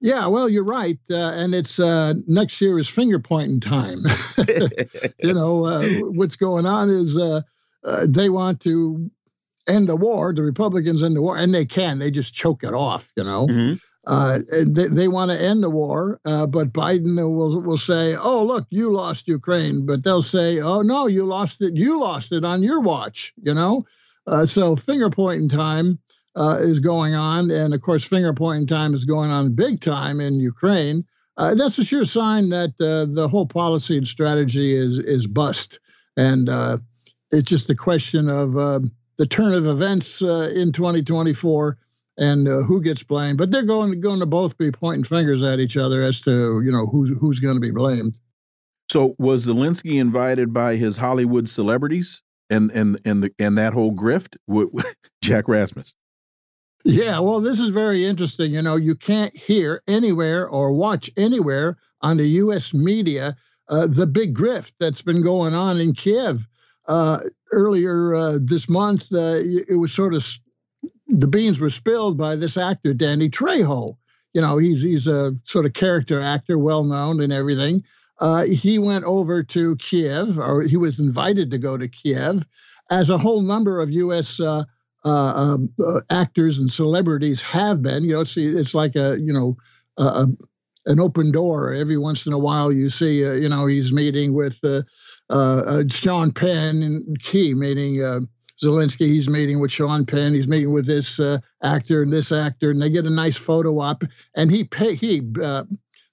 Yeah, 0.00 0.26
well, 0.26 0.48
you're 0.48 0.64
right, 0.64 0.98
uh, 1.10 1.32
and 1.34 1.54
it's 1.54 1.78
uh, 1.78 2.14
next 2.26 2.60
year 2.60 2.78
is 2.78 2.88
finger 2.88 3.18
pointing 3.18 3.60
time. 3.60 4.02
you 5.22 5.34
know 5.34 5.64
uh, 5.64 5.88
what's 6.12 6.36
going 6.36 6.66
on 6.66 6.88
is 6.88 7.18
uh, 7.18 7.40
uh, 7.84 8.06
they 8.08 8.28
want 8.30 8.60
to 8.60 9.10
end 9.68 9.88
the 9.88 9.96
war. 9.96 10.32
The 10.32 10.42
Republicans 10.42 11.02
end 11.02 11.16
the 11.16 11.22
war, 11.22 11.36
and 11.36 11.52
they 11.52 11.66
can. 11.66 11.98
They 11.98 12.10
just 12.10 12.32
choke 12.34 12.62
it 12.62 12.74
off. 12.74 13.12
You 13.16 13.24
know. 13.24 13.46
Mm 13.46 13.56
-hmm. 13.56 13.80
Uh, 14.06 14.38
they, 14.66 14.86
they 14.86 15.08
want 15.08 15.30
to 15.30 15.40
end 15.40 15.62
the 15.62 15.68
war, 15.68 16.20
uh, 16.24 16.46
but 16.46 16.72
Biden 16.72 17.16
will 17.16 17.60
will 17.60 17.76
say, 17.76 18.16
"Oh, 18.16 18.44
look, 18.44 18.66
you 18.70 18.90
lost 18.90 19.28
Ukraine," 19.28 19.84
but 19.84 20.02
they'll 20.02 20.22
say, 20.22 20.58
"Oh 20.60 20.80
no, 20.80 21.06
you 21.06 21.24
lost 21.24 21.60
it. 21.60 21.76
You 21.76 22.00
lost 22.00 22.32
it 22.32 22.42
on 22.42 22.62
your 22.62 22.80
watch." 22.80 23.34
You 23.42 23.52
know, 23.52 23.84
uh, 24.26 24.46
so 24.46 24.74
finger 24.74 25.10
pointing 25.10 25.50
time 25.50 25.98
uh, 26.34 26.58
is 26.60 26.80
going 26.80 27.14
on, 27.14 27.50
and 27.50 27.74
of 27.74 27.82
course, 27.82 28.02
finger 28.02 28.32
pointing 28.32 28.66
time 28.66 28.94
is 28.94 29.04
going 29.04 29.30
on 29.30 29.54
big 29.54 29.80
time 29.82 30.18
in 30.20 30.40
Ukraine. 30.40 31.04
Uh, 31.36 31.54
that's 31.54 31.78
a 31.78 31.84
sure 31.84 32.04
sign 32.04 32.48
that 32.48 32.70
uh, 32.80 33.04
the 33.12 33.28
whole 33.28 33.46
policy 33.46 33.98
and 33.98 34.08
strategy 34.08 34.74
is 34.74 34.98
is 34.98 35.26
bust, 35.26 35.78
and 36.16 36.48
it's 37.30 37.48
just 37.50 37.68
a 37.68 37.76
question 37.76 38.30
of 38.30 38.54
the 38.54 39.26
turn 39.26 39.52
of 39.52 39.66
events 39.66 40.22
in 40.22 40.72
2024 40.72 41.76
and 42.20 42.46
uh, 42.46 42.62
who 42.62 42.80
gets 42.80 43.02
blamed. 43.02 43.38
But 43.38 43.50
they're 43.50 43.64
going 43.64 44.00
going 44.00 44.20
to 44.20 44.26
both 44.26 44.56
be 44.56 44.70
pointing 44.70 45.04
fingers 45.04 45.42
at 45.42 45.58
each 45.58 45.76
other 45.76 46.02
as 46.02 46.20
to 46.22 46.62
you 46.62 46.70
know 46.70 46.86
who's 46.86 47.10
who's 47.18 47.40
going 47.40 47.54
to 47.54 47.60
be 47.60 47.72
blamed. 47.72 48.14
So 48.88 49.14
was 49.18 49.46
Zelensky 49.46 50.00
invited 50.00 50.52
by 50.52 50.76
his 50.76 50.98
Hollywood 50.98 51.48
celebrities 51.48 52.22
and 52.48 52.70
and 52.70 53.00
and 53.04 53.24
the 53.24 53.34
and 53.38 53.58
that 53.58 53.72
whole 53.72 53.92
grift? 53.92 54.36
Jack 55.22 55.48
Rasmus. 55.48 55.94
Yeah, 56.84 57.18
well, 57.18 57.40
this 57.40 57.60
is 57.60 57.70
very 57.70 58.04
interesting. 58.04 58.54
You 58.54 58.62
know, 58.62 58.76
you 58.76 58.94
can't 58.94 59.36
hear 59.36 59.82
anywhere 59.86 60.48
or 60.48 60.72
watch 60.72 61.10
anywhere 61.16 61.76
on 62.00 62.16
the 62.16 62.26
U.S. 62.26 62.72
media 62.72 63.36
uh, 63.68 63.86
the 63.86 64.06
big 64.06 64.34
grift 64.34 64.72
that's 64.80 65.02
been 65.02 65.22
going 65.22 65.54
on 65.54 65.78
in 65.78 65.94
Kiev. 65.94 66.46
Uh, 66.88 67.20
earlier 67.52 68.14
uh, 68.14 68.38
this 68.42 68.68
month, 68.68 69.12
uh, 69.12 69.36
it 69.38 69.78
was 69.78 69.92
sort 69.92 70.14
of 70.14 70.26
the 71.08 71.28
beans 71.28 71.60
were 71.60 71.70
spilled 71.70 72.16
by 72.16 72.36
this 72.36 72.56
actor 72.56 72.94
Danny 72.94 73.28
Trejo. 73.28 73.96
You 74.32 74.40
know, 74.40 74.58
he's 74.58 74.82
he's 74.82 75.06
a 75.06 75.32
sort 75.44 75.66
of 75.66 75.72
character 75.72 76.20
actor, 76.20 76.56
well 76.58 76.84
known 76.84 77.20
and 77.20 77.32
everything. 77.32 77.84
Uh, 78.20 78.44
he 78.44 78.78
went 78.78 79.04
over 79.04 79.42
to 79.42 79.76
Kiev, 79.76 80.38
or 80.38 80.62
he 80.62 80.76
was 80.76 81.00
invited 81.00 81.50
to 81.50 81.58
go 81.58 81.76
to 81.76 81.88
Kiev, 81.88 82.46
as 82.90 83.10
a 83.10 83.18
whole 83.18 83.40
number 83.40 83.80
of 83.80 83.90
U.S. 83.90 84.38
Uh, 84.38 84.64
uh, 85.04 85.32
um, 85.34 85.72
uh, 85.80 86.00
actors 86.10 86.58
and 86.58 86.70
celebrities 86.70 87.40
have 87.40 87.82
been. 87.82 88.04
You 88.04 88.16
know, 88.16 88.24
see, 88.24 88.46
it's 88.46 88.74
like 88.74 88.94
a 88.94 89.18
you 89.18 89.32
know 89.32 89.56
a, 89.98 90.26
an 90.86 91.00
open 91.00 91.32
door. 91.32 91.72
Every 91.72 91.96
once 91.96 92.26
in 92.26 92.34
a 92.34 92.38
while, 92.38 92.70
you 92.70 92.90
see, 92.90 93.26
uh, 93.26 93.32
you 93.32 93.48
know, 93.48 93.66
he's 93.66 93.92
meeting 93.92 94.34
with 94.34 94.60
uh, 95.30 95.82
Sean 95.88 96.30
Penn 96.32 96.82
and 96.82 97.18
Key, 97.20 97.54
meeting 97.54 98.28
Zelensky. 98.62 99.06
He's 99.06 99.28
meeting 99.28 99.60
with 99.60 99.72
Sean 99.72 100.04
Penn. 100.06 100.34
He's 100.34 100.48
meeting 100.48 100.72
with 100.72 100.86
this 100.86 101.20
actor 101.62 102.02
and 102.02 102.12
this 102.12 102.32
actor, 102.32 102.70
and 102.70 102.80
they 102.80 102.90
get 102.90 103.06
a 103.06 103.10
nice 103.10 103.36
photo 103.36 103.78
op. 103.78 104.04
And 104.34 104.50
he 104.50 104.64
pay 104.64 104.94
he 104.94 105.20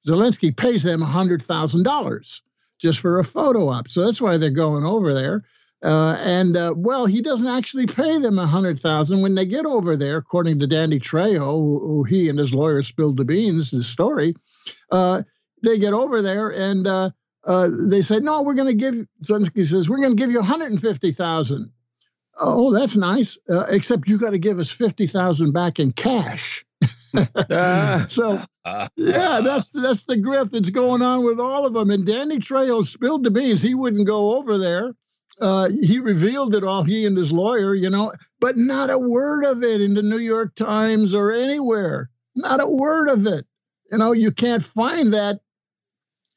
Zelensky 0.08 0.56
pays 0.56 0.84
them 0.84 1.02
a 1.02 1.06
hundred 1.06 1.42
thousand 1.42 1.84
dollars 1.84 2.42
just 2.80 3.00
for 3.00 3.20
a 3.20 3.24
photo 3.24 3.70
op. 3.70 3.88
So 3.88 4.06
that's 4.06 4.22
why 4.22 4.38
they're 4.38 4.50
going 4.50 4.86
over 4.86 5.14
there. 5.14 5.44
Uh, 5.84 6.18
and 6.22 6.58
uh, 6.58 6.74
well, 6.76 7.06
he 7.06 7.22
doesn't 7.22 7.48
actually 7.48 7.86
pay 7.86 8.18
them 8.18 8.40
a 8.40 8.48
hundred 8.48 8.80
thousand 8.80 9.22
when 9.22 9.36
they 9.36 9.46
get 9.46 9.66
over 9.66 9.96
there, 9.96 10.18
according 10.18 10.60
to 10.60 10.68
Danny 10.68 11.00
Trejo, 11.00 11.52
who, 11.52 11.80
who, 11.80 12.04
he 12.04 12.30
and 12.30 12.40
his 12.40 12.54
lawyer 12.54 12.82
spilled 12.82 13.18
the 13.18 13.26
beans. 13.26 13.70
The 13.70 13.84
story, 13.84 14.34
uh, 14.92 15.22
they 15.64 15.78
get 15.78 15.94
over 15.94 16.24
there 16.24 16.50
and 16.50 16.88
uh, 16.88 17.12
uh, 17.46 17.70
they 17.72 18.02
say, 18.02 18.20
"No, 18.20 18.42
we're 18.42 18.56
going 18.56 18.68
to 18.70 18.74
give." 18.74 19.06
Zelensky 19.24 19.66
says, 19.66 19.88
"We're 19.88 20.02
going 20.02 20.18
to 20.18 20.22
give 20.22 20.32
you 20.32 20.40
one 20.40 20.48
hundred 20.48 20.72
and 20.72 20.82
fifty 20.82 21.12
thousand. 21.12 21.72
Oh, 22.40 22.74
that's 22.74 22.96
nice. 22.96 23.40
Uh, 23.50 23.66
except 23.70 24.08
you 24.10 24.18
got 24.18 24.32
to 24.32 24.40
give 24.40 24.60
us 24.60 24.72
fifty 24.72 25.08
thousand 25.08 25.52
back 25.52 25.80
in 25.80 25.92
cash. 25.92 26.66
so 27.14 28.44
yeah, 28.96 29.42
that's 29.42 29.70
that's 29.70 30.06
the 30.06 30.18
grift 30.18 30.52
that's 30.52 30.70
going 30.70 31.02
on 31.02 31.24
with 31.24 31.40
all 31.40 31.66
of 31.66 31.74
them. 31.74 31.90
And 31.90 32.06
Danny 32.06 32.38
Trejo 32.38 32.86
spilled 32.86 33.24
the 33.24 33.32
beans. 33.32 33.62
He 33.62 33.74
wouldn't 33.74 34.06
go 34.06 34.38
over 34.38 34.58
there 34.58 34.94
uh, 35.40 35.70
he 35.70 36.00
revealed 36.00 36.56
it 36.56 36.64
all, 36.64 36.84
he 36.84 37.06
and 37.06 37.18
his 37.18 37.32
lawyer, 37.32 37.76
you 37.76 37.90
know, 37.90 38.12
but 38.40 38.58
not 38.58 38.90
a 38.90 38.98
word 38.98 39.46
of 39.46 39.64
it 39.64 39.82
in 39.82 39.94
the 39.94 40.02
New 40.02 40.18
York 40.18 40.56
Times 40.56 41.14
or 41.14 41.32
anywhere. 41.32 42.10
Not 42.36 42.62
a 42.62 42.68
word 42.68 43.10
of 43.10 43.26
it. 43.28 43.46
You 43.92 43.98
know, 44.00 44.12
you 44.12 44.32
can't 44.32 44.64
find 44.64 45.14
that 45.14 45.40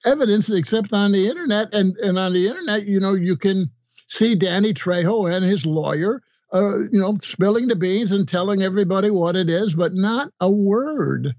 evidence 0.05 0.51
except 0.51 0.93
on 0.93 1.13
the 1.13 1.29
internet. 1.29 1.75
And, 1.75 1.97
and 1.99 2.19
on 2.19 2.33
the 2.33 2.49
internet, 2.49 2.87
you 2.87 3.01
know, 3.01 3.15
you 3.15 3.37
can 3.37 3.71
see 4.11 4.35
Danny 4.35 4.75
Trejo 4.75 5.33
and 5.33 5.45
his 5.45 5.65
lawyer, 5.65 6.23
uh, 6.53 6.79
you 6.79 6.99
know, 7.01 7.17
spilling 7.21 7.69
the 7.69 7.77
beans 7.77 8.13
and 8.13 8.29
telling 8.29 8.63
everybody 8.63 9.11
what 9.11 9.37
it 9.37 9.49
is, 9.49 9.75
but 9.75 9.95
not 9.95 10.33
a 10.41 10.51
word 10.51 11.35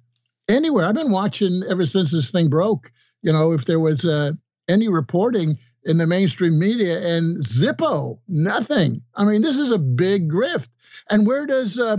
anywhere. 0.50 0.88
I've 0.88 0.96
been 0.96 1.12
watching 1.12 1.64
ever 1.70 1.86
since 1.86 2.12
this 2.12 2.32
thing 2.32 2.50
broke. 2.50 2.92
You 3.22 3.34
know, 3.34 3.52
if 3.52 3.66
there 3.66 3.80
was 3.80 4.06
uh, 4.06 4.32
any 4.68 4.88
reporting, 4.88 5.60
in 5.84 5.98
the 5.98 6.08
mainstream 6.08 6.60
media 6.60 7.16
and 7.16 7.38
Zippo, 7.38 8.20
nothing. 8.28 9.02
I 9.16 9.26
mean, 9.26 9.42
this 9.42 9.58
is 9.58 9.72
a 9.72 9.78
big 9.78 10.30
grift. 10.30 10.70
And 11.10 11.26
where 11.26 11.46
does 11.46 11.80
uh, 11.80 11.98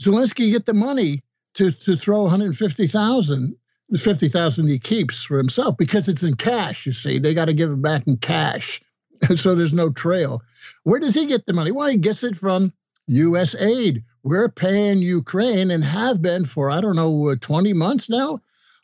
Zelensky 0.00 0.52
get 0.52 0.66
the 0.66 0.74
money 0.74 1.22
to, 1.54 1.70
to 1.70 1.96
throw 1.96 2.22
150,000? 2.22 3.56
The 3.88 3.98
50,000 3.98 4.68
he 4.68 4.78
keeps 4.78 5.24
for 5.24 5.36
himself 5.36 5.76
because 5.76 6.08
it's 6.08 6.22
in 6.22 6.36
cash, 6.36 6.86
you 6.86 6.92
see. 6.92 7.18
They 7.18 7.34
got 7.34 7.46
to 7.46 7.54
give 7.54 7.72
it 7.72 7.82
back 7.82 8.06
in 8.06 8.18
cash. 8.18 8.80
so 9.34 9.54
there's 9.54 9.74
no 9.74 9.90
trail. 9.90 10.42
Where 10.84 11.00
does 11.00 11.14
he 11.14 11.26
get 11.26 11.46
the 11.46 11.52
money? 11.52 11.72
Well, 11.72 11.88
he 11.88 11.96
gets 11.96 12.24
it 12.24 12.36
from 12.36 12.72
U.S. 13.06 13.54
aid. 13.54 14.04
We're 14.22 14.48
paying 14.48 14.98
Ukraine 14.98 15.70
and 15.70 15.84
have 15.84 16.20
been 16.20 16.44
for, 16.44 16.70
I 16.70 16.80
don't 16.80 16.96
know, 16.96 17.28
uh, 17.28 17.36
20 17.40 17.72
months 17.72 18.10
now, 18.10 18.38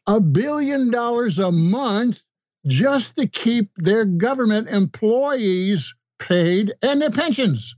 a 0.06 0.20
billion 0.20 0.90
dollars 0.90 1.38
a 1.38 1.52
month 1.52 2.22
just 2.66 3.16
to 3.16 3.26
keep 3.26 3.70
their 3.76 4.04
government 4.04 4.68
employees 4.68 5.94
paid 6.18 6.72
and 6.82 7.00
their 7.00 7.10
pensions. 7.10 7.76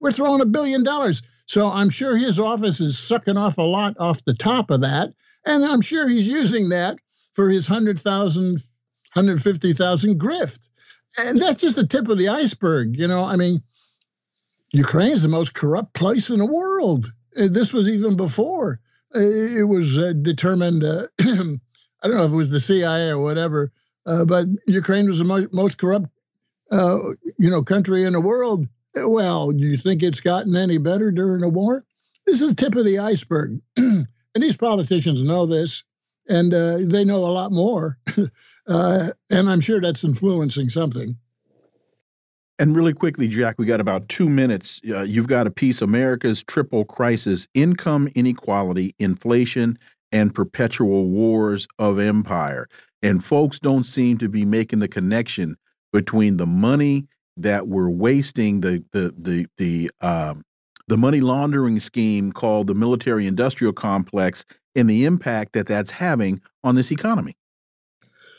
We're 0.00 0.12
throwing 0.12 0.40
a 0.40 0.46
billion 0.46 0.82
dollars. 0.82 1.22
So 1.46 1.70
I'm 1.70 1.90
sure 1.90 2.16
his 2.16 2.40
office 2.40 2.80
is 2.80 2.98
sucking 2.98 3.36
off 3.36 3.58
a 3.58 3.62
lot 3.62 3.96
off 3.98 4.24
the 4.24 4.34
top 4.34 4.70
of 4.70 4.82
that. 4.82 5.12
And 5.44 5.64
I'm 5.64 5.80
sure 5.80 6.08
he's 6.08 6.26
using 6.26 6.70
that 6.70 6.98
for 7.32 7.48
his 7.48 7.70
100,000, 7.70 8.44
150,000 8.52 10.20
grift. 10.20 10.68
And 11.18 11.40
that's 11.40 11.60
just 11.60 11.76
the 11.76 11.86
tip 11.86 12.08
of 12.08 12.18
the 12.18 12.28
iceberg. 12.28 12.98
You 12.98 13.08
know, 13.08 13.24
I 13.24 13.36
mean, 13.36 13.62
Ukraine 14.72 15.12
is 15.12 15.22
the 15.22 15.28
most 15.28 15.54
corrupt 15.54 15.94
place 15.94 16.30
in 16.30 16.38
the 16.38 16.46
world. 16.46 17.12
Uh, 17.38 17.48
this 17.50 17.72
was 17.72 17.88
even 17.88 18.16
before 18.16 18.80
uh, 19.14 19.20
it 19.20 19.66
was 19.66 19.98
uh, 19.98 20.12
determined. 20.20 20.84
Uh, 20.84 21.06
I 21.20 22.08
don't 22.08 22.16
know 22.16 22.24
if 22.24 22.32
it 22.32 22.36
was 22.36 22.50
the 22.50 22.60
CIA 22.60 23.10
or 23.10 23.20
whatever 23.20 23.72
uh, 24.06 24.24
but 24.24 24.46
Ukraine 24.66 25.06
was 25.06 25.18
the 25.18 25.24
mo- 25.24 25.48
most 25.52 25.78
corrupt, 25.78 26.06
uh, 26.70 26.98
you 27.38 27.50
know, 27.50 27.62
country 27.62 28.04
in 28.04 28.12
the 28.12 28.20
world. 28.20 28.66
Well, 28.94 29.50
do 29.50 29.64
you 29.64 29.76
think 29.76 30.02
it's 30.02 30.20
gotten 30.20 30.56
any 30.56 30.78
better 30.78 31.10
during 31.10 31.40
the 31.40 31.48
war? 31.48 31.84
This 32.24 32.40
is 32.40 32.54
tip 32.54 32.74
of 32.76 32.84
the 32.84 33.00
iceberg, 33.00 33.60
and 33.76 34.06
these 34.34 34.56
politicians 34.56 35.22
know 35.22 35.46
this, 35.46 35.84
and 36.28 36.52
they 36.52 37.04
know 37.04 37.18
a 37.18 37.34
lot 37.34 37.52
more, 37.52 37.98
uh, 38.68 39.08
and 39.30 39.48
I'm 39.48 39.60
sure 39.60 39.80
that's 39.80 40.04
influencing 40.04 40.68
something. 40.68 41.16
And 42.58 42.74
really 42.74 42.94
quickly, 42.94 43.28
Jack, 43.28 43.56
we 43.58 43.66
got 43.66 43.80
about 43.80 44.08
two 44.08 44.28
minutes. 44.28 44.80
Uh, 44.88 45.02
you've 45.02 45.26
got 45.26 45.46
a 45.46 45.50
piece 45.50 45.82
America's 45.82 46.42
triple 46.42 46.84
crisis 46.84 47.46
income 47.52 48.08
inequality, 48.14 48.94
inflation, 48.98 49.78
and 50.10 50.34
perpetual 50.34 51.04
wars 51.04 51.68
of 51.78 51.98
empire. 51.98 52.66
And 53.02 53.22
folks 53.22 53.58
don't 53.58 53.84
seem 53.84 54.16
to 54.18 54.28
be 54.28 54.44
making 54.46 54.78
the 54.78 54.88
connection 54.88 55.56
between 55.92 56.38
the 56.38 56.46
money 56.46 57.06
that 57.36 57.68
we're 57.68 57.90
wasting, 57.90 58.60
the 58.62 58.82
the 58.92 59.14
the 59.18 59.46
the 59.58 59.90
um, 60.00 60.42
the 60.88 60.96
money 60.96 61.20
laundering 61.20 61.78
scheme 61.80 62.32
called 62.32 62.68
the 62.68 62.74
military 62.74 63.26
industrial 63.26 63.74
complex, 63.74 64.46
and 64.74 64.88
the 64.88 65.04
impact 65.04 65.52
that 65.52 65.66
that's 65.66 65.90
having 65.90 66.40
on 66.64 66.74
this 66.74 66.90
economy. 66.90 67.34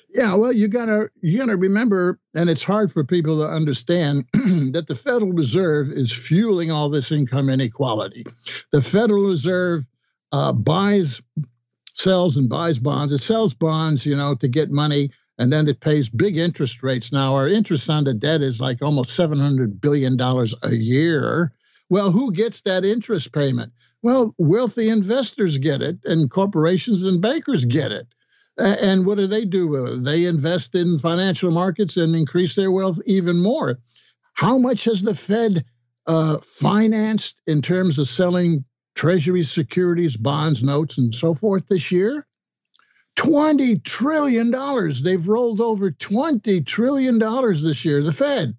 Yeah, 0.09 0.35
well, 0.35 0.53
you 0.53 0.67
gotta 0.67 1.09
you 1.21 1.37
gotta 1.37 1.57
remember, 1.57 2.19
and 2.33 2.49
it's 2.49 2.63
hard 2.63 2.91
for 2.91 3.03
people 3.03 3.39
to 3.39 3.49
understand 3.49 4.25
that 4.33 4.85
the 4.87 4.95
Federal 4.95 5.33
Reserve 5.33 5.89
is 5.89 6.13
fueling 6.13 6.71
all 6.71 6.89
this 6.89 7.11
income 7.11 7.49
inequality. 7.49 8.23
The 8.71 8.81
Federal 8.81 9.27
Reserve 9.27 9.85
uh, 10.31 10.53
buys 10.53 11.21
sells 11.93 12.37
and 12.37 12.47
buys 12.47 12.79
bonds. 12.79 13.11
It 13.11 13.17
sells 13.19 13.53
bonds, 13.53 14.05
you 14.05 14.15
know, 14.15 14.35
to 14.35 14.47
get 14.47 14.71
money, 14.71 15.11
and 15.37 15.51
then 15.51 15.67
it 15.67 15.81
pays 15.81 16.09
big 16.09 16.37
interest 16.37 16.83
rates. 16.83 17.11
Now, 17.11 17.35
our 17.35 17.47
interest 17.47 17.89
on 17.89 18.03
the 18.05 18.13
debt 18.13 18.41
is 18.41 18.61
like 18.61 18.81
almost 18.81 19.17
$700 19.17 19.81
billion 19.81 20.19
a 20.19 20.75
year. 20.75 21.53
Well, 21.89 22.11
who 22.11 22.31
gets 22.31 22.61
that 22.61 22.85
interest 22.85 23.33
payment? 23.33 23.73
Well, 24.03 24.33
wealthy 24.37 24.89
investors 24.89 25.57
get 25.57 25.81
it, 25.81 25.97
and 26.05 26.29
corporations 26.29 27.03
and 27.03 27.21
bankers 27.21 27.65
get 27.65 27.91
it. 27.91 28.07
And 28.57 29.05
what 29.05 29.17
do 29.17 29.27
they 29.27 29.45
do? 29.45 29.97
They 29.97 30.25
invest 30.25 30.73
in 30.73 30.97
financial 30.97 31.51
markets 31.51 31.97
and 31.97 32.15
increase 32.15 32.55
their 32.55 32.71
wealth 32.71 32.99
even 33.05 33.37
more. 33.37 33.79
How 34.33 34.57
much 34.57 34.85
has 34.85 35.01
the 35.01 35.13
Fed 35.13 35.65
uh, 36.07 36.39
financed 36.39 37.41
in 37.45 37.61
terms 37.61 37.99
of 37.99 38.07
selling 38.07 38.65
Treasury 38.95 39.43
securities, 39.43 40.17
bonds, 40.17 40.63
notes, 40.63 40.97
and 40.97 41.13
so 41.13 41.35
forth 41.35 41.67
this 41.67 41.91
year? 41.91 42.25
$20 43.17 43.83
trillion. 43.83 44.51
They've 45.03 45.27
rolled 45.27 45.61
over 45.61 45.91
$20 45.91 46.65
trillion 46.65 47.19
this 47.19 47.85
year, 47.85 48.03
the 48.03 48.13
Fed. 48.13 48.55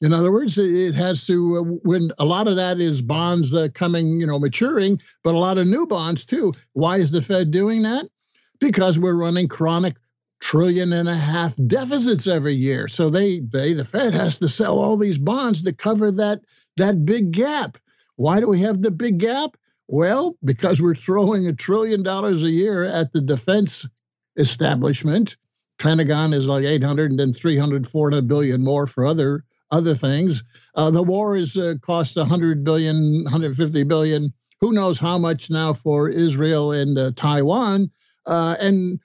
In 0.00 0.12
other 0.12 0.30
words, 0.30 0.58
it 0.58 0.94
has 0.94 1.26
to, 1.28 1.56
uh, 1.56 1.60
when 1.82 2.10
a 2.18 2.24
lot 2.24 2.48
of 2.48 2.56
that 2.56 2.78
is 2.78 3.00
bonds 3.00 3.54
uh, 3.54 3.68
coming, 3.72 4.20
you 4.20 4.26
know, 4.26 4.38
maturing, 4.38 5.00
but 5.22 5.34
a 5.34 5.38
lot 5.38 5.58
of 5.58 5.66
new 5.66 5.86
bonds 5.86 6.24
too. 6.24 6.52
Why 6.72 6.98
is 6.98 7.10
the 7.10 7.22
Fed 7.22 7.50
doing 7.50 7.82
that? 7.82 8.06
Because 8.60 8.98
we're 8.98 9.14
running 9.14 9.48
chronic 9.48 9.96
trillion 10.40 10.92
and 10.92 11.08
a 11.08 11.16
half 11.16 11.54
deficits 11.56 12.26
every 12.26 12.54
year. 12.54 12.88
So 12.88 13.10
they, 13.10 13.40
they, 13.40 13.72
the 13.72 13.84
Fed 13.84 14.14
has 14.14 14.38
to 14.38 14.48
sell 14.48 14.78
all 14.78 14.96
these 14.96 15.18
bonds 15.18 15.62
to 15.62 15.72
cover 15.72 16.10
that, 16.12 16.40
that 16.76 17.04
big 17.04 17.32
gap. 17.32 17.78
Why 18.16 18.40
do 18.40 18.48
we 18.48 18.60
have 18.60 18.80
the 18.80 18.90
big 18.90 19.18
gap? 19.18 19.56
Well, 19.88 20.36
because 20.44 20.80
we're 20.80 20.94
throwing 20.94 21.46
a 21.46 21.52
trillion 21.52 22.02
dollars 22.02 22.42
a 22.42 22.50
year 22.50 22.84
at 22.84 23.12
the 23.12 23.20
defense 23.20 23.88
establishment 24.36 25.36
Pentagon 25.78 26.32
is 26.32 26.48
like 26.48 26.64
800 26.64 27.10
and 27.10 27.20
then 27.20 27.32
300, 27.32 27.86
400 27.86 28.28
billion 28.28 28.62
more 28.62 28.86
for 28.86 29.06
other 29.06 29.44
other 29.70 29.94
things. 29.94 30.42
Uh, 30.74 30.90
the 30.90 31.02
war 31.02 31.36
is 31.36 31.56
uh, 31.56 31.74
cost 31.80 32.16
100 32.16 32.64
billion, 32.64 33.24
150 33.24 33.82
billion. 33.84 34.32
Who 34.60 34.72
knows 34.72 35.00
how 35.00 35.18
much 35.18 35.50
now 35.50 35.72
for 35.72 36.08
Israel 36.08 36.72
and 36.72 36.96
uh, 36.96 37.10
Taiwan? 37.16 37.90
Uh, 38.26 38.56
and 38.60 39.00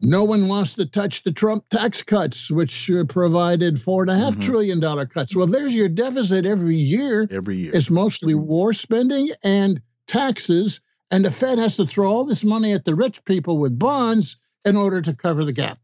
no 0.00 0.24
one 0.24 0.48
wants 0.48 0.74
to 0.74 0.86
touch 0.86 1.22
the 1.22 1.32
Trump 1.32 1.68
tax 1.68 2.02
cuts, 2.02 2.50
which 2.50 2.90
uh, 2.90 3.04
provided 3.04 3.80
four 3.80 4.02
and 4.02 4.10
a 4.10 4.16
half 4.16 4.34
mm-hmm. 4.34 4.40
trillion 4.40 4.80
dollar 4.80 5.06
cuts. 5.06 5.36
Well, 5.36 5.46
there's 5.46 5.74
your 5.74 5.88
deficit 5.88 6.46
every 6.46 6.76
year. 6.76 7.28
Every 7.30 7.56
year, 7.56 7.72
it's 7.74 7.90
mostly 7.90 8.34
war 8.34 8.72
spending 8.72 9.28
and 9.44 9.82
taxes, 10.06 10.80
and 11.10 11.24
the 11.24 11.30
Fed 11.30 11.58
has 11.58 11.76
to 11.76 11.86
throw 11.86 12.10
all 12.10 12.24
this 12.24 12.44
money 12.44 12.72
at 12.72 12.84
the 12.84 12.94
rich 12.94 13.24
people 13.24 13.58
with 13.58 13.78
bonds 13.78 14.38
in 14.64 14.76
order 14.76 15.02
to 15.02 15.14
cover 15.14 15.44
the 15.44 15.52
gap. 15.52 15.78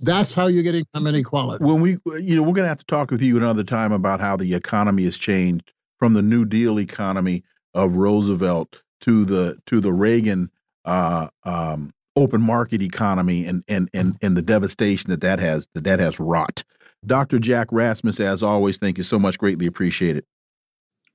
That's 0.00 0.32
how 0.32 0.46
you 0.46 0.62
get 0.62 0.74
income 0.74 1.06
inequality. 1.06 1.64
When 1.64 1.80
we, 1.80 1.98
you 2.20 2.36
know, 2.36 2.42
we're 2.42 2.54
going 2.54 2.64
to 2.64 2.68
have 2.68 2.78
to 2.78 2.86
talk 2.86 3.10
with 3.10 3.20
you 3.20 3.36
another 3.36 3.64
time 3.64 3.92
about 3.92 4.20
how 4.20 4.36
the 4.36 4.54
economy 4.54 5.04
has 5.04 5.18
changed 5.18 5.72
from 5.98 6.14
the 6.14 6.22
New 6.22 6.44
Deal 6.44 6.78
economy 6.78 7.42
of 7.74 7.96
Roosevelt 7.96 8.80
to 9.00 9.24
the 9.24 9.58
to 9.66 9.80
the 9.80 9.92
Reagan 9.92 10.50
uh, 10.84 11.28
um, 11.44 11.92
open 12.18 12.42
market 12.42 12.82
economy 12.82 13.46
and 13.46 13.64
and 13.68 13.88
and 13.94 14.16
and 14.20 14.36
the 14.36 14.42
devastation 14.42 15.10
that 15.10 15.20
that 15.20 15.38
has 15.38 15.68
that 15.74 15.84
that 15.84 16.00
has 16.00 16.18
wrought. 16.18 16.64
Dr. 17.06 17.38
Jack 17.38 17.68
Rasmus, 17.70 18.18
as 18.18 18.42
always, 18.42 18.76
thank 18.76 18.98
you 18.98 19.04
so 19.04 19.18
much. 19.18 19.38
Greatly 19.38 19.66
appreciate 19.66 20.16
it. 20.16 20.24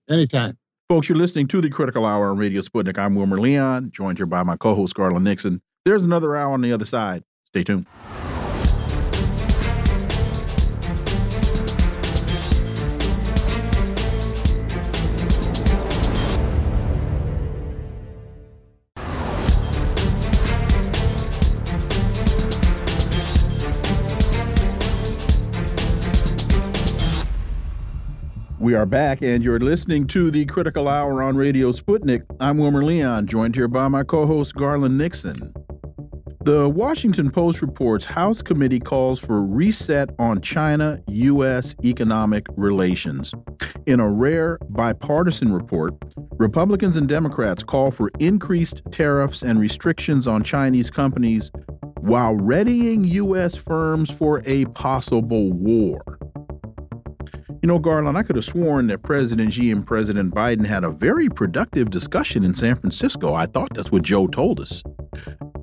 Anytime. 0.09 0.57
Folks, 0.89 1.09
you're 1.09 1.17
listening 1.17 1.47
to 1.49 1.61
the 1.61 1.69
Critical 1.69 2.05
Hour 2.05 2.29
on 2.29 2.37
Radio 2.37 2.61
Sputnik. 2.61 2.97
I'm 2.97 3.15
Wilmer 3.15 3.39
Leon, 3.39 3.91
joined 3.91 4.17
here 4.19 4.25
by 4.25 4.43
my 4.43 4.55
co-host 4.55 4.95
Garland 4.95 5.25
Nixon. 5.25 5.61
There's 5.85 6.05
another 6.05 6.35
hour 6.35 6.53
on 6.53 6.61
the 6.61 6.71
other 6.71 6.85
side. 6.85 7.23
Stay 7.47 7.63
tuned. 7.63 7.85
We 28.73 28.77
are 28.77 28.87
back, 28.87 29.21
and 29.21 29.43
you're 29.43 29.59
listening 29.59 30.07
to 30.07 30.31
the 30.31 30.45
Critical 30.45 30.87
Hour 30.87 31.21
on 31.21 31.35
Radio 31.35 31.71
Sputnik. 31.71 32.23
I'm 32.39 32.57
Wilmer 32.57 32.83
Leon, 32.83 33.27
joined 33.27 33.53
here 33.53 33.67
by 33.67 33.87
my 33.87 34.03
co 34.03 34.25
host 34.25 34.55
Garland 34.55 34.97
Nixon. 34.97 35.53
The 36.41 36.67
Washington 36.67 37.29
Post 37.29 37.61
reports 37.61 38.03
House 38.05 38.41
committee 38.41 38.79
calls 38.79 39.19
for 39.19 39.43
reset 39.43 40.09
on 40.17 40.41
China 40.41 40.99
U.S. 41.07 41.75
economic 41.85 42.47
relations. 42.57 43.31
In 43.85 43.99
a 43.99 44.09
rare 44.09 44.57
bipartisan 44.69 45.53
report, 45.53 45.93
Republicans 46.31 46.97
and 46.97 47.07
Democrats 47.07 47.61
call 47.61 47.91
for 47.91 48.09
increased 48.19 48.81
tariffs 48.89 49.43
and 49.43 49.59
restrictions 49.59 50.25
on 50.25 50.41
Chinese 50.41 50.89
companies 50.89 51.51
while 51.99 52.33
readying 52.33 53.03
U.S. 53.03 53.55
firms 53.55 54.09
for 54.09 54.41
a 54.47 54.65
possible 54.65 55.53
war. 55.53 56.17
You 57.63 57.67
know, 57.67 57.79
Garland, 57.79 58.17
I 58.17 58.23
could 58.23 58.35
have 58.35 58.43
sworn 58.43 58.87
that 58.87 59.03
President 59.03 59.53
Xi 59.53 59.71
and 59.71 59.87
President 59.87 60.35
Biden 60.35 60.65
had 60.65 60.83
a 60.83 60.89
very 60.89 61.29
productive 61.29 61.89
discussion 61.89 62.43
in 62.43 62.55
San 62.55 62.75
Francisco. 62.75 63.35
I 63.35 63.45
thought 63.45 63.73
that's 63.73 63.89
what 63.89 64.01
Joe 64.01 64.27
told 64.27 64.59
us. 64.59 64.83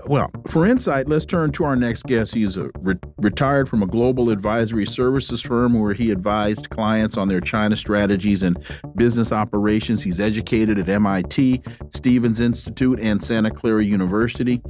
Well, 0.07 0.31
for 0.49 0.67
insight, 0.67 1.09
let's 1.09 1.25
turn 1.25 1.53
to 1.53 1.65
our 1.65 1.77
next 1.77 2.05
guest. 2.05 2.35
He's 2.35 2.57
re 2.57 2.95
retired 3.19 3.69
from 3.69 3.83
a 3.83 3.87
global 3.87 4.31
advisory 4.31 4.87
services 4.87 5.41
firm 5.41 5.79
where 5.79 5.93
he 5.93 6.11
advised 6.11 6.71
clients 6.71 7.17
on 7.17 7.29
their 7.29 7.41
China 7.41 7.77
strategies 7.77 8.43
and 8.43 8.57
business 8.97 9.31
operations. 9.31 10.03
He's 10.03 10.21
educated 10.21 10.79
at 10.79 10.89
MIT, 10.89 11.63
Stevens 11.91 12.41
Institute, 12.41 12.99
and 13.01 13.23
Santa 13.23 13.51
Clara 13.51 13.85
University. 13.85 14.63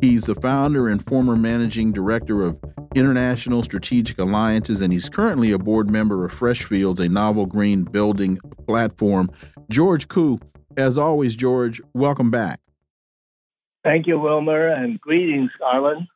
He's 0.00 0.24
the 0.24 0.34
founder 0.34 0.88
and 0.88 1.04
former 1.06 1.36
managing 1.36 1.92
director 1.92 2.42
of 2.42 2.58
International 2.94 3.62
Strategic 3.62 4.18
Alliances, 4.18 4.80
and 4.80 4.92
he's 4.92 5.08
currently 5.08 5.52
a 5.52 5.58
board 5.58 5.90
member 5.90 6.24
of 6.24 6.32
Freshfields, 6.32 7.00
a 7.00 7.08
novel 7.08 7.46
green 7.46 7.84
building 7.84 8.38
platform. 8.66 9.30
George 9.70 10.08
Koo, 10.08 10.38
as 10.76 10.96
always, 10.96 11.36
George, 11.36 11.80
welcome 11.92 12.30
back. 12.30 12.60
Thank 13.84 14.06
you, 14.06 14.18
Wilmer, 14.18 14.68
and 14.68 15.00
greetings, 15.00 15.50
Garland. 15.58 16.06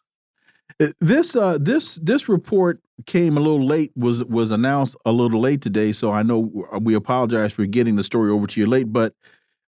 Uh, 0.81 0.89
this 1.01 1.37
uh, 1.37 1.59
this 1.61 1.97
this 1.97 2.29
report 2.29 2.81
came 3.07 3.37
a 3.37 3.41
little 3.41 3.65
late. 3.65 3.93
was 3.97 4.25
was 4.25 4.51
announced 4.51 4.97
a 5.05 5.13
little 5.13 5.41
late 5.41 5.63
today, 5.63 5.93
so 5.93 6.13
I 6.13 6.23
know 6.23 6.51
we 6.81 6.95
apologize 6.95 7.53
for 7.53 7.67
getting 7.67 7.97
the 7.97 8.05
story 8.05 8.31
over 8.31 8.47
to 8.47 8.61
you 8.61 8.67
late. 8.67 8.93
But 8.93 9.15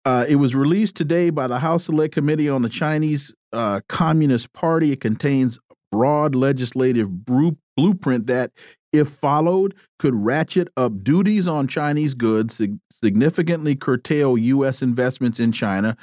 uh, 0.05 0.25
it 0.27 0.35
was 0.37 0.55
released 0.55 0.95
today 0.95 1.29
by 1.29 1.47
the 1.47 1.59
House 1.59 1.85
Select 1.85 2.13
Committee 2.13 2.49
on 2.49 2.61
the 2.61 2.69
Chinese 2.69 3.33
uh, 3.53 3.81
Communist 3.87 4.53
Party. 4.53 4.91
It 4.91 5.01
contains 5.01 5.59
a 5.69 5.75
broad 5.91 6.35
legislative 6.35 7.25
blueprint 7.25 8.27
that, 8.27 8.51
if 8.93 9.09
followed, 9.09 9.75
could 9.99 10.15
ratchet 10.15 10.69
up 10.77 11.03
duties 11.03 11.47
on 11.47 11.67
Chinese 11.67 12.13
goods, 12.13 12.55
sig 12.55 12.79
significantly 12.91 13.75
curtail 13.75 14.37
U.S. 14.37 14.81
investments 14.81 15.39
in 15.39 15.51
China, 15.51 15.97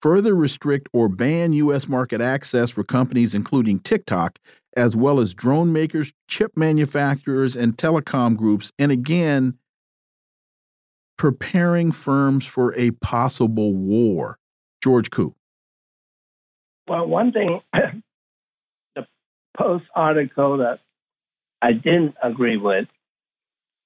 further 0.00 0.34
restrict 0.34 0.88
or 0.92 1.08
ban 1.08 1.52
U.S. 1.54 1.88
market 1.88 2.20
access 2.20 2.70
for 2.70 2.84
companies 2.84 3.34
including 3.34 3.80
TikTok, 3.80 4.38
as 4.76 4.96
well 4.96 5.20
as 5.20 5.34
drone 5.34 5.72
makers, 5.72 6.12
chip 6.28 6.52
manufacturers, 6.56 7.56
and 7.56 7.76
telecom 7.76 8.36
groups, 8.36 8.72
and 8.78 8.92
again, 8.92 9.58
preparing 11.18 11.92
firms 11.92 12.46
for 12.46 12.74
a 12.78 12.92
possible 12.92 13.74
war. 13.74 14.38
George 14.82 15.10
Koo. 15.10 15.34
Well, 16.88 17.06
one 17.06 17.32
thing, 17.32 17.60
the 18.94 19.06
Post 19.56 19.84
article 19.94 20.58
that 20.58 20.80
I 21.60 21.72
didn't 21.72 22.14
agree 22.22 22.56
with 22.56 22.88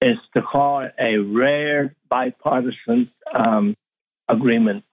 is 0.01 0.17
to 0.35 0.43
call 0.43 0.81
it 0.81 0.95
a 0.99 1.17
rare 1.17 1.95
bipartisan 2.09 3.11
um, 3.35 3.75
agreement 4.29 4.85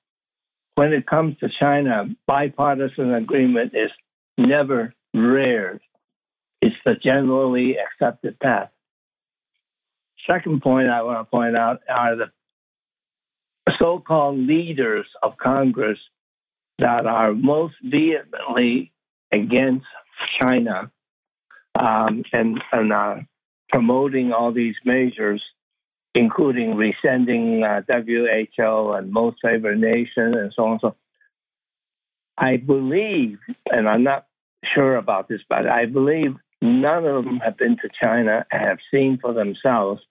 when 0.82 0.94
it 0.94 1.06
comes 1.06 1.38
to 1.38 1.48
China, 1.60 2.06
bipartisan 2.26 3.14
agreement 3.14 3.72
is 3.76 3.92
never 4.40 4.96
rare. 5.14 5.80
It's 6.60 6.76
the 6.84 6.96
generally 6.96 7.76
accepted 7.78 8.40
path. 8.40 8.72
Second 10.26 10.64
point 10.64 10.90
I 10.90 11.04
want 11.04 11.20
to 11.20 11.30
point 11.30 11.56
out 11.56 11.82
are 11.88 12.16
the 12.16 12.32
so 13.78 14.00
called 14.00 14.40
leaders 14.40 15.06
of 15.22 15.38
Congress 15.38 16.00
that 16.80 17.06
are 17.06 17.32
most 17.32 17.76
vehemently 17.84 18.92
against 19.32 19.86
China 20.40 20.92
um, 21.76 22.24
and, 22.34 22.60
and 22.72 22.92
uh, 22.92 23.16
promoting 23.70 24.34
all 24.34 24.52
these 24.52 24.78
measures 24.84 25.44
including 26.14 26.76
rescinding 26.76 27.64
uh, 27.64 27.82
WHO 27.88 28.92
and 28.92 29.12
most 29.12 29.38
favored 29.42 29.80
nation 29.80 30.36
and 30.36 30.52
so 30.56 30.66
on. 30.66 30.72
and 30.72 30.82
So 30.82 30.96
I 32.38 32.58
believe, 32.58 33.40
and 33.72 33.88
I'm 33.88 34.04
not 34.04 34.28
sure 34.74 34.96
about 34.96 35.30
this, 35.30 35.42
but 35.48 35.68
I 35.68 35.86
believe 35.86 36.36
none 36.62 37.06
of 37.06 37.26
them 37.26 37.38
have 37.38 37.58
been 37.58 37.78
to 37.78 37.90
China 38.00 38.46
and 38.52 38.62
have 38.62 38.80
seen 38.92 39.20
for 39.22 39.34
themselves 39.34 40.02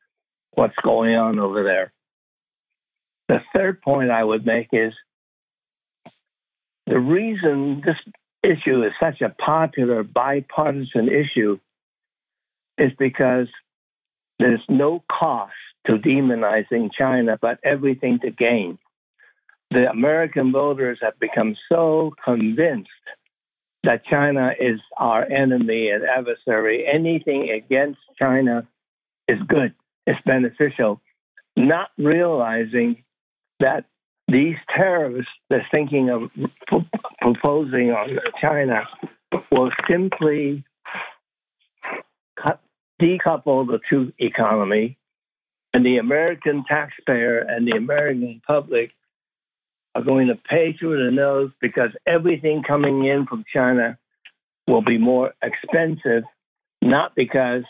what's 0.53 0.77
going 0.83 1.15
on 1.15 1.39
over 1.39 1.63
there. 1.63 1.93
The 3.29 3.41
third 3.55 3.81
point 3.81 4.11
I 4.11 4.25
would 4.25 4.45
make 4.45 4.69
is 4.73 4.93
the 6.87 6.99
reason 6.99 7.83
this 7.85 7.97
issue 8.43 8.83
is 8.83 8.93
such 8.99 9.21
a 9.21 9.29
popular 9.29 10.03
bipartisan 10.03 11.09
issue 11.09 11.59
is 12.79 12.91
because 12.99 13.47
there's 14.41 14.65
no 14.69 15.05
cost 15.11 15.53
to 15.87 15.99
demonizing 15.99 16.91
China, 16.97 17.39
but 17.41 17.59
everything 17.63 18.19
to 18.21 18.31
gain. 18.31 18.79
The 19.71 19.89
American 19.89 20.51
voters 20.51 20.99
have 21.03 21.19
become 21.21 21.57
so 21.69 22.13
convinced 22.25 22.91
that 23.83 24.05
China 24.05 24.53
is 24.59 24.81
our 24.97 25.25
enemy 25.25 25.91
and 25.91 26.05
adversary. 26.05 26.87
Anything 26.91 27.51
against 27.51 28.01
China 28.19 28.67
is 29.29 29.39
good, 29.47 29.75
it's 30.07 30.21
beneficial, 30.25 31.01
not 31.57 31.91
realizing 31.99 33.05
that 33.61 33.85
these 34.27 34.57
terrorists 34.75 35.33
they're 35.49 35.67
thinking 35.71 36.09
of 36.09 36.31
proposing 37.21 37.91
on 37.91 38.19
China 38.41 38.89
will 39.51 39.71
simply 39.89 40.65
decouple 43.01 43.67
the 43.67 43.81
two 43.89 44.13
economy 44.19 44.99
and 45.73 45.85
the 45.85 45.99
American 45.99 46.65
taxpayer 46.69 47.39
and 47.39 47.67
the 47.67 47.77
American 47.77 48.43
public 48.47 48.93
are 49.95 50.03
going 50.03 50.29
to 50.29 50.37
pay 50.37 50.77
through 50.79 51.05
the 51.05 51.11
nose 51.11 51.51
because 51.61 51.91
everything 52.07 52.63
coming 52.63 53.05
in 53.05 53.27
from 53.27 53.45
China 53.53 53.99
will 54.67 54.83
be 54.83 54.99
more 54.99 55.33
expensive 55.43 56.25
not 56.83 57.15
because 57.15 57.65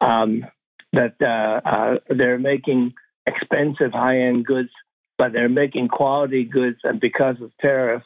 um, 0.00 0.44
that 0.92 1.14
uh, 1.20 1.68
uh, 1.68 1.98
they're 2.08 2.38
making 2.38 2.94
expensive 3.26 3.92
high-end 3.92 4.44
goods, 4.44 4.70
but 5.18 5.32
they're 5.32 5.48
making 5.48 5.88
quality 5.88 6.44
goods, 6.44 6.78
and 6.84 7.00
because 7.00 7.36
of 7.40 7.50
tariff 7.60 8.02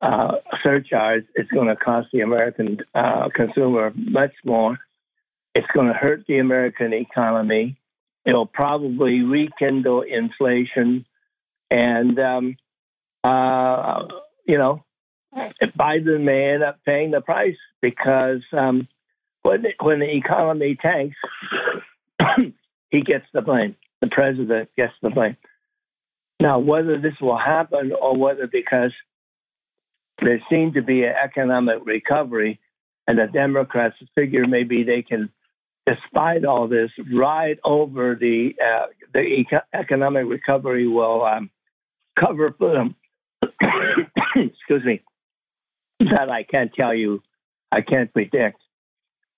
uh, 0.00 0.36
surcharge, 0.62 1.24
it's 1.34 1.50
going 1.50 1.68
to 1.68 1.76
cost 1.76 2.08
the 2.12 2.20
American 2.20 2.78
uh, 2.94 3.28
consumer 3.34 3.92
much 3.94 4.34
more. 4.44 4.78
It's 5.54 5.66
going 5.74 5.88
to 5.88 5.92
hurt 5.92 6.24
the 6.26 6.38
American 6.38 6.92
economy. 6.92 7.76
It'll 8.24 8.46
probably 8.46 9.22
rekindle 9.22 10.02
inflation, 10.02 11.04
and 11.70 12.18
um, 12.18 12.56
uh, 13.24 14.06
you 14.46 14.58
know, 14.58 14.84
Biden 15.34 16.22
may 16.22 16.52
end 16.52 16.62
up 16.62 16.78
paying 16.84 17.10
the 17.10 17.20
price 17.20 17.56
because 17.80 18.42
um, 18.52 18.88
when 19.42 19.66
when 19.80 19.98
the 19.98 20.16
economy 20.16 20.76
tanks, 20.80 21.16
he 22.90 23.02
gets 23.02 23.26
the 23.32 23.42
blame. 23.42 23.76
The 24.00 24.08
president 24.08 24.70
gets 24.76 24.94
the 25.02 25.10
blame. 25.10 25.36
Now, 26.40 26.58
whether 26.58 26.98
this 26.98 27.14
will 27.20 27.38
happen 27.38 27.92
or 27.92 28.16
whether 28.16 28.46
because 28.46 28.92
there 30.20 30.42
seems 30.50 30.74
to 30.74 30.82
be 30.82 31.04
an 31.04 31.14
economic 31.22 31.78
recovery, 31.84 32.60
and 33.06 33.18
the 33.18 33.26
Democrats 33.26 33.96
figure 34.14 34.46
maybe 34.46 34.82
they 34.82 35.02
can, 35.02 35.30
despite 35.86 36.44
all 36.44 36.68
this, 36.68 36.90
ride 37.12 37.58
over 37.64 38.14
the 38.14 38.54
uh, 38.62 38.86
the 39.12 39.20
eco- 39.20 39.66
economic 39.72 40.26
recovery 40.26 40.86
will 40.86 41.24
um, 41.24 41.50
cover 42.18 42.54
them. 42.58 42.94
Excuse 44.36 44.84
me. 44.84 45.02
That 46.00 46.30
I 46.30 46.42
can't 46.42 46.72
tell 46.74 46.94
you. 46.94 47.22
I 47.70 47.80
can't 47.80 48.12
predict. 48.12 48.60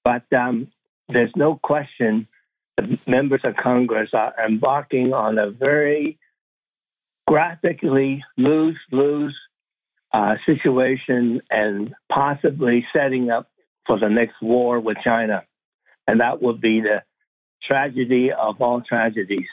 But 0.05 0.25
um, 0.33 0.69
there's 1.09 1.33
no 1.37 1.59
question 1.63 2.29
the 2.77 2.99
members 3.07 3.41
of 3.45 3.55
Congress 3.57 4.11
are 4.13 4.35
embarking 4.45 5.13
on 5.13 5.39
a 5.39 5.51
very 5.51 6.19
graphically 7.27 8.23
lose 8.37 8.79
lose 8.91 9.37
uh, 10.13 10.35
situation 10.47 11.41
and 11.51 11.95
possibly 12.11 12.87
setting 12.93 13.31
up 13.31 13.51
for 13.87 13.99
the 13.99 14.09
next 14.09 14.35
war 14.43 14.81
with 14.81 14.97
China. 15.05 15.45
And 16.07 16.21
that 16.21 16.43
would 16.43 16.61
be 16.61 16.81
the 16.81 17.03
tragedy 17.69 18.31
of 18.31 18.61
all 18.61 18.83
tragedies. 18.83 19.49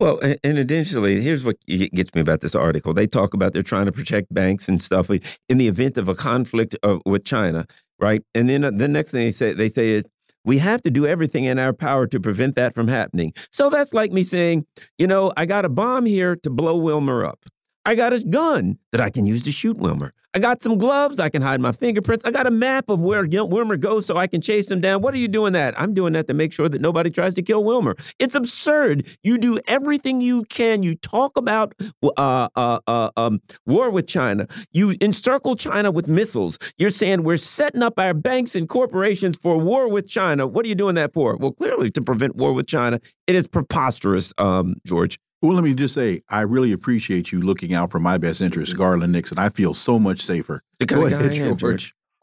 Well, 0.00 0.18
and 0.42 0.56
additionally, 0.56 1.20
here's 1.20 1.44
what 1.44 1.56
gets 1.66 2.14
me 2.14 2.22
about 2.22 2.40
this 2.40 2.54
article. 2.54 2.94
They 2.94 3.06
talk 3.06 3.34
about 3.34 3.52
they're 3.52 3.62
trying 3.62 3.84
to 3.84 3.92
protect 3.92 4.32
banks 4.32 4.66
and 4.66 4.80
stuff 4.80 5.10
in 5.10 5.58
the 5.58 5.68
event 5.68 5.98
of 5.98 6.08
a 6.08 6.14
conflict 6.14 6.74
with 7.04 7.24
China, 7.24 7.66
right? 7.98 8.22
And 8.34 8.48
then 8.48 8.64
uh, 8.64 8.70
the 8.74 8.88
next 8.88 9.10
thing 9.10 9.20
they 9.20 9.30
say 9.30 9.52
they 9.52 9.68
say 9.68 9.90
is 9.90 10.04
we 10.42 10.56
have 10.56 10.80
to 10.82 10.90
do 10.90 11.06
everything 11.06 11.44
in 11.44 11.58
our 11.58 11.74
power 11.74 12.06
to 12.06 12.18
prevent 12.18 12.54
that 12.56 12.74
from 12.74 12.88
happening. 12.88 13.34
So 13.52 13.68
that's 13.68 13.92
like 13.92 14.10
me 14.10 14.24
saying, 14.24 14.64
you 14.96 15.06
know, 15.06 15.32
I 15.36 15.44
got 15.44 15.66
a 15.66 15.68
bomb 15.68 16.06
here 16.06 16.34
to 16.34 16.48
blow 16.48 16.76
Wilmer 16.76 17.26
up. 17.26 17.44
I 17.84 17.94
got 17.94 18.12
a 18.12 18.20
gun 18.20 18.78
that 18.92 19.00
I 19.00 19.10
can 19.10 19.26
use 19.26 19.42
to 19.42 19.52
shoot 19.52 19.76
Wilmer. 19.78 20.12
I 20.32 20.38
got 20.38 20.62
some 20.62 20.78
gloves. 20.78 21.18
I 21.18 21.28
can 21.28 21.42
hide 21.42 21.60
my 21.60 21.72
fingerprints. 21.72 22.24
I 22.24 22.30
got 22.30 22.46
a 22.46 22.52
map 22.52 22.88
of 22.88 23.00
where 23.00 23.26
Wilmer 23.26 23.76
goes 23.76 24.06
so 24.06 24.16
I 24.16 24.28
can 24.28 24.40
chase 24.40 24.70
him 24.70 24.80
down. 24.80 25.02
What 25.02 25.12
are 25.12 25.16
you 25.16 25.26
doing 25.26 25.54
that? 25.54 25.78
I'm 25.80 25.92
doing 25.92 26.12
that 26.12 26.28
to 26.28 26.34
make 26.34 26.52
sure 26.52 26.68
that 26.68 26.80
nobody 26.80 27.10
tries 27.10 27.34
to 27.34 27.42
kill 27.42 27.64
Wilmer. 27.64 27.96
It's 28.20 28.36
absurd. 28.36 29.06
You 29.24 29.38
do 29.38 29.58
everything 29.66 30.20
you 30.20 30.44
can. 30.44 30.84
You 30.84 30.94
talk 30.94 31.36
about 31.36 31.74
uh, 32.02 32.48
uh, 32.54 32.78
uh, 32.86 33.10
um, 33.16 33.40
war 33.66 33.90
with 33.90 34.06
China. 34.06 34.46
You 34.70 34.94
encircle 35.00 35.56
China 35.56 35.90
with 35.90 36.06
missiles. 36.06 36.58
You're 36.78 36.90
saying 36.90 37.24
we're 37.24 37.36
setting 37.36 37.82
up 37.82 37.98
our 37.98 38.14
banks 38.14 38.54
and 38.54 38.68
corporations 38.68 39.36
for 39.36 39.58
war 39.58 39.90
with 39.90 40.08
China. 40.08 40.46
What 40.46 40.64
are 40.64 40.68
you 40.68 40.76
doing 40.76 40.94
that 40.94 41.12
for? 41.12 41.36
Well, 41.36 41.52
clearly 41.52 41.90
to 41.90 42.02
prevent 42.02 42.36
war 42.36 42.52
with 42.52 42.68
China. 42.68 43.00
It 43.26 43.34
is 43.34 43.48
preposterous, 43.48 44.32
um, 44.38 44.76
George. 44.86 45.18
Well, 45.42 45.54
let 45.54 45.64
me 45.64 45.74
just 45.74 45.94
say, 45.94 46.22
I 46.28 46.42
really 46.42 46.72
appreciate 46.72 47.32
you 47.32 47.40
looking 47.40 47.72
out 47.72 47.90
for 47.90 47.98
my 47.98 48.18
best 48.18 48.42
interest, 48.42 48.76
Garland 48.76 49.12
Nixon. 49.12 49.38
I 49.38 49.48
feel 49.48 49.72
so 49.72 49.98
much 49.98 50.20
safer. 50.20 50.62
Go 50.86 51.06
ahead, 51.06 51.58
George. 51.58 51.94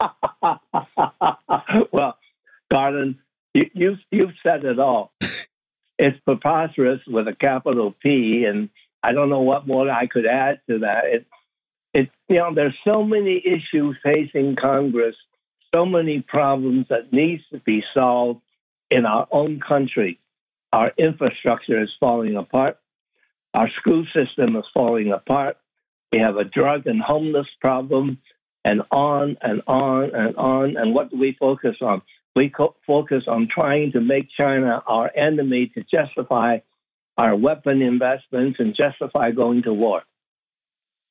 well, 1.92 2.16
Garland, 2.70 3.16
you, 3.54 3.64
you've, 3.74 3.98
you've 4.12 4.34
said 4.44 4.64
it 4.64 4.78
all. 4.78 5.12
it's 5.98 6.18
preposterous 6.24 7.00
with 7.08 7.26
a 7.26 7.34
capital 7.34 7.92
P, 8.00 8.44
and 8.44 8.68
I 9.02 9.12
don't 9.12 9.30
know 9.30 9.40
what 9.40 9.66
more 9.66 9.90
I 9.90 10.06
could 10.06 10.26
add 10.26 10.60
to 10.68 10.78
that. 10.80 11.06
It, 11.06 11.26
it, 11.92 12.10
you 12.28 12.36
know, 12.36 12.54
there's 12.54 12.76
so 12.84 13.02
many 13.02 13.42
issues 13.44 13.96
facing 14.04 14.54
Congress, 14.54 15.16
so 15.74 15.84
many 15.84 16.20
problems 16.20 16.86
that 16.90 17.12
needs 17.12 17.42
to 17.50 17.58
be 17.58 17.82
solved 17.92 18.42
in 18.92 19.06
our 19.06 19.26
own 19.32 19.58
country. 19.66 20.20
Our 20.72 20.92
infrastructure 20.96 21.82
is 21.82 21.90
falling 21.98 22.36
apart. 22.36 22.78
Our 23.58 23.68
school 23.80 24.06
system 24.14 24.54
is 24.54 24.64
falling 24.72 25.10
apart. 25.10 25.56
We 26.12 26.20
have 26.20 26.36
a 26.36 26.44
drug 26.44 26.86
and 26.86 27.02
homeless 27.02 27.48
problem, 27.60 28.18
and 28.64 28.82
on 28.92 29.36
and 29.42 29.62
on 29.66 30.14
and 30.14 30.36
on. 30.36 30.76
And 30.76 30.94
what 30.94 31.10
do 31.10 31.18
we 31.18 31.36
focus 31.40 31.74
on? 31.80 32.02
We 32.36 32.50
co- 32.50 32.76
focus 32.86 33.24
on 33.26 33.48
trying 33.52 33.90
to 33.92 34.00
make 34.00 34.28
China 34.30 34.80
our 34.86 35.10
enemy 35.16 35.72
to 35.74 35.82
justify 35.82 36.58
our 37.16 37.34
weapon 37.34 37.82
investments 37.82 38.60
and 38.60 38.76
justify 38.76 39.32
going 39.32 39.64
to 39.64 39.74
war. 39.74 40.02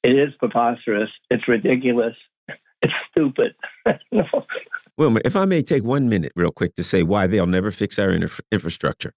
It 0.02 0.18
is 0.18 0.34
preposterous. 0.40 1.10
It's 1.30 1.48
ridiculous. 1.50 2.16
It's 2.80 2.94
stupid. 3.10 3.56
Wilmer, 4.98 5.20
if 5.26 5.36
I 5.36 5.46
may 5.46 5.64
take 5.64 5.84
one 5.84 6.08
minute 6.10 6.32
real 6.36 6.52
quick 6.52 6.76
to 6.76 6.84
say 6.84 7.02
why 7.02 7.26
they'll 7.26 7.48
never 7.48 7.72
fix 7.72 7.98
our 7.98 8.12
infrastructure. 8.52 9.14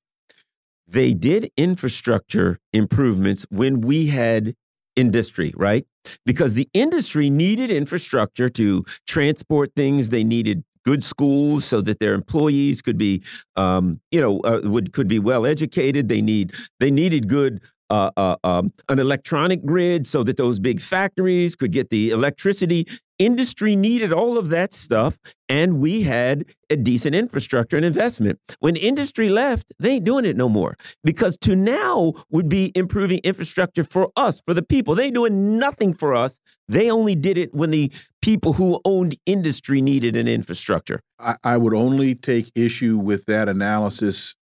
They 0.90 1.12
did 1.12 1.50
infrastructure 1.56 2.58
improvements 2.72 3.46
when 3.50 3.80
we 3.80 4.08
had 4.08 4.54
industry, 4.96 5.52
right? 5.56 5.86
Because 6.26 6.54
the 6.54 6.68
industry 6.74 7.30
needed 7.30 7.70
infrastructure 7.70 8.48
to 8.50 8.84
transport 9.06 9.70
things. 9.76 10.08
They 10.08 10.24
needed 10.24 10.64
good 10.84 11.04
schools 11.04 11.64
so 11.64 11.80
that 11.82 12.00
their 12.00 12.14
employees 12.14 12.82
could 12.82 12.98
be, 12.98 13.22
um, 13.56 14.00
you 14.10 14.20
know, 14.20 14.40
uh, 14.40 14.60
would 14.64 14.92
could 14.92 15.06
be 15.08 15.18
well 15.18 15.46
educated. 15.46 16.08
They 16.08 16.20
need 16.20 16.54
they 16.80 16.90
needed 16.90 17.28
good 17.28 17.60
uh, 17.90 18.10
uh, 18.16 18.36
um, 18.44 18.72
an 18.88 18.98
electronic 18.98 19.64
grid 19.64 20.06
so 20.06 20.22
that 20.24 20.36
those 20.36 20.58
big 20.58 20.80
factories 20.80 21.56
could 21.56 21.72
get 21.72 21.90
the 21.90 22.10
electricity. 22.10 22.86
Industry 23.20 23.76
needed 23.76 24.14
all 24.14 24.38
of 24.38 24.48
that 24.48 24.72
stuff, 24.72 25.18
and 25.46 25.78
we 25.78 26.00
had 26.00 26.46
a 26.70 26.76
decent 26.76 27.14
infrastructure 27.14 27.76
and 27.76 27.84
investment. 27.84 28.40
When 28.60 28.76
industry 28.76 29.28
left, 29.28 29.74
they 29.78 29.96
ain't 29.96 30.06
doing 30.06 30.24
it 30.24 30.38
no 30.38 30.48
more 30.48 30.78
because 31.04 31.36
to 31.42 31.54
now 31.54 32.14
would 32.30 32.48
be 32.48 32.72
improving 32.74 33.20
infrastructure 33.22 33.84
for 33.84 34.10
us, 34.16 34.40
for 34.46 34.54
the 34.54 34.62
people. 34.62 34.94
They 34.94 35.04
ain't 35.04 35.14
doing 35.14 35.58
nothing 35.58 35.92
for 35.92 36.14
us. 36.14 36.38
They 36.66 36.90
only 36.90 37.14
did 37.14 37.36
it 37.36 37.52
when 37.52 37.72
the 37.72 37.92
people 38.22 38.54
who 38.54 38.80
owned 38.86 39.16
industry 39.26 39.82
needed 39.82 40.16
an 40.16 40.26
infrastructure. 40.26 41.00
I, 41.18 41.36
I 41.44 41.56
would 41.58 41.74
only 41.74 42.14
take 42.14 42.50
issue 42.56 42.96
with 42.96 43.26
that 43.26 43.50
analysis 43.50 44.34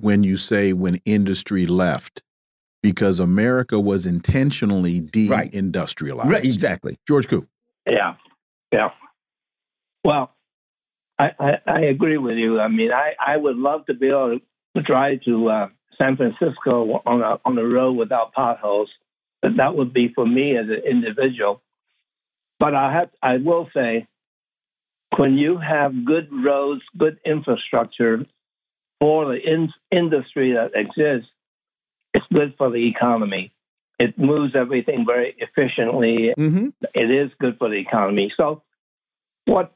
when 0.00 0.24
you 0.24 0.36
say 0.38 0.72
when 0.72 0.98
industry 1.04 1.66
left 1.66 2.20
because 2.82 3.20
America 3.20 3.78
was 3.78 4.06
intentionally 4.06 5.00
deindustrialized. 5.00 6.24
Right, 6.24 6.44
exactly. 6.44 6.96
George 7.06 7.28
Koo. 7.28 7.46
Yeah, 7.86 8.14
yeah. 8.72 8.90
Well, 10.04 10.34
I, 11.18 11.30
I, 11.38 11.52
I, 11.66 11.80
agree 11.82 12.18
with 12.18 12.36
you. 12.36 12.60
I 12.60 12.68
mean, 12.68 12.92
I, 12.92 13.14
I 13.24 13.36
would 13.36 13.56
love 13.56 13.86
to 13.86 13.94
be 13.94 14.08
able 14.08 14.40
to 14.74 14.82
drive 14.82 15.22
to 15.22 15.48
uh, 15.48 15.68
San 15.96 16.16
Francisco 16.16 17.02
on 17.06 17.22
a 17.22 17.38
on 17.44 17.58
a 17.58 17.64
road 17.64 17.92
without 17.92 18.32
potholes. 18.32 18.90
But 19.40 19.56
that 19.58 19.76
would 19.76 19.92
be 19.92 20.08
for 20.08 20.26
me 20.26 20.56
as 20.56 20.66
an 20.66 20.82
individual. 20.88 21.62
But 22.58 22.74
I 22.74 22.92
have 22.92 23.10
I 23.22 23.36
will 23.36 23.68
say, 23.74 24.06
when 25.16 25.34
you 25.36 25.58
have 25.58 26.04
good 26.04 26.28
roads, 26.32 26.82
good 26.96 27.18
infrastructure 27.24 28.26
for 29.00 29.26
the 29.26 29.38
in, 29.38 29.72
industry 29.90 30.54
that 30.54 30.72
exists, 30.74 31.30
it's 32.12 32.26
good 32.32 32.54
for 32.56 32.70
the 32.70 32.88
economy. 32.88 33.52
It 33.98 34.18
moves 34.18 34.54
everything 34.56 35.04
very 35.06 35.34
efficiently. 35.38 36.34
Mm-hmm. 36.36 36.68
It 36.94 37.10
is 37.10 37.30
good 37.40 37.58
for 37.58 37.68
the 37.68 37.76
economy. 37.76 38.32
So, 38.36 38.62
what 39.46 39.72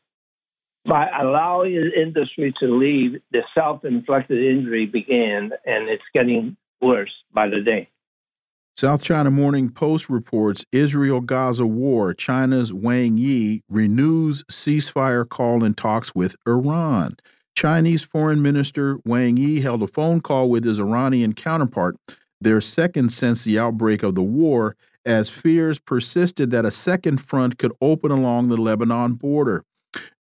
by 0.85 1.07
allowing 1.21 1.75
the 1.75 2.01
industry 2.01 2.55
to 2.61 2.67
leave, 2.67 3.21
the 3.31 3.43
self-inflicted 3.55 4.39
injury 4.39 4.87
began, 4.87 5.51
and 5.67 5.89
it's 5.89 6.03
getting 6.15 6.57
worse 6.81 7.13
by 7.33 7.49
the 7.49 7.61
day. 7.61 7.89
South 8.77 9.03
China 9.03 9.31
Morning 9.31 9.71
Post 9.71 10.09
reports 10.09 10.65
Israel 10.73 11.21
Gaza 11.21 11.67
war. 11.67 12.15
China's 12.15 12.73
Wang 12.73 13.19
Yi 13.19 13.63
renews 13.69 14.45
ceasefire 14.45 15.29
call 15.29 15.65
in 15.65 15.75
talks 15.75 16.15
with 16.15 16.37
Iran. 16.47 17.17
Chinese 17.57 18.05
Foreign 18.05 18.41
Minister 18.41 18.99
Wang 19.05 19.37
Yi 19.37 19.61
held 19.61 19.83
a 19.83 19.89
phone 19.89 20.21
call 20.21 20.49
with 20.49 20.65
his 20.65 20.79
Iranian 20.79 21.35
counterpart 21.35 21.97
their 22.41 22.61
second 22.61 23.11
since 23.13 23.45
the 23.45 23.59
outbreak 23.59 24.03
of 24.03 24.15
the 24.15 24.23
war, 24.23 24.77
as 25.05 25.31
fears 25.31 25.79
persisted 25.79 26.51
that 26.51 26.65
a 26.65 26.71
second 26.71 27.19
front 27.21 27.59
could 27.59 27.73
open 27.81 28.11
along 28.11 28.49
the 28.49 28.57
Lebanon 28.57 29.15
border. 29.15 29.65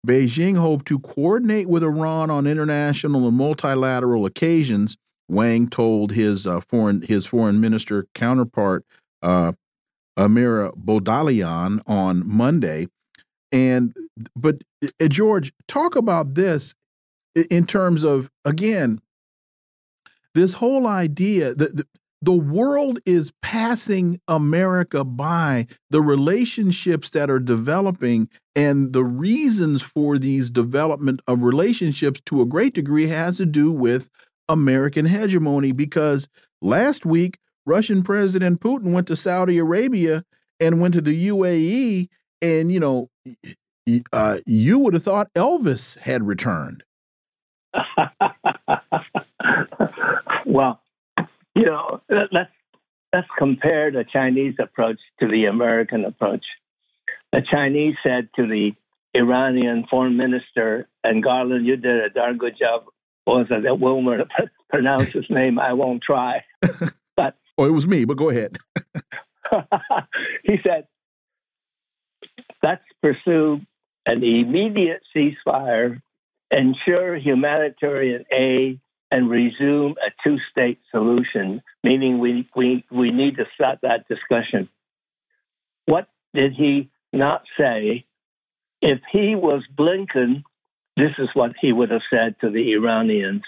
Beijing 0.06 0.56
hoped 0.56 0.86
to 0.86 0.98
coordinate 0.98 1.68
with 1.68 1.82
Iran 1.82 2.30
on 2.30 2.46
international 2.46 3.28
and 3.28 3.36
multilateral 3.36 4.24
occasions. 4.24 4.96
Wang 5.28 5.68
told 5.68 6.12
his 6.12 6.46
uh, 6.46 6.60
foreign 6.60 7.02
his 7.02 7.26
foreign 7.26 7.60
minister 7.60 8.06
counterpart 8.14 8.84
uh, 9.22 9.52
Amir-Abdollahian 10.16 11.82
on 11.86 12.26
Monday. 12.26 12.88
And 13.52 13.94
but 14.34 14.62
uh, 14.82 15.08
George, 15.08 15.52
talk 15.66 15.96
about 15.96 16.34
this 16.34 16.74
in 17.50 17.66
terms 17.66 18.04
of 18.04 18.30
again 18.44 19.00
this 20.34 20.54
whole 20.54 20.86
idea 20.86 21.54
that 21.54 21.86
the, 22.22 22.32
world 22.32 22.98
is 23.06 23.32
passing 23.42 24.20
America 24.28 25.04
by. 25.04 25.66
The 25.90 26.00
relationships 26.00 27.10
that 27.10 27.30
are 27.30 27.40
developing 27.40 28.28
and 28.56 28.92
the 28.92 29.04
reasons 29.04 29.82
for 29.82 30.18
these 30.18 30.50
development 30.50 31.20
of 31.26 31.42
relationships 31.42 32.20
to 32.26 32.42
a 32.42 32.46
great 32.46 32.74
degree 32.74 33.06
has 33.06 33.36
to 33.38 33.46
do 33.46 33.70
with 33.70 34.10
American 34.48 35.06
hegemony 35.06 35.72
because 35.72 36.28
last 36.60 37.06
week 37.06 37.38
Russian 37.66 38.02
President 38.02 38.60
Putin 38.60 38.92
went 38.92 39.06
to 39.08 39.16
Saudi 39.16 39.58
Arabia 39.58 40.24
and 40.58 40.80
went 40.80 40.94
to 40.94 41.00
the 41.00 41.28
UAE 41.28 42.08
and 42.40 42.72
you 42.72 42.80
know 42.80 43.08
uh, 44.12 44.38
you 44.46 44.78
would 44.78 44.94
have 44.94 45.04
thought 45.04 45.32
Elvis 45.34 45.98
had 45.98 46.26
returned. 46.26 46.82
well, 50.46 50.80
you 51.58 51.66
know, 51.66 52.00
let's 52.08 52.50
let's 53.12 53.28
compare 53.36 53.90
the 53.90 54.04
Chinese 54.04 54.54
approach 54.60 54.98
to 55.20 55.26
the 55.26 55.46
American 55.46 56.04
approach. 56.04 56.44
The 57.32 57.42
Chinese 57.50 57.96
said 58.02 58.28
to 58.36 58.46
the 58.46 58.72
Iranian 59.14 59.86
foreign 59.90 60.16
minister, 60.16 60.88
and 61.02 61.22
Garland, 61.22 61.66
you 61.66 61.76
did 61.76 62.04
a 62.04 62.10
darn 62.10 62.38
good 62.38 62.56
job. 62.58 62.84
Was 63.26 63.46
it 63.50 63.64
that 63.64 63.80
Wilmer 63.80 64.24
pronounce 64.70 65.12
his 65.12 65.28
name? 65.28 65.58
I 65.58 65.72
won't 65.72 66.02
try. 66.02 66.44
But 67.16 67.34
oh, 67.58 67.64
it 67.64 67.72
was 67.72 67.84
me. 67.84 68.04
But 68.04 68.16
go 68.16 68.30
ahead. 68.30 68.58
he 70.44 70.58
said, 70.64 70.86
"Let's 72.62 72.84
pursue 73.02 73.60
an 74.06 74.22
immediate 74.22 75.02
ceasefire, 75.12 76.00
ensure 76.52 77.16
humanitarian 77.16 78.24
aid, 78.30 78.78
and 79.10 79.30
resume 79.30 79.94
a 80.04 80.10
two 80.22 80.38
state 80.50 80.80
solution, 80.90 81.62
meaning 81.82 82.18
we, 82.18 82.48
we, 82.54 82.84
we 82.90 83.10
need 83.10 83.36
to 83.36 83.46
start 83.54 83.78
that 83.82 84.06
discussion. 84.08 84.68
What 85.86 86.08
did 86.34 86.52
he 86.52 86.90
not 87.12 87.42
say? 87.58 88.04
If 88.82 89.00
he 89.10 89.34
was 89.34 89.62
Blinken, 89.74 90.42
this 90.96 91.12
is 91.18 91.28
what 91.32 91.52
he 91.60 91.72
would 91.72 91.90
have 91.90 92.02
said 92.12 92.36
to 92.40 92.50
the 92.50 92.72
Iranians 92.72 93.44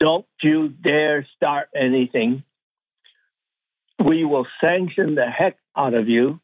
Don't 0.00 0.26
you 0.42 0.68
dare 0.68 1.26
start 1.36 1.68
anything. 1.74 2.42
We 4.02 4.24
will 4.24 4.46
sanction 4.60 5.14
the 5.14 5.26
heck 5.26 5.58
out 5.76 5.94
of 5.94 6.08
you 6.08 6.40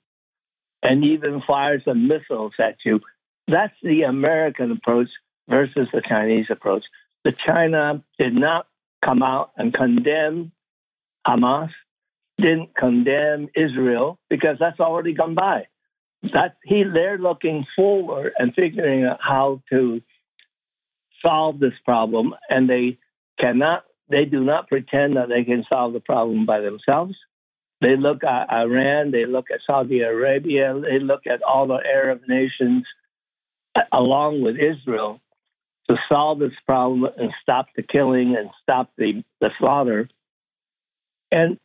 and 0.82 1.05
even 1.05 1.43
fire 1.47 1.82
some 1.84 2.07
missiles 2.07 2.53
at 2.59 2.76
you. 2.84 3.01
That's 3.47 3.74
the 3.82 4.03
American 4.03 4.70
approach 4.72 5.09
versus 5.49 5.89
the 5.93 6.03
Chinese 6.07 6.47
approach 6.51 6.84
that 7.25 7.39
China 7.39 8.03
did 8.19 8.35
not 8.35 8.66
come 9.05 9.23
out 9.23 9.53
and 9.57 9.73
condemn 9.73 10.53
Hamas, 11.27 11.71
didn't 12.37 12.75
condemn 12.77 13.49
Israel 13.55 14.19
because 14.31 14.57
that's 14.59 14.81
already 14.81 15.12
gone 15.12 15.35
by. 15.35 15.66
That 16.23 16.57
he 16.64 16.83
they're 16.83 17.19
looking 17.19 17.64
forward 17.77 18.33
and 18.39 18.55
figuring 18.55 19.05
out 19.05 19.19
how 19.21 19.62
to 19.71 20.03
solve 21.25 21.61
this 21.61 21.75
problem, 21.85 22.35
and 22.49 22.69
they 22.69 22.99
cannot. 23.39 23.85
They 24.11 24.25
do 24.25 24.43
not 24.43 24.69
pretend 24.69 25.16
that 25.16 25.29
they 25.29 25.45
can 25.45 25.64
solve 25.69 25.93
the 25.93 26.01
problem 26.01 26.47
by 26.47 26.61
themselves. 26.61 27.14
They 27.81 27.97
look 27.97 28.25
at 28.25 28.51
Iran, 28.51 29.12
they 29.12 29.27
look 29.27 29.51
at 29.53 29.61
Saudi 29.64 30.01
Arabia, 30.01 30.81
they 30.81 30.99
look 30.99 31.27
at 31.27 31.43
all 31.43 31.69
the 31.69 31.79
Arab 31.85 32.23
nations 32.27 32.85
uh, 33.77 33.83
along 33.93 34.43
with 34.43 34.57
Israel 34.57 35.21
to 35.89 35.97
solve 36.09 36.39
this 36.39 36.53
problem 36.66 37.11
and 37.16 37.32
stop 37.43 37.66
the 37.74 37.82
killing 37.82 38.36
and 38.36 38.51
stop 38.62 38.91
the, 38.97 39.24
the 39.41 39.51
slaughter. 39.59 40.09
And 41.30 41.59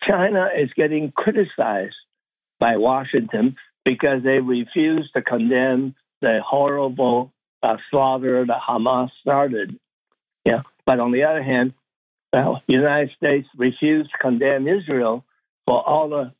China 0.00 0.48
is 0.56 0.70
getting 0.74 1.12
criticized 1.12 1.96
by 2.58 2.76
Washington 2.76 3.56
because 3.84 4.22
they 4.22 4.38
refuse 4.38 5.10
to 5.14 5.22
condemn 5.22 5.94
the 6.20 6.40
horrible 6.44 7.32
uh, 7.62 7.76
slaughter 7.90 8.44
that 8.46 8.60
Hamas 8.66 9.10
started. 9.20 9.78
Yeah, 10.44 10.62
but 10.84 11.00
on 11.00 11.12
the 11.12 11.24
other 11.24 11.42
hand, 11.42 11.74
well, 12.32 12.62
the 12.66 12.74
United 12.74 13.10
States 13.16 13.48
refused 13.56 14.10
to 14.10 14.18
condemn 14.18 14.68
Israel 14.68 15.24
for 15.66 15.86
all 15.86 16.08
the 16.08 16.32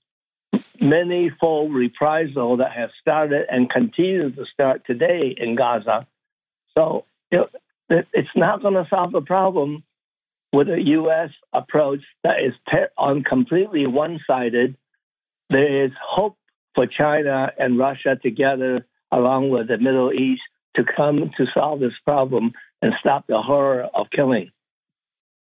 many 0.81 1.31
fold 1.31 1.75
reprisal 1.75 2.59
that 2.59 2.73
has 2.73 2.91
started 3.01 3.47
and 3.51 3.69
continues 3.69 4.37
to 4.37 4.47
start 4.47 4.85
today 4.87 5.35
in 5.37 5.55
Gaza 5.55 6.07
so 6.77 7.05
it, 7.31 7.51
it's 7.89 8.29
not 8.35 8.63
going 8.63 8.75
to 8.75 8.87
solve 8.89 9.13
the 9.13 9.21
problem 9.21 9.85
with 10.53 10.69
a 10.69 10.81
U.S. 10.81 11.31
approach 11.53 12.01
that 12.25 12.37
is 12.43 12.55
on 12.97 13.23
completely 13.23 13.87
one-sided. 13.87 14.77
There 15.51 15.85
is 15.85 15.93
hope 16.01 16.37
for 16.75 16.87
China 16.87 17.53
and 17.59 17.79
Russia 17.79 18.17
together, 18.21 18.87
along 19.11 19.51
with 19.51 19.69
the 19.69 19.79
Middle 19.79 20.13
East, 20.13 20.43
to 20.75 20.85
come 20.85 21.31
to 21.37 21.47
solve 21.55 21.81
this 21.81 21.95
problem 22.05 22.53
and 22.83 22.93
stop 23.01 23.27
the 23.27 23.41
horror 23.41 23.89
of 23.95 24.11
killing. 24.11 24.51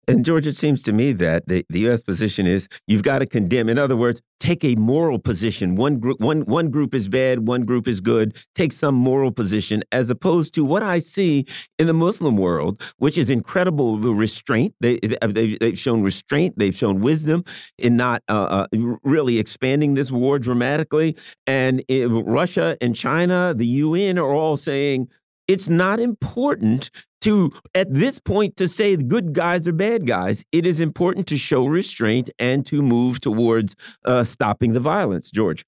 And 0.08 0.24
George, 0.24 0.46
it 0.46 0.56
seems 0.56 0.82
to 0.82 0.92
me 0.92 1.12
that 1.12 1.48
the, 1.48 1.64
the 1.68 1.80
U.S. 1.80 2.02
position 2.02 2.46
is 2.46 2.68
you've 2.86 3.02
got 3.02 3.20
to 3.20 3.26
condemn. 3.26 3.68
In 3.68 3.78
other 3.78 3.96
words, 3.96 4.20
take 4.40 4.64
a 4.64 4.74
moral 4.74 5.18
position. 5.18 5.76
One 5.76 5.98
group, 5.98 6.20
one 6.20 6.42
one 6.42 6.70
group 6.70 6.94
is 6.94 7.08
bad, 7.08 7.46
one 7.46 7.64
group 7.64 7.88
is 7.88 8.00
good. 8.00 8.36
Take 8.54 8.72
some 8.72 8.94
moral 8.94 9.30
position, 9.30 9.82
as 9.92 10.10
opposed 10.10 10.54
to 10.54 10.64
what 10.64 10.82
I 10.82 10.98
see 10.98 11.46
in 11.78 11.86
the 11.86 11.94
Muslim 11.94 12.36
world, 12.36 12.82
which 12.98 13.16
is 13.16 13.30
incredible 13.30 13.98
restraint. 13.98 14.74
They, 14.80 14.98
they 14.98 15.16
have 15.20 15.78
shown 15.78 16.02
restraint. 16.02 16.58
They've 16.58 16.76
shown 16.76 17.00
wisdom 17.00 17.44
in 17.78 17.96
not 17.96 18.22
uh, 18.28 18.66
uh, 18.72 18.96
really 19.02 19.38
expanding 19.38 19.94
this 19.94 20.10
war 20.10 20.38
dramatically. 20.38 21.16
And 21.46 21.82
it, 21.88 22.06
Russia 22.06 22.76
and 22.80 22.94
China, 22.94 23.54
the 23.56 23.66
UN, 23.66 24.18
are 24.18 24.32
all 24.32 24.56
saying 24.56 25.08
it's 25.48 25.68
not 25.68 26.00
important 26.00 26.90
to 27.22 27.52
at 27.74 27.92
this 27.92 28.18
point 28.18 28.56
to 28.56 28.68
say 28.68 28.96
good 28.96 29.32
guys 29.32 29.66
are 29.66 29.72
bad 29.72 30.06
guys. 30.06 30.44
It 30.52 30.66
is 30.66 30.80
important 30.80 31.26
to 31.28 31.38
show 31.38 31.66
restraint 31.66 32.30
and 32.38 32.64
to 32.66 32.82
move 32.82 33.20
towards 33.20 33.74
uh, 34.04 34.24
stopping 34.24 34.72
the 34.72 34.80
violence. 34.80 35.30
George. 35.30 35.64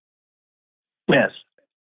Yes, 1.09 1.31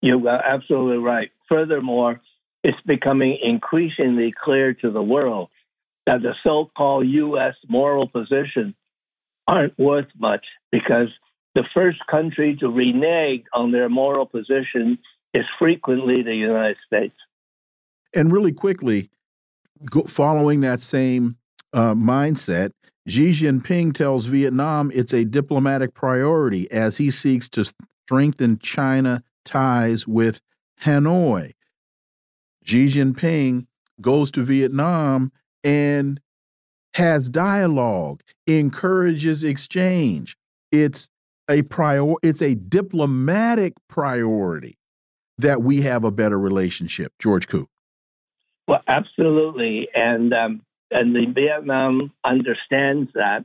you're 0.00 0.28
absolutely 0.28 0.98
right. 0.98 1.30
Furthermore, 1.48 2.20
it's 2.62 2.80
becoming 2.86 3.38
increasingly 3.42 4.32
clear 4.44 4.74
to 4.74 4.90
the 4.90 5.02
world 5.02 5.48
that 6.06 6.22
the 6.22 6.34
so-called 6.42 7.06
U.S. 7.06 7.54
moral 7.68 8.08
position 8.08 8.74
aren't 9.48 9.78
worth 9.78 10.08
much 10.18 10.44
because 10.70 11.08
the 11.54 11.64
first 11.74 11.98
country 12.10 12.56
to 12.60 12.68
renege 12.68 13.44
on 13.52 13.72
their 13.72 13.88
moral 13.88 14.26
position 14.26 14.98
is 15.34 15.44
frequently 15.58 16.22
the 16.22 16.34
United 16.34 16.76
States. 16.86 17.14
And 18.14 18.32
really 18.32 18.52
quickly, 18.52 19.10
following 20.06 20.60
that 20.62 20.80
same 20.80 21.36
uh, 21.72 21.94
mindset, 21.94 22.70
Xi 23.06 23.32
Jinping 23.32 23.94
tells 23.94 24.26
Vietnam 24.26 24.90
it's 24.94 25.12
a 25.12 25.24
diplomatic 25.24 25.94
priority 25.94 26.70
as 26.70 26.96
he 26.96 27.10
seeks 27.10 27.48
to 27.50 27.64
strengthen 28.04 28.58
China 28.58 29.22
ties 29.44 30.06
with 30.06 30.40
Hanoi. 30.82 31.52
Xi 32.64 32.86
Jinping 32.88 33.66
goes 34.00 34.30
to 34.32 34.42
Vietnam 34.42 35.32
and 35.62 36.20
has 36.94 37.28
dialogue, 37.28 38.22
encourages 38.46 39.44
exchange. 39.44 40.36
It's 40.72 41.08
a 41.48 41.62
prior 41.62 42.14
it's 42.22 42.42
a 42.42 42.54
diplomatic 42.54 43.74
priority 43.88 44.78
that 45.38 45.62
we 45.62 45.82
have 45.82 46.02
a 46.02 46.10
better 46.10 46.38
relationship. 46.38 47.12
George 47.20 47.46
Koo. 47.46 47.68
Well, 48.68 48.82
absolutely, 48.86 49.88
and 49.94 50.32
um, 50.34 50.62
and 50.90 51.14
the 51.14 51.26
Vietnam 51.32 52.12
understands 52.24 53.10
that 53.14 53.44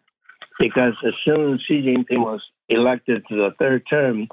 because 0.60 0.94
as 1.06 1.14
soon 1.26 1.54
as 1.54 1.60
Xi 1.68 1.82
Jinping 1.82 2.20
was 2.20 2.42
elected 2.70 3.24
to 3.30 3.36
the 3.36 3.52
third 3.60 3.84
term, 3.90 4.28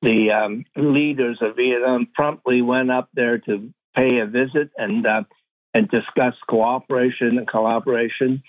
the 0.00 0.30
um, 0.30 0.64
leaders 0.76 1.38
of 1.40 1.56
Vietnam 1.56 2.08
promptly 2.14 2.60
went 2.60 2.90
up 2.90 3.08
there 3.14 3.38
to 3.38 3.72
pay 3.94 4.18
a 4.18 4.26
visit 4.26 4.70
and 4.76 5.06
uh, 5.06 5.22
and 5.74 5.88
discuss 5.88 6.34
cooperation 6.48 7.38
and 7.38 7.48
collaboration. 7.48 8.42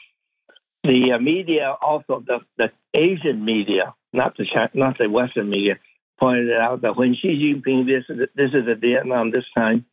The 0.83 1.13
uh, 1.15 1.19
media, 1.19 1.73
also 1.81 2.23
the, 2.25 2.39
the 2.57 2.71
Asian 2.93 3.45
media, 3.45 3.93
not 4.11 4.35
the 4.35 4.45
China, 4.45 4.69
not 4.73 4.97
the 4.97 5.09
Western 5.09 5.49
media, 5.49 5.79
pointed 6.19 6.51
out 6.51 6.81
that 6.81 6.97
when 6.97 7.15
Xi 7.15 7.29
Jinping 7.29 7.85
visited, 7.85 8.29
visited 8.35 8.81
Vietnam 8.81 9.31
this 9.31 9.45
time, 9.55 9.85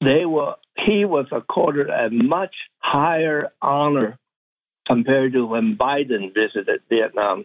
they 0.00 0.24
were 0.24 0.54
he 0.86 1.04
was 1.04 1.26
accorded 1.32 1.88
a 1.90 2.08
much 2.10 2.54
higher 2.78 3.48
honor 3.60 4.18
compared 4.86 5.32
to 5.32 5.44
when 5.44 5.76
Biden 5.76 6.32
visited 6.32 6.80
Vietnam. 6.88 7.44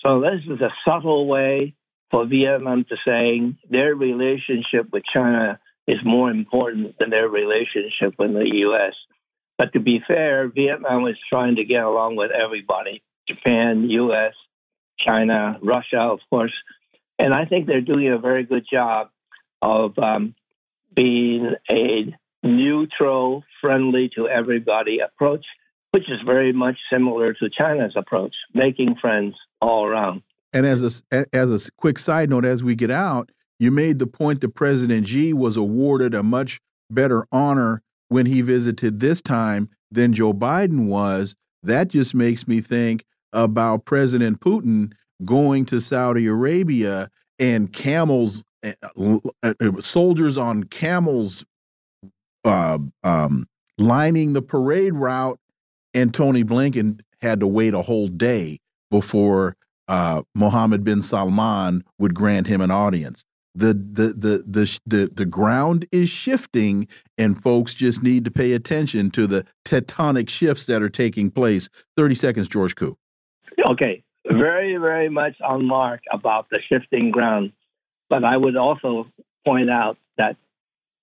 So 0.00 0.20
this 0.20 0.40
is 0.48 0.60
a 0.60 0.74
subtle 0.86 1.26
way 1.26 1.74
for 2.10 2.26
Vietnam 2.26 2.84
to 2.88 2.96
saying 3.06 3.58
their 3.70 3.94
relationship 3.94 4.90
with 4.92 5.04
China 5.12 5.58
is 5.86 5.98
more 6.04 6.30
important 6.30 6.98
than 6.98 7.10
their 7.10 7.28
relationship 7.28 8.14
with 8.18 8.32
the 8.32 8.48
U.S. 8.52 8.94
But 9.58 9.72
to 9.74 9.80
be 9.80 10.00
fair, 10.06 10.48
Vietnam 10.48 11.06
is 11.06 11.16
trying 11.28 11.56
to 11.56 11.64
get 11.64 11.84
along 11.84 12.16
with 12.16 12.30
everybody 12.30 13.02
Japan, 13.28 13.88
U.S., 13.90 14.34
China, 14.98 15.58
Russia, 15.62 16.00
of 16.00 16.20
course. 16.30 16.52
And 17.18 17.32
I 17.32 17.44
think 17.44 17.66
they're 17.66 17.80
doing 17.80 18.08
a 18.08 18.18
very 18.18 18.44
good 18.44 18.64
job 18.70 19.10
of 19.62 19.98
um, 19.98 20.34
being 20.94 21.54
a 21.70 22.14
neutral, 22.42 23.42
friendly 23.60 24.10
to 24.16 24.28
everybody 24.28 24.98
approach, 25.00 25.44
which 25.90 26.10
is 26.10 26.18
very 26.24 26.52
much 26.52 26.76
similar 26.92 27.32
to 27.34 27.48
China's 27.50 27.94
approach, 27.96 28.34
making 28.52 28.96
friends 29.00 29.34
all 29.60 29.86
around. 29.86 30.22
And 30.52 30.66
as 30.66 31.02
a 31.10 31.26
as 31.34 31.66
a 31.66 31.70
quick 31.72 31.98
side 31.98 32.30
note, 32.30 32.44
as 32.44 32.62
we 32.62 32.74
get 32.74 32.90
out, 32.90 33.30
you 33.58 33.70
made 33.70 33.98
the 33.98 34.06
point 34.06 34.40
that 34.42 34.54
President 34.54 35.08
Xi 35.08 35.32
was 35.32 35.56
awarded 35.56 36.14
a 36.14 36.22
much 36.22 36.60
better 36.90 37.26
honor 37.32 37.82
when 38.08 38.26
he 38.26 38.40
visited 38.40 39.00
this 39.00 39.20
time 39.20 39.68
than 39.90 40.12
Joe 40.12 40.32
Biden 40.32 40.86
was. 40.86 41.34
That 41.62 41.88
just 41.88 42.14
makes 42.14 42.46
me 42.46 42.60
think 42.60 43.04
about 43.32 43.84
President 43.84 44.40
Putin 44.40 44.92
going 45.24 45.64
to 45.66 45.80
Saudi 45.80 46.26
Arabia 46.26 47.10
and 47.38 47.72
camels, 47.72 48.44
soldiers 49.80 50.38
on 50.38 50.64
camels 50.64 51.44
uh, 52.44 52.78
um, 53.02 53.46
lining 53.78 54.32
the 54.32 54.42
parade 54.42 54.94
route, 54.94 55.38
and 55.92 56.12
Tony 56.12 56.44
Blinken 56.44 57.00
had 57.20 57.40
to 57.40 57.46
wait 57.46 57.74
a 57.74 57.82
whole 57.82 58.08
day 58.08 58.58
before 58.90 59.56
uh, 59.88 60.22
Mohammed 60.34 60.84
bin 60.84 61.02
Salman 61.02 61.84
would 61.98 62.14
grant 62.14 62.46
him 62.46 62.60
an 62.60 62.70
audience. 62.70 63.24
The, 63.56 63.72
the 63.72 64.12
the 64.12 64.44
the 64.46 64.78
the 64.84 65.10
the 65.14 65.24
ground 65.24 65.86
is 65.92 66.08
shifting, 66.08 66.88
and 67.16 67.40
folks 67.40 67.72
just 67.72 68.02
need 68.02 68.24
to 68.24 68.30
pay 68.32 68.52
attention 68.52 69.10
to 69.12 69.28
the 69.28 69.46
tectonic 69.64 70.28
shifts 70.28 70.66
that 70.66 70.82
are 70.82 70.88
taking 70.88 71.30
place. 71.30 71.68
Thirty 71.96 72.16
seconds, 72.16 72.48
George 72.48 72.74
Koo. 72.74 72.98
Okay, 73.64 74.02
very 74.26 74.76
very 74.76 75.08
much 75.08 75.40
on 75.40 75.64
mark 75.64 76.00
about 76.12 76.48
the 76.50 76.58
shifting 76.68 77.12
ground, 77.12 77.52
but 78.08 78.24
I 78.24 78.36
would 78.36 78.56
also 78.56 79.06
point 79.44 79.70
out 79.70 79.98
that 80.16 80.36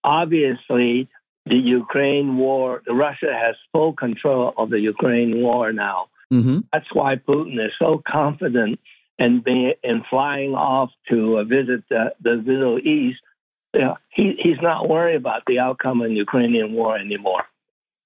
obviously 0.03 1.07
the 1.45 1.56
Ukraine 1.56 2.38
war, 2.38 2.82
Russia 2.88 3.34
has 3.34 3.56
full 3.72 3.94
control 3.94 4.53
of 4.57 4.69
the 4.69 4.80
Ukraine 4.80 5.41
war 5.41 5.72
now. 5.73 6.07
Mm 6.32 6.44
-hmm. 6.44 6.64
That's 6.72 6.91
why 6.94 7.15
Putin 7.15 7.60
is 7.68 7.73
so 7.78 8.02
confident 8.18 8.80
in, 9.18 9.41
being, 9.41 9.73
in 9.84 10.03
flying 10.03 10.53
off 10.56 10.91
to 11.10 11.40
uh, 11.40 11.44
visit 11.44 11.82
the, 11.90 12.03
the 12.22 12.36
Middle 12.38 12.80
East. 12.80 13.22
You 13.73 13.82
know, 13.82 13.98
he, 14.10 14.23
he's 14.44 14.61
not 14.61 14.88
worried 14.94 15.19
about 15.23 15.44
the 15.45 15.60
outcome 15.60 16.02
of 16.02 16.10
the 16.10 16.15
Ukrainian 16.15 16.69
war 16.73 16.98
anymore. 16.98 17.45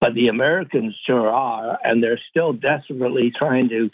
But 0.01 0.13
the 0.13 0.27
Americans 0.27 0.93
sure 1.05 1.29
are, 1.29 1.79
and 1.85 1.95
they're 2.01 2.23
still 2.31 2.53
desperately 2.53 3.31
trying 3.31 3.69
to 3.69 3.89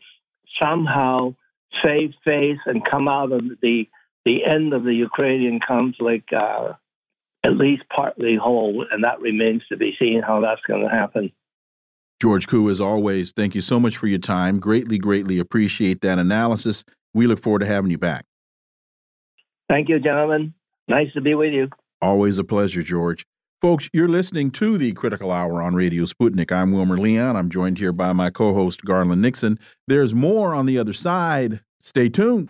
somehow 0.61 1.35
save 1.83 2.13
face 2.25 2.59
and 2.65 2.83
come 2.83 3.07
out 3.07 3.31
of 3.31 3.43
the 3.61 3.87
the 4.25 4.45
end 4.45 4.73
of 4.73 4.83
the 4.83 4.93
Ukrainian 4.93 5.59
conflict 5.65 6.31
uh, 6.33 6.73
at 7.43 7.57
least 7.57 7.83
partly 7.93 8.35
whole, 8.35 8.85
and 8.91 9.03
that 9.03 9.19
remains 9.19 9.63
to 9.69 9.77
be 9.77 9.95
seen 9.99 10.21
how 10.25 10.41
that's 10.41 10.61
going 10.67 10.81
to 10.81 10.89
happen. 10.89 11.31
George 12.21 12.47
Koo, 12.47 12.69
as 12.69 12.79
always, 12.79 13.31
thank 13.31 13.55
you 13.55 13.61
so 13.61 13.79
much 13.79 13.97
for 13.97 14.05
your 14.05 14.19
time. 14.19 14.59
Greatly, 14.59 14.99
greatly 14.99 15.39
appreciate 15.39 16.01
that 16.01 16.19
analysis. 16.19 16.83
We 17.15 17.25
look 17.25 17.41
forward 17.41 17.59
to 17.59 17.65
having 17.65 17.89
you 17.89 17.97
back. 17.97 18.25
Thank 19.67 19.89
you, 19.89 19.99
gentlemen. 19.99 20.53
Nice 20.87 21.11
to 21.13 21.21
be 21.21 21.33
with 21.33 21.51
you. 21.51 21.69
Always 21.99 22.37
a 22.37 22.43
pleasure, 22.43 22.83
George. 22.83 23.25
Folks, 23.59 23.89
you're 23.93 24.07
listening 24.07 24.51
to 24.51 24.77
the 24.77 24.91
Critical 24.91 25.31
Hour 25.31 25.61
on 25.61 25.75
Radio 25.75 26.05
Sputnik. 26.05 26.51
I'm 26.51 26.71
Wilmer 26.71 26.97
Leon. 26.97 27.35
I'm 27.35 27.49
joined 27.49 27.77
here 27.77 27.91
by 27.91 28.11
my 28.11 28.29
co 28.29 28.53
host, 28.53 28.83
Garland 28.85 29.21
Nixon. 29.21 29.59
There's 29.87 30.13
more 30.13 30.53
on 30.53 30.65
the 30.65 30.77
other 30.77 30.93
side. 30.93 31.61
Stay 31.79 32.09
tuned. 32.09 32.49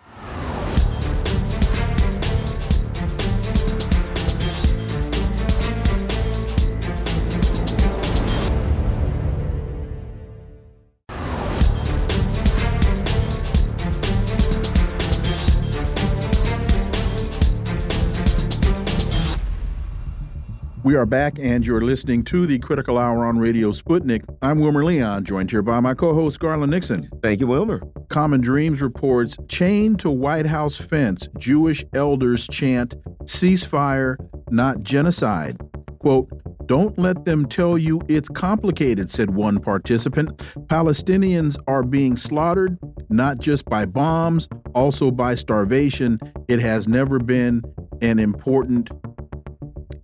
We 20.84 20.96
are 20.96 21.06
back, 21.06 21.38
and 21.38 21.64
you're 21.64 21.80
listening 21.80 22.24
to 22.24 22.44
the 22.44 22.58
Critical 22.58 22.98
Hour 22.98 23.24
on 23.24 23.38
Radio 23.38 23.70
Sputnik. 23.70 24.24
I'm 24.42 24.58
Wilmer 24.58 24.84
Leon, 24.84 25.24
joined 25.24 25.52
here 25.52 25.62
by 25.62 25.78
my 25.78 25.94
co 25.94 26.12
host, 26.12 26.40
Garland 26.40 26.72
Nixon. 26.72 27.08
Thank 27.22 27.38
you, 27.38 27.46
Wilmer. 27.46 27.80
Common 28.08 28.40
Dreams 28.40 28.82
reports 28.82 29.36
chained 29.48 30.00
to 30.00 30.10
White 30.10 30.46
House 30.46 30.76
fence, 30.76 31.28
Jewish 31.38 31.84
elders 31.94 32.48
chant 32.48 32.96
ceasefire, 33.22 34.16
not 34.50 34.82
genocide. 34.82 35.56
Quote, 36.00 36.28
don't 36.66 36.98
let 36.98 37.26
them 37.26 37.46
tell 37.46 37.78
you 37.78 38.00
it's 38.08 38.28
complicated, 38.28 39.08
said 39.08 39.30
one 39.30 39.60
participant. 39.60 40.36
Palestinians 40.66 41.56
are 41.68 41.84
being 41.84 42.16
slaughtered, 42.16 42.76
not 43.08 43.38
just 43.38 43.66
by 43.66 43.84
bombs, 43.84 44.48
also 44.74 45.12
by 45.12 45.36
starvation. 45.36 46.18
It 46.48 46.58
has 46.58 46.88
never 46.88 47.20
been 47.20 47.62
an 48.00 48.18
important 48.18 48.90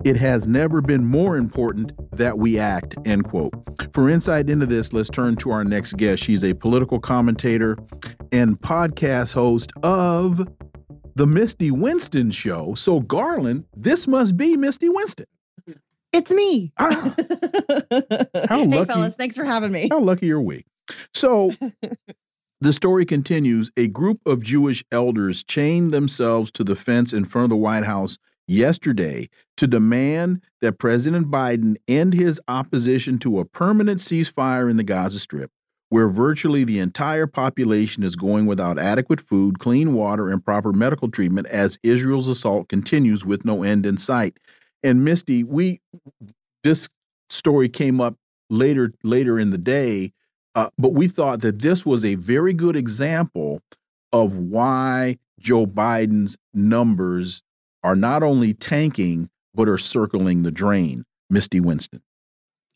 it 0.05 0.17
has 0.17 0.47
never 0.47 0.81
been 0.81 1.05
more 1.05 1.37
important 1.37 1.93
that 2.17 2.39
we 2.39 2.59
act, 2.59 2.97
end 3.05 3.25
quote. 3.25 3.53
For 3.93 4.09
insight 4.09 4.49
into 4.49 4.67
this, 4.67 4.93
let's 4.93 5.09
turn 5.09 5.37
to 5.37 5.51
our 5.51 5.65
next 5.65 5.97
guest. 5.97 6.23
She's 6.23 6.45
a 6.45 6.55
political 6.55 7.01
commentator 7.01 7.77
and 8.33 8.61
podcast 8.61 9.33
host 9.33 9.73
of 9.83 10.49
The 11.15 11.27
Misty 11.27 11.71
Winston 11.71 12.31
Show. 12.31 12.75
So, 12.75 13.01
Garland, 13.01 13.65
this 13.77 14.07
must 14.07 14.37
be 14.37 14.57
Misty 14.57 14.89
Winston. 14.89 15.27
It's 16.13 16.31
me. 16.31 16.73
Ah. 16.79 16.89
How 18.49 18.65
lucky. 18.65 18.77
Hey, 18.77 18.85
fellas, 18.85 19.15
thanks 19.15 19.37
for 19.37 19.45
having 19.45 19.73
me. 19.73 19.89
How 19.91 20.01
lucky 20.01 20.31
are 20.33 20.41
we? 20.41 20.65
So, 21.13 21.53
the 22.61 22.73
story 22.73 23.05
continues. 23.05 23.71
A 23.77 23.89
group 23.89 24.21
of 24.25 24.43
Jewish 24.43 24.85
elders 24.91 25.45
chained 25.45 25.93
themselves 25.93 26.51
to 26.53 26.65
the 26.65 26.75
fence 26.75 27.13
in 27.13 27.25
front 27.25 27.45
of 27.45 27.51
the 27.51 27.57
White 27.57 27.85
House 27.85 28.19
yesterday 28.49 29.29
to 29.57 29.67
demand 29.67 30.43
that 30.61 30.79
President 30.79 31.31
Biden 31.31 31.77
end 31.87 32.15
his 32.15 32.41
opposition 32.49 33.19
to 33.21 33.39
a 33.39 33.45
permanent 33.45 34.01
ceasefire 34.01 34.71
in 34.71 34.77
the 34.77 34.83
Gaza 34.83 35.21
Strip, 35.21 35.51
where 35.91 36.09
virtually 36.09 36.65
the 36.65 36.79
entire 36.79 37.27
population 37.27 38.03
is 38.03 38.17
going 38.17 38.47
without 38.47 38.79
adequate 38.79 39.21
food, 39.21 39.59
clean 39.59 39.95
water, 39.95 40.31
and 40.31 40.45
proper 40.45 40.73
medical 40.73 41.11
treatment 41.11 41.47
as 41.49 41.79
Israel's 41.83 42.29
assault 42.29 42.69
continues 42.69 43.25
with 43.25 43.45
no 43.45 43.63
end 43.63 43.87
in 43.87 43.99
sight. 43.99 44.39
And 44.83 45.05
Misty, 45.05 45.45
we 45.45 45.81
this 46.65 46.89
story 47.31 47.69
came 47.69 48.01
up 48.01 48.17
later 48.51 48.93
later 49.05 49.39
in 49.39 49.51
the 49.51 49.59
day, 49.59 50.13
uh, 50.55 50.71
but 50.79 50.95
we 50.95 51.09
thought 51.09 51.41
that 51.41 51.61
this 51.61 51.85
was 51.85 52.05
a 52.05 52.15
very 52.15 52.55
good 52.55 52.77
example 52.77 53.61
of 54.13 54.37
why 54.37 55.17
Joe 55.39 55.67
Biden's 55.67 56.37
numbers 56.55 57.43
are 57.89 57.97
not 57.97 58.23
only 58.23 58.53
tanking, 58.53 59.31
but 59.55 59.67
are 59.67 59.79
circling 59.79 60.43
the 60.43 60.51
drain. 60.51 61.05
Misty 61.31 61.59
Winston. 61.59 62.03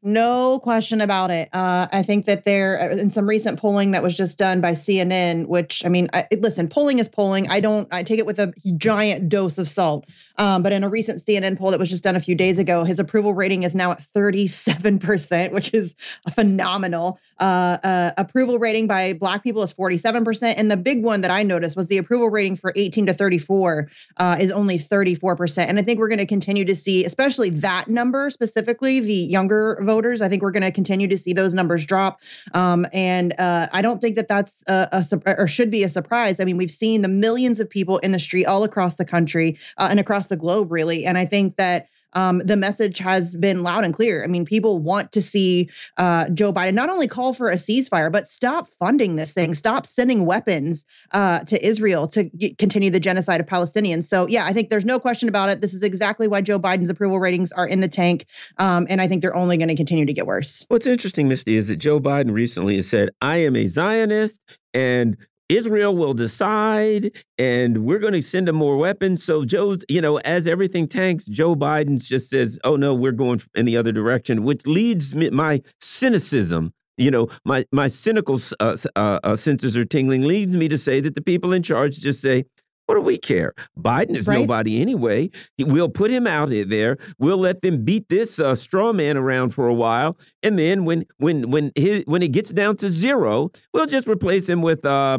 No 0.03 0.59
question 0.59 1.03
about 1.03 1.31
it. 1.31 1.51
Uh, 1.53 1.87
I 1.93 2.03
think 2.03 2.25
that 2.27 2.47
there, 2.47 2.81
uh, 2.81 2.97
in 2.97 3.11
some 3.11 3.29
recent 3.29 3.61
polling 3.61 3.91
that 3.91 4.03
was 4.03 4.17
just 4.17 4.39
done 4.39 4.63
by 4.63 4.73
CNN, 4.73 5.47
which 5.47 5.85
I 5.85 5.91
mean, 5.91 6.09
I, 6.15 6.27
listen, 6.33 6.69
polling 6.69 6.99
is 6.99 7.09
polling. 7.09 7.51
I 7.51 7.61
don't, 7.61 7.87
I 7.93 8.05
take 8.05 8.21
it 8.21 8.27
with 8.27 8.41
a 8.41 8.55
giant 8.79 9.29
dose 9.29 9.59
of 9.59 9.69
salt. 9.69 10.07
Um, 10.39 10.63
but 10.63 10.73
in 10.73 10.85
a 10.85 10.89
recent 10.89 11.23
CNN 11.23 11.59
poll 11.59 11.71
that 11.71 11.81
was 11.81 11.91
just 11.91 12.03
done 12.03 12.17
a 12.17 12.21
few 12.21 12.35
days 12.35 12.59
ago, 12.59 12.85
his 12.85 12.99
approval 12.99 13.35
rating 13.35 13.63
is 13.63 13.75
now 13.75 13.93
at 13.93 14.05
37%, 14.15 15.53
which 15.53 15.75
is 15.75 15.95
a 16.27 16.31
phenomenal. 16.31 17.19
Uh, 17.39 17.77
uh, 17.83 18.11
approval 18.19 18.59
rating 18.59 18.87
by 18.87 19.15
Black 19.15 19.43
people 19.43 19.63
is 19.63 19.75
47%. 19.75 20.55
And 20.57 20.71
the 20.71 20.77
big 20.77 21.03
one 21.03 21.23
that 21.23 21.31
I 21.31 21.43
noticed 21.43 21.77
was 21.77 21.89
the 21.89 21.99
approval 21.99 22.31
rating 22.31 22.57
for 22.57 22.73
18 22.77 23.07
to 23.07 23.15
34 23.15 23.91
uh, 24.17 24.37
is 24.39 24.53
only 24.53 24.79
34%. 24.79 25.67
And 25.67 25.79
I 25.79 25.83
think 25.83 25.99
we're 25.99 26.09
going 26.09 26.19
to 26.19 26.27
continue 26.27 26.65
to 26.67 26.77
see, 26.77 27.05
especially 27.05 27.51
that 27.51 27.89
number 27.89 28.31
specifically, 28.31 29.01
the 29.01 29.13
younger 29.13 29.79
voters. 29.83 30.23
I 30.23 30.29
think 30.29 30.43
we're 30.43 30.53
going 30.53 30.63
to 30.63 30.71
continue 30.71 31.09
to 31.09 31.19
see 31.19 31.33
those 31.33 31.53
numbers 31.53 31.85
drop. 31.85 32.21
Um, 32.55 32.87
and 32.93 33.35
uh, 33.39 33.67
I 33.73 33.83
don't 33.83 34.01
think 34.01 34.17
that 34.17 34.29
that's 34.29 34.63
a, 34.69 35.05
a, 35.13 35.35
or 35.39 35.49
should 35.49 35.71
be 35.71 35.83
a 35.83 35.89
surprise. 35.89 36.39
I 36.39 36.45
mean, 36.45 36.57
we've 36.57 36.71
seen 36.71 37.03
the 37.03 37.09
millions 37.09 37.59
of 37.61 37.69
people 37.69 37.99
in 37.99 38.13
the 38.13 38.19
street 38.19 38.47
all 38.47 38.65
across 38.65 38.97
the 38.97 39.05
country 39.05 39.59
uh, 39.79 39.89
and 39.91 39.99
across 39.99 40.29
the 40.33 40.37
globe, 40.37 40.73
really. 40.73 41.07
And 41.07 41.17
I 41.17 41.27
think 41.27 41.57
that 41.57 41.87
um, 42.15 42.41
the 42.41 42.57
message 42.57 42.99
has 42.99 43.35
been 43.35 43.63
loud 43.63 43.85
and 43.85 43.95
clear. 43.95 44.23
I 44.23 44.27
mean, 44.27 44.45
people 44.45 44.79
want 44.79 45.13
to 45.13 45.23
see 45.23 45.71
uh, 45.97 46.29
Joe 46.29 46.53
Biden 46.53 46.75
not 46.75 46.91
only 46.91 47.09
call 47.09 47.33
for 47.33 47.51
a 47.51 47.57
ceasefire, 47.57 48.13
but 48.13 48.29
stop 48.29 48.69
funding 48.79 49.17
this 49.17 49.33
thing, 49.33 49.55
stop 49.55 49.87
sending 49.87 50.27
weapons 50.27 50.85
uh, 51.13 51.41
to 51.45 51.65
Israel 51.65 52.07
to 52.09 52.29
g- 52.37 52.55
continue 52.55 52.91
the 52.91 53.01
genocide 53.01 53.41
of 53.41 53.47
Palestinians. 53.47 54.05
So, 54.05 54.29
yeah, 54.29 54.45
I 54.45 54.53
think 54.53 54.71
there's 54.71 54.85
no 54.85 54.99
question 54.99 55.29
about 55.29 55.49
it. 55.49 55.61
This 55.61 55.75
is 55.75 55.83
exactly 55.83 56.29
why 56.29 56.43
Joe 56.43 56.59
Biden's 56.59 56.91
approval 56.91 57.19
ratings 57.19 57.53
are 57.53 57.67
in 57.67 57.81
the 57.81 57.89
tank. 57.89 58.27
Um, 58.59 58.87
and 58.91 59.01
I 59.01 59.09
think 59.09 59.23
they're 59.23 59.37
only 59.37 59.57
going 59.57 59.69
to 59.69 59.77
continue 59.77 60.05
to 60.05 60.13
get 60.13 60.27
worse. 60.27 60.67
What's 60.69 60.87
interesting, 60.87 61.29
Misty, 61.29 61.57
is 61.57 61.69
that 61.69 61.77
Joe 61.77 61.99
Biden 61.99 62.33
recently 62.33 62.77
has 62.77 62.89
said, 62.89 63.11
I 63.21 63.39
am 63.39 63.57
a 63.57 63.67
Zionist 63.69 64.41
and 64.75 65.17
Israel 65.53 65.95
will 65.95 66.15
decide, 66.15 67.13
and 67.39 67.85
we're 67.85 67.99
going 67.99 68.15
to 68.15 68.23
send 68.23 68.49
them 68.49 68.57
more 68.57 68.77
weapons. 68.77 69.23
So 69.23 69.45
Joe's, 69.45 69.85
you 69.89 70.01
know, 70.01 70.17
as 70.19 70.47
everything 70.47 70.89
tanks, 70.89 71.25
Joe 71.27 71.55
Biden 71.55 72.03
just 72.03 72.31
says, 72.31 72.59
"Oh 72.65 72.77
no, 72.77 72.95
we're 72.95 73.13
going 73.13 73.43
in 73.55 73.67
the 73.67 73.77
other 73.77 73.93
direction," 73.93 74.45
which 74.45 74.67
leads 74.67 75.15
me 75.15 75.31
my 75.31 75.63
cynicism. 75.81 76.73
You 76.97 77.11
know, 77.11 77.29
my 77.45 77.67
my 77.71 77.89
cynical 77.89 78.41
uh, 78.61 78.77
uh, 78.97 79.21
uh, 79.23 79.37
senses 79.37 79.77
are 79.77 79.85
tingling. 79.85 80.23
Leads 80.23 80.57
me 80.57 80.69
to 80.69 80.79
say 80.79 81.01
that 81.01 81.15
the 81.15 81.23
people 81.23 81.53
in 81.53 81.63
charge 81.63 81.99
just 81.99 82.23
say, 82.23 82.45
what 82.87 82.97
do 82.97 83.01
we 83.01 83.17
care? 83.17 83.55
Biden 83.79 84.17
is 84.17 84.27
right? 84.27 84.41
nobody 84.41 84.81
anyway. 84.81 85.31
We'll 85.59 85.89
put 85.89 86.11
him 86.11 86.27
out 86.27 86.51
there. 86.51 86.99
We'll 87.19 87.39
let 87.39 87.63
them 87.63 87.85
beat 87.85 88.09
this 88.09 88.39
uh, 88.39 88.55
straw 88.55 88.93
man 88.93 89.17
around 89.17 89.51
for 89.55 89.67
a 89.67 89.75
while, 89.75 90.19
and 90.43 90.59
then 90.59 90.85
when 90.85 91.05
when 91.19 91.51
when 91.51 91.73
his, 91.75 92.03
when 92.07 92.23
it 92.23 92.33
gets 92.33 92.51
down 92.51 92.77
to 92.79 92.91
zero, 92.91 93.51
we'll 93.73 93.87
just 93.87 94.07
replace 94.09 94.49
him 94.49 94.63
with 94.63 94.85
uh, 94.85 95.19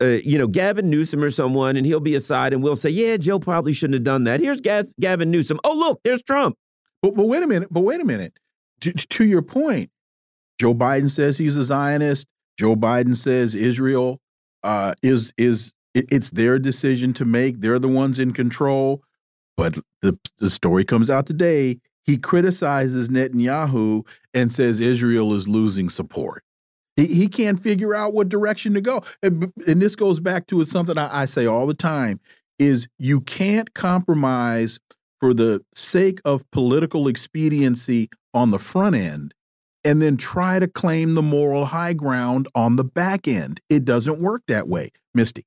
uh, 0.00 0.06
you 0.06 0.38
know, 0.38 0.46
Gavin 0.46 0.88
Newsom 0.90 1.22
or 1.22 1.30
someone, 1.30 1.76
and 1.76 1.84
he'll 1.84 2.00
be 2.00 2.14
aside, 2.14 2.52
and 2.52 2.62
we'll 2.62 2.76
say, 2.76 2.90
"Yeah, 2.90 3.16
Joe 3.16 3.38
probably 3.38 3.72
shouldn't 3.72 3.94
have 3.94 4.04
done 4.04 4.24
that." 4.24 4.40
Here's 4.40 4.60
Gaz 4.60 4.92
Gavin 5.00 5.30
Newsom. 5.30 5.58
Oh, 5.64 5.74
look, 5.74 6.00
there's 6.04 6.22
Trump. 6.22 6.56
But, 7.02 7.14
but 7.14 7.26
wait 7.26 7.42
a 7.42 7.46
minute. 7.46 7.68
But 7.70 7.80
wait 7.80 8.00
a 8.00 8.04
minute. 8.04 8.38
To, 8.82 8.92
to 8.92 9.26
your 9.26 9.42
point, 9.42 9.90
Joe 10.60 10.74
Biden 10.74 11.10
says 11.10 11.38
he's 11.38 11.56
a 11.56 11.64
Zionist. 11.64 12.26
Joe 12.58 12.76
Biden 12.76 13.16
says 13.16 13.54
Israel 13.54 14.20
uh, 14.62 14.94
is 15.02 15.32
is 15.36 15.72
it's 15.94 16.30
their 16.30 16.58
decision 16.58 17.12
to 17.14 17.24
make. 17.24 17.60
They're 17.60 17.78
the 17.78 17.88
ones 17.88 18.18
in 18.18 18.32
control. 18.32 19.02
But 19.56 19.78
the 20.02 20.18
the 20.38 20.50
story 20.50 20.84
comes 20.84 21.10
out 21.10 21.26
today. 21.26 21.80
He 22.04 22.16
criticizes 22.18 23.08
Netanyahu 23.08 24.06
and 24.32 24.50
says 24.50 24.80
Israel 24.80 25.34
is 25.34 25.48
losing 25.48 25.90
support. 25.90 26.42
He, 26.98 27.28
can't 27.28 27.60
figure 27.60 27.94
out 27.94 28.12
what 28.12 28.28
direction 28.28 28.74
to 28.74 28.80
go. 28.80 29.02
And, 29.22 29.52
this 29.56 29.94
goes 29.94 30.18
back 30.18 30.48
to 30.48 30.64
something 30.64 30.98
I, 30.98 31.22
I 31.22 31.26
say 31.26 31.46
all 31.46 31.66
the 31.66 31.74
time 31.74 32.20
is 32.58 32.88
you 32.98 33.20
can't 33.20 33.72
compromise 33.72 34.80
for 35.20 35.32
the 35.32 35.64
sake 35.74 36.20
of 36.24 36.48
political 36.50 37.06
expediency 37.06 38.08
on 38.34 38.50
the 38.50 38.58
front 38.58 38.96
end 38.96 39.34
and 39.84 40.02
then 40.02 40.16
try 40.16 40.58
to 40.58 40.66
claim 40.66 41.14
the 41.14 41.22
moral 41.22 41.66
high 41.66 41.92
ground 41.92 42.48
on 42.54 42.76
the 42.76 42.84
back 42.84 43.28
end. 43.28 43.60
It 43.68 43.84
doesn't 43.84 44.20
work 44.20 44.42
that 44.48 44.68
way. 44.68 44.90
Misty. 45.14 45.46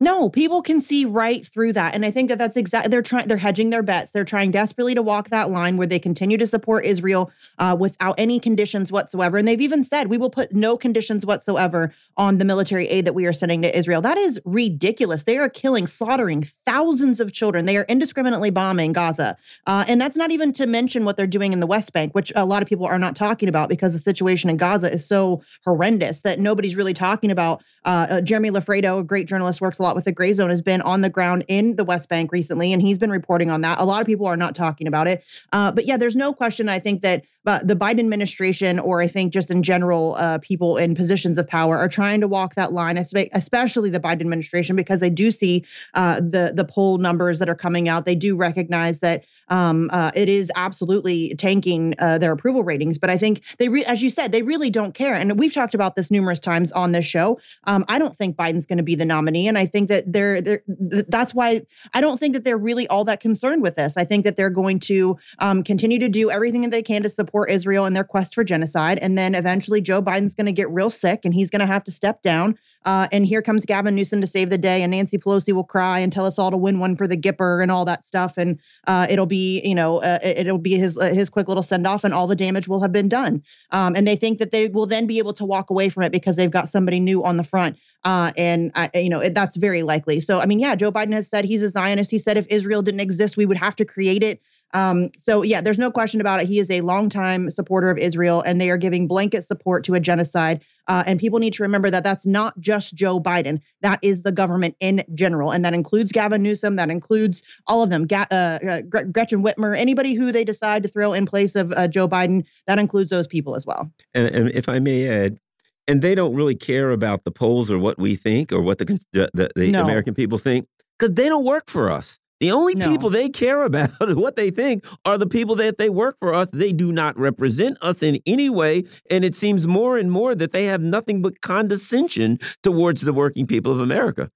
No, 0.00 0.30
people 0.30 0.62
can 0.62 0.80
see 0.80 1.06
right 1.06 1.44
through 1.44 1.72
that. 1.72 1.94
And 1.94 2.04
I 2.04 2.12
think 2.12 2.28
that 2.28 2.38
that's 2.38 2.56
exactly 2.56 2.88
they're 2.90 3.02
trying 3.02 3.26
they're 3.26 3.36
hedging 3.36 3.70
their 3.70 3.82
bets. 3.82 4.12
They're 4.12 4.24
trying 4.24 4.52
desperately 4.52 4.94
to 4.94 5.02
walk 5.02 5.30
that 5.30 5.50
line 5.50 5.76
where 5.76 5.88
they 5.88 5.98
continue 5.98 6.38
to 6.38 6.46
support 6.46 6.84
Israel 6.84 7.32
uh, 7.58 7.76
without 7.78 8.14
any 8.16 8.38
conditions 8.38 8.92
whatsoever. 8.92 9.38
And 9.38 9.48
they've 9.48 9.60
even 9.60 9.82
said 9.82 10.08
we 10.08 10.18
will 10.18 10.30
put 10.30 10.52
no 10.52 10.76
conditions 10.76 11.26
whatsoever 11.26 11.92
on 12.16 12.38
the 12.38 12.44
military 12.44 12.86
aid 12.86 13.06
that 13.06 13.14
we 13.14 13.26
are 13.26 13.32
sending 13.32 13.62
to 13.62 13.76
Israel. 13.76 14.00
That 14.02 14.18
is 14.18 14.40
ridiculous. 14.44 15.24
They 15.24 15.38
are 15.38 15.48
killing, 15.48 15.88
slaughtering 15.88 16.44
thousands 16.64 17.18
of 17.18 17.32
children. 17.32 17.66
They 17.66 17.76
are 17.76 17.86
indiscriminately 17.88 18.50
bombing 18.50 18.92
Gaza. 18.92 19.36
Uh, 19.66 19.84
and 19.88 20.00
that's 20.00 20.16
not 20.16 20.30
even 20.30 20.52
to 20.54 20.66
mention 20.66 21.04
what 21.04 21.16
they're 21.16 21.26
doing 21.26 21.52
in 21.52 21.58
the 21.58 21.66
West 21.66 21.92
Bank, 21.92 22.14
which 22.14 22.32
a 22.36 22.44
lot 22.44 22.62
of 22.62 22.68
people 22.68 22.86
are 22.86 22.98
not 23.00 23.16
talking 23.16 23.48
about 23.48 23.68
because 23.68 23.94
the 23.94 23.98
situation 23.98 24.48
in 24.48 24.56
Gaza 24.58 24.92
is 24.92 25.08
so 25.08 25.42
horrendous 25.64 26.20
that 26.20 26.38
nobody's 26.38 26.76
really 26.76 26.94
talking 26.94 27.32
about. 27.32 27.64
Uh, 27.84 28.06
uh 28.10 28.20
Jeremy 28.20 28.50
Loffredo, 28.50 29.00
a 29.00 29.04
great 29.04 29.26
journalist, 29.26 29.60
works 29.60 29.78
a 29.78 29.82
lot 29.82 29.87
lot 29.88 29.96
with 29.96 30.04
the 30.04 30.12
Grayzone 30.12 30.50
has 30.50 30.62
been 30.62 30.80
on 30.82 31.00
the 31.00 31.10
ground 31.10 31.44
in 31.48 31.76
the 31.76 31.84
West 31.84 32.08
Bank 32.08 32.30
recently, 32.30 32.72
and 32.72 32.82
he's 32.82 32.98
been 32.98 33.10
reporting 33.10 33.50
on 33.50 33.62
that. 33.62 33.80
A 33.80 33.84
lot 33.84 34.00
of 34.00 34.06
people 34.06 34.26
are 34.26 34.36
not 34.36 34.54
talking 34.54 34.86
about 34.86 35.08
it. 35.08 35.24
Uh, 35.52 35.72
but 35.72 35.86
yeah, 35.86 35.96
there's 35.96 36.16
no 36.16 36.32
question. 36.32 36.68
I 36.68 36.78
think 36.78 37.02
that 37.02 37.24
but 37.44 37.66
the 37.66 37.76
Biden 37.76 38.00
administration, 38.00 38.78
or 38.78 39.00
I 39.00 39.08
think 39.08 39.32
just 39.32 39.50
in 39.50 39.62
general, 39.62 40.16
uh, 40.16 40.38
people 40.42 40.76
in 40.76 40.94
positions 40.94 41.38
of 41.38 41.48
power 41.48 41.78
are 41.78 41.88
trying 41.88 42.20
to 42.20 42.28
walk 42.28 42.56
that 42.56 42.74
line, 42.74 42.98
especially 42.98 43.88
the 43.88 44.00
Biden 44.00 44.20
administration, 44.20 44.76
because 44.76 45.00
they 45.00 45.08
do 45.08 45.30
see 45.30 45.64
uh, 45.94 46.16
the 46.16 46.52
the 46.54 46.66
poll 46.66 46.98
numbers 46.98 47.38
that 47.38 47.48
are 47.48 47.54
coming 47.54 47.88
out. 47.88 48.04
They 48.04 48.16
do 48.16 48.36
recognize 48.36 49.00
that 49.00 49.24
um, 49.50 49.88
uh, 49.92 50.10
it 50.14 50.28
is 50.28 50.50
absolutely 50.54 51.34
tanking 51.36 51.94
uh, 51.98 52.18
their 52.18 52.32
approval 52.32 52.64
ratings. 52.64 52.98
But 52.98 53.10
I 53.10 53.18
think 53.18 53.42
they, 53.58 53.68
re- 53.68 53.84
as 53.84 54.02
you 54.02 54.10
said, 54.10 54.32
they 54.32 54.42
really 54.42 54.70
don't 54.70 54.92
care. 54.92 55.14
And 55.14 55.38
we've 55.38 55.54
talked 55.54 55.74
about 55.74 55.96
this 55.96 56.10
numerous 56.10 56.40
times 56.40 56.72
on 56.72 56.92
this 56.92 57.06
show. 57.06 57.40
Um, 57.64 57.84
I 57.88 57.98
don't 57.98 58.16
think 58.16 58.36
Biden's 58.36 58.66
going 58.66 58.78
to 58.78 58.82
be 58.82 58.94
the 58.94 59.04
nominee, 59.06 59.48
and 59.48 59.56
I 59.56 59.66
think 59.66 59.88
that 59.88 60.12
they're, 60.12 60.40
they're 60.42 60.62
that's 60.66 61.34
why 61.34 61.62
I 61.94 62.00
don't 62.00 62.18
think 62.18 62.34
that 62.34 62.44
they're 62.44 62.58
really 62.58 62.86
all 62.88 63.04
that 63.04 63.20
concerned 63.20 63.62
with 63.62 63.76
this. 63.76 63.96
I 63.96 64.04
think 64.04 64.24
that 64.24 64.36
they're 64.36 64.50
going 64.50 64.80
to 64.80 65.18
um, 65.38 65.62
continue 65.62 66.00
to 66.00 66.08
do 66.08 66.30
everything 66.30 66.62
that 66.62 66.70
they 66.70 66.82
can 66.82 67.02
to 67.02 67.08
support 67.08 67.28
support 67.28 67.50
Israel 67.50 67.86
in 67.86 67.92
their 67.92 68.04
quest 68.04 68.34
for 68.34 68.42
genocide. 68.42 68.98
And 69.00 69.16
then 69.16 69.34
eventually 69.34 69.80
Joe 69.80 70.02
Biden's 70.02 70.34
going 70.34 70.46
to 70.46 70.52
get 70.52 70.70
real 70.70 70.90
sick 70.90 71.24
and 71.24 71.34
he's 71.34 71.50
going 71.50 71.60
to 71.60 71.66
have 71.66 71.84
to 71.84 71.90
step 71.90 72.22
down. 72.22 72.58
Uh, 72.84 73.08
and 73.12 73.26
here 73.26 73.42
comes 73.42 73.64
Gavin 73.64 73.94
Newsom 73.94 74.20
to 74.20 74.26
save 74.26 74.50
the 74.50 74.58
day, 74.58 74.82
and 74.82 74.92
Nancy 74.92 75.18
Pelosi 75.18 75.52
will 75.52 75.64
cry 75.64 75.98
and 75.98 76.12
tell 76.12 76.24
us 76.24 76.38
all 76.38 76.50
to 76.50 76.56
win 76.56 76.78
one 76.78 76.96
for 76.96 77.06
the 77.06 77.16
Gipper 77.16 77.62
and 77.62 77.70
all 77.70 77.84
that 77.84 78.06
stuff. 78.06 78.34
And 78.36 78.58
uh, 78.86 79.06
it'll 79.10 79.26
be, 79.26 79.60
you 79.62 79.74
know, 79.74 79.98
uh, 79.98 80.18
it'll 80.22 80.58
be 80.58 80.76
his 80.76 80.96
uh, 80.96 81.12
his 81.12 81.28
quick 81.28 81.48
little 81.48 81.62
send 81.62 81.86
off, 81.86 82.04
and 82.04 82.14
all 82.14 82.26
the 82.26 82.36
damage 82.36 82.68
will 82.68 82.80
have 82.80 82.92
been 82.92 83.08
done. 83.08 83.42
Um, 83.70 83.94
and 83.96 84.06
they 84.06 84.16
think 84.16 84.38
that 84.38 84.52
they 84.52 84.68
will 84.68 84.86
then 84.86 85.06
be 85.06 85.18
able 85.18 85.32
to 85.34 85.44
walk 85.44 85.70
away 85.70 85.88
from 85.88 86.04
it 86.04 86.12
because 86.12 86.36
they've 86.36 86.50
got 86.50 86.68
somebody 86.68 87.00
new 87.00 87.24
on 87.24 87.36
the 87.36 87.44
front. 87.44 87.78
Uh, 88.04 88.32
and 88.36 88.70
I, 88.74 88.90
you 88.94 89.10
know, 89.10 89.20
it, 89.20 89.34
that's 89.34 89.56
very 89.56 89.82
likely. 89.82 90.20
So, 90.20 90.38
I 90.38 90.46
mean, 90.46 90.60
yeah, 90.60 90.74
Joe 90.76 90.92
Biden 90.92 91.12
has 91.12 91.28
said 91.28 91.44
he's 91.44 91.62
a 91.62 91.68
Zionist. 91.68 92.10
He 92.10 92.18
said 92.18 92.38
if 92.38 92.46
Israel 92.48 92.82
didn't 92.82 93.00
exist, 93.00 93.36
we 93.36 93.44
would 93.44 93.58
have 93.58 93.76
to 93.76 93.84
create 93.84 94.22
it. 94.22 94.40
Um, 94.74 95.10
so 95.16 95.42
yeah, 95.42 95.60
there's 95.60 95.78
no 95.78 95.90
question 95.90 96.20
about 96.20 96.40
it. 96.40 96.46
He 96.46 96.58
is 96.58 96.70
a 96.70 96.82
longtime 96.82 97.50
supporter 97.50 97.90
of 97.90 97.98
Israel, 97.98 98.42
and 98.42 98.60
they 98.60 98.70
are 98.70 98.76
giving 98.76 99.06
blanket 99.08 99.44
support 99.44 99.84
to 99.84 99.94
a 99.94 100.00
genocide. 100.00 100.62
Uh, 100.88 101.04
and 101.06 101.20
people 101.20 101.38
need 101.38 101.52
to 101.52 101.62
remember 101.62 101.90
that 101.90 102.02
that's 102.02 102.26
not 102.26 102.58
just 102.58 102.94
Joe 102.94 103.20
Biden. 103.20 103.60
That 103.82 103.98
is 104.02 104.22
the 104.22 104.32
government 104.32 104.74
in 104.80 105.04
general, 105.14 105.50
and 105.50 105.64
that 105.64 105.74
includes 105.74 106.12
Gavin 106.12 106.42
Newsom. 106.42 106.76
That 106.76 106.90
includes 106.90 107.42
all 107.66 107.82
of 107.82 107.90
them. 107.90 108.06
Ga- 108.06 108.26
uh, 108.30 108.58
uh, 108.68 108.80
Gretchen 108.82 109.42
Whitmer, 109.42 109.76
anybody 109.76 110.14
who 110.14 110.32
they 110.32 110.44
decide 110.44 110.82
to 110.82 110.88
throw 110.88 111.12
in 111.12 111.26
place 111.26 111.54
of 111.54 111.72
uh, 111.72 111.88
Joe 111.88 112.08
Biden. 112.08 112.44
That 112.66 112.78
includes 112.78 113.10
those 113.10 113.26
people 113.26 113.54
as 113.54 113.66
well. 113.66 113.90
And, 114.14 114.26
and 114.28 114.50
if 114.50 114.68
I 114.68 114.78
may 114.78 115.06
add, 115.06 115.38
and 115.86 116.02
they 116.02 116.14
don't 116.14 116.34
really 116.34 116.54
care 116.54 116.90
about 116.90 117.24
the 117.24 117.30
polls 117.30 117.70
or 117.70 117.78
what 117.78 117.98
we 117.98 118.16
think 118.16 118.52
or 118.52 118.60
what 118.60 118.78
the 118.78 118.98
the, 119.12 119.50
the 119.54 119.70
no. 119.70 119.82
American 119.82 120.14
people 120.14 120.38
think 120.38 120.66
because 120.98 121.14
they 121.14 121.28
don't 121.28 121.44
work 121.44 121.68
for 121.68 121.90
us. 121.90 122.18
The 122.40 122.52
only 122.52 122.74
no. 122.74 122.88
people 122.88 123.10
they 123.10 123.28
care 123.28 123.64
about, 123.64 123.90
what 124.16 124.36
they 124.36 124.50
think, 124.50 124.84
are 125.04 125.18
the 125.18 125.26
people 125.26 125.56
that 125.56 125.78
they 125.78 125.88
work 125.88 126.16
for 126.20 126.32
us. 126.32 126.48
They 126.52 126.72
do 126.72 126.92
not 126.92 127.18
represent 127.18 127.78
us 127.82 128.02
in 128.02 128.20
any 128.26 128.48
way. 128.48 128.84
And 129.10 129.24
it 129.24 129.34
seems 129.34 129.66
more 129.66 129.98
and 129.98 130.10
more 130.10 130.34
that 130.34 130.52
they 130.52 130.64
have 130.66 130.80
nothing 130.80 131.22
but 131.22 131.40
condescension 131.40 132.38
towards 132.62 133.00
the 133.00 133.12
working 133.12 133.46
people 133.46 133.72
of 133.72 133.80
America. 133.80 134.30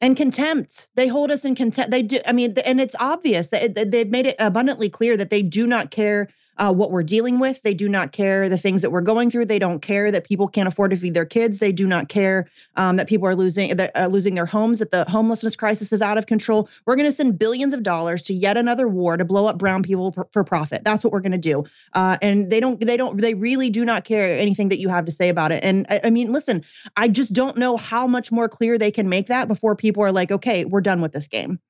And 0.00 0.16
contempt. 0.16 0.90
They 0.94 1.08
hold 1.08 1.30
us 1.30 1.44
in 1.44 1.54
contempt. 1.54 1.90
They 1.90 2.02
do. 2.02 2.20
I 2.26 2.32
mean, 2.32 2.54
and 2.64 2.80
it's 2.80 2.94
obvious 3.00 3.48
that 3.48 3.90
they've 3.90 4.10
made 4.10 4.26
it 4.26 4.36
abundantly 4.38 4.88
clear 4.88 5.16
that 5.16 5.30
they 5.30 5.42
do 5.42 5.66
not 5.66 5.90
care 5.90 6.28
uh, 6.58 6.72
what 6.72 6.90
we're 6.90 7.02
dealing 7.02 7.38
with. 7.38 7.62
They 7.62 7.74
do 7.74 7.88
not 7.88 8.12
care 8.12 8.48
the 8.48 8.58
things 8.58 8.82
that 8.82 8.90
we're 8.90 9.00
going 9.00 9.30
through. 9.30 9.46
They 9.46 9.58
don't 9.58 9.80
care 9.80 10.10
that 10.10 10.24
people 10.24 10.48
can't 10.48 10.68
afford 10.68 10.90
to 10.90 10.96
feed 10.96 11.14
their 11.14 11.24
kids. 11.24 11.58
They 11.58 11.72
do 11.72 11.86
not 11.86 12.08
care 12.08 12.48
um, 12.76 12.96
that 12.96 13.08
people 13.08 13.26
are 13.28 13.34
losing 13.34 13.78
uh, 13.80 14.08
losing 14.10 14.34
their 14.34 14.46
homes. 14.46 14.80
That 14.80 14.90
the 14.90 15.04
homelessness 15.04 15.56
crisis 15.56 15.92
is 15.92 16.02
out 16.02 16.18
of 16.18 16.26
control. 16.26 16.68
We're 16.86 16.96
going 16.96 17.06
to 17.06 17.12
send 17.12 17.38
billions 17.38 17.74
of 17.74 17.82
dollars 17.82 18.22
to 18.22 18.34
yet 18.34 18.56
another 18.56 18.88
war 18.88 19.16
to 19.16 19.24
blow 19.24 19.46
up 19.46 19.58
brown 19.58 19.82
people 19.82 20.12
for, 20.12 20.28
for 20.32 20.44
profit. 20.44 20.82
That's 20.84 21.04
what 21.04 21.12
we're 21.12 21.20
going 21.20 21.32
to 21.32 21.38
do. 21.38 21.64
Uh, 21.92 22.18
and 22.22 22.50
they 22.50 22.60
don't. 22.60 22.80
They 22.80 22.96
don't. 22.96 23.20
They 23.20 23.34
really 23.34 23.70
do 23.70 23.84
not 23.84 24.04
care 24.04 24.38
anything 24.38 24.70
that 24.70 24.78
you 24.78 24.88
have 24.88 25.04
to 25.06 25.12
say 25.12 25.28
about 25.28 25.52
it. 25.52 25.64
And 25.64 25.86
I, 25.88 26.00
I 26.04 26.10
mean, 26.10 26.32
listen, 26.32 26.64
I 26.96 27.08
just 27.08 27.32
don't 27.32 27.56
know 27.56 27.76
how 27.76 28.06
much 28.06 28.32
more 28.32 28.48
clear 28.48 28.78
they 28.78 28.90
can 28.90 29.08
make 29.08 29.28
that 29.28 29.48
before 29.48 29.76
people 29.76 30.02
are 30.02 30.12
like, 30.12 30.30
okay, 30.30 30.64
we're 30.64 30.80
done 30.80 31.00
with 31.00 31.12
this 31.12 31.28
game. 31.28 31.60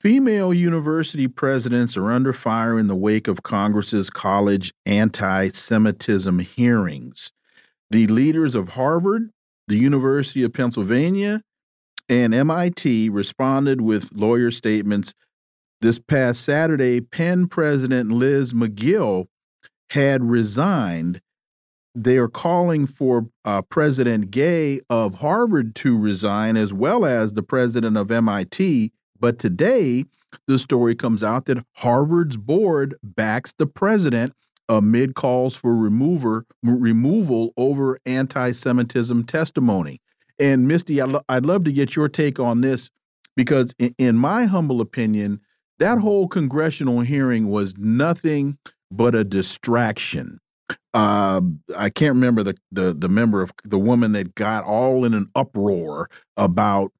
Female 0.00 0.54
university 0.54 1.28
presidents 1.28 1.94
are 1.94 2.10
under 2.10 2.32
fire 2.32 2.78
in 2.78 2.86
the 2.86 2.96
wake 2.96 3.28
of 3.28 3.42
Congress's 3.42 4.08
college 4.08 4.72
anti 4.86 5.50
Semitism 5.50 6.38
hearings. 6.38 7.32
The 7.90 8.06
leaders 8.06 8.54
of 8.54 8.70
Harvard, 8.70 9.30
the 9.68 9.76
University 9.76 10.42
of 10.42 10.54
Pennsylvania, 10.54 11.42
and 12.08 12.32
MIT 12.32 13.10
responded 13.10 13.82
with 13.82 14.10
lawyer 14.14 14.50
statements. 14.50 15.12
This 15.82 15.98
past 15.98 16.40
Saturday, 16.40 17.02
Penn 17.02 17.46
President 17.46 18.10
Liz 18.10 18.54
Magill 18.54 19.26
had 19.90 20.30
resigned. 20.30 21.20
They 21.94 22.16
are 22.16 22.28
calling 22.28 22.86
for 22.86 23.28
uh, 23.44 23.60
President 23.62 24.30
Gay 24.30 24.80
of 24.88 25.16
Harvard 25.16 25.74
to 25.76 25.98
resign, 25.98 26.56
as 26.56 26.72
well 26.72 27.04
as 27.04 27.34
the 27.34 27.42
president 27.42 27.98
of 27.98 28.10
MIT. 28.10 28.92
But 29.20 29.38
today, 29.38 30.06
the 30.46 30.58
story 30.58 30.94
comes 30.94 31.22
out 31.22 31.44
that 31.46 31.64
Harvard's 31.74 32.36
board 32.36 32.96
backs 33.02 33.52
the 33.56 33.66
president 33.66 34.32
amid 34.68 35.14
calls 35.14 35.56
for 35.56 35.76
remover 35.76 36.46
removal 36.62 37.52
over 37.56 37.98
anti-Semitism 38.06 39.24
testimony. 39.24 40.00
And 40.38 40.66
Misty, 40.66 41.00
I'd, 41.00 41.16
I'd 41.28 41.44
love 41.44 41.64
to 41.64 41.72
get 41.72 41.96
your 41.96 42.08
take 42.08 42.40
on 42.40 42.60
this 42.60 42.88
because, 43.36 43.74
in, 43.78 43.94
in 43.98 44.16
my 44.16 44.46
humble 44.46 44.80
opinion, 44.80 45.40
that 45.80 45.98
whole 45.98 46.28
congressional 46.28 47.00
hearing 47.00 47.50
was 47.50 47.76
nothing 47.76 48.58
but 48.90 49.14
a 49.14 49.24
distraction. 49.24 50.38
Uh, 50.94 51.40
I 51.76 51.90
can't 51.90 52.14
remember 52.14 52.42
the, 52.42 52.56
the 52.72 52.92
the 52.92 53.08
member 53.08 53.42
of 53.42 53.52
the 53.64 53.78
woman 53.78 54.12
that 54.12 54.34
got 54.34 54.64
all 54.64 55.04
in 55.04 55.14
an 55.14 55.26
uproar 55.34 56.08
about 56.36 56.92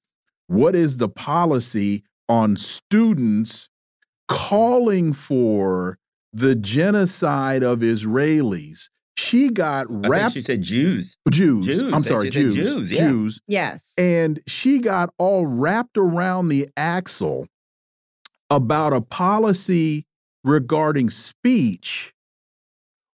what 0.46 0.74
is 0.74 0.96
the 0.96 1.08
policy 1.08 2.04
on 2.30 2.56
students 2.56 3.68
calling 4.28 5.12
for 5.12 5.98
the 6.32 6.54
genocide 6.54 7.64
of 7.64 7.80
Israelis. 7.80 8.88
She 9.18 9.50
got 9.50 9.86
wrapped. 9.88 10.34
she 10.34 10.40
said 10.40 10.62
Jews. 10.62 11.16
Jews. 11.28 11.66
Jews. 11.66 11.92
I'm 11.92 12.04
sorry, 12.04 12.30
Jews. 12.30 12.54
Jews. 12.54 12.92
Yeah. 12.92 12.98
Jews. 13.00 13.40
Yes. 13.48 13.82
And 13.98 14.40
she 14.46 14.78
got 14.78 15.12
all 15.18 15.44
wrapped 15.44 15.98
around 15.98 16.48
the 16.48 16.68
axle 16.76 17.48
about 18.48 18.92
a 18.92 19.00
policy 19.00 20.06
regarding 20.44 21.10
speech 21.10 22.14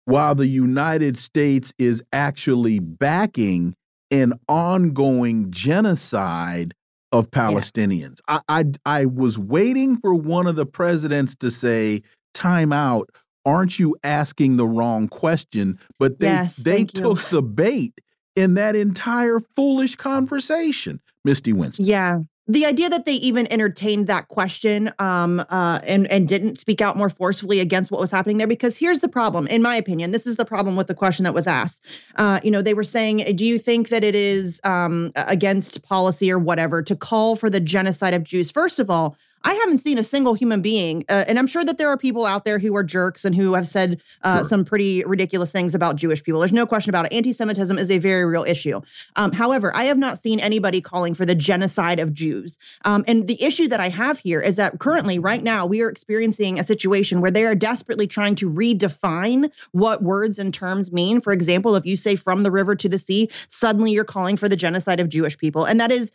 while 0.04 0.34
the 0.34 0.46
United 0.46 1.16
States 1.16 1.72
is 1.78 2.04
actually 2.12 2.78
backing 2.78 3.74
an 4.10 4.34
ongoing 4.48 5.50
genocide 5.50 6.74
of 7.12 7.30
Palestinians. 7.30 8.16
Yeah. 8.28 8.40
I, 8.48 8.60
I 8.60 8.64
I 9.00 9.04
was 9.06 9.38
waiting 9.38 9.98
for 10.00 10.14
one 10.14 10.46
of 10.46 10.56
the 10.56 10.66
presidents 10.66 11.34
to 11.36 11.50
say, 11.50 12.02
"Time 12.34 12.72
out." 12.72 13.10
Aren't 13.44 13.78
you 13.78 13.94
asking 14.02 14.56
the 14.56 14.66
wrong 14.66 15.06
question? 15.06 15.78
But 16.00 16.18
they 16.18 16.26
yes, 16.26 16.56
they 16.56 16.82
took 16.82 17.18
you. 17.18 17.28
the 17.30 17.42
bait 17.42 18.00
in 18.34 18.54
that 18.54 18.74
entire 18.74 19.40
foolish 19.54 19.96
oh. 19.98 20.02
conversation, 20.02 21.00
Misty 21.24 21.52
Winston. 21.52 21.86
Yeah, 21.86 22.20
the 22.48 22.64
idea 22.64 22.88
that 22.88 23.04
they 23.04 23.14
even 23.14 23.50
entertained 23.52 24.06
that 24.06 24.28
question 24.28 24.90
um, 24.98 25.40
uh, 25.48 25.80
and 25.86 26.06
and 26.06 26.28
didn't 26.28 26.56
speak 26.56 26.80
out 26.80 26.96
more 26.96 27.10
forcefully 27.10 27.60
against 27.60 27.90
what 27.90 28.00
was 28.00 28.10
happening 28.10 28.38
there 28.38 28.46
because 28.46 28.78
here's 28.78 29.00
the 29.00 29.08
problem 29.08 29.46
in 29.48 29.62
my 29.62 29.76
opinion 29.76 30.12
this 30.12 30.26
is 30.26 30.36
the 30.36 30.44
problem 30.44 30.76
with 30.76 30.86
the 30.86 30.94
question 30.94 31.24
that 31.24 31.34
was 31.34 31.46
asked. 31.46 31.84
Uh, 32.16 32.40
you 32.42 32.50
know 32.50 32.62
they 32.62 32.74
were 32.74 32.84
saying 32.84 33.36
do 33.36 33.44
you 33.44 33.58
think 33.58 33.88
that 33.88 34.04
it 34.04 34.14
is 34.14 34.60
um, 34.64 35.12
against 35.16 35.82
policy 35.82 36.30
or 36.30 36.38
whatever 36.38 36.82
to 36.82 36.94
call 36.94 37.36
for 37.36 37.50
the 37.50 37.60
genocide 37.60 38.14
of 38.14 38.22
jews? 38.22 38.50
First 38.50 38.78
of 38.78 38.90
all 38.90 39.16
I 39.46 39.54
haven't 39.54 39.78
seen 39.78 39.96
a 39.96 40.02
single 40.02 40.34
human 40.34 40.60
being, 40.60 41.04
uh, 41.08 41.24
and 41.28 41.38
I'm 41.38 41.46
sure 41.46 41.64
that 41.64 41.78
there 41.78 41.88
are 41.88 41.96
people 41.96 42.26
out 42.26 42.44
there 42.44 42.58
who 42.58 42.74
are 42.74 42.82
jerks 42.82 43.24
and 43.24 43.32
who 43.32 43.54
have 43.54 43.68
said 43.68 44.00
uh, 44.22 44.38
sure. 44.38 44.48
some 44.48 44.64
pretty 44.64 45.04
ridiculous 45.06 45.52
things 45.52 45.76
about 45.76 45.94
Jewish 45.94 46.24
people. 46.24 46.40
There's 46.40 46.52
no 46.52 46.66
question 46.66 46.90
about 46.90 47.06
it. 47.06 47.12
Anti-Semitism 47.12 47.78
is 47.78 47.88
a 47.92 47.98
very 47.98 48.24
real 48.24 48.42
issue. 48.42 48.80
Um, 49.14 49.30
however, 49.30 49.70
I 49.72 49.84
have 49.84 49.98
not 49.98 50.18
seen 50.18 50.40
anybody 50.40 50.80
calling 50.80 51.14
for 51.14 51.24
the 51.24 51.36
genocide 51.36 52.00
of 52.00 52.12
Jews. 52.12 52.58
Um, 52.84 53.04
and 53.06 53.28
the 53.28 53.40
issue 53.40 53.68
that 53.68 53.78
I 53.78 53.88
have 53.88 54.18
here 54.18 54.40
is 54.40 54.56
that 54.56 54.80
currently, 54.80 55.20
right 55.20 55.44
now, 55.44 55.64
we 55.64 55.80
are 55.80 55.88
experiencing 55.88 56.58
a 56.58 56.64
situation 56.64 57.20
where 57.20 57.30
they 57.30 57.44
are 57.44 57.54
desperately 57.54 58.08
trying 58.08 58.34
to 58.36 58.50
redefine 58.50 59.52
what 59.70 60.02
words 60.02 60.40
and 60.40 60.52
terms 60.52 60.90
mean. 60.90 61.20
For 61.20 61.32
example, 61.32 61.76
if 61.76 61.86
you 61.86 61.96
say 61.96 62.16
"from 62.16 62.42
the 62.42 62.50
river 62.50 62.74
to 62.74 62.88
the 62.88 62.98
sea," 62.98 63.30
suddenly 63.48 63.92
you're 63.92 64.02
calling 64.02 64.36
for 64.36 64.48
the 64.48 64.56
genocide 64.56 64.98
of 64.98 65.08
Jewish 65.08 65.38
people, 65.38 65.66
and 65.66 65.78
that 65.78 65.92
is 65.92 66.10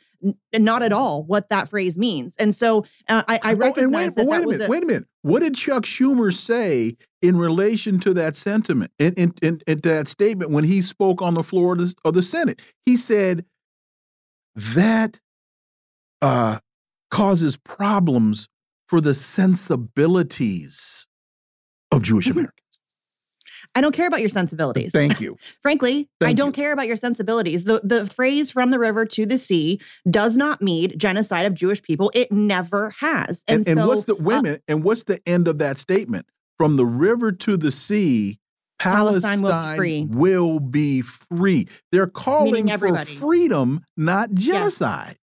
not 0.56 0.84
at 0.84 0.93
all 0.93 1.23
what 1.23 1.49
that 1.49 1.69
phrase 1.69 1.98
means. 1.98 2.35
And 2.38 2.56
so 2.56 2.85
uh, 3.10 3.23
I, 3.27 3.39
I 3.43 3.53
recognize 3.53 4.14
oh, 4.18 4.26
wait, 4.26 4.27
that 4.27 4.27
wait 4.27 4.38
that 4.38 4.43
a 4.43 4.48
minute, 4.48 4.65
a, 4.65 4.69
wait 4.69 4.84
a 4.84 4.85
minute. 4.85 5.06
What 5.23 5.41
did 5.41 5.56
Chuck 5.56 5.84
Schumer 5.84 6.34
say 6.34 6.98
in 7.22 7.38
relation 7.38 7.99
to 8.02 8.14
that 8.14 8.35
sentiment, 8.35 8.91
in, 8.99 9.14
in, 9.14 9.34
in, 9.41 9.61
in 9.68 9.80
that 9.81 10.07
statement 10.07 10.52
when 10.52 10.64
he 10.64 10.81
spoke 10.81 11.22
on 11.22 11.34
the 11.34 11.43
floor 11.43 11.73
of 11.73 11.80
the, 11.80 11.95
of 12.06 12.14
the 12.14 12.23
Senate? 12.23 12.61
He 12.85 12.98
said 12.98 13.45
that 14.56 15.19
uh, 16.22 16.60
causes 17.10 17.57
problems 17.57 18.48
for 18.88 19.02
the 19.02 19.14
sensibilities 19.14 21.07
of 21.91 22.03
Jewish 22.03 22.27
Mm-hmm. 22.27 22.39
Americans. 22.39 22.61
I 23.73 23.81
don't 23.81 23.93
care 23.93 24.07
about 24.07 24.19
your 24.19 24.30
sensibilities. 24.30 24.91
Thank 24.91 25.22
you. 25.22 25.38
Frankly, 25.61 26.10
Thank 26.19 26.30
I 26.30 26.34
don't 26.34 26.48
you. 26.48 26.64
care 26.64 26.73
about 26.73 26.88
your 26.88 26.98
sensibilities. 26.98 27.64
The 27.64 27.81
the 27.84 28.06
phrase 28.07 28.52
from 28.52 28.72
the 28.72 28.80
river 28.80 29.06
to 29.06 29.26
the 29.26 29.38
sea 29.38 29.80
does 30.10 30.35
not 30.38 30.61
mean 30.61 30.98
genocide 30.98 31.45
of 31.45 31.53
Jewish 31.53 31.81
people. 31.81 32.11
It 32.14 32.31
never 32.31 32.89
has. 32.91 33.43
And, 33.48 33.65
and, 33.68 33.77
so, 33.77 33.88
what's 33.88 34.06
the 34.06 34.15
women? 34.15 34.56
uh, 34.56 34.57
and 34.68 34.84
what's 34.84 35.03
the 35.06 35.22
end 35.26 35.48
of 35.48 35.60
that 35.60 35.77
statement? 35.77 36.26
From 36.57 36.76
the 36.76 36.85
river 36.85 37.31
to 37.31 37.57
the 37.57 37.72
sea, 37.72 38.39
Palestine, 38.77 39.41
Palestine 39.41 39.41
will 39.41 39.72
be 39.72 39.77
free. 39.77 40.07
will 40.10 40.60
be 40.60 41.02
free. 41.02 41.68
They're 41.91 42.07
calling 42.07 42.68
for 42.77 43.06
freedom, 43.06 43.84
not 43.95 44.34
genocide. 44.34 45.18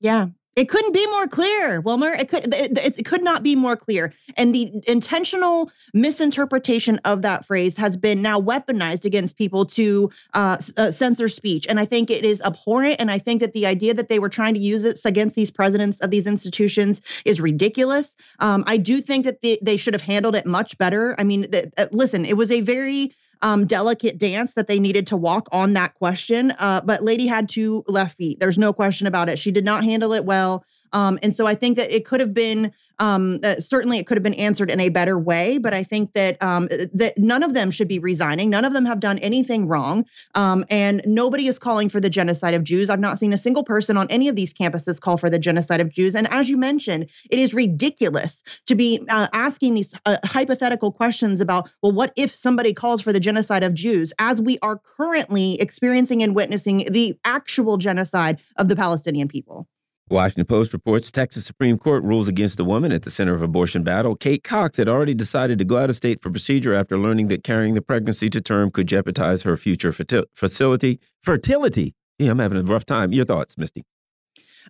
Yeah. 0.00 0.26
It 0.56 0.70
couldn't 0.70 0.92
be 0.92 1.06
more 1.06 1.28
clear, 1.28 1.82
Wilmer. 1.82 2.10
It 2.10 2.30
could 2.30 2.54
it, 2.54 2.98
it, 2.98 3.04
could 3.04 3.22
not 3.22 3.42
be 3.42 3.54
more 3.54 3.76
clear. 3.76 4.14
And 4.38 4.54
the 4.54 4.72
intentional 4.88 5.70
misinterpretation 5.92 6.98
of 7.04 7.22
that 7.22 7.44
phrase 7.44 7.76
has 7.76 7.98
been 7.98 8.22
now 8.22 8.40
weaponized 8.40 9.04
against 9.04 9.36
people 9.36 9.66
to 9.66 10.10
uh, 10.32 10.56
uh, 10.78 10.90
censor 10.90 11.28
speech. 11.28 11.66
And 11.68 11.78
I 11.78 11.84
think 11.84 12.08
it 12.08 12.24
is 12.24 12.40
abhorrent. 12.40 13.02
And 13.02 13.10
I 13.10 13.18
think 13.18 13.42
that 13.42 13.52
the 13.52 13.66
idea 13.66 13.92
that 13.92 14.08
they 14.08 14.18
were 14.18 14.30
trying 14.30 14.54
to 14.54 14.60
use 14.60 14.84
it 14.84 14.98
against 15.04 15.36
these 15.36 15.50
presidents 15.50 16.00
of 16.00 16.10
these 16.10 16.26
institutions 16.26 17.02
is 17.26 17.38
ridiculous. 17.38 18.16
Um, 18.38 18.64
I 18.66 18.78
do 18.78 19.02
think 19.02 19.26
that 19.26 19.42
they, 19.42 19.58
they 19.60 19.76
should 19.76 19.92
have 19.92 20.02
handled 20.02 20.36
it 20.36 20.46
much 20.46 20.78
better. 20.78 21.14
I 21.18 21.24
mean, 21.24 21.48
uh, 21.76 21.86
listen, 21.92 22.24
it 22.24 22.34
was 22.34 22.50
a 22.50 22.62
very 22.62 23.14
um, 23.42 23.66
delicate 23.66 24.18
dance 24.18 24.54
that 24.54 24.68
they 24.68 24.78
needed 24.78 25.08
to 25.08 25.16
walk 25.16 25.48
on 25.52 25.74
that 25.74 25.94
question. 25.94 26.52
Uh, 26.58 26.80
but 26.84 27.02
Lady 27.02 27.26
had 27.26 27.48
two 27.48 27.84
left 27.86 28.16
feet. 28.16 28.40
There's 28.40 28.58
no 28.58 28.72
question 28.72 29.06
about 29.06 29.28
it. 29.28 29.38
She 29.38 29.50
did 29.50 29.64
not 29.64 29.84
handle 29.84 30.12
it 30.12 30.24
well. 30.24 30.64
Um, 30.92 31.18
and 31.22 31.34
so 31.34 31.46
I 31.46 31.54
think 31.54 31.76
that 31.76 31.90
it 31.90 32.04
could 32.04 32.20
have 32.20 32.34
been 32.34 32.72
um, 32.98 33.40
uh, 33.44 33.56
certainly 33.56 33.98
it 33.98 34.06
could 34.06 34.16
have 34.16 34.22
been 34.22 34.34
answered 34.34 34.70
in 34.70 34.80
a 34.80 34.88
better 34.88 35.18
way. 35.18 35.58
But 35.58 35.74
I 35.74 35.84
think 35.84 36.12
that 36.14 36.42
um, 36.42 36.68
that 36.94 37.14
none 37.18 37.42
of 37.42 37.54
them 37.54 37.70
should 37.70 37.88
be 37.88 37.98
resigning. 37.98 38.50
None 38.50 38.64
of 38.64 38.72
them 38.72 38.84
have 38.86 39.00
done 39.00 39.18
anything 39.18 39.68
wrong, 39.68 40.06
um, 40.34 40.64
and 40.70 41.02
nobody 41.04 41.46
is 41.46 41.58
calling 41.58 41.88
for 41.88 42.00
the 42.00 42.10
genocide 42.10 42.54
of 42.54 42.64
Jews. 42.64 42.90
I've 42.90 43.00
not 43.00 43.18
seen 43.18 43.32
a 43.32 43.38
single 43.38 43.64
person 43.64 43.96
on 43.96 44.06
any 44.10 44.28
of 44.28 44.36
these 44.36 44.54
campuses 44.54 45.00
call 45.00 45.18
for 45.18 45.30
the 45.30 45.38
genocide 45.38 45.80
of 45.80 45.90
Jews. 45.90 46.14
And 46.14 46.26
as 46.28 46.48
you 46.48 46.56
mentioned, 46.56 47.08
it 47.30 47.38
is 47.38 47.54
ridiculous 47.54 48.42
to 48.66 48.74
be 48.74 49.04
uh, 49.08 49.28
asking 49.32 49.74
these 49.74 49.94
uh, 50.06 50.16
hypothetical 50.24 50.92
questions 50.92 51.40
about, 51.40 51.68
well, 51.82 51.92
what 51.92 52.12
if 52.16 52.34
somebody 52.34 52.72
calls 52.72 53.02
for 53.02 53.12
the 53.12 53.20
genocide 53.20 53.62
of 53.62 53.74
Jews, 53.74 54.12
as 54.18 54.40
we 54.40 54.58
are 54.62 54.80
currently 54.96 55.60
experiencing 55.60 56.22
and 56.22 56.34
witnessing 56.34 56.86
the 56.90 57.18
actual 57.24 57.76
genocide 57.76 58.38
of 58.56 58.68
the 58.68 58.76
Palestinian 58.76 59.28
people. 59.28 59.68
Washington 60.08 60.46
Post 60.46 60.72
reports 60.72 61.10
Texas 61.10 61.44
Supreme 61.44 61.78
Court 61.78 62.04
rules 62.04 62.28
against 62.28 62.58
the 62.58 62.64
woman 62.64 62.92
at 62.92 63.02
the 63.02 63.10
center 63.10 63.34
of 63.34 63.42
abortion 63.42 63.82
battle. 63.82 64.14
Kate 64.14 64.44
Cox 64.44 64.76
had 64.76 64.88
already 64.88 65.14
decided 65.14 65.58
to 65.58 65.64
go 65.64 65.78
out 65.78 65.90
of 65.90 65.96
state 65.96 66.22
for 66.22 66.30
procedure 66.30 66.74
after 66.74 66.96
learning 66.96 67.26
that 67.28 67.42
carrying 67.42 67.74
the 67.74 67.82
pregnancy 67.82 68.30
to 68.30 68.40
term 68.40 68.70
could 68.70 68.86
jeopardize 68.86 69.42
her 69.42 69.56
future 69.56 69.92
facility 69.92 71.00
fertility. 71.22 71.94
Yeah, 72.20 72.30
I'm 72.30 72.38
having 72.38 72.58
a 72.58 72.62
rough 72.62 72.86
time. 72.86 73.12
Your 73.12 73.24
thoughts, 73.24 73.58
Misty? 73.58 73.84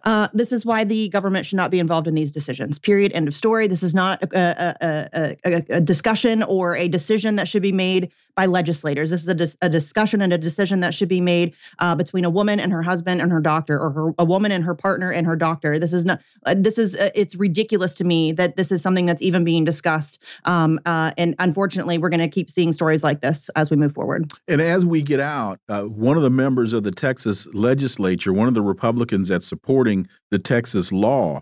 Uh, 0.04 0.28
this 0.32 0.52
is 0.52 0.64
why 0.64 0.84
the 0.84 1.08
government 1.10 1.46
should 1.46 1.56
not 1.56 1.70
be 1.70 1.80
involved 1.80 2.06
in 2.06 2.14
these 2.14 2.30
decisions. 2.30 2.78
Period. 2.78 3.12
End 3.12 3.28
of 3.28 3.34
story. 3.34 3.66
This 3.66 3.82
is 3.82 3.94
not 3.94 4.22
a, 4.22 4.76
a, 4.80 5.36
a, 5.44 5.76
a 5.76 5.80
discussion 5.80 6.42
or 6.42 6.76
a 6.76 6.88
decision 6.88 7.36
that 7.36 7.48
should 7.48 7.62
be 7.62 7.72
made 7.72 8.10
by 8.36 8.46
legislators. 8.46 9.10
This 9.10 9.22
is 9.22 9.28
a, 9.28 9.34
dis 9.34 9.56
a 9.62 9.68
discussion 9.68 10.20
and 10.20 10.32
a 10.32 10.38
decision 10.38 10.80
that 10.80 10.94
should 10.94 11.08
be 11.08 11.20
made 11.20 11.54
uh, 11.78 11.94
between 11.94 12.24
a 12.24 12.30
woman 12.30 12.60
and 12.60 12.70
her 12.70 12.82
husband 12.82 13.20
and 13.20 13.32
her 13.32 13.40
doctor, 13.40 13.80
or 13.80 13.90
her, 13.90 14.10
a 14.18 14.24
woman 14.24 14.52
and 14.52 14.62
her 14.62 14.74
partner 14.74 15.10
and 15.10 15.26
her 15.26 15.36
doctor. 15.36 15.78
This 15.78 15.92
is 15.92 16.04
not. 16.04 16.20
Uh, 16.44 16.54
this 16.56 16.78
is. 16.78 16.96
Uh, 16.96 17.10
it's 17.14 17.34
ridiculous 17.34 17.94
to 17.94 18.04
me 18.04 18.32
that 18.32 18.56
this 18.56 18.70
is 18.70 18.82
something 18.82 19.06
that's 19.06 19.22
even 19.22 19.42
being 19.42 19.64
discussed. 19.64 20.22
Um, 20.44 20.78
uh, 20.86 21.12
and 21.16 21.34
unfortunately, 21.38 21.98
we're 21.98 22.10
going 22.10 22.20
to 22.20 22.28
keep 22.28 22.50
seeing 22.50 22.72
stories 22.72 23.02
like 23.02 23.22
this 23.22 23.48
as 23.56 23.70
we 23.70 23.76
move 23.76 23.92
forward. 23.92 24.30
And 24.46 24.60
as 24.60 24.84
we 24.84 25.02
get 25.02 25.20
out, 25.20 25.58
uh, 25.68 25.84
one 25.84 26.16
of 26.16 26.22
the 26.22 26.30
members 26.30 26.74
of 26.74 26.84
the 26.84 26.92
Texas 26.92 27.46
legislature, 27.54 28.32
one 28.32 28.48
of 28.48 28.54
the 28.54 28.62
Republicans 28.62 29.28
that 29.28 29.42
supporting 29.42 30.06
the 30.30 30.38
Texas 30.38 30.92
law. 30.92 31.40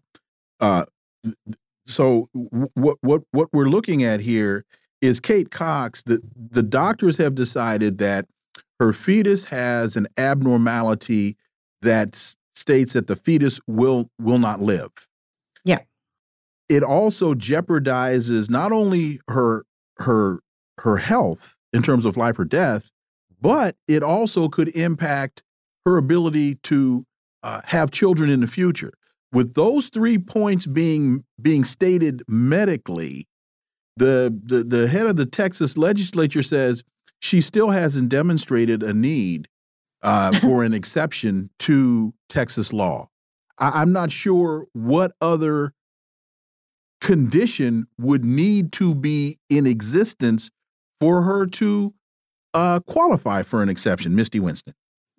Uh, 0.61 0.85
so 1.87 2.29
what 2.33 2.99
what 3.01 3.23
what 3.33 3.49
we're 3.53 3.69
looking 3.69 4.05
at 4.05 4.21
here 4.21 4.65
is 5.05 5.21
Kate 5.21 5.51
Cox. 5.51 6.03
The 6.03 6.21
the 6.37 6.63
doctors 6.63 7.17
have 7.19 7.35
decided 7.35 7.99
that 7.99 8.27
her 8.81 8.93
fetus 8.93 9.45
has 9.45 9.97
an 9.97 10.07
abnormality 10.17 11.37
that 11.83 12.35
states 12.57 12.95
that 12.95 13.07
the 13.07 13.17
fetus 13.17 13.61
will 13.67 14.11
will 14.19 14.39
not 14.39 14.61
live. 14.61 14.91
Yeah. 15.65 15.81
It 16.69 16.83
also 16.83 17.35
jeopardizes 17.35 18.49
not 18.49 18.73
only 18.73 19.21
her 19.29 19.65
her 19.99 20.41
her 20.81 20.97
health 20.97 21.57
in 21.73 21.83
terms 21.83 22.05
of 22.05 22.17
life 22.17 22.39
or 22.39 22.45
death, 22.45 22.91
but 23.41 23.77
it 23.87 24.03
also 24.03 24.49
could 24.49 24.69
impact 24.75 25.43
her 25.85 25.99
ability 25.99 26.55
to 26.57 27.05
uh, 27.43 27.61
have 27.65 27.91
children 27.91 28.31
in 28.31 28.41
the 28.41 28.47
future. 28.47 28.93
With 29.33 29.55
those 29.55 29.89
three 29.89 30.17
points 30.17 30.67
being 30.67 31.25
being 31.43 31.65
stated 31.65 32.23
medically, 32.27 33.27
the, 33.97 34.37
the 34.45 34.65
the 34.65 34.89
head 34.89 35.07
of 35.07 35.17
the 35.17 35.27
Texas 35.27 35.77
legislature 35.77 36.43
says 36.43 36.83
she 37.21 37.41
still 37.41 37.71
hasn't 37.71 38.09
demonstrated 38.09 38.83
a 38.83 38.93
need 38.93 39.49
uh, 40.03 40.33
for 40.41 40.65
an 40.65 40.75
exception 40.75 41.51
to 41.61 42.15
Texas 42.29 42.73
law. 42.73 43.09
I, 43.59 43.81
I'm 43.81 43.93
not 43.93 44.11
sure 44.11 44.67
what 44.73 45.13
other 45.21 45.73
condition 47.01 47.87
would 47.99 48.25
need 48.25 48.73
to 48.73 48.95
be 48.95 49.39
in 49.51 49.67
existence 49.67 50.51
for 51.01 51.23
her 51.23 51.47
to 51.47 51.95
uh, 52.55 52.81
qualify 52.81 53.43
for 53.43 53.63
an 53.63 53.69
exception, 53.69 54.15
Misty 54.15 54.41
Winston 54.41 54.75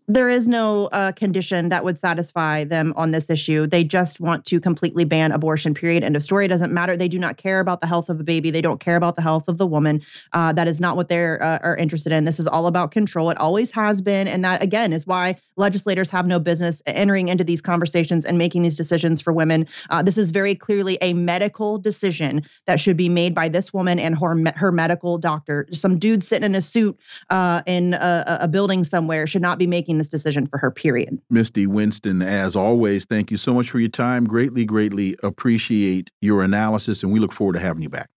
there 0.07 0.29
is 0.29 0.47
no 0.47 0.85
uh, 0.91 1.11
condition 1.13 1.69
that 1.69 1.83
would 1.83 1.99
satisfy 1.99 2.63
them 2.63 2.93
on 2.95 3.11
this 3.11 3.29
issue. 3.29 3.65
They 3.65 3.83
just 3.83 4.19
want 4.19 4.45
to 4.45 4.59
completely 4.59 5.03
ban 5.03 5.31
abortion. 5.31 5.73
Period. 5.73 6.03
End 6.03 6.15
of 6.15 6.21
story. 6.21 6.45
It 6.45 6.49
doesn't 6.49 6.71
matter. 6.71 6.95
They 6.95 7.07
do 7.07 7.17
not 7.17 7.37
care 7.37 7.59
about 7.59 7.81
the 7.81 7.87
health 7.87 8.09
of 8.09 8.19
a 8.19 8.23
baby. 8.23 8.51
They 8.51 8.61
don't 8.61 8.79
care 8.79 8.97
about 8.97 9.15
the 9.15 9.23
health 9.23 9.47
of 9.47 9.57
the 9.57 9.65
woman. 9.65 10.01
Uh, 10.31 10.53
that 10.53 10.67
is 10.67 10.79
not 10.79 10.95
what 10.95 11.09
they're 11.09 11.41
uh, 11.41 11.59
are 11.63 11.75
interested 11.75 12.11
in. 12.11 12.25
This 12.25 12.39
is 12.39 12.47
all 12.47 12.67
about 12.67 12.91
control. 12.91 13.31
It 13.31 13.37
always 13.39 13.71
has 13.71 14.01
been, 14.01 14.27
and 14.27 14.45
that 14.45 14.61
again 14.61 14.93
is 14.93 15.07
why 15.07 15.39
legislators 15.57 16.09
have 16.11 16.27
no 16.27 16.39
business 16.39 16.83
entering 16.85 17.29
into 17.29 17.43
these 17.43 17.61
conversations 17.61 18.25
and 18.25 18.37
making 18.37 18.61
these 18.61 18.75
decisions 18.75 19.21
for 19.21 19.33
women. 19.33 19.67
Uh, 19.89 20.03
this 20.03 20.17
is 20.17 20.31
very 20.31 20.53
clearly 20.53 20.97
a 21.01 21.13
medical 21.13 21.79
decision 21.79 22.43
that 22.67 22.79
should 22.79 22.97
be 22.97 23.09
made 23.09 23.33
by 23.33 23.49
this 23.49 23.73
woman 23.73 23.97
and 23.97 24.17
her 24.17 24.35
her 24.55 24.71
medical 24.71 25.17
doctor. 25.17 25.67
Some 25.71 25.97
dude 25.97 26.23
sitting 26.23 26.45
in 26.45 26.53
a 26.53 26.61
suit 26.61 26.99
uh, 27.31 27.63
in 27.65 27.95
a, 27.95 28.39
a 28.41 28.47
building 28.47 28.83
somewhere 28.83 29.25
should 29.25 29.41
not 29.41 29.57
be 29.57 29.65
making 29.65 29.94
making 29.95 29.99
this 29.99 30.09
decision 30.09 30.45
for 30.45 30.57
her, 30.57 30.71
period. 30.71 31.19
Misty 31.29 31.67
Winston, 31.67 32.21
as 32.21 32.55
always, 32.55 33.05
thank 33.05 33.31
you 33.31 33.37
so 33.37 33.53
much 33.53 33.69
for 33.69 33.79
your 33.79 33.89
time. 33.89 34.25
Greatly, 34.25 34.65
greatly 34.65 35.15
appreciate 35.23 36.09
your 36.21 36.43
analysis, 36.43 37.03
and 37.03 37.11
we 37.11 37.19
look 37.19 37.31
forward 37.31 37.53
to 37.53 37.59
having 37.59 37.81
you 37.81 37.89
back. 37.89 38.09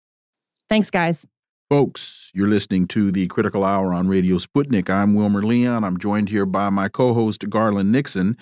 Thanks, 0.68 0.90
guys. 0.90 1.26
Folks, 1.70 2.30
you're 2.34 2.48
listening 2.48 2.86
to 2.88 3.10
the 3.10 3.26
Critical 3.26 3.62
Hour 3.62 3.92
on 3.92 4.08
Radio 4.08 4.38
Sputnik. 4.38 4.88
I'm 4.88 5.14
Wilmer 5.14 5.42
Leon. 5.42 5.84
I'm 5.84 5.98
joined 5.98 6.30
here 6.30 6.46
by 6.46 6.70
my 6.70 6.88
co 6.88 7.14
host, 7.14 7.48
Garland 7.48 7.92
Nixon. 7.92 8.36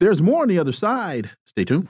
There's 0.00 0.22
more 0.22 0.42
on 0.42 0.48
the 0.48 0.58
other 0.58 0.72
side. 0.72 1.30
Stay 1.44 1.64
tuned. 1.64 1.88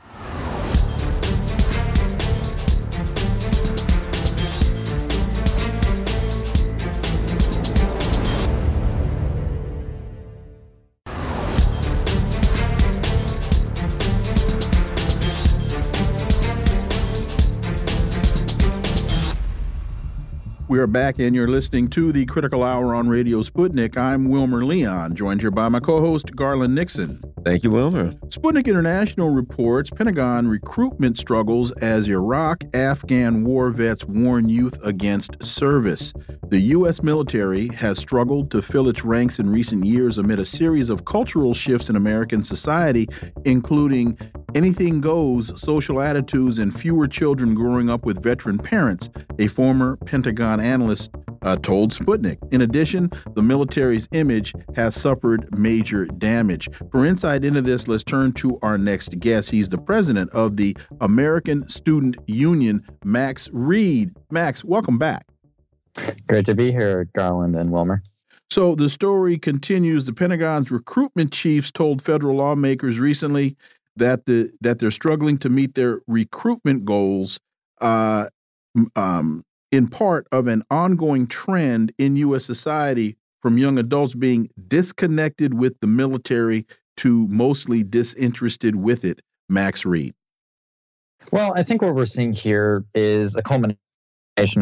We 20.71 20.79
are 20.79 20.87
back, 20.87 21.19
and 21.19 21.35
you're 21.35 21.49
listening 21.49 21.89
to 21.91 22.13
the 22.13 22.27
Critical 22.27 22.63
Hour 22.63 22.95
on 22.95 23.09
Radio 23.09 23.43
Sputnik. 23.43 23.97
I'm 23.97 24.29
Wilmer 24.29 24.65
Leon, 24.65 25.17
joined 25.17 25.41
here 25.41 25.51
by 25.51 25.69
my 25.69 25.81
co 25.81 26.01
host, 26.01 26.37
Garland 26.37 26.77
Nixon. 26.77 27.21
Thank 27.45 27.65
you, 27.65 27.73
Wilmer. 27.73 28.13
Sputnik 28.29 28.67
International 28.67 29.31
reports 29.31 29.91
Pentagon 29.91 30.47
recruitment 30.47 31.19
struggles 31.19 31.73
as 31.73 32.07
Iraq 32.07 32.63
Afghan 32.73 33.43
war 33.43 33.71
vets 33.71 34.05
warn 34.05 34.49
youth 34.49 34.79
against 34.85 35.43
service. 35.43 36.13
The 36.51 36.61
U.S. 36.61 37.03
military 37.03 37.69
has 37.69 37.99
struggled 37.99 38.51
to 38.53 38.63
fill 38.63 38.89
its 38.89 39.05
ranks 39.05 39.39
in 39.39 39.51
recent 39.51 39.85
years 39.85 40.19
amid 40.19 40.39
a 40.39 40.45
series 40.45 40.91
of 40.91 41.05
cultural 41.05 41.55
shifts 41.55 41.89
in 41.89 41.97
American 41.97 42.45
society, 42.45 43.09
including 43.45 44.19
anything 44.55 45.01
goes 45.01 45.59
social 45.61 46.01
attitudes 46.01 46.59
and 46.59 46.79
fewer 46.79 47.09
children 47.09 47.55
growing 47.55 47.89
up 47.89 48.05
with 48.05 48.23
veteran 48.23 48.59
parents, 48.59 49.09
a 49.39 49.47
former 49.47 49.97
Pentagon 49.97 50.60
analyst 50.61 51.11
uh, 51.43 51.57
told 51.57 51.93
Sputnik. 51.93 52.39
In 52.53 52.61
addition, 52.61 53.11
the 53.35 53.43
military's 53.43 54.09
image 54.12 54.53
has 54.77 54.95
suffered 54.95 55.49
major 55.57 56.07
damage. 56.07 56.69
For 56.91 57.07
insight 57.07 57.45
into 57.45 57.62
this, 57.62 57.89
let's 57.89 58.05
turn 58.05 58.32
to 58.35 58.59
our 58.62 58.78
next 58.78 59.19
guest. 59.19 59.51
He's 59.51 59.69
the 59.69 59.78
president 59.78 60.31
of 60.31 60.57
the 60.57 60.77
American 61.01 61.69
Student 61.69 62.16
Union, 62.27 62.87
Max 63.05 63.49
Reed. 63.53 64.15
Max, 64.31 64.65
welcome 64.65 64.99
back. 64.99 65.27
Great 66.28 66.47
to 66.47 66.55
be 66.55 66.70
here, 66.70 67.09
Garland 67.15 67.57
and 67.57 67.70
Wilmer. 67.70 68.03
So 68.51 68.74
the 68.74 68.91
story 68.91 69.39
continues. 69.39 70.07
The 70.07 70.12
Pentagon's 70.12 70.70
recruitment 70.70 71.32
chiefs 71.32 71.70
told 71.70 72.03
federal 72.03 72.37
lawmakers 72.37 72.99
recently 72.99 73.57
that 73.97 74.27
the 74.27 74.51
that 74.61 74.78
they're 74.78 74.91
struggling 74.91 75.39
to 75.39 75.49
meet 75.49 75.74
their 75.74 76.01
recruitment 76.07 76.85
goals. 76.85 77.39
Uh, 77.81 78.27
um, 78.97 79.45
in 79.71 79.89
part 79.89 80.27
of 80.33 80.47
an 80.47 80.63
ongoing 80.71 81.27
trend 81.27 81.93
in 81.99 82.17
U.S. 82.17 82.45
society 82.45 83.17
from 83.41 83.59
young 83.59 83.79
adults 83.79 84.15
being 84.15 84.51
disconnected 84.69 85.55
with 85.55 85.79
the 85.81 85.87
military 85.87 86.67
to 86.99 87.27
mostly 87.29 87.83
disinterested 87.83 88.77
with 88.77 89.05
it. 89.05 89.21
Max 89.49 89.85
Reed. 89.85 90.15
Well, 91.33 91.53
I 91.57 91.63
think 91.63 91.83
what 91.83 91.95
we're 91.95 92.07
seeing 92.07 92.33
here 92.33 92.85
is 92.95 93.37
a 93.37 93.43
culmination 93.43 93.79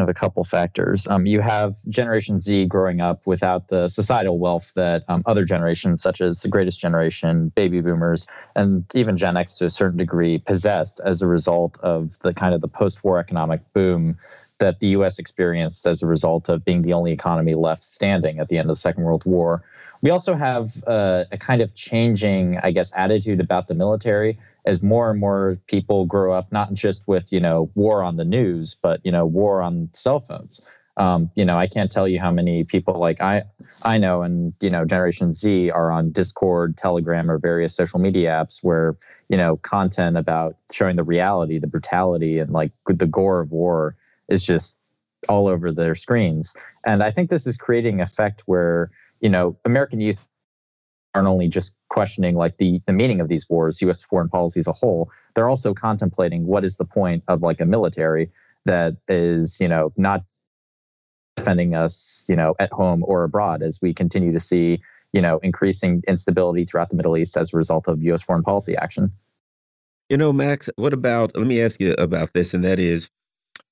of 0.01 0.09
a 0.09 0.13
couple 0.13 0.43
factors. 0.43 1.07
Um, 1.07 1.25
you 1.25 1.41
have 1.41 1.75
Generation 1.89 2.39
Z 2.39 2.65
growing 2.65 3.01
up 3.01 3.25
without 3.25 3.67
the 3.67 3.87
societal 3.87 4.39
wealth 4.39 4.71
that 4.75 5.03
um, 5.07 5.23
other 5.25 5.45
generations, 5.45 6.01
such 6.01 6.21
as 6.21 6.41
the 6.41 6.47
greatest 6.47 6.79
generation, 6.79 7.51
baby 7.55 7.81
boomers, 7.81 8.27
and 8.55 8.85
even 8.93 9.17
Gen 9.17 9.37
X 9.37 9.57
to 9.57 9.65
a 9.65 9.69
certain 9.69 9.97
degree, 9.97 10.37
possessed 10.37 10.99
as 11.03 11.21
a 11.21 11.27
result 11.27 11.77
of 11.81 12.17
the 12.19 12.33
kind 12.33 12.53
of 12.53 12.61
the 12.61 12.67
post 12.67 13.03
war 13.03 13.19
economic 13.19 13.61
boom 13.73 14.17
that 14.59 14.79
the 14.79 14.87
US 14.87 15.19
experienced 15.19 15.85
as 15.87 16.03
a 16.03 16.07
result 16.07 16.49
of 16.49 16.63
being 16.63 16.81
the 16.81 16.93
only 16.93 17.11
economy 17.11 17.55
left 17.55 17.83
standing 17.83 18.39
at 18.39 18.49
the 18.49 18.57
end 18.57 18.69
of 18.69 18.75
the 18.75 18.79
Second 18.79 19.03
World 19.03 19.25
War. 19.25 19.63
We 20.01 20.11
also 20.11 20.35
have 20.35 20.81
uh, 20.87 21.25
a 21.31 21.37
kind 21.37 21.61
of 21.61 21.75
changing, 21.75 22.57
I 22.63 22.71
guess, 22.71 22.93
attitude 22.95 23.41
about 23.41 23.67
the 23.67 23.75
military 23.75 24.37
as 24.65 24.81
more 24.81 25.09
and 25.09 25.19
more 25.19 25.57
people 25.67 26.05
grow 26.05 26.33
up 26.33 26.51
not 26.51 26.73
just 26.73 27.07
with, 27.07 27.33
you 27.33 27.39
know, 27.39 27.69
war 27.75 28.03
on 28.03 28.15
the 28.15 28.23
news, 28.23 28.75
but, 28.81 29.01
you 29.03 29.11
know, 29.11 29.25
war 29.25 29.61
on 29.61 29.89
cell 29.93 30.19
phones. 30.19 30.65
Um, 30.99 31.31
you 31.35 31.45
know, 31.45 31.57
I 31.57 31.67
can't 31.67 31.89
tell 31.89 32.07
you 32.09 32.19
how 32.19 32.29
many 32.29 32.65
people 32.65 32.99
like 32.99 33.21
I 33.21 33.43
I 33.83 33.97
know 33.97 34.21
and 34.21 34.53
you 34.59 34.69
know 34.69 34.83
Generation 34.83 35.31
Z 35.31 35.71
are 35.71 35.91
on 35.91 36.11
Discord, 36.11 36.75
Telegram, 36.75 37.31
or 37.31 37.37
various 37.37 37.73
social 37.73 37.99
media 37.99 38.31
apps 38.31 38.61
where 38.61 38.97
you 39.29 39.37
know 39.37 39.55
content 39.55 40.17
about 40.17 40.57
showing 40.73 40.97
the 40.97 41.03
reality, 41.03 41.57
the 41.57 41.67
brutality, 41.67 42.39
and 42.39 42.51
like 42.51 42.73
the 42.85 43.07
gore 43.07 43.39
of 43.39 43.49
war 43.49 43.95
is 44.29 44.45
just 44.45 44.79
all 45.27 45.47
over 45.47 45.71
their 45.71 45.95
screens. 45.95 46.55
And 46.85 47.03
I 47.03 47.11
think 47.11 47.29
this 47.29 47.45
is 47.45 47.57
creating 47.57 48.01
effect 48.01 48.43
where, 48.45 48.91
you 49.19 49.29
know, 49.29 49.57
American 49.65 49.99
youth 49.99 50.27
aren't 51.13 51.27
only 51.27 51.47
just 51.47 51.79
questioning 51.89 52.35
like 52.35 52.57
the, 52.57 52.81
the 52.85 52.93
meaning 52.93 53.19
of 53.19 53.27
these 53.27 53.49
wars, 53.49 53.81
US 53.81 54.03
foreign 54.03 54.29
policy 54.29 54.59
as 54.59 54.67
a 54.67 54.73
whole, 54.73 55.11
they're 55.35 55.49
also 55.49 55.73
contemplating 55.73 56.45
what 56.45 56.63
is 56.63 56.77
the 56.77 56.85
point 56.85 57.23
of 57.27 57.41
like 57.41 57.59
a 57.59 57.65
military 57.65 58.31
that 58.65 58.97
is, 59.07 59.59
you 59.59 59.67
know, 59.67 59.91
not 59.97 60.23
defending 61.35 61.73
us, 61.73 62.23
you 62.27 62.35
know, 62.35 62.55
at 62.59 62.71
home 62.71 63.03
or 63.05 63.23
abroad 63.23 63.63
as 63.63 63.79
we 63.81 63.93
continue 63.93 64.31
to 64.33 64.39
see, 64.39 64.81
you 65.13 65.21
know, 65.21 65.39
increasing 65.41 66.03
instability 66.07 66.65
throughout 66.65 66.89
the 66.89 66.95
Middle 66.95 67.17
East 67.17 67.37
as 67.37 67.53
a 67.53 67.57
result 67.57 67.87
of 67.87 68.01
US 68.03 68.21
foreign 68.21 68.43
policy 68.43 68.75
action. 68.75 69.11
You 70.09 70.17
know, 70.17 70.33
Max, 70.33 70.69
what 70.75 70.93
about 70.93 71.35
let 71.35 71.47
me 71.47 71.61
ask 71.61 71.79
you 71.79 71.93
about 71.93 72.33
this, 72.33 72.53
and 72.53 72.63
that 72.63 72.79
is 72.79 73.09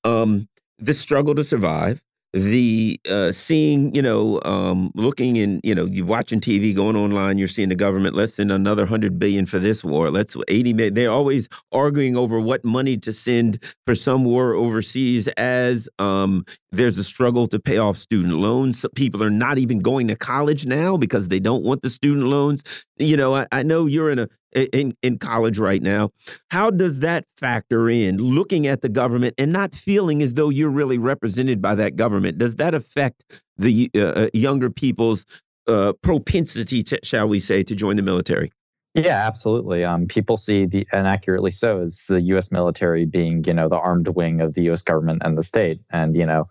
um, 0.08 0.48
the 0.78 0.94
struggle 0.94 1.34
to 1.34 1.44
survive, 1.44 2.00
the 2.34 3.00
uh, 3.08 3.32
seeing, 3.32 3.94
you 3.94 4.02
know, 4.02 4.40
um, 4.44 4.90
looking 4.94 5.36
in, 5.36 5.60
you 5.64 5.74
know, 5.74 5.86
you're 5.86 6.04
watching 6.04 6.40
TV, 6.40 6.74
going 6.74 6.94
online, 6.94 7.38
you're 7.38 7.48
seeing 7.48 7.70
the 7.70 7.74
government, 7.74 8.14
let's 8.14 8.34
send 8.34 8.52
another 8.52 8.84
hundred 8.84 9.18
billion 9.18 9.46
for 9.46 9.58
this 9.58 9.82
war. 9.82 10.10
Let's 10.10 10.36
80 10.46 10.74
million. 10.74 10.94
They're 10.94 11.10
always 11.10 11.48
arguing 11.72 12.16
over 12.16 12.38
what 12.38 12.64
money 12.64 12.98
to 12.98 13.12
send 13.14 13.62
for 13.86 13.94
some 13.94 14.24
war 14.24 14.54
overseas 14.54 15.26
as 15.38 15.88
um, 15.98 16.44
there's 16.70 16.98
a 16.98 17.04
struggle 17.04 17.48
to 17.48 17.58
pay 17.58 17.78
off 17.78 17.96
student 17.96 18.34
loans. 18.34 18.84
People 18.94 19.22
are 19.24 19.30
not 19.30 19.56
even 19.56 19.78
going 19.78 20.06
to 20.08 20.16
college 20.16 20.66
now 20.66 20.98
because 20.98 21.28
they 21.28 21.40
don't 21.40 21.64
want 21.64 21.82
the 21.82 21.90
student 21.90 22.26
loans. 22.26 22.62
You 22.98 23.16
know, 23.16 23.34
I, 23.34 23.46
I 23.52 23.62
know 23.62 23.86
you're 23.86 24.10
in 24.10 24.18
a 24.18 24.28
in, 24.52 24.94
in 25.02 25.18
college 25.18 25.58
right 25.58 25.82
now. 25.82 26.10
How 26.50 26.70
does 26.70 27.00
that 27.00 27.24
factor 27.36 27.88
in 27.88 28.18
looking 28.18 28.66
at 28.66 28.80
the 28.80 28.88
government 28.88 29.34
and 29.38 29.52
not 29.52 29.74
feeling 29.74 30.22
as 30.22 30.34
though 30.34 30.48
you're 30.48 30.70
really 30.70 30.98
represented 30.98 31.60
by 31.60 31.74
that 31.76 31.96
government? 31.96 32.38
Does 32.38 32.56
that 32.56 32.74
affect 32.74 33.24
the 33.56 33.90
uh, 33.94 34.00
uh 34.00 34.28
younger 34.32 34.70
people's 34.70 35.24
uh, 35.68 35.92
propensity, 36.02 36.82
to, 36.82 36.98
shall 37.02 37.28
we 37.28 37.40
say, 37.40 37.62
to 37.62 37.74
join 37.74 37.96
the 37.96 38.02
military? 38.02 38.52
Yeah, 38.94 39.26
absolutely. 39.26 39.84
Um, 39.84 40.06
people 40.06 40.36
see 40.36 40.64
the, 40.64 40.86
and 40.92 41.06
accurately 41.06 41.50
so, 41.50 41.82
as 41.82 42.06
the 42.08 42.20
U.S. 42.22 42.50
military 42.50 43.04
being, 43.04 43.44
you 43.44 43.52
know, 43.52 43.68
the 43.68 43.76
armed 43.76 44.08
wing 44.08 44.40
of 44.40 44.54
the 44.54 44.62
U.S. 44.64 44.82
government 44.82 45.22
and 45.24 45.36
the 45.36 45.42
state. 45.42 45.80
And, 45.90 46.16
you 46.16 46.26
know, 46.26 46.48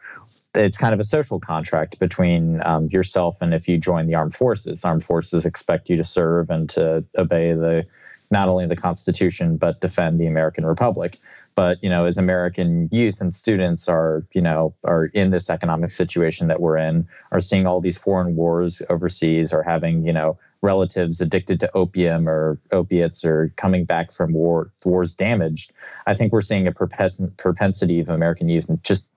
it's 0.58 0.78
kind 0.78 0.94
of 0.94 1.00
a 1.00 1.04
social 1.04 1.40
contract 1.40 2.00
between 2.00 2.62
um, 2.66 2.88
yourself 2.88 3.42
and 3.42 3.54
if 3.54 3.68
you 3.68 3.78
join 3.78 4.08
the 4.08 4.16
armed 4.16 4.34
forces. 4.34 4.84
Armed 4.84 5.04
forces 5.04 5.46
expect 5.46 5.90
you 5.90 5.98
to 5.98 6.04
serve 6.04 6.50
and 6.50 6.70
to 6.72 7.06
obey 7.18 7.54
the 7.54 7.86
not 8.30 8.50
only 8.50 8.68
the 8.68 8.76
Constitution 8.76 9.58
but 9.58 9.80
defend 9.80 10.20
the 10.20 10.28
American 10.28 10.66
Republic. 10.66 11.18
But 11.56 11.82
you 11.82 11.90
know, 11.90 12.06
as 12.06 12.18
American 12.18 12.88
youth 12.92 13.20
and 13.20 13.34
students 13.34 13.88
are 13.88 14.26
you 14.34 14.42
know 14.42 14.76
are 14.84 15.06
in 15.06 15.32
this 15.32 15.50
economic 15.50 15.92
situation 15.92 16.48
that 16.48 16.60
we're 16.60 16.78
in, 16.78 17.08
are 17.32 17.42
seeing 17.42 17.66
all 17.66 17.82
these 17.82 17.98
foreign 17.98 18.36
wars 18.36 18.82
overseas, 18.90 19.54
are 19.54 19.64
having 19.64 20.06
you 20.06 20.14
know 20.14 20.38
relatives 20.62 21.22
addicted 21.22 21.60
to 21.60 21.70
opium 21.76 22.28
or 22.28 22.60
opiates 22.72 23.24
or 23.24 23.54
coming 23.58 23.86
back 23.86 24.12
from 24.12 24.34
war 24.34 24.72
wars 24.86 25.14
damaged. 25.14 25.72
I 26.06 26.14
think 26.14 26.32
we're 26.32 26.42
seeing 26.42 26.68
a 26.68 26.72
propensity 26.72 28.00
of 28.02 28.10
American 28.10 28.50
youth 28.50 28.70
and 28.70 28.84
just 28.84 29.10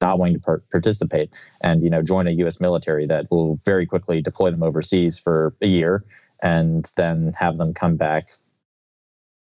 not 0.00 0.18
wanting 0.18 0.34
to 0.34 0.40
par- 0.40 0.62
participate 0.70 1.30
and 1.62 1.82
you 1.82 1.90
know 1.90 2.02
join 2.02 2.26
a 2.26 2.32
U.S. 2.32 2.60
military 2.60 3.06
that 3.06 3.26
will 3.30 3.60
very 3.64 3.86
quickly 3.86 4.20
deploy 4.20 4.50
them 4.50 4.62
overseas 4.62 5.18
for 5.18 5.54
a 5.60 5.66
year 5.66 6.04
and 6.42 6.90
then 6.96 7.32
have 7.38 7.56
them 7.56 7.72
come 7.72 7.96
back 7.96 8.28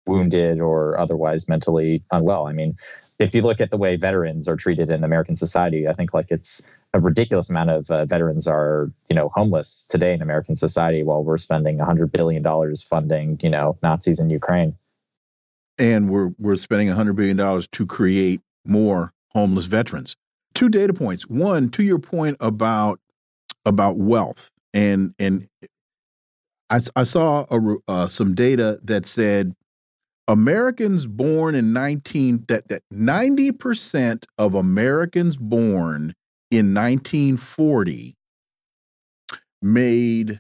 wounded 0.07 0.60
or 0.60 0.99
otherwise 0.99 1.49
mentally 1.49 2.03
unwell. 2.11 2.48
I 2.48 2.53
mean, 2.53 2.76
if 3.19 3.34
you 3.34 3.41
look 3.41 3.60
at 3.60 3.72
the 3.72 3.77
way 3.77 3.95
veterans 3.95 4.48
are 4.48 4.56
treated 4.56 4.90
in 4.90 5.03
American 5.03 5.36
society, 5.36 5.88
I 5.88 5.94
think 5.94 6.14
like 6.14 6.27
it's 6.30 6.61
a 6.94 6.99
ridiculous 6.99 7.49
amount 7.49 7.69
of 7.69 7.91
uh, 7.91 8.06
veterans 8.06 8.48
are 8.48 8.91
you 9.10 9.15
know 9.15 9.30
homeless 9.30 9.86
today 9.90 10.14
in 10.14 10.22
American 10.22 10.56
society 10.56 11.03
while 11.03 11.23
we're 11.23 11.38
spending 11.38 11.77
100 11.77 12.11
billion 12.11 12.44
dollars 12.44 12.82
funding 12.82 13.40
you 13.41 13.49
know 13.49 13.77
Nazis 13.84 14.19
in 14.19 14.30
Ukraine. 14.30 14.77
And 15.77 16.10
we're 16.10 16.32
we're 16.40 16.56
spending 16.56 16.88
100 16.88 17.14
billion 17.14 17.36
dollars 17.36 17.68
to 17.69 17.86
create 17.86 18.41
more 18.65 19.11
homeless 19.34 19.65
veterans 19.65 20.15
two 20.56 20.69
data 20.69 20.94
points. 20.94 21.27
One, 21.27 21.69
to 21.72 21.84
your 21.84 21.99
point 21.99 22.38
about 22.40 22.99
about 23.65 23.98
wealth, 23.98 24.49
and 24.73 25.14
and 25.19 25.48
I, 26.69 26.80
I 26.95 27.03
saw 27.03 27.45
a, 27.52 27.76
uh, 27.88 28.07
some 28.07 28.34
data 28.34 28.80
that 28.84 29.06
said 29.06 29.53
Americans 30.27 31.06
born 31.06 31.53
in 31.53 31.73
19 31.73 32.45
that 32.48 32.69
that 32.69 32.82
90 32.90 33.52
percent 33.52 34.26
of 34.40 34.56
Americans 34.56 35.38
born 35.38 36.15
in 36.49 36.73
1940 36.73 38.15
made 39.61 40.40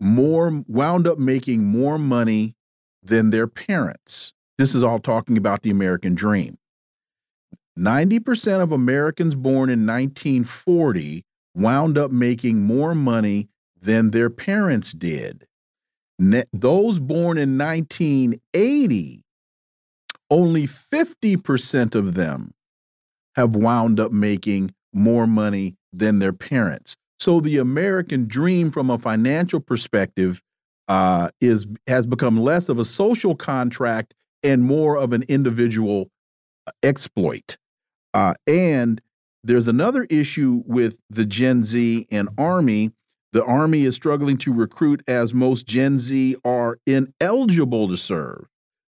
more 0.00 0.62
wound 0.68 1.06
up 1.06 1.18
making 1.18 1.64
more 1.64 1.98
money 1.98 2.54
than 3.02 3.30
their 3.30 3.46
parents. 3.46 4.32
This 4.58 4.74
is 4.74 4.82
all 4.82 4.98
talking 4.98 5.36
about 5.36 5.62
the 5.62 5.70
American 5.70 6.14
dream. 6.14 6.58
90% 7.78 8.62
of 8.62 8.72
Americans 8.72 9.34
born 9.34 9.68
in 9.68 9.86
1940 9.86 11.24
wound 11.54 11.98
up 11.98 12.10
making 12.10 12.62
more 12.62 12.94
money 12.94 13.48
than 13.80 14.10
their 14.10 14.30
parents 14.30 14.92
did. 14.92 15.46
those 16.52 16.98
born 16.98 17.36
in 17.36 17.58
1980, 17.58 19.22
only 20.30 20.66
50% 20.66 21.94
of 21.94 22.14
them 22.14 22.54
have 23.34 23.54
wound 23.54 24.00
up 24.00 24.12
making 24.12 24.74
more 24.94 25.26
money 25.26 25.76
than 25.92 26.18
their 26.18 26.32
parents. 26.32 26.96
So 27.18 27.40
the 27.40 27.58
American 27.58 28.26
dream 28.26 28.70
from 28.70 28.90
a 28.90 28.98
financial 28.98 29.60
perspective 29.60 30.40
uh, 30.88 31.30
is 31.40 31.66
has 31.86 32.06
become 32.06 32.36
less 32.36 32.68
of 32.68 32.78
a 32.78 32.84
social 32.84 33.34
contract 33.34 34.14
and 34.42 34.62
more 34.62 34.96
of 34.96 35.12
an 35.12 35.24
individual 35.28 36.08
uh, 36.66 36.70
exploit. 36.82 37.56
Uh, 38.16 38.32
and 38.46 39.02
there's 39.44 39.68
another 39.68 40.04
issue 40.04 40.62
with 40.64 40.96
the 41.10 41.26
Gen 41.26 41.64
Z 41.64 42.06
and 42.10 42.30
Army. 42.38 42.92
The 43.34 43.44
Army 43.44 43.84
is 43.84 43.94
struggling 43.94 44.38
to 44.38 44.54
recruit 44.54 45.02
as 45.06 45.34
most 45.34 45.66
Gen 45.66 45.98
Z 45.98 46.34
are 46.42 46.78
ineligible 46.86 47.88
to 47.88 47.96
serve 47.98 48.46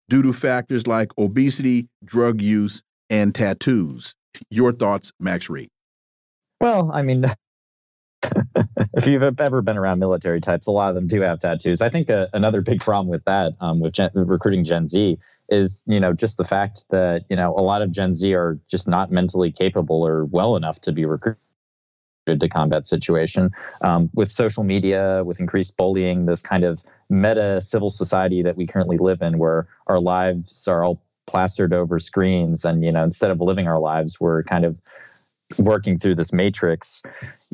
due 0.08 0.22
to 0.22 0.32
factors 0.32 0.86
like 0.86 1.10
obesity, 1.18 1.88
drug 2.02 2.40
use, 2.40 2.82
and 3.10 3.34
tattoos. 3.34 4.14
Your 4.50 4.72
thoughts, 4.72 5.12
Max 5.20 5.50
Reed? 5.50 5.68
Well, 6.58 6.90
I 6.90 7.02
mean, 7.02 7.26
if 8.94 9.06
you've 9.06 9.22
ever 9.22 9.60
been 9.60 9.76
around 9.76 9.98
military 9.98 10.40
types, 10.40 10.66
a 10.66 10.70
lot 10.70 10.88
of 10.88 10.94
them 10.94 11.06
do 11.06 11.20
have 11.20 11.38
tattoos. 11.38 11.82
I 11.82 11.90
think 11.90 12.08
uh, 12.08 12.28
another 12.32 12.62
big 12.62 12.80
problem 12.80 13.08
with 13.08 13.24
that, 13.26 13.52
um, 13.60 13.80
with 13.80 13.92
gen 13.92 14.08
recruiting 14.14 14.64
Gen 14.64 14.86
Z, 14.86 15.18
is 15.48 15.82
you 15.86 16.00
know 16.00 16.12
just 16.12 16.36
the 16.36 16.44
fact 16.44 16.84
that 16.90 17.24
you 17.28 17.36
know 17.36 17.54
a 17.56 17.62
lot 17.62 17.82
of 17.82 17.90
Gen 17.90 18.14
Z 18.14 18.32
are 18.34 18.58
just 18.70 18.88
not 18.88 19.10
mentally 19.10 19.50
capable 19.50 20.06
or 20.06 20.24
well 20.24 20.56
enough 20.56 20.80
to 20.82 20.92
be 20.92 21.04
recruited 21.04 21.38
to 22.28 22.48
combat 22.48 22.86
situation. 22.86 23.50
Um, 23.82 24.10
with 24.14 24.30
social 24.30 24.62
media, 24.62 25.22
with 25.24 25.40
increased 25.40 25.76
bullying, 25.76 26.26
this 26.26 26.42
kind 26.42 26.64
of 26.64 26.82
meta 27.08 27.62
civil 27.62 27.90
society 27.90 28.42
that 28.42 28.56
we 28.56 28.66
currently 28.66 28.98
live 28.98 29.22
in, 29.22 29.38
where 29.38 29.68
our 29.86 30.00
lives 30.00 30.68
are 30.68 30.84
all 30.84 31.02
plastered 31.26 31.72
over 31.72 31.98
screens, 31.98 32.64
and 32.64 32.84
you 32.84 32.92
know 32.92 33.02
instead 33.02 33.30
of 33.30 33.40
living 33.40 33.66
our 33.66 33.78
lives, 33.78 34.20
we're 34.20 34.42
kind 34.42 34.64
of 34.64 34.80
working 35.56 35.96
through 35.96 36.14
this 36.14 36.30
matrix 36.30 37.02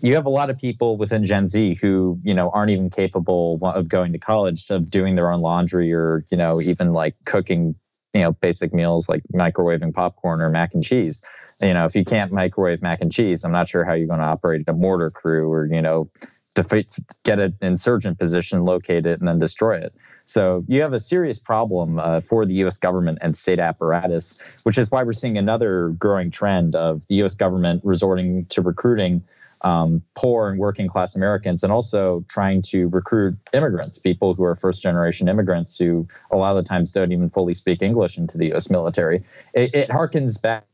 you 0.03 0.15
have 0.15 0.27
a 0.27 0.31
lot 0.31 0.51
of 0.51 0.59
people 0.59 0.97
within 0.97 1.25
gen 1.25 1.47
z 1.47 1.77
who 1.81 2.19
you 2.25 2.35
know 2.35 2.51
aren't 2.51 2.71
even 2.71 2.91
capable 2.91 3.59
of 3.63 3.89
going 3.89 4.13
to 4.13 4.19
college 4.19 4.69
of 4.71 4.91
doing 4.91 5.15
their 5.15 5.31
own 5.31 5.41
laundry 5.41 5.93
or 5.93 6.25
you 6.29 6.37
know 6.37 6.61
even 6.61 6.93
like 6.93 7.15
cooking 7.25 7.77
you 8.15 8.21
know 8.21 8.33
basic 8.33 8.73
meals 8.73 9.09
like 9.09 9.23
microwaving 9.33 9.93
popcorn 9.93 10.41
or 10.41 10.49
mac 10.49 10.75
and 10.75 10.85
cheese 10.85 11.25
you 11.63 11.75
know 11.75 11.85
if 11.85 11.95
you 11.95 12.05
can't 12.05 12.33
microwave 12.33 12.81
mac 12.83 13.01
and 13.01 13.13
cheese 13.13 13.45
i'm 13.45 13.53
not 13.53 13.69
sure 13.69 13.85
how 13.85 13.93
you're 13.93 14.09
going 14.09 14.21
to 14.21 14.27
operate 14.27 14.63
a 14.69 14.77
mortar 14.77 15.11
crew 15.11 15.53
or 15.53 15.67
you 15.67 15.83
know 15.83 16.09
defeat 16.55 16.97
get 17.25 17.39
an 17.39 17.57
insurgent 17.61 18.19
position 18.19 18.65
locate 18.65 19.07
it 19.07 19.19
and 19.19 19.29
then 19.29 19.39
destroy 19.39 19.77
it 19.77 19.95
so 20.25 20.65
you 20.69 20.83
have 20.83 20.93
a 20.93 21.01
serious 21.01 21.39
problem 21.39 21.99
uh, 21.99 22.21
for 22.21 22.47
the 22.47 22.55
U.S. 22.55 22.79
government 22.79 23.19
and 23.21 23.37
state 23.37 23.59
apparatus, 23.59 24.39
which 24.63 24.79
is 24.79 24.91
why 24.91 25.03
we're 25.03 25.13
seeing 25.13 25.37
another 25.37 25.91
growing 25.91 26.31
trend 26.31 26.75
of 26.75 27.07
the 27.09 27.17
U.S. 27.17 27.35
government 27.35 27.83
resorting 27.85 28.47
to 28.47 28.63
recruiting 28.63 29.25
um, 29.65 30.03
poor 30.15 30.49
and 30.49 30.59
working 30.59 30.89
class 30.89 31.17
Americans, 31.17 31.63
and 31.63 31.73
also 31.73 32.25
trying 32.29 32.63
to 32.63 32.89
recruit 32.89 33.37
immigrants, 33.53 33.99
people 33.99 34.35
who 34.35 34.45
are 34.45 34.55
first 34.55 34.83
generation 34.83 35.29
immigrants 35.29 35.77
who 35.77 36.07
a 36.31 36.37
lot 36.37 36.57
of 36.57 36.65
the 36.65 36.69
times 36.69 36.93
don't 36.93 37.13
even 37.13 37.29
fully 37.29 37.55
speak 37.55 37.83
English 37.83 38.17
into 38.17 38.39
the 38.39 38.47
U.S. 38.47 38.71
military. 38.71 39.25
It, 39.53 39.75
it 39.75 39.89
harkens 39.89 40.41
back 40.41 40.55
back 40.55 40.67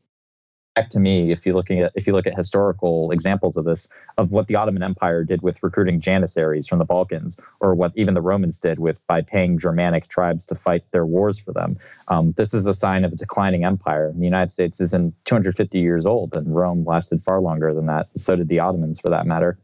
to 0.89 0.99
me 0.99 1.31
if 1.31 1.45
you 1.45 1.53
looking 1.53 1.81
at 1.81 1.91
if 1.95 2.07
you 2.07 2.13
look 2.13 2.27
at 2.27 2.35
historical 2.35 3.11
examples 3.11 3.57
of 3.57 3.65
this 3.65 3.89
of 4.17 4.31
what 4.31 4.47
the 4.47 4.55
Ottoman 4.55 4.83
Empire 4.83 5.23
did 5.23 5.41
with 5.41 5.61
recruiting 5.61 5.99
janissaries 5.99 6.67
from 6.67 6.79
the 6.79 6.85
Balkans, 6.85 7.39
or 7.59 7.75
what 7.75 7.91
even 7.95 8.13
the 8.13 8.21
Romans 8.21 8.59
did 8.59 8.79
with 8.79 9.05
by 9.07 9.21
paying 9.21 9.59
Germanic 9.59 10.07
tribes 10.07 10.45
to 10.47 10.55
fight 10.55 10.83
their 10.91 11.05
wars 11.05 11.39
for 11.39 11.51
them. 11.51 11.77
Um, 12.07 12.33
this 12.37 12.53
is 12.53 12.67
a 12.67 12.73
sign 12.73 13.03
of 13.03 13.13
a 13.13 13.15
declining 13.15 13.65
empire. 13.65 14.11
The 14.15 14.23
United 14.23 14.51
States 14.51 14.79
isn't 14.79 15.13
250 15.25 15.79
years 15.79 16.05
old, 16.05 16.35
and 16.35 16.55
Rome 16.55 16.85
lasted 16.85 17.21
far 17.21 17.41
longer 17.41 17.73
than 17.73 17.87
that. 17.87 18.07
So 18.15 18.35
did 18.35 18.47
the 18.47 18.59
Ottomans, 18.59 18.99
for 18.99 19.09
that 19.09 19.25
matter. 19.25 19.57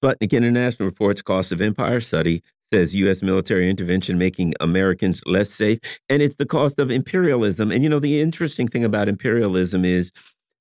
but 0.00 0.18
Sputnik 0.18 0.32
International 0.32 0.86
reports 0.86 1.22
cost 1.22 1.52
of 1.52 1.60
empire 1.60 2.00
study 2.00 2.42
says 2.72 2.94
U.S. 2.94 3.22
military 3.22 3.68
intervention 3.68 4.18
making 4.18 4.54
Americans 4.60 5.22
less 5.26 5.50
safe. 5.50 5.78
And 6.08 6.22
it's 6.22 6.36
the 6.36 6.46
cost 6.46 6.78
of 6.78 6.90
imperialism. 6.90 7.70
And 7.70 7.82
you 7.82 7.88
know, 7.88 7.98
the 7.98 8.20
interesting 8.20 8.68
thing 8.68 8.84
about 8.84 9.08
imperialism 9.08 9.84
is 9.84 10.12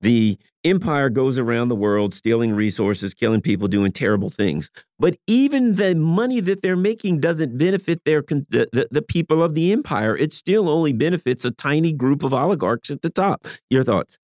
the 0.01 0.37
empire 0.63 1.09
goes 1.09 1.37
around 1.37 1.67
the 1.67 1.75
world 1.75 2.13
stealing 2.13 2.53
resources, 2.53 3.13
killing 3.13 3.41
people, 3.41 3.67
doing 3.67 3.91
terrible 3.91 4.29
things. 4.29 4.69
But 4.97 5.17
even 5.27 5.75
the 5.75 5.95
money 5.95 6.39
that 6.41 6.61
they're 6.61 6.77
making 6.77 7.19
doesn't 7.19 7.57
benefit 7.57 8.03
their 8.05 8.21
the, 8.21 8.87
the, 8.91 9.01
people 9.01 9.43
of 9.43 9.55
the 9.55 9.71
empire. 9.71 10.15
It 10.15 10.33
still 10.33 10.69
only 10.69 10.93
benefits 10.93 11.43
a 11.43 11.51
tiny 11.51 11.91
group 11.91 12.23
of 12.23 12.33
oligarchs 12.33 12.89
at 12.89 13.01
the 13.01 13.09
top. 13.09 13.47
Your 13.69 13.83
thoughts? 13.83 14.17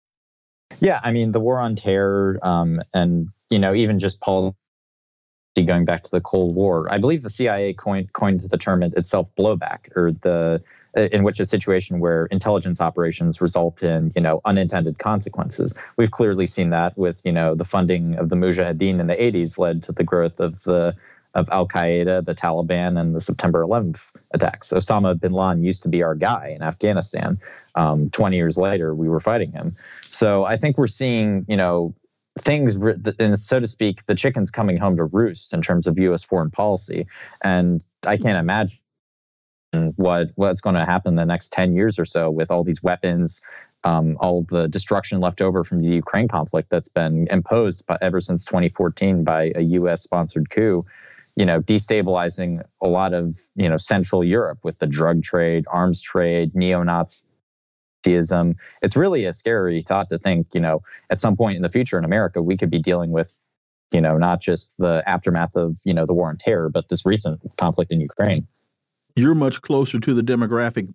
Yeah, 0.79 0.99
I 1.03 1.11
mean, 1.11 1.31
the 1.31 1.39
war 1.39 1.59
on 1.59 1.75
terror 1.75 2.39
um, 2.41 2.81
and, 2.93 3.29
you 3.49 3.59
know, 3.59 3.73
even 3.73 3.99
just 3.99 4.21
Paul 4.21 4.55
going 5.63 5.85
back 5.85 6.03
to 6.03 6.11
the 6.11 6.21
Cold 6.21 6.55
War. 6.55 6.91
I 6.91 6.97
believe 6.97 7.21
the 7.21 7.29
CIA 7.29 7.73
coined, 7.73 8.11
coined 8.13 8.41
the 8.41 8.57
term 8.57 8.83
itself 8.83 9.33
blowback, 9.35 9.95
or 9.95 10.11
the 10.11 10.61
in 10.95 11.23
which 11.23 11.39
a 11.39 11.45
situation 11.45 11.99
where 11.99 12.25
intelligence 12.27 12.79
operations 12.79 13.41
result 13.41 13.83
in 13.83 14.11
you 14.15 14.21
know 14.21 14.41
unintended 14.45 14.97
consequences. 14.97 15.73
We've 15.97 16.11
clearly 16.11 16.47
seen 16.47 16.69
that 16.71 16.97
with 16.97 17.25
you 17.25 17.31
know 17.31 17.55
the 17.55 17.65
funding 17.65 18.15
of 18.15 18.29
the 18.29 18.35
Mujahideen 18.35 18.99
in 18.99 19.07
the 19.07 19.15
80s 19.15 19.57
led 19.57 19.83
to 19.83 19.91
the 19.91 20.03
growth 20.03 20.39
of 20.39 20.63
the 20.63 20.95
of 21.33 21.49
Al 21.49 21.67
Qaeda, 21.67 22.25
the 22.25 22.33
Taliban, 22.33 22.99
and 22.99 23.13
the 23.13 23.19
September 23.19 23.61
11th 23.61 24.13
attacks. 24.31 24.71
Osama 24.71 25.19
bin 25.19 25.33
Laden 25.33 25.63
used 25.63 25.83
to 25.83 25.89
be 25.89 26.01
our 26.01 26.15
guy 26.15 26.53
in 26.55 26.63
Afghanistan. 26.63 27.39
Um, 27.75 28.09
20 28.09 28.37
years 28.37 28.57
later, 28.57 28.95
we 28.95 29.09
were 29.09 29.19
fighting 29.19 29.51
him. 29.51 29.73
So 30.01 30.45
I 30.45 30.55
think 30.55 30.77
we're 30.77 30.87
seeing, 30.87 31.45
you 31.49 31.57
know, 31.57 31.93
things, 32.39 32.75
and 33.19 33.39
so 33.39 33.59
to 33.59 33.67
speak, 33.67 34.05
the 34.05 34.15
chicken's 34.15 34.51
coming 34.51 34.77
home 34.77 34.97
to 34.97 35.05
roost 35.05 35.53
in 35.53 35.61
terms 35.61 35.87
of 35.87 35.97
U.S. 35.97 36.23
foreign 36.23 36.51
policy, 36.51 37.07
and 37.43 37.81
I 38.05 38.17
can't 38.17 38.37
imagine 38.37 38.77
what 39.95 40.27
what's 40.35 40.61
going 40.61 40.75
to 40.75 40.85
happen 40.85 41.13
in 41.13 41.15
the 41.15 41.25
next 41.25 41.51
10 41.51 41.75
years 41.75 41.99
or 41.99 42.05
so 42.05 42.31
with 42.31 42.49
all 42.49 42.63
these 42.63 42.81
weapons 42.81 43.41
um, 43.85 44.17
all 44.19 44.43
the 44.49 44.67
destruction 44.67 45.19
left 45.19 45.41
over 45.41 45.63
from 45.63 45.81
the 45.81 45.87
Ukraine 45.87 46.27
conflict 46.27 46.69
that's 46.69 46.89
been 46.89 47.27
imposed 47.31 47.85
by, 47.85 47.97
ever 48.01 48.19
since 48.19 48.43
2014 48.45 49.23
by 49.23 49.51
a 49.55 49.61
U.S. 49.61 50.01
sponsored 50.01 50.49
coup, 50.49 50.83
you 51.35 51.45
know, 51.45 51.61
destabilizing 51.61 52.63
a 52.81 52.87
lot 52.87 53.13
of 53.13 53.37
you 53.55 53.69
know 53.69 53.77
Central 53.77 54.23
Europe 54.23 54.59
with 54.63 54.79
the 54.79 54.87
drug 54.87 55.23
trade, 55.23 55.65
arms 55.71 56.01
trade, 56.01 56.51
It's 58.07 58.95
really 58.95 59.25
a 59.25 59.33
scary 59.33 59.83
thought 59.87 60.09
to 60.09 60.19
think, 60.19 60.47
you 60.53 60.61
know, 60.61 60.81
at 61.09 61.21
some 61.21 61.35
point 61.35 61.55
in 61.55 61.61
the 61.61 61.69
future 61.69 61.97
in 61.97 62.05
America, 62.05 62.41
we 62.41 62.57
could 62.57 62.69
be 62.69 62.81
dealing 62.81 63.11
with, 63.11 63.37
you 63.91 64.01
know, 64.01 64.17
not 64.17 64.41
just 64.41 64.77
the 64.77 65.03
aftermath 65.07 65.55
of 65.55 65.79
you 65.85 65.93
know 65.93 66.05
the 66.05 66.13
war 66.13 66.29
on 66.29 66.37
terror, 66.37 66.69
but 66.69 66.89
this 66.89 67.05
recent 67.05 67.41
conflict 67.57 67.91
in 67.91 68.01
Ukraine. 68.01 68.47
You're 69.15 69.35
much 69.35 69.61
closer 69.61 69.99
to 69.99 70.13
the 70.13 70.21
demographic 70.21 70.93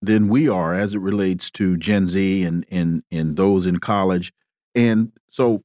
than 0.00 0.28
we 0.28 0.48
are 0.48 0.74
as 0.74 0.94
it 0.94 0.98
relates 0.98 1.50
to 1.52 1.76
Gen 1.76 2.08
Z 2.08 2.42
and 2.44 2.64
and 2.70 3.02
and 3.10 3.36
those 3.36 3.66
in 3.66 3.78
college, 3.78 4.32
and 4.74 5.12
so 5.28 5.62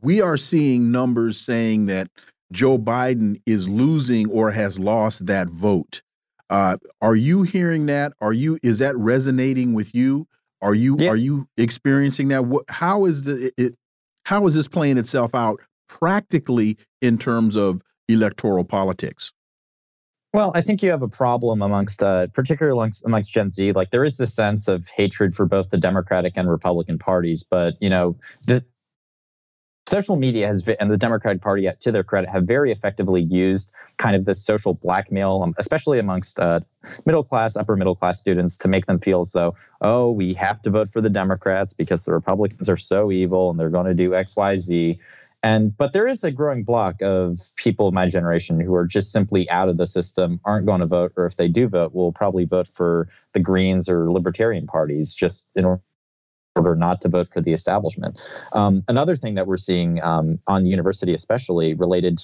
we 0.00 0.20
are 0.20 0.36
seeing 0.36 0.90
numbers 0.90 1.40
saying 1.40 1.86
that 1.86 2.08
Joe 2.52 2.78
Biden 2.78 3.40
is 3.46 3.68
losing 3.68 4.30
or 4.30 4.50
has 4.50 4.78
lost 4.78 5.26
that 5.26 5.48
vote. 5.48 6.02
Uh, 6.50 6.76
are 7.00 7.16
you 7.16 7.42
hearing 7.42 7.86
that? 7.86 8.12
Are 8.20 8.32
you 8.32 8.58
is 8.62 8.78
that 8.78 8.96
resonating 8.96 9.74
with 9.74 9.94
you? 9.94 10.26
Are 10.62 10.74
you 10.74 10.96
yeah. 10.98 11.10
are 11.10 11.16
you 11.16 11.48
experiencing 11.56 12.28
that? 12.28 12.46
What, 12.46 12.64
how 12.68 13.04
is 13.04 13.24
the 13.24 13.52
it, 13.56 13.74
how 14.24 14.46
is 14.46 14.54
this 14.54 14.68
playing 14.68 14.98
itself 14.98 15.34
out 15.34 15.60
practically 15.88 16.76
in 17.00 17.18
terms 17.18 17.56
of 17.56 17.82
electoral 18.08 18.64
politics? 18.64 19.32
Well, 20.34 20.52
I 20.54 20.60
think 20.60 20.82
you 20.82 20.90
have 20.90 21.00
a 21.02 21.08
problem 21.08 21.62
amongst, 21.62 22.02
uh, 22.02 22.26
particularly 22.28 22.76
amongst, 22.76 23.04
amongst 23.06 23.32
Gen 23.32 23.50
Z. 23.50 23.72
Like 23.72 23.90
there 23.90 24.04
is 24.04 24.18
this 24.18 24.34
sense 24.34 24.68
of 24.68 24.86
hatred 24.94 25.34
for 25.34 25.46
both 25.46 25.70
the 25.70 25.78
Democratic 25.78 26.34
and 26.36 26.50
Republican 26.50 26.98
parties, 26.98 27.46
but 27.48 27.74
you 27.80 27.88
know, 27.88 28.16
the, 28.46 28.62
social 29.88 30.16
media 30.16 30.46
has 30.46 30.68
and 30.68 30.90
the 30.90 30.96
Democratic 30.96 31.42
Party, 31.42 31.68
to 31.80 31.92
their 31.92 32.04
credit, 32.04 32.30
have 32.30 32.44
very 32.44 32.70
effectively 32.70 33.22
used 33.22 33.72
kind 33.96 34.14
of 34.14 34.24
this 34.24 34.44
social 34.44 34.74
blackmail, 34.74 35.42
um, 35.42 35.54
especially 35.58 35.98
amongst 35.98 36.38
uh, 36.38 36.60
middle 37.06 37.24
class, 37.24 37.56
upper 37.56 37.76
middle 37.76 37.96
class 37.96 38.20
students, 38.20 38.58
to 38.58 38.68
make 38.68 38.86
them 38.86 38.98
feel 38.98 39.20
as 39.20 39.32
though, 39.32 39.56
oh, 39.80 40.10
we 40.10 40.34
have 40.34 40.62
to 40.62 40.70
vote 40.70 40.88
for 40.90 41.00
the 41.00 41.10
Democrats 41.10 41.74
because 41.74 42.04
the 42.04 42.12
Republicans 42.12 42.68
are 42.68 42.76
so 42.76 43.10
evil 43.10 43.50
and 43.50 43.58
they're 43.58 43.70
going 43.70 43.86
to 43.86 43.94
do 43.94 44.14
X, 44.14 44.36
Y, 44.36 44.56
Z. 44.58 45.00
And 45.42 45.76
but 45.76 45.92
there 45.92 46.08
is 46.08 46.24
a 46.24 46.32
growing 46.32 46.64
block 46.64 47.00
of 47.00 47.38
people 47.54 47.86
of 47.88 47.94
my 47.94 48.08
generation 48.08 48.58
who 48.58 48.74
are 48.74 48.86
just 48.86 49.12
simply 49.12 49.48
out 49.48 49.68
of 49.68 49.76
the 49.76 49.86
system, 49.86 50.40
aren't 50.44 50.66
going 50.66 50.80
to 50.80 50.86
vote, 50.86 51.12
or 51.16 51.26
if 51.26 51.36
they 51.36 51.46
do 51.46 51.68
vote, 51.68 51.94
will 51.94 52.12
probably 52.12 52.44
vote 52.44 52.66
for 52.66 53.08
the 53.34 53.40
Greens 53.40 53.88
or 53.88 54.10
Libertarian 54.10 54.66
parties 54.66 55.14
just 55.14 55.48
in 55.54 55.64
order 55.64 55.82
order 56.58 56.74
not 56.74 57.00
to 57.02 57.08
vote 57.08 57.28
for 57.28 57.40
the 57.40 57.52
establishment. 57.52 58.20
Um, 58.52 58.84
another 58.88 59.16
thing 59.16 59.34
that 59.34 59.46
we're 59.46 59.56
seeing 59.56 60.02
um, 60.02 60.38
on 60.46 60.66
university, 60.66 61.14
especially 61.14 61.74
related 61.74 62.20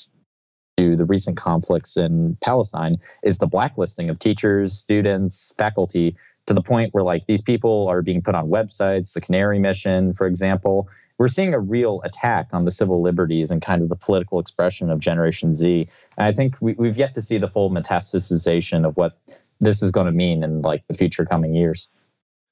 to 0.77 0.97
the 0.97 1.05
recent 1.05 1.37
conflicts 1.37 1.97
in 1.97 2.37
Palestine, 2.43 2.97
is 3.23 3.39
the 3.39 3.47
blacklisting 3.47 4.11
of 4.11 4.19
teachers, 4.19 4.73
students, 4.73 5.55
faculty 5.57 6.17
to 6.47 6.55
the 6.55 6.63
point 6.63 6.93
where 6.93 7.05
like 7.05 7.27
these 7.27 7.41
people 7.41 7.89
are 7.89 8.03
being 8.03 8.23
put 8.23 8.35
on 8.35 8.49
websites, 8.49 9.15
the 9.15 9.21
Canary 9.21 9.59
Mission, 9.59 10.13
for 10.13 10.27
example. 10.27 10.89
We're 11.17 11.29
seeing 11.29 11.55
a 11.55 11.61
real 11.61 12.03
attack 12.03 12.49
on 12.53 12.65
the 12.65 12.71
civil 12.71 13.01
liberties 13.01 13.51
and 13.51 13.63
kind 13.63 13.83
of 13.83 13.89
the 13.89 13.97
political 13.97 14.41
expression 14.41 14.91
of 14.91 14.99
Generation 14.99 15.55
Z. 15.55 15.89
And 16.19 16.27
I 16.27 16.33
think 16.33 16.57
we, 16.61 16.75
we've 16.75 16.99
yet 16.99 17.15
to 17.15 17.23
see 17.23 17.39
the 17.39 17.47
full 17.47 17.71
metastasization 17.71 18.87
of 18.87 18.97
what 18.97 19.17
this 19.61 19.83
is 19.83 19.93
going 19.93 20.07
to 20.07 20.13
mean 20.13 20.43
in 20.43 20.63
like 20.63 20.87
the 20.89 20.95
future 20.95 21.25
coming 21.25 21.55
years. 21.55 21.91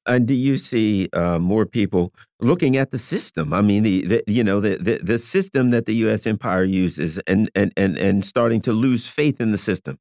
And 0.06 0.26
do 0.26 0.34
you 0.34 0.58
see 0.58 1.08
uh, 1.12 1.38
more 1.38 1.64
people 1.64 2.12
looking 2.40 2.76
at 2.76 2.90
the 2.90 2.98
system? 2.98 3.52
I 3.52 3.60
mean, 3.60 3.84
the, 3.84 4.06
the 4.06 4.24
you 4.26 4.42
know 4.42 4.60
the, 4.60 4.76
the, 4.76 4.98
the 5.02 5.18
system 5.18 5.70
that 5.70 5.86
the 5.86 5.94
U.S. 6.06 6.26
empire 6.26 6.64
uses, 6.64 7.18
and 7.26 7.50
and 7.54 7.72
and 7.76 7.96
and 7.96 8.24
starting 8.24 8.60
to 8.62 8.72
lose 8.72 9.06
faith 9.06 9.40
in 9.40 9.52
the 9.52 9.58
system. 9.58 9.98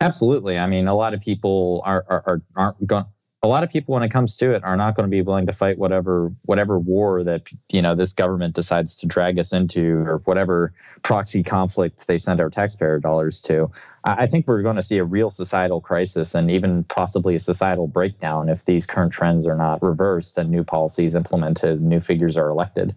Absolutely. 0.00 0.58
I 0.58 0.66
mean, 0.66 0.86
a 0.86 0.94
lot 0.94 1.12
of 1.14 1.20
people 1.20 1.82
are 1.84 2.04
are, 2.08 2.22
are 2.26 2.42
aren't 2.54 2.86
going 2.86 3.06
a 3.42 3.48
lot 3.48 3.62
of 3.62 3.70
people 3.70 3.94
when 3.94 4.02
it 4.02 4.10
comes 4.10 4.36
to 4.38 4.54
it 4.54 4.64
are 4.64 4.76
not 4.76 4.94
going 4.94 5.04
to 5.04 5.10
be 5.10 5.22
willing 5.22 5.46
to 5.46 5.52
fight 5.52 5.78
whatever 5.78 6.32
whatever 6.42 6.78
war 6.78 7.22
that 7.22 7.48
you 7.70 7.82
know 7.82 7.94
this 7.94 8.12
government 8.12 8.54
decides 8.54 8.96
to 8.96 9.06
drag 9.06 9.38
us 9.38 9.52
into 9.52 9.98
or 9.98 10.18
whatever 10.24 10.72
proxy 11.02 11.42
conflict 11.42 12.06
they 12.06 12.18
send 12.18 12.40
our 12.40 12.50
taxpayer 12.50 12.98
dollars 12.98 13.40
to. 13.42 13.70
I 14.04 14.26
think 14.26 14.46
we're 14.46 14.62
going 14.62 14.76
to 14.76 14.82
see 14.82 14.98
a 14.98 15.04
real 15.04 15.30
societal 15.30 15.80
crisis 15.80 16.34
and 16.34 16.50
even 16.50 16.84
possibly 16.84 17.34
a 17.34 17.40
societal 17.40 17.86
breakdown 17.86 18.48
if 18.48 18.64
these 18.64 18.86
current 18.86 19.12
trends 19.12 19.46
are 19.46 19.56
not 19.56 19.82
reversed 19.82 20.38
and 20.38 20.50
new 20.50 20.64
policies 20.64 21.14
implemented 21.14 21.80
new 21.82 22.00
figures 22.00 22.36
are 22.36 22.48
elected. 22.48 22.94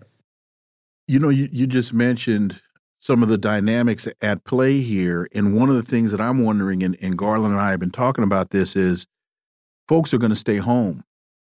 You 1.08 1.20
know 1.20 1.30
you, 1.30 1.50
you 1.52 1.68
just 1.68 1.94
mentioned 1.94 2.62
some 3.02 3.24
of 3.24 3.30
the 3.30 3.38
dynamics 3.38 4.08
at 4.22 4.44
play 4.46 4.80
here 4.80 5.28
and 5.34 5.56
one 5.56 5.70
of 5.70 5.76
the 5.76 5.84
things 5.84 6.12
that 6.12 6.20
i'm 6.20 6.44
wondering 6.44 6.84
and, 6.84 6.98
and 7.02 7.18
garland 7.18 7.54
and 7.54 7.62
i 7.62 7.72
have 7.72 7.80
been 7.80 7.90
talking 7.90 8.26
about 8.26 8.50
this 8.50 8.76
is 8.76 9.08
folks 9.90 10.14
are 10.14 10.20
going 10.20 10.30
to 10.30 10.36
stay 10.36 10.58
home 10.58 11.04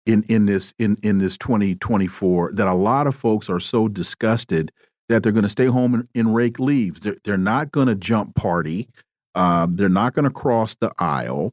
in 0.07 0.25
in 0.29 0.45
this 0.45 0.75
in 0.79 0.97
in 1.03 1.19
this 1.19 1.39
2024 1.39 2.53
that 2.55 2.67
a 2.67 2.75
lot 2.75 3.07
of 3.07 3.15
folks 3.15 3.49
are 3.49 3.61
so 3.61 3.89
disgusted 3.89 4.73
that 5.09 5.23
they're 5.23 5.33
going 5.33 5.45
to 5.45 5.49
stay 5.49 5.67
home 5.67 5.95
and, 5.95 6.09
and, 6.15 6.35
rake 6.35 6.59
leaves. 6.59 7.01
They're, 7.01 7.17
they're 7.25 7.37
not 7.37 7.71
going 7.71 7.89
to 7.89 7.95
jump 7.95 8.35
party. 8.35 8.89
Um, 9.35 9.77
they're 9.77 9.91
not 9.91 10.15
going 10.15 10.25
to 10.25 10.31
cross 10.31 10.75
the 10.75 10.93
aisle. 10.99 11.53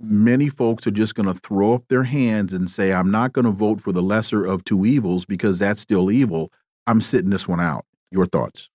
Many 0.00 0.50
folks 0.50 0.86
are 0.86 0.90
just 0.90 1.14
going 1.14 1.32
to 1.32 1.40
throw 1.40 1.74
up 1.74 1.84
their 1.88 2.02
hands 2.02 2.52
and 2.52 2.68
say, 2.68 2.92
I'm 2.92 3.10
not 3.10 3.32
going 3.32 3.46
to 3.46 3.52
vote 3.52 3.80
for 3.80 3.90
the 3.90 4.02
lesser 4.02 4.44
of 4.44 4.64
two 4.64 4.84
evils 4.84 5.24
because 5.24 5.58
that's 5.58 5.80
still 5.80 6.10
evil. 6.10 6.52
I'm 6.86 7.00
sitting 7.00 7.30
this 7.30 7.48
one 7.48 7.60
out. 7.60 7.86
Your 8.10 8.26
thoughts? 8.26 8.68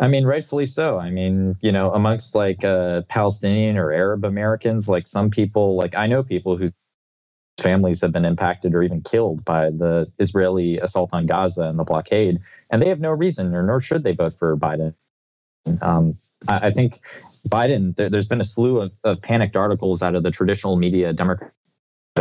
I 0.00 0.08
mean, 0.08 0.24
rightfully 0.24 0.66
so. 0.66 0.98
I 0.98 1.10
mean, 1.10 1.56
you 1.60 1.70
know, 1.70 1.92
amongst 1.92 2.34
like 2.34 2.64
uh, 2.64 3.02
Palestinian 3.08 3.76
or 3.76 3.92
Arab 3.92 4.24
Americans, 4.24 4.88
like 4.88 5.06
some 5.06 5.30
people, 5.30 5.76
like 5.76 5.94
I 5.94 6.06
know 6.06 6.22
people 6.22 6.56
whose 6.56 6.72
families 7.60 8.00
have 8.00 8.12
been 8.12 8.24
impacted 8.24 8.74
or 8.74 8.82
even 8.82 9.00
killed 9.00 9.44
by 9.44 9.70
the 9.70 10.10
Israeli 10.18 10.78
assault 10.78 11.10
on 11.12 11.26
Gaza 11.26 11.64
and 11.64 11.78
the 11.78 11.84
blockade, 11.84 12.40
and 12.70 12.82
they 12.82 12.88
have 12.88 13.00
no 13.00 13.10
reason, 13.10 13.54
or 13.54 13.62
nor 13.62 13.80
should 13.80 14.02
they 14.02 14.12
vote 14.12 14.34
for 14.34 14.56
Biden. 14.56 14.94
Um, 15.80 16.18
I, 16.48 16.66
I, 16.66 16.70
think 16.72 17.00
Biden. 17.48 17.96
There, 17.96 18.10
has 18.12 18.26
been 18.26 18.40
a 18.40 18.44
slew 18.44 18.80
of, 18.80 18.92
of 19.04 19.22
panicked 19.22 19.56
articles 19.56 20.02
out 20.02 20.14
of 20.14 20.22
the 20.22 20.30
traditional 20.30 20.76
media, 20.76 21.12
Democratic 21.12 21.52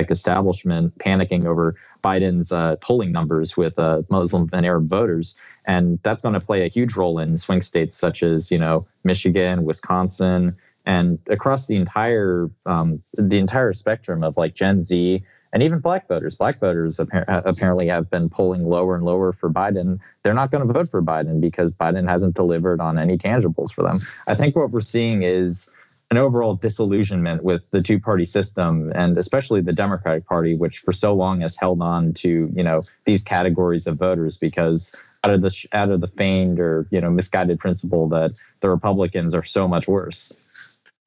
establishment 0.09 0.97
panicking 0.99 1.45
over 1.45 1.75
Biden's 2.03 2.51
uh, 2.51 2.75
polling 2.81 3.11
numbers 3.11 3.55
with 3.55 3.77
uh, 3.79 4.01
Muslim 4.09 4.49
and 4.53 4.65
Arab 4.65 4.87
voters, 4.87 5.37
and 5.65 5.99
that's 6.03 6.23
going 6.23 6.33
to 6.33 6.39
play 6.39 6.65
a 6.65 6.67
huge 6.67 6.95
role 6.95 7.19
in 7.19 7.37
swing 7.37 7.61
states 7.61 7.97
such 7.97 8.23
as 8.23 8.51
you 8.51 8.57
know 8.57 8.85
Michigan, 9.03 9.63
Wisconsin, 9.63 10.55
and 10.85 11.19
across 11.27 11.67
the 11.67 11.75
entire 11.75 12.49
um, 12.65 13.01
the 13.13 13.37
entire 13.37 13.73
spectrum 13.73 14.23
of 14.23 14.37
like 14.37 14.53
Gen 14.53 14.81
Z 14.81 15.23
and 15.53 15.61
even 15.61 15.79
Black 15.79 16.07
voters. 16.07 16.35
Black 16.35 16.59
voters 16.59 16.99
apparently 16.99 17.87
have 17.87 18.09
been 18.09 18.27
polling 18.27 18.65
lower 18.65 18.95
and 18.95 19.03
lower 19.03 19.31
for 19.31 19.49
Biden. 19.49 19.99
They're 20.23 20.33
not 20.33 20.51
going 20.51 20.67
to 20.67 20.73
vote 20.73 20.89
for 20.89 21.01
Biden 21.01 21.39
because 21.39 21.71
Biden 21.71 22.09
hasn't 22.09 22.35
delivered 22.35 22.81
on 22.81 22.97
any 22.97 23.17
tangibles 23.17 23.71
for 23.71 23.83
them. 23.83 23.99
I 24.27 24.35
think 24.35 24.55
what 24.55 24.71
we're 24.71 24.81
seeing 24.81 25.21
is 25.21 25.71
an 26.13 26.19
overall 26.19 26.53
disillusionment 26.53 27.43
with 27.43 27.63
the 27.71 27.81
two 27.81 27.99
party 27.99 28.23
system 28.23 28.91
and 28.93 29.17
especially 29.17 29.61
the 29.61 29.73
Democratic 29.73 30.27
Party, 30.27 30.55
which 30.55 30.77
for 30.77 30.93
so 30.93 31.11
long 31.11 31.41
has 31.41 31.57
held 31.57 31.81
on 31.81 32.13
to, 32.13 32.51
you 32.53 32.63
know, 32.63 32.83
these 33.05 33.23
categories 33.23 33.87
of 33.87 33.97
voters 33.97 34.37
because 34.37 35.03
out 35.23 35.33
of 35.33 35.41
the 35.41 35.67
out 35.73 35.89
of 35.89 36.01
the 36.01 36.07
feigned 36.07 36.59
or, 36.59 36.87
you 36.91 37.01
know, 37.01 37.09
misguided 37.09 37.57
principle 37.57 38.07
that 38.09 38.39
the 38.59 38.69
Republicans 38.69 39.33
are 39.33 39.43
so 39.43 39.67
much 39.67 39.87
worse. 39.87 40.31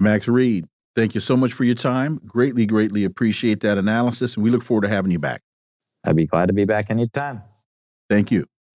Max 0.00 0.26
Reed, 0.26 0.66
thank 0.96 1.14
you 1.14 1.20
so 1.20 1.36
much 1.36 1.52
for 1.52 1.62
your 1.62 1.76
time. 1.76 2.20
Greatly, 2.26 2.66
greatly 2.66 3.04
appreciate 3.04 3.60
that 3.60 3.78
analysis, 3.78 4.34
and 4.34 4.42
we 4.42 4.50
look 4.50 4.64
forward 4.64 4.82
to 4.82 4.88
having 4.88 5.12
you 5.12 5.20
back. 5.20 5.40
I'd 6.02 6.16
be 6.16 6.26
glad 6.26 6.46
to 6.46 6.52
be 6.52 6.64
back 6.64 6.90
anytime. 6.90 7.42
Thank 8.10 8.32
you. 8.32 8.46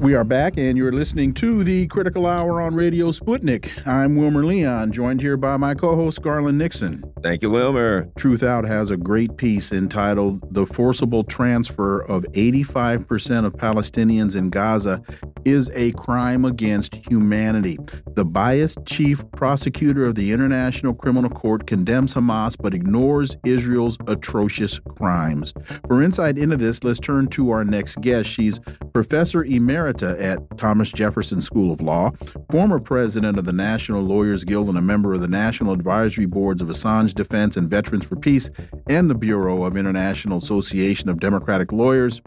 We 0.00 0.14
are 0.14 0.24
back, 0.24 0.56
and 0.56 0.78
you're 0.78 0.92
listening 0.92 1.34
to 1.34 1.62
the 1.62 1.86
Critical 1.88 2.24
Hour 2.26 2.62
on 2.62 2.74
Radio 2.74 3.10
Sputnik. 3.10 3.86
I'm 3.86 4.16
Wilmer 4.16 4.46
Leon, 4.46 4.92
joined 4.92 5.20
here 5.20 5.36
by 5.36 5.58
my 5.58 5.74
co 5.74 5.94
host, 5.94 6.22
Garland 6.22 6.56
Nixon. 6.56 7.02
Thank 7.22 7.42
you, 7.42 7.50
Wilmer. 7.50 8.04
Truthout 8.18 8.66
has 8.66 8.90
a 8.90 8.96
great 8.96 9.36
piece 9.36 9.72
entitled 9.72 10.54
The 10.54 10.64
Forcible 10.64 11.24
Transfer 11.24 12.00
of 12.00 12.22
85% 12.32 13.44
of 13.44 13.52
Palestinians 13.52 14.34
in 14.34 14.48
Gaza 14.48 15.02
is 15.44 15.70
a 15.74 15.92
Crime 15.92 16.46
Against 16.46 16.94
Humanity. 16.94 17.78
The 18.14 18.24
biased 18.24 18.86
chief 18.86 19.22
prosecutor 19.32 20.06
of 20.06 20.14
the 20.14 20.32
International 20.32 20.94
Criminal 20.94 21.30
Court 21.30 21.66
condemns 21.66 22.14
Hamas 22.14 22.56
but 22.58 22.72
ignores 22.72 23.36
Israel's 23.44 23.98
atrocious 24.06 24.78
crimes. 24.96 25.52
For 25.86 26.02
insight 26.02 26.38
into 26.38 26.56
this, 26.56 26.82
let's 26.84 27.00
turn 27.00 27.28
to 27.28 27.50
our 27.50 27.64
next 27.64 28.00
guest. 28.00 28.30
She's 28.30 28.60
Professor 28.94 29.44
Emerita 29.90 30.20
at 30.20 30.58
Thomas 30.58 30.92
Jefferson 30.92 31.42
School 31.42 31.72
of 31.72 31.80
Law, 31.80 32.12
former 32.50 32.78
president 32.78 33.38
of 33.38 33.44
the 33.44 33.52
National 33.52 34.02
Lawyers 34.02 34.44
Guild, 34.44 34.68
and 34.68 34.78
a 34.78 34.82
member 34.82 35.14
of 35.14 35.20
the 35.20 35.28
National 35.28 35.72
Advisory 35.72 36.26
Boards 36.26 36.62
of 36.62 36.68
Assange 36.68 37.14
Defense 37.14 37.56
and 37.56 37.68
Veterans 37.68 38.04
for 38.04 38.16
Peace 38.16 38.50
and 38.88 39.10
the 39.10 39.14
Bureau 39.14 39.64
of 39.64 39.76
International 39.76 40.38
Association 40.38 41.08
of 41.08 41.20
Democratic 41.20 41.72
Lawyers. 41.72 42.20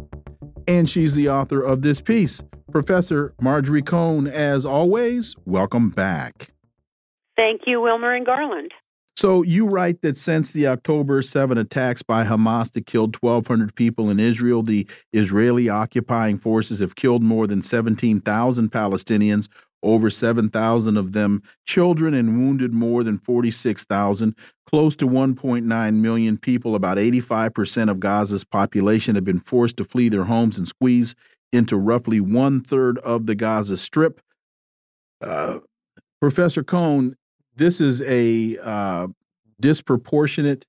And 0.67 0.89
she's 0.89 1.15
the 1.15 1.29
author 1.29 1.61
of 1.61 1.81
this 1.81 2.01
piece. 2.01 2.41
Professor 2.71 3.33
Marjorie 3.41 3.81
Cohn, 3.81 4.27
as 4.27 4.65
always, 4.65 5.35
welcome 5.45 5.89
back. 5.89 6.53
Thank 7.35 7.61
you, 7.65 7.81
Wilmer 7.81 8.13
and 8.13 8.25
Garland. 8.25 8.71
So 9.15 9.43
you 9.43 9.67
write 9.67 10.01
that 10.01 10.17
since 10.17 10.51
the 10.51 10.67
October 10.67 11.21
7 11.21 11.57
attacks 11.57 12.01
by 12.01 12.25
Hamas 12.25 12.71
that 12.73 12.87
killed 12.87 13.15
1,200 13.17 13.75
people 13.75 14.09
in 14.09 14.19
Israel, 14.19 14.63
the 14.63 14.87
Israeli 15.11 15.69
occupying 15.69 16.39
forces 16.39 16.79
have 16.79 16.95
killed 16.95 17.21
more 17.21 17.45
than 17.45 17.61
17,000 17.61 18.71
Palestinians, 18.71 19.49
over 19.83 20.09
7,000 20.09 20.97
of 20.97 21.11
them 21.11 21.43
children, 21.65 22.15
and 22.15 22.39
wounded 22.39 22.73
more 22.73 23.03
than 23.03 23.19
46,000. 23.19 24.35
Close 24.67 24.95
to 24.95 25.07
1.9 25.07 25.93
million 25.95 26.37
people, 26.37 26.73
about 26.73 26.97
85% 26.97 27.91
of 27.91 27.99
Gaza's 27.99 28.43
population, 28.43 29.13
have 29.13 29.25
been 29.25 29.39
forced 29.39 29.77
to 29.77 29.85
flee 29.85 30.09
their 30.09 30.23
homes 30.23 30.57
and 30.57 30.67
squeeze 30.67 31.15
into 31.51 31.77
roughly 31.77 32.19
one 32.19 32.61
third 32.61 32.97
of 32.99 33.27
the 33.27 33.35
Gaza 33.35 33.77
Strip. 33.77 34.21
Uh, 35.21 35.59
Professor 36.19 36.63
Cohn, 36.63 37.15
this 37.55 37.81
is 37.81 38.01
a 38.03 38.57
uh, 38.61 39.07
disproportionate 39.59 40.65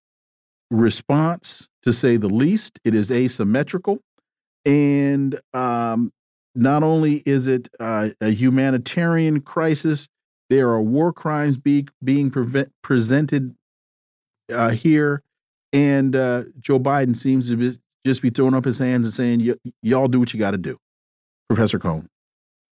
response, 0.70 1.68
to 1.82 1.92
say 1.92 2.16
the 2.16 2.28
least. 2.28 2.80
It 2.84 2.94
is 2.94 3.10
asymmetrical. 3.10 4.00
And 4.64 5.38
um, 5.52 6.12
not 6.54 6.82
only 6.82 7.22
is 7.26 7.46
it 7.46 7.68
uh, 7.78 8.10
a 8.20 8.30
humanitarian 8.30 9.40
crisis, 9.40 10.08
there 10.50 10.70
are 10.70 10.80
war 10.80 11.12
crimes 11.12 11.56
be, 11.56 11.88
being 12.02 12.30
presented 12.82 13.54
uh, 14.52 14.70
here. 14.70 15.22
And 15.72 16.14
uh, 16.14 16.44
Joe 16.60 16.78
Biden 16.78 17.16
seems 17.16 17.50
to 17.50 17.56
be, 17.56 17.78
just 18.06 18.22
be 18.22 18.30
throwing 18.30 18.54
up 18.54 18.64
his 18.64 18.78
hands 18.78 19.06
and 19.06 19.12
saying, 19.14 19.58
y'all 19.82 20.08
do 20.08 20.20
what 20.20 20.32
you 20.32 20.38
got 20.38 20.52
to 20.52 20.58
do. 20.58 20.78
Professor 21.48 21.78
Cohn. 21.78 22.08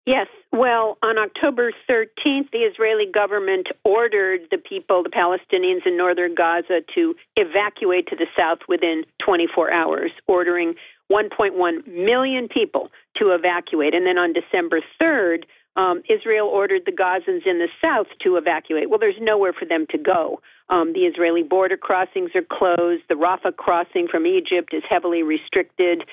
Yes. 0.05 0.27
Well, 0.61 0.99
on 1.01 1.17
October 1.17 1.71
13th, 1.89 2.51
the 2.51 2.69
Israeli 2.71 3.07
government 3.11 3.65
ordered 3.83 4.41
the 4.51 4.59
people, 4.59 5.01
the 5.01 5.09
Palestinians 5.09 5.88
in 5.88 5.97
northern 5.97 6.35
Gaza, 6.35 6.81
to 6.93 7.15
evacuate 7.35 8.05
to 8.09 8.15
the 8.15 8.27
south 8.38 8.59
within 8.69 9.03
24 9.25 9.73
hours, 9.73 10.11
ordering 10.27 10.75
1.1 11.11 11.88
million 11.88 12.47
people 12.47 12.91
to 13.17 13.31
evacuate. 13.31 13.95
And 13.95 14.05
then 14.05 14.19
on 14.19 14.33
December 14.33 14.81
3rd, 15.01 15.45
um, 15.77 16.03
Israel 16.07 16.45
ordered 16.45 16.83
the 16.85 16.91
Gazans 16.91 17.47
in 17.47 17.57
the 17.57 17.69
south 17.83 18.05
to 18.23 18.35
evacuate. 18.35 18.88
Well, 18.88 18.99
there's 18.99 19.15
nowhere 19.19 19.53
for 19.53 19.65
them 19.65 19.88
to 19.89 19.97
go. 19.97 20.41
Um, 20.69 20.93
the 20.93 21.07
Israeli 21.07 21.41
border 21.41 21.75
crossings 21.75 22.29
are 22.35 22.45
closed. 22.47 23.01
The 23.09 23.15
Rafah 23.15 23.55
crossing 23.55 24.07
from 24.07 24.27
Egypt 24.27 24.75
is 24.75 24.83
heavily 24.88 25.23
restricted. 25.23 26.03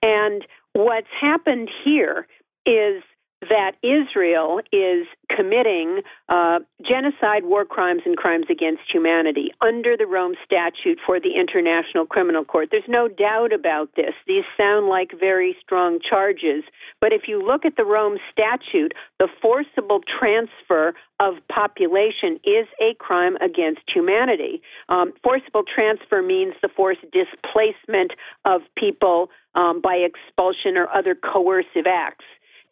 And 0.00 0.46
what's 0.72 1.12
happened 1.20 1.68
here 1.84 2.26
is 2.64 3.02
that 3.40 3.72
Israel 3.82 4.60
is 4.72 5.06
committing 5.34 6.00
uh, 6.28 6.58
genocide, 6.82 7.44
war 7.44 7.64
crimes, 7.64 8.02
and 8.04 8.16
crimes 8.16 8.46
against 8.50 8.82
humanity 8.92 9.52
under 9.60 9.96
the 9.96 10.06
Rome 10.06 10.34
Statute 10.44 10.98
for 11.06 11.20
the 11.20 11.38
International 11.38 12.04
Criminal 12.04 12.44
Court. 12.44 12.68
There's 12.70 12.82
no 12.88 13.06
doubt 13.06 13.52
about 13.52 13.90
this. 13.94 14.14
These 14.26 14.44
sound 14.56 14.88
like 14.88 15.12
very 15.18 15.56
strong 15.62 16.00
charges, 16.00 16.64
but 17.00 17.12
if 17.12 17.22
you 17.28 17.40
look 17.44 17.64
at 17.64 17.76
the 17.76 17.84
Rome 17.84 18.18
Statute, 18.32 18.92
the 19.18 19.28
forcible 19.40 20.00
transfer 20.18 20.94
of 21.20 21.34
population 21.48 22.38
is 22.44 22.66
a 22.80 22.94
crime 22.98 23.36
against 23.36 23.82
humanity. 23.92 24.62
Um, 24.88 25.12
forcible 25.22 25.62
transfer 25.62 26.22
means 26.22 26.54
the 26.62 26.68
forced 26.68 27.02
displacement 27.12 28.12
of 28.44 28.62
people 28.76 29.30
um, 29.54 29.80
by 29.80 29.94
expulsion 29.94 30.76
or 30.76 30.88
other 30.94 31.14
coercive 31.14 31.86
acts 31.86 32.24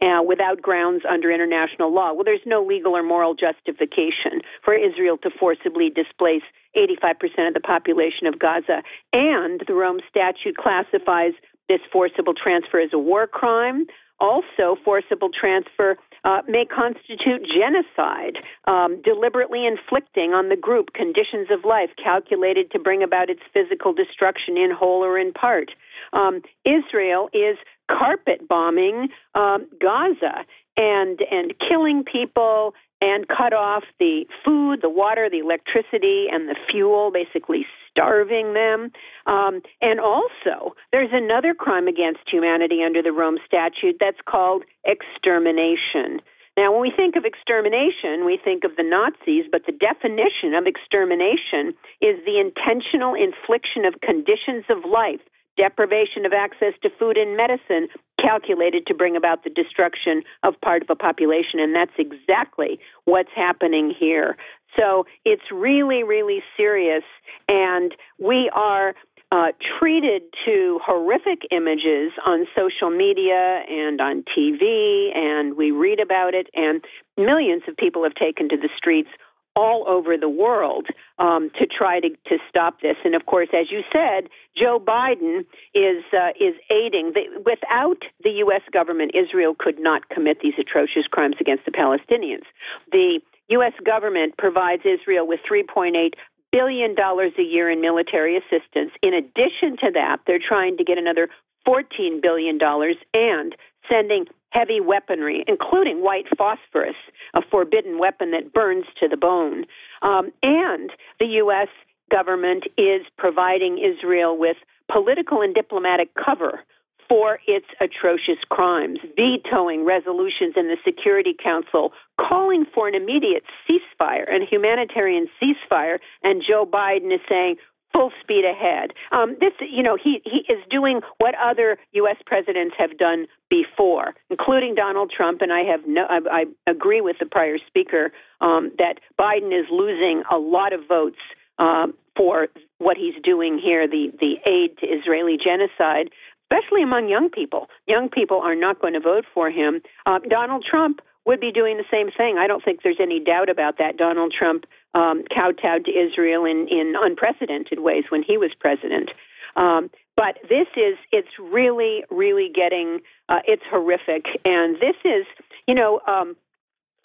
uh, 0.02 0.22
without 0.26 0.60
grounds 0.60 1.02
under 1.08 1.30
international 1.30 1.92
law. 1.92 2.12
Well, 2.12 2.24
there's 2.24 2.44
no 2.46 2.62
legal 2.62 2.96
or 2.96 3.02
moral 3.02 3.34
justification 3.34 4.42
for 4.64 4.74
Israel 4.74 5.16
to 5.22 5.30
forcibly 5.30 5.90
displace 5.90 6.42
85% 6.76 7.48
of 7.48 7.54
the 7.54 7.60
population 7.60 8.26
of 8.26 8.38
Gaza. 8.38 8.82
And 9.12 9.62
the 9.66 9.74
Rome 9.74 10.00
Statute 10.08 10.56
classifies 10.56 11.32
this 11.68 11.80
forcible 11.92 12.34
transfer 12.34 12.80
as 12.80 12.90
a 12.92 12.98
war 12.98 13.26
crime. 13.26 13.86
Also, 14.18 14.76
forcible 14.82 15.28
transfer 15.28 15.96
uh, 16.24 16.40
may 16.48 16.64
constitute 16.64 17.46
genocide, 17.46 18.38
um, 18.66 19.00
deliberately 19.02 19.66
inflicting 19.66 20.32
on 20.32 20.48
the 20.48 20.56
group 20.56 20.92
conditions 20.94 21.48
of 21.50 21.64
life 21.64 21.90
calculated 22.02 22.70
to 22.72 22.78
bring 22.78 23.02
about 23.02 23.28
its 23.28 23.42
physical 23.52 23.92
destruction 23.92 24.56
in 24.56 24.70
whole 24.70 25.04
or 25.04 25.18
in 25.18 25.32
part. 25.32 25.70
Um, 26.12 26.40
Israel 26.64 27.28
is 27.32 27.58
carpet 27.90 28.48
bombing 28.48 29.08
um, 29.34 29.66
Gaza 29.80 30.44
and 30.76 31.20
and 31.30 31.54
killing 31.58 32.04
people 32.04 32.74
and 33.00 33.28
cut 33.28 33.52
off 33.52 33.84
the 33.98 34.24
food, 34.44 34.80
the 34.80 34.88
water, 34.88 35.28
the 35.30 35.38
electricity, 35.38 36.26
and 36.32 36.48
the 36.48 36.56
fuel, 36.70 37.10
basically 37.10 37.66
starving 37.90 38.54
them. 38.54 38.90
Um, 39.26 39.60
and 39.82 40.00
also, 40.00 40.74
there's 40.92 41.10
another 41.12 41.52
crime 41.54 41.88
against 41.88 42.20
humanity 42.30 42.82
under 42.82 43.02
the 43.02 43.12
Rome 43.12 43.38
Statute 43.46 43.96
that's 44.00 44.20
called 44.26 44.62
extermination. 44.84 46.20
Now, 46.56 46.72
when 46.72 46.80
we 46.80 46.90
think 46.90 47.16
of 47.16 47.26
extermination, 47.26 48.24
we 48.24 48.38
think 48.42 48.64
of 48.64 48.76
the 48.76 48.82
Nazis, 48.82 49.44
but 49.52 49.66
the 49.66 49.76
definition 49.76 50.54
of 50.54 50.66
extermination 50.66 51.76
is 52.00 52.16
the 52.24 52.40
intentional 52.40 53.12
infliction 53.12 53.84
of 53.84 54.00
conditions 54.00 54.64
of 54.70 54.88
life 54.88 55.20
deprivation 55.56 56.26
of 56.26 56.32
access 56.32 56.74
to 56.82 56.90
food 56.98 57.16
and 57.16 57.36
medicine 57.36 57.88
calculated 58.20 58.86
to 58.86 58.94
bring 58.94 59.16
about 59.16 59.44
the 59.44 59.50
destruction 59.50 60.22
of 60.42 60.54
part 60.60 60.82
of 60.82 60.90
a 60.90 60.96
population. 60.96 61.60
And 61.60 61.74
that's 61.74 61.96
exactly 61.98 62.78
what's 63.04 63.30
happening 63.34 63.94
here. 63.98 64.36
So 64.76 65.06
it's 65.24 65.50
really, 65.52 66.02
really 66.02 66.42
serious. 66.56 67.04
And 67.48 67.94
we 68.18 68.50
are 68.54 68.94
uh, 69.32 69.48
treated 69.78 70.22
to 70.44 70.78
horrific 70.84 71.42
images 71.50 72.12
on 72.24 72.46
social 72.56 72.90
media 72.90 73.62
and 73.68 74.00
on 74.00 74.24
TV, 74.36 75.16
and 75.16 75.56
we 75.56 75.72
read 75.72 75.98
about 75.98 76.32
it, 76.34 76.46
and 76.54 76.84
millions 77.16 77.62
of 77.66 77.76
people 77.76 78.04
have 78.04 78.14
taken 78.14 78.48
to 78.48 78.56
the 78.56 78.68
streets 78.76 79.08
all 79.56 79.84
over 79.88 80.16
the 80.16 80.28
world 80.28 80.86
um, 81.18 81.50
to 81.58 81.66
try 81.66 81.98
to, 81.98 82.10
to 82.10 82.36
stop 82.48 82.80
this. 82.82 82.96
And 83.04 83.14
of 83.14 83.24
course, 83.26 83.48
as 83.52 83.66
you 83.70 83.80
said, 83.92 84.28
Joe 84.56 84.78
Biden 84.78 85.40
is 85.74 86.04
uh, 86.12 86.30
is 86.38 86.54
aiding. 86.70 87.14
The, 87.14 87.42
without 87.44 88.02
the 88.22 88.30
U.S. 88.44 88.62
government, 88.72 89.12
Israel 89.14 89.56
could 89.58 89.80
not 89.80 90.08
commit 90.10 90.38
these 90.42 90.54
atrocious 90.60 91.06
crimes 91.10 91.36
against 91.40 91.64
the 91.64 91.72
Palestinians. 91.72 92.44
The 92.92 93.20
U.S. 93.48 93.72
government 93.84 94.36
provides 94.36 94.82
Israel 94.84 95.26
with 95.26 95.40
3.8 95.50 96.12
billion 96.52 96.94
dollars 96.94 97.32
a 97.38 97.42
year 97.42 97.70
in 97.70 97.80
military 97.80 98.36
assistance. 98.36 98.92
In 99.02 99.14
addition 99.14 99.76
to 99.80 99.90
that, 99.94 100.18
they're 100.26 100.38
trying 100.38 100.76
to 100.76 100.84
get 100.84 100.98
another 100.98 101.28
14 101.64 102.20
billion 102.22 102.58
dollars 102.58 102.96
and 103.12 103.54
sending 103.90 104.26
heavy 104.56 104.80
weaponry, 104.80 105.44
including 105.46 106.02
white 106.02 106.26
phosphorus, 106.36 106.96
a 107.34 107.42
forbidden 107.50 107.98
weapon 107.98 108.30
that 108.30 108.52
burns 108.52 108.86
to 109.00 109.08
the 109.08 109.16
bone. 109.16 109.64
Um, 110.02 110.32
and 110.42 110.90
the 111.20 111.26
U.S. 111.44 111.68
government 112.10 112.64
is 112.78 113.02
providing 113.18 113.78
Israel 113.78 114.36
with 114.36 114.56
political 114.90 115.42
and 115.42 115.54
diplomatic 115.54 116.10
cover 116.14 116.60
for 117.08 117.38
its 117.46 117.66
atrocious 117.80 118.42
crimes, 118.48 118.98
vetoing 119.16 119.84
resolutions 119.84 120.54
in 120.56 120.66
the 120.68 120.76
Security 120.84 121.34
Council 121.40 121.92
calling 122.20 122.64
for 122.74 122.88
an 122.88 122.94
immediate 122.94 123.44
ceasefire, 123.68 124.24
a 124.28 124.44
humanitarian 124.44 125.28
ceasefire. 125.40 125.98
And 126.22 126.42
Joe 126.46 126.66
Biden 126.66 127.14
is 127.14 127.20
saying, 127.28 127.56
full 127.92 128.10
speed 128.20 128.44
ahead. 128.44 128.92
Um, 129.12 129.36
this, 129.40 129.52
you 129.60 129.82
know, 129.82 129.96
he 129.96 130.20
he 130.24 130.52
is 130.52 130.62
doing 130.70 131.00
what 131.18 131.34
other 131.34 131.78
U.S. 131.92 132.16
presidents 132.26 132.74
have 132.78 132.98
done 132.98 133.26
before, 133.48 134.14
including 134.30 134.74
Donald 134.74 135.10
Trump. 135.14 135.40
And 135.40 135.52
I 135.52 135.62
have 135.62 135.80
no, 135.86 136.04
I, 136.08 136.20
I 136.30 136.70
agree 136.70 137.00
with 137.00 137.16
the 137.18 137.26
prior 137.26 137.58
speaker 137.66 138.12
um, 138.40 138.72
that 138.78 139.00
Biden 139.18 139.58
is 139.58 139.66
losing 139.70 140.22
a 140.30 140.36
lot 140.36 140.72
of 140.72 140.80
votes 140.88 141.18
um, 141.58 141.94
for 142.16 142.48
what 142.78 142.96
he's 142.96 143.14
doing 143.22 143.58
here, 143.62 143.88
the 143.88 144.12
the 144.18 144.34
aid 144.50 144.78
to 144.78 144.86
Israeli 144.86 145.38
genocide. 145.42 146.10
Especially 146.48 146.82
among 146.84 147.08
young 147.08 147.28
people. 147.28 147.68
Young 147.88 148.08
people 148.08 148.40
are 148.40 148.54
not 148.54 148.80
going 148.80 148.92
to 148.92 149.00
vote 149.00 149.24
for 149.34 149.50
him. 149.50 149.80
Uh, 150.06 150.20
Donald 150.30 150.64
Trump 150.68 151.00
would 151.26 151.40
be 151.40 151.50
doing 151.52 151.76
the 151.76 151.84
same 151.90 152.10
thing. 152.16 152.38
I 152.38 152.46
don't 152.46 152.64
think 152.64 152.80
there's 152.82 153.00
any 153.00 153.20
doubt 153.20 153.48
about 153.48 153.78
that. 153.78 153.96
Donald 153.96 154.32
Trump 154.36 154.64
um, 154.94 155.24
kowtowed 155.34 155.84
to 155.86 155.90
Israel 155.90 156.44
in, 156.44 156.68
in 156.70 156.94
unprecedented 156.96 157.80
ways 157.80 158.04
when 158.08 158.22
he 158.22 158.38
was 158.38 158.52
president. 158.58 159.10
Um, 159.56 159.90
but 160.16 160.38
this 160.48 160.68
is, 160.76 160.96
it's 161.12 161.28
really, 161.40 162.04
really 162.10 162.50
getting, 162.54 163.00
uh, 163.28 163.40
it's 163.46 163.62
horrific. 163.68 164.24
And 164.44 164.76
this 164.76 164.96
is, 165.04 165.26
you 165.66 165.74
know, 165.74 166.00
um, 166.06 166.36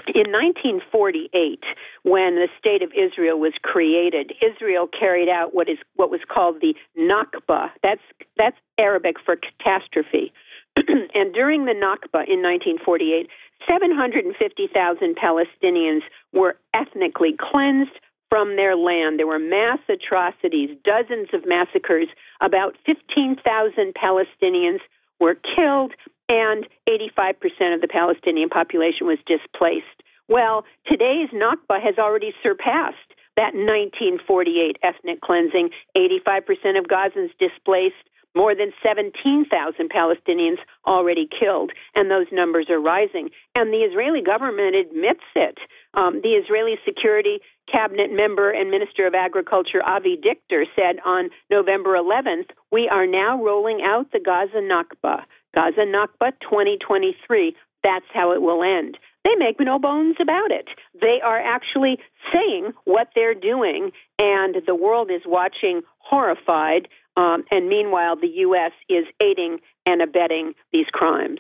in 0.08 0.32
1948, 0.32 1.64
when 2.04 2.36
the 2.36 2.48
state 2.58 2.82
of 2.82 2.92
Israel 2.94 3.40
was 3.40 3.54
created, 3.62 4.34
Israel 4.42 4.88
carried 4.88 5.30
out 5.30 5.54
what 5.54 5.70
is 5.70 5.78
what 5.96 6.10
was 6.10 6.22
called 6.28 6.62
the 6.62 6.74
Nakba. 6.98 7.70
That's 7.84 8.02
that's 8.38 8.58
Arabic 8.78 9.18
for 9.24 9.36
catastrophe. 9.36 10.34
and 10.76 11.34
during 11.34 11.66
the 11.66 11.74
Nakba 11.74 12.26
in 12.28 12.42
1948, 12.42 13.28
750,000 13.68 15.16
Palestinians 15.16 16.02
were 16.34 16.58
ethnically 16.74 17.36
cleansed 17.38 18.00
from 18.30 18.56
their 18.56 18.76
land. 18.76 19.20
There 19.20 19.28
were 19.28 19.40
mass 19.40 19.80
atrocities, 19.90 20.70
dozens 20.84 21.30
of 21.34 21.46
massacres. 21.46 22.08
About 22.40 22.78
15,000 22.86 23.94
Palestinians 23.94 24.80
were 25.20 25.36
killed, 25.36 25.92
and 26.30 26.68
85% 26.88 27.76
of 27.76 27.82
the 27.82 27.90
Palestinian 27.90 28.50
population 28.50 29.06
was 29.06 29.20
displaced. 29.28 29.86
Well, 30.28 30.64
today's 30.88 31.30
Nakba 31.30 31.82
has 31.84 31.98
already 31.98 32.34
surpassed 32.42 32.98
that 33.36 33.54
1948 33.54 34.78
ethnic 34.82 35.20
cleansing. 35.22 35.70
85% 35.96 36.80
of 36.80 36.86
Gazans 36.86 37.32
displaced, 37.38 38.08
more 38.36 38.56
than 38.56 38.72
17,000 38.84 39.90
Palestinians 39.90 40.58
already 40.86 41.28
killed, 41.28 41.72
and 41.96 42.10
those 42.10 42.28
numbers 42.32 42.68
are 42.70 42.80
rising. 42.80 43.30
And 43.56 43.74
the 43.74 43.84
Israeli 43.84 44.22
government 44.22 44.76
admits 44.76 45.26
it. 45.36 45.58
Um, 45.94 46.22
the 46.24 46.40
Israeli 46.40 46.76
Security 46.86 47.40
Cabinet 47.72 48.12
member 48.12 48.52
and 48.52 48.72
Minister 48.72 49.08
of 49.08 49.14
Agriculture 49.14 49.84
Avi 49.86 50.18
Dichter 50.22 50.66
said 50.76 51.00
on 51.06 51.30
November 51.50 51.96
11th, 51.98 52.50
We 52.72 52.90
are 52.90 53.08
now 53.08 53.42
rolling 53.44 53.82
out 53.84 54.12
the 54.12 54.20
Gaza 54.20 54.58
Nakba. 54.58 55.24
Gaza 55.54 55.82
Nakba 55.82 56.32
2023. 56.42 57.56
That's 57.84 58.06
how 58.14 58.32
it 58.32 58.42
will 58.42 58.64
end. 58.64 58.98
They 59.24 59.36
make 59.38 59.60
no 59.60 59.78
bones 59.78 60.16
about 60.20 60.52
it. 60.52 60.68
They 61.00 61.20
are 61.24 61.40
actually 61.40 62.00
saying 62.34 62.74
what 62.86 63.10
they're 63.14 63.36
doing, 63.36 63.92
and 64.18 64.56
the 64.66 64.76
world 64.76 65.12
is 65.12 65.22
watching 65.26 65.82
horrified 66.00 66.88
um, 67.18 67.44
and 67.52 67.68
meanwhile, 67.68 68.16
the 68.16 68.28
U.S. 68.28 68.72
is 68.90 69.06
aiding 69.22 69.60
and 69.86 70.02
abetting 70.02 70.54
these 70.72 70.88
crimes. 70.92 71.40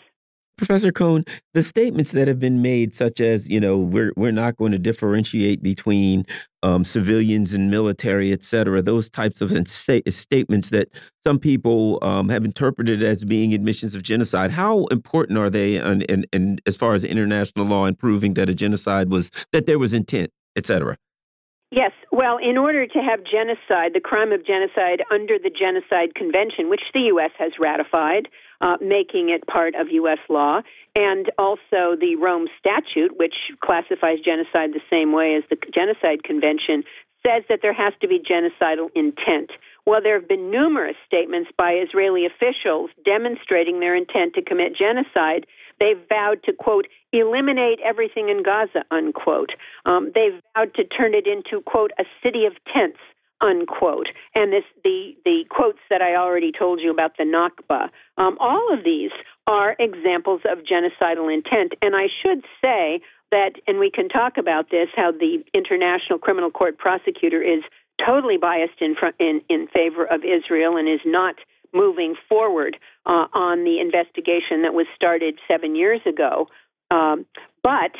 Professor 0.57 0.91
Cohn, 0.91 1.26
the 1.56 1.64
statements 1.64 2.11
that 2.11 2.27
have 2.27 2.39
been 2.39 2.61
made, 2.61 2.93
such 2.93 3.19
as 3.19 3.49
you 3.49 3.60
know, 3.60 3.80
we're 3.80 4.14
we're 4.15 4.31
not 4.31 4.57
going 4.57 4.72
to 4.72 4.77
differentiate 4.77 5.64
between 5.64 6.23
um, 6.61 6.85
civilians 6.85 7.53
and 7.53 7.72
military, 7.72 8.31
et 8.31 8.43
cetera, 8.43 8.80
those 8.84 9.10
types 9.10 9.41
of 9.41 9.52
statements 9.68 10.69
that 10.69 10.89
some 11.23 11.39
people 11.39 11.98
um, 12.03 12.30
have 12.30 12.45
interpreted 12.45 13.02
as 13.02 13.26
being 13.26 13.56
admissions 13.56 13.95
of 13.95 14.03
genocide. 14.03 14.52
How 14.52 14.84
important 14.85 15.39
are 15.39 15.49
they, 15.49 15.77
and 15.77 16.06
and 16.31 16.61
as 16.68 16.77
far 16.77 16.93
as 16.93 17.03
international 17.03 17.65
law 17.65 17.85
in 17.85 17.95
proving 17.95 18.35
that 18.35 18.48
a 18.48 18.53
genocide 18.53 19.10
was 19.10 19.31
that 19.53 19.65
there 19.65 19.80
was 19.80 19.93
intent, 19.93 20.30
et 20.56 20.68
cetera? 20.68 20.95
Yes. 21.72 21.91
Well, 22.11 22.38
in 22.38 22.57
order 22.57 22.85
to 22.85 22.99
have 22.99 23.23
genocide, 23.23 23.93
the 23.93 24.03
crime 24.03 24.34
of 24.34 24.45
genocide 24.45 25.03
under 25.10 25.39
the 25.39 25.49
Genocide 25.49 26.15
Convention, 26.15 26.69
which 26.69 26.84
the 26.93 27.07
U.S. 27.15 27.31
has 27.39 27.53
ratified, 27.60 28.27
uh, 28.60 28.76
making 28.81 29.30
it 29.30 29.48
part 29.48 29.73
of 29.76 29.88
U.S. 29.89 30.19
law, 30.27 30.60
and 30.95 31.31
also 31.39 31.95
the 31.95 32.18
Rome 32.19 32.48
Statute, 32.60 33.18
which 33.18 33.35
classifies 33.64 34.19
genocide 34.19 34.76
the 34.76 34.84
same 34.89 35.14
way 35.14 35.39
as 35.39 35.43
the 35.49 35.56
Genocide 35.73 36.26
Convention, 36.26 36.84
says 37.23 37.43
that 37.48 37.60
there 37.61 37.73
has 37.73 37.93
to 38.02 38.07
be 38.07 38.19
genocidal 38.19 38.89
intent. 38.93 39.52
Well, 39.85 40.02
there 40.03 40.19
have 40.19 40.27
been 40.27 40.52
numerous 40.52 40.98
statements 41.07 41.52
by 41.57 41.73
Israeli 41.73 42.26
officials 42.26 42.89
demonstrating 43.06 43.80
their 43.80 43.95
intent 43.95 44.34
to 44.35 44.41
commit 44.41 44.76
genocide. 44.76 45.45
They've 45.80 46.02
vowed 46.10 46.43
to, 46.43 46.53
quote, 46.53 46.88
eliminate 47.14 47.80
everything 47.84 48.30
in 48.30 48.44
Gaza, 48.44 48.84
unquote. 48.92 49.52
Um, 49.86 50.12
they've 50.14 50.40
vowed 50.56 50.74
to 50.76 50.84
turn 50.86 51.14
it 51.14 51.28
into, 51.28 51.62
quote, 51.62 51.92
a 52.00 52.04
city 52.24 52.46
of 52.46 52.54
tents, 52.74 53.00
unquote. 53.42 54.08
And 54.36 54.54
this, 54.54 54.64
the, 54.84 55.14
the 55.26 55.44
quotes 55.50 55.80
that 55.90 56.02
I 56.02 56.16
already 56.16 56.52
told 56.52 56.80
you 56.80 56.92
about 56.92 57.18
the 57.18 57.24
Nakba, 57.24 57.90
um, 58.18 58.38
all 58.40 58.74
of 58.74 58.84
these 58.84 59.12
are 59.48 59.76
examples 59.80 60.42
of 60.50 60.60
genocidal 60.60 61.34
intent. 61.34 61.74
And 61.82 61.96
I 61.96 62.08
should 62.22 62.44
say 62.62 63.02
that, 63.32 63.54
and 63.68 63.80
we 63.80 63.90
can 63.90 64.10
talk 64.10 64.38
about 64.38 64.70
this, 64.70 64.90
how 64.96 65.12
the 65.12 65.44
International 65.54 66.20
Criminal 66.20 66.52
Court 66.52 66.78
prosecutor 66.78 67.42
is 67.42 67.64
totally 68.06 68.38
biased 68.38 68.82
in, 68.82 68.96
front, 68.96 69.16
in, 69.20 69.42
in 69.50 69.68
favor 69.68 70.06
of 70.06 70.22
Israel 70.24 70.78
and 70.78 70.88
is 70.88 71.02
not 71.06 71.36
moving 71.74 72.16
forward 72.28 72.78
uh, 73.06 73.28
on 73.34 73.64
the 73.64 73.80
investigation 73.80 74.62
that 74.64 74.74
was 74.74 74.86
started 74.96 75.40
seven 75.48 75.76
years 75.76 76.02
ago. 76.06 76.48
Um, 76.91 77.26
but 77.63 77.91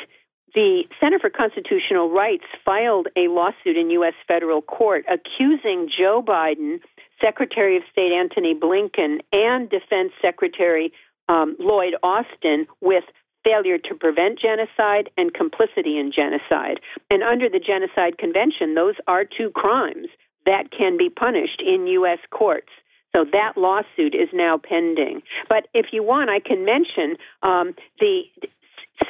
the 0.54 0.84
Center 1.00 1.18
for 1.18 1.30
Constitutional 1.30 2.10
Rights 2.10 2.44
filed 2.64 3.08
a 3.16 3.28
lawsuit 3.28 3.76
in 3.76 3.90
U.S. 3.90 4.14
federal 4.28 4.62
court 4.62 5.04
accusing 5.10 5.88
Joe 5.88 6.22
Biden, 6.22 6.80
Secretary 7.20 7.76
of 7.76 7.82
State 7.90 8.12
Antony 8.12 8.54
Blinken, 8.54 9.20
and 9.32 9.70
Defense 9.70 10.12
Secretary 10.20 10.92
um, 11.28 11.56
Lloyd 11.58 11.94
Austin 12.02 12.66
with 12.80 13.04
failure 13.44 13.78
to 13.78 13.94
prevent 13.94 14.38
genocide 14.38 15.10
and 15.16 15.32
complicity 15.34 15.98
in 15.98 16.12
genocide. 16.14 16.80
And 17.10 17.22
under 17.22 17.48
the 17.48 17.58
Genocide 17.58 18.18
Convention, 18.18 18.74
those 18.74 18.94
are 19.08 19.24
two 19.24 19.50
crimes 19.50 20.08
that 20.46 20.70
can 20.76 20.96
be 20.96 21.08
punished 21.08 21.62
in 21.64 21.86
U.S. 21.86 22.18
courts. 22.30 22.68
So 23.14 23.24
that 23.32 23.56
lawsuit 23.56 24.14
is 24.14 24.28
now 24.32 24.58
pending. 24.58 25.22
But 25.48 25.68
if 25.74 25.86
you 25.92 26.02
want, 26.02 26.30
I 26.30 26.40
can 26.40 26.64
mention 26.64 27.16
um, 27.42 27.74
the 28.00 28.22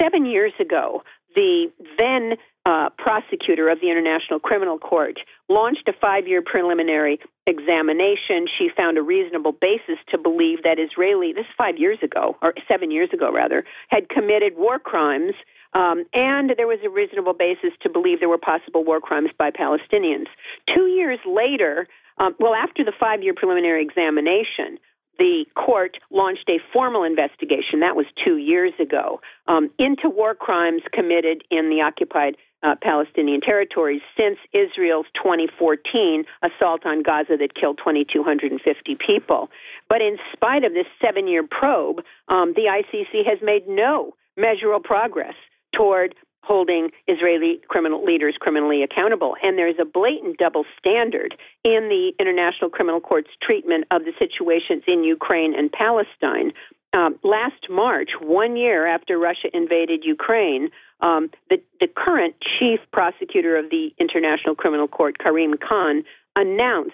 seven 0.00 0.26
years 0.26 0.52
ago, 0.60 1.02
the 1.34 1.70
then 1.98 2.36
uh, 2.64 2.90
prosecutor 2.96 3.68
of 3.68 3.80
the 3.80 3.90
International 3.90 4.38
Criminal 4.38 4.78
Court 4.78 5.18
launched 5.48 5.88
a 5.88 5.92
five 5.92 6.28
year 6.28 6.42
preliminary 6.42 7.18
examination. 7.46 8.46
She 8.58 8.68
found 8.76 8.98
a 8.98 9.02
reasonable 9.02 9.52
basis 9.52 9.98
to 10.10 10.18
believe 10.18 10.62
that 10.62 10.78
Israeli, 10.78 11.32
this 11.32 11.42
is 11.42 11.54
five 11.58 11.76
years 11.78 11.98
ago, 12.02 12.36
or 12.40 12.54
seven 12.68 12.90
years 12.90 13.10
ago 13.12 13.32
rather, 13.32 13.64
had 13.88 14.08
committed 14.08 14.56
war 14.56 14.78
crimes. 14.78 15.34
Um, 15.74 16.04
and 16.12 16.52
there 16.56 16.66
was 16.66 16.78
a 16.84 16.90
reasonable 16.90 17.32
basis 17.32 17.72
to 17.80 17.88
believe 17.88 18.20
there 18.20 18.28
were 18.28 18.38
possible 18.38 18.84
war 18.84 19.00
crimes 19.00 19.30
by 19.36 19.50
Palestinians. 19.50 20.26
Two 20.72 20.86
years 20.86 21.18
later, 21.26 21.88
um, 22.18 22.36
well, 22.38 22.54
after 22.54 22.84
the 22.84 22.92
five 22.98 23.22
year 23.22 23.34
preliminary 23.34 23.82
examination, 23.82 24.78
the 25.18 25.44
court 25.54 25.98
launched 26.10 26.48
a 26.48 26.58
formal 26.72 27.04
investigation, 27.04 27.80
that 27.80 27.96
was 27.96 28.06
two 28.24 28.36
years 28.36 28.72
ago, 28.80 29.20
um, 29.46 29.70
into 29.78 30.08
war 30.08 30.34
crimes 30.34 30.82
committed 30.92 31.44
in 31.50 31.68
the 31.70 31.82
occupied 31.82 32.36
uh, 32.62 32.76
Palestinian 32.80 33.40
territories 33.40 34.00
since 34.16 34.38
Israel's 34.52 35.06
2014 35.14 36.24
assault 36.42 36.86
on 36.86 37.02
Gaza 37.02 37.36
that 37.38 37.54
killed 37.54 37.78
2,250 37.78 38.96
people. 39.04 39.50
But 39.88 40.00
in 40.00 40.16
spite 40.32 40.64
of 40.64 40.72
this 40.72 40.86
seven 41.00 41.26
year 41.26 41.44
probe, 41.46 42.02
um, 42.28 42.54
the 42.54 42.70
ICC 42.70 43.26
has 43.26 43.38
made 43.42 43.66
no 43.68 44.14
measurable 44.36 44.80
progress 44.80 45.34
toward 45.72 46.14
holding 46.42 46.90
Israeli 47.06 47.60
criminal 47.68 48.04
leaders 48.04 48.36
criminally 48.38 48.82
accountable. 48.82 49.36
And 49.42 49.56
there's 49.56 49.76
a 49.80 49.84
blatant 49.84 50.38
double 50.38 50.64
standard 50.78 51.34
in 51.64 51.88
the 51.88 52.12
International 52.18 52.68
Criminal 52.68 53.00
Court's 53.00 53.30
treatment 53.40 53.84
of 53.90 54.04
the 54.04 54.12
situations 54.18 54.82
in 54.86 55.04
Ukraine 55.04 55.54
and 55.56 55.70
Palestine. 55.70 56.52
Um, 56.94 57.18
last 57.22 57.70
March, 57.70 58.10
one 58.20 58.56
year 58.56 58.86
after 58.86 59.18
Russia 59.18 59.48
invaded 59.54 60.04
Ukraine, 60.04 60.68
um, 61.00 61.30
the, 61.48 61.56
the 61.80 61.88
current 61.88 62.34
chief 62.58 62.80
prosecutor 62.92 63.56
of 63.56 63.70
the 63.70 63.94
International 63.98 64.54
Criminal 64.54 64.88
Court, 64.88 65.18
Karim 65.18 65.54
Khan, 65.56 66.04
announced 66.36 66.92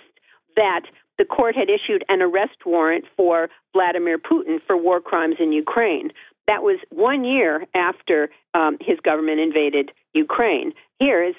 that 0.57 0.83
the 1.19 1.25
court 1.25 1.57
had 1.57 1.69
issued 1.69 2.05
an 2.09 2.23
arrest 2.23 2.65
warrant 2.65 3.05
for 3.17 3.49
Vladimir 3.73 4.19
Putin 4.19 4.61
for 4.65 4.77
war 4.77 5.01
crimes 5.01 5.37
in 5.41 5.53
Ukraine. 5.53 6.11
That 6.49 6.63
was 6.63 6.81
one 6.91 7.25
year 7.25 7.65
after 7.75 8.31
um, 8.55 8.79
his 8.81 8.99
government 9.05 9.39
invaded 9.39 9.93
Ukraine. 10.15 10.73
Here 10.99 11.23
is 11.23 11.35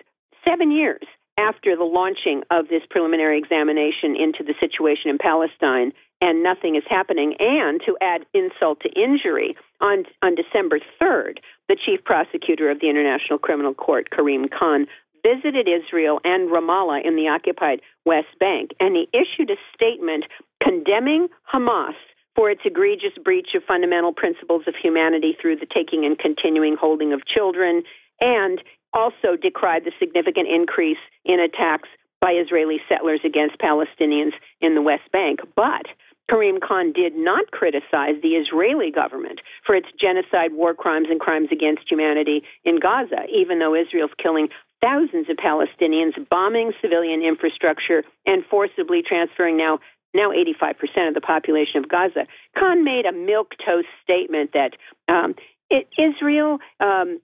seven 0.47 0.71
years 0.71 1.03
after 1.37 1.75
the 1.75 1.83
launching 1.83 2.43
of 2.51 2.67
this 2.69 2.83
preliminary 2.89 3.39
examination 3.39 4.15
into 4.15 4.43
the 4.43 4.53
situation 4.59 5.09
in 5.09 5.17
Palestine, 5.17 5.93
and 6.21 6.43
nothing 6.43 6.75
is 6.75 6.83
happening. 6.87 7.33
And 7.39 7.81
to 7.87 7.97
add 8.01 8.25
insult 8.35 8.81
to 8.81 8.89
injury, 8.89 9.55
on, 9.81 10.03
on 10.21 10.35
December 10.35 10.79
3rd, 11.01 11.39
the 11.67 11.77
chief 11.83 12.03
prosecutor 12.03 12.69
of 12.69 12.79
the 12.79 12.89
International 12.89 13.39
Criminal 13.39 13.73
Court, 13.73 14.11
Karim 14.11 14.47
Khan, 14.47 14.85
visited 15.25 15.67
Israel 15.67 16.19
and 16.23 16.51
Ramallah 16.51 17.05
in 17.05 17.15
the 17.15 17.29
occupied 17.29 17.81
West 18.05 18.37
Bank, 18.39 18.71
and 18.79 18.95
he 18.95 19.09
issued 19.11 19.49
a 19.49 19.57
statement 19.75 20.25
condemning 20.61 21.29
Hamas 21.51 21.95
for 22.35 22.49
its 22.49 22.61
egregious 22.65 23.17
breach 23.23 23.49
of 23.55 23.63
fundamental 23.63 24.13
principles 24.13 24.63
of 24.67 24.75
humanity 24.81 25.35
through 25.41 25.57
the 25.57 25.67
taking 25.73 26.05
and 26.05 26.17
continuing 26.17 26.75
holding 26.79 27.13
of 27.13 27.25
children, 27.25 27.83
and 28.21 28.61
also 28.93 29.35
decried 29.39 29.83
the 29.85 29.91
significant 29.99 30.47
increase 30.47 30.97
in 31.25 31.39
attacks 31.39 31.89
by 32.21 32.31
Israeli 32.31 32.79
settlers 32.89 33.21
against 33.23 33.59
Palestinians 33.59 34.33
in 34.61 34.75
the 34.75 34.81
West 34.81 35.09
Bank. 35.11 35.39
But 35.55 35.85
Karim 36.29 36.59
Khan 36.59 36.93
did 36.93 37.15
not 37.15 37.51
criticize 37.51 38.21
the 38.21 38.37
Israeli 38.37 38.91
government 38.91 39.41
for 39.65 39.75
its 39.75 39.87
genocide, 39.99 40.53
war 40.53 40.73
crimes, 40.73 41.07
and 41.09 41.19
crimes 41.19 41.49
against 41.51 41.89
humanity 41.89 42.43
in 42.63 42.79
Gaza, 42.79 43.25
even 43.33 43.59
though 43.59 43.73
Israel's 43.73 44.11
killing 44.21 44.49
thousands 44.81 45.29
of 45.29 45.37
Palestinians, 45.37 46.13
bombing 46.29 46.71
civilian 46.81 47.21
infrastructure, 47.21 48.03
and 48.25 48.45
forcibly 48.45 49.01
transferring 49.01 49.57
now 49.57 49.79
now 50.13 50.31
85% 50.31 51.09
of 51.09 51.13
the 51.13 51.21
population 51.21 51.83
of 51.83 51.89
Gaza. 51.89 52.25
Khan 52.57 52.83
made 52.83 53.05
a 53.05 53.11
milk 53.11 53.51
toast 53.65 53.87
statement 54.03 54.51
that 54.53 54.71
um, 55.07 55.35
it, 55.69 55.87
Israel, 55.97 56.59
um, 56.79 57.19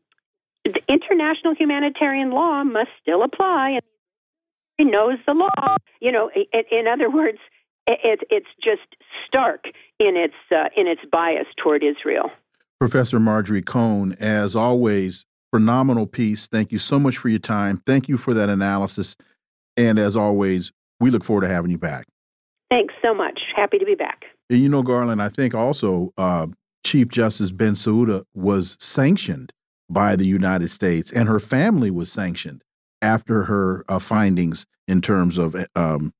international 0.88 1.56
humanitarian 1.56 2.32
law 2.32 2.64
must 2.64 2.90
still 3.02 3.24
apply, 3.24 3.72
and 3.72 3.82
he 4.78 4.86
knows 4.86 5.18
the 5.26 5.34
law. 5.34 5.76
You 5.99 6.12
know, 6.12 6.30
in, 6.36 6.64
in 6.72 6.88
other 6.88 7.10
words, 7.10 7.40
it, 7.88 8.22
it's 8.30 8.48
just 8.64 8.95
stark 9.28 9.66
in 9.99 10.16
its 10.16 10.34
uh, 10.52 10.70
in 10.76 10.88
its 10.88 11.02
bias 11.12 11.48
toward 11.62 11.84
Israel. 11.84 12.32
Professor 12.80 13.20
Marjorie 13.20 13.62
Cohn, 13.62 14.14
as 14.20 14.56
always, 14.56 15.26
phenomenal 15.52 16.07
piece. 16.07 16.48
Thank 16.48 16.72
you 16.72 16.80
so 16.80 16.99
much 16.99 17.18
for 17.18 17.30
your 17.30 17.40
time. 17.40 17.82
Thank 17.86 18.10
you 18.10 18.18
for 18.18 18.34
that 18.34 18.49
analysis. 18.49 19.16
And 19.78 19.98
as 19.98 20.16
always, 20.16 20.72
we 20.99 21.10
look 21.10 21.24
forward 21.24 21.41
to 21.41 21.48
having 21.48 21.72
you 21.72 21.78
back. 21.78 22.06
Thanks 22.70 22.94
so 23.02 23.14
much. 23.14 23.40
Happy 23.56 23.78
to 23.78 23.86
be 23.86 23.96
back. 23.96 24.26
And 24.50 24.60
you 24.60 24.70
know, 24.70 24.84
Garland, 24.84 25.22
I 25.22 25.30
think 25.30 25.54
also 25.54 26.14
uh, 26.18 26.48
Chief 26.84 27.08
Justice 27.08 27.52
Bensouda 27.52 28.26
was 28.34 28.78
sanctioned 28.80 29.52
by 29.90 30.16
the 30.16 30.26
United 30.26 30.72
States, 30.72 31.12
and 31.12 31.28
her 31.28 31.40
family 31.40 31.92
was 31.92 32.12
sanctioned 32.12 32.64
after 33.02 33.44
her 33.44 33.84
uh, 33.88 34.00
findings 34.00 34.66
in 34.88 35.02
terms 35.02 35.38
of 35.38 35.56
um, 35.76 36.14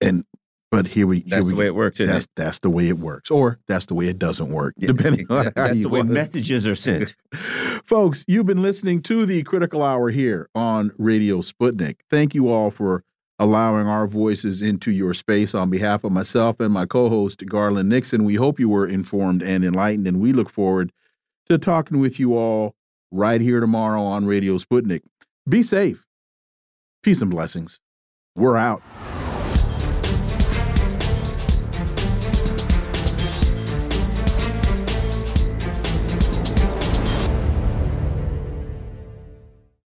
and 0.00 0.24
but 0.70 0.88
here 0.88 1.06
we. 1.06 1.20
That's 1.20 1.30
here 1.30 1.42
we, 1.44 1.50
the 1.50 1.56
way 1.56 1.66
it 1.66 1.74
works. 1.74 1.98
That's, 1.98 2.24
it? 2.24 2.30
that's 2.36 2.58
the 2.58 2.70
way 2.70 2.88
it 2.88 2.98
works, 2.98 3.30
or 3.30 3.58
that's 3.68 3.86
the 3.86 3.94
way 3.94 4.08
it 4.08 4.18
doesn't 4.18 4.50
work, 4.50 4.74
yeah, 4.76 4.88
depending 4.88 5.20
exactly. 5.20 5.46
on 5.46 5.52
how 5.56 5.66
That's 5.68 5.78
you 5.78 5.84
the 5.84 5.88
way 5.88 6.00
want 6.00 6.10
messages 6.10 6.66
are 6.66 6.74
sent. 6.74 7.14
Folks, 7.84 8.24
you've 8.26 8.46
been 8.46 8.62
listening 8.62 9.00
to 9.02 9.26
the 9.26 9.42
Critical 9.44 9.82
Hour 9.82 10.10
here 10.10 10.48
on 10.54 10.92
Radio 10.98 11.38
Sputnik. 11.38 12.00
Thank 12.10 12.34
you 12.34 12.48
all 12.48 12.70
for 12.70 13.04
allowing 13.38 13.86
our 13.86 14.06
voices 14.06 14.62
into 14.62 14.90
your 14.90 15.14
space. 15.14 15.54
On 15.54 15.70
behalf 15.70 16.04
of 16.04 16.12
myself 16.12 16.60
and 16.60 16.72
my 16.72 16.86
co-host 16.86 17.44
Garland 17.46 17.88
Nixon, 17.88 18.24
we 18.24 18.34
hope 18.34 18.58
you 18.58 18.68
were 18.68 18.86
informed 18.86 19.42
and 19.42 19.64
enlightened, 19.64 20.06
and 20.06 20.20
we 20.20 20.32
look 20.32 20.50
forward 20.50 20.92
to 21.48 21.58
talking 21.58 22.00
with 22.00 22.18
you 22.18 22.36
all 22.36 22.74
right 23.10 23.40
here 23.40 23.60
tomorrow 23.60 24.02
on 24.02 24.26
Radio 24.26 24.58
Sputnik. 24.58 25.02
Be 25.48 25.62
safe. 25.62 26.06
Peace 27.02 27.20
and 27.20 27.30
blessings. 27.30 27.80
We're 28.34 28.56
out. 28.56 28.82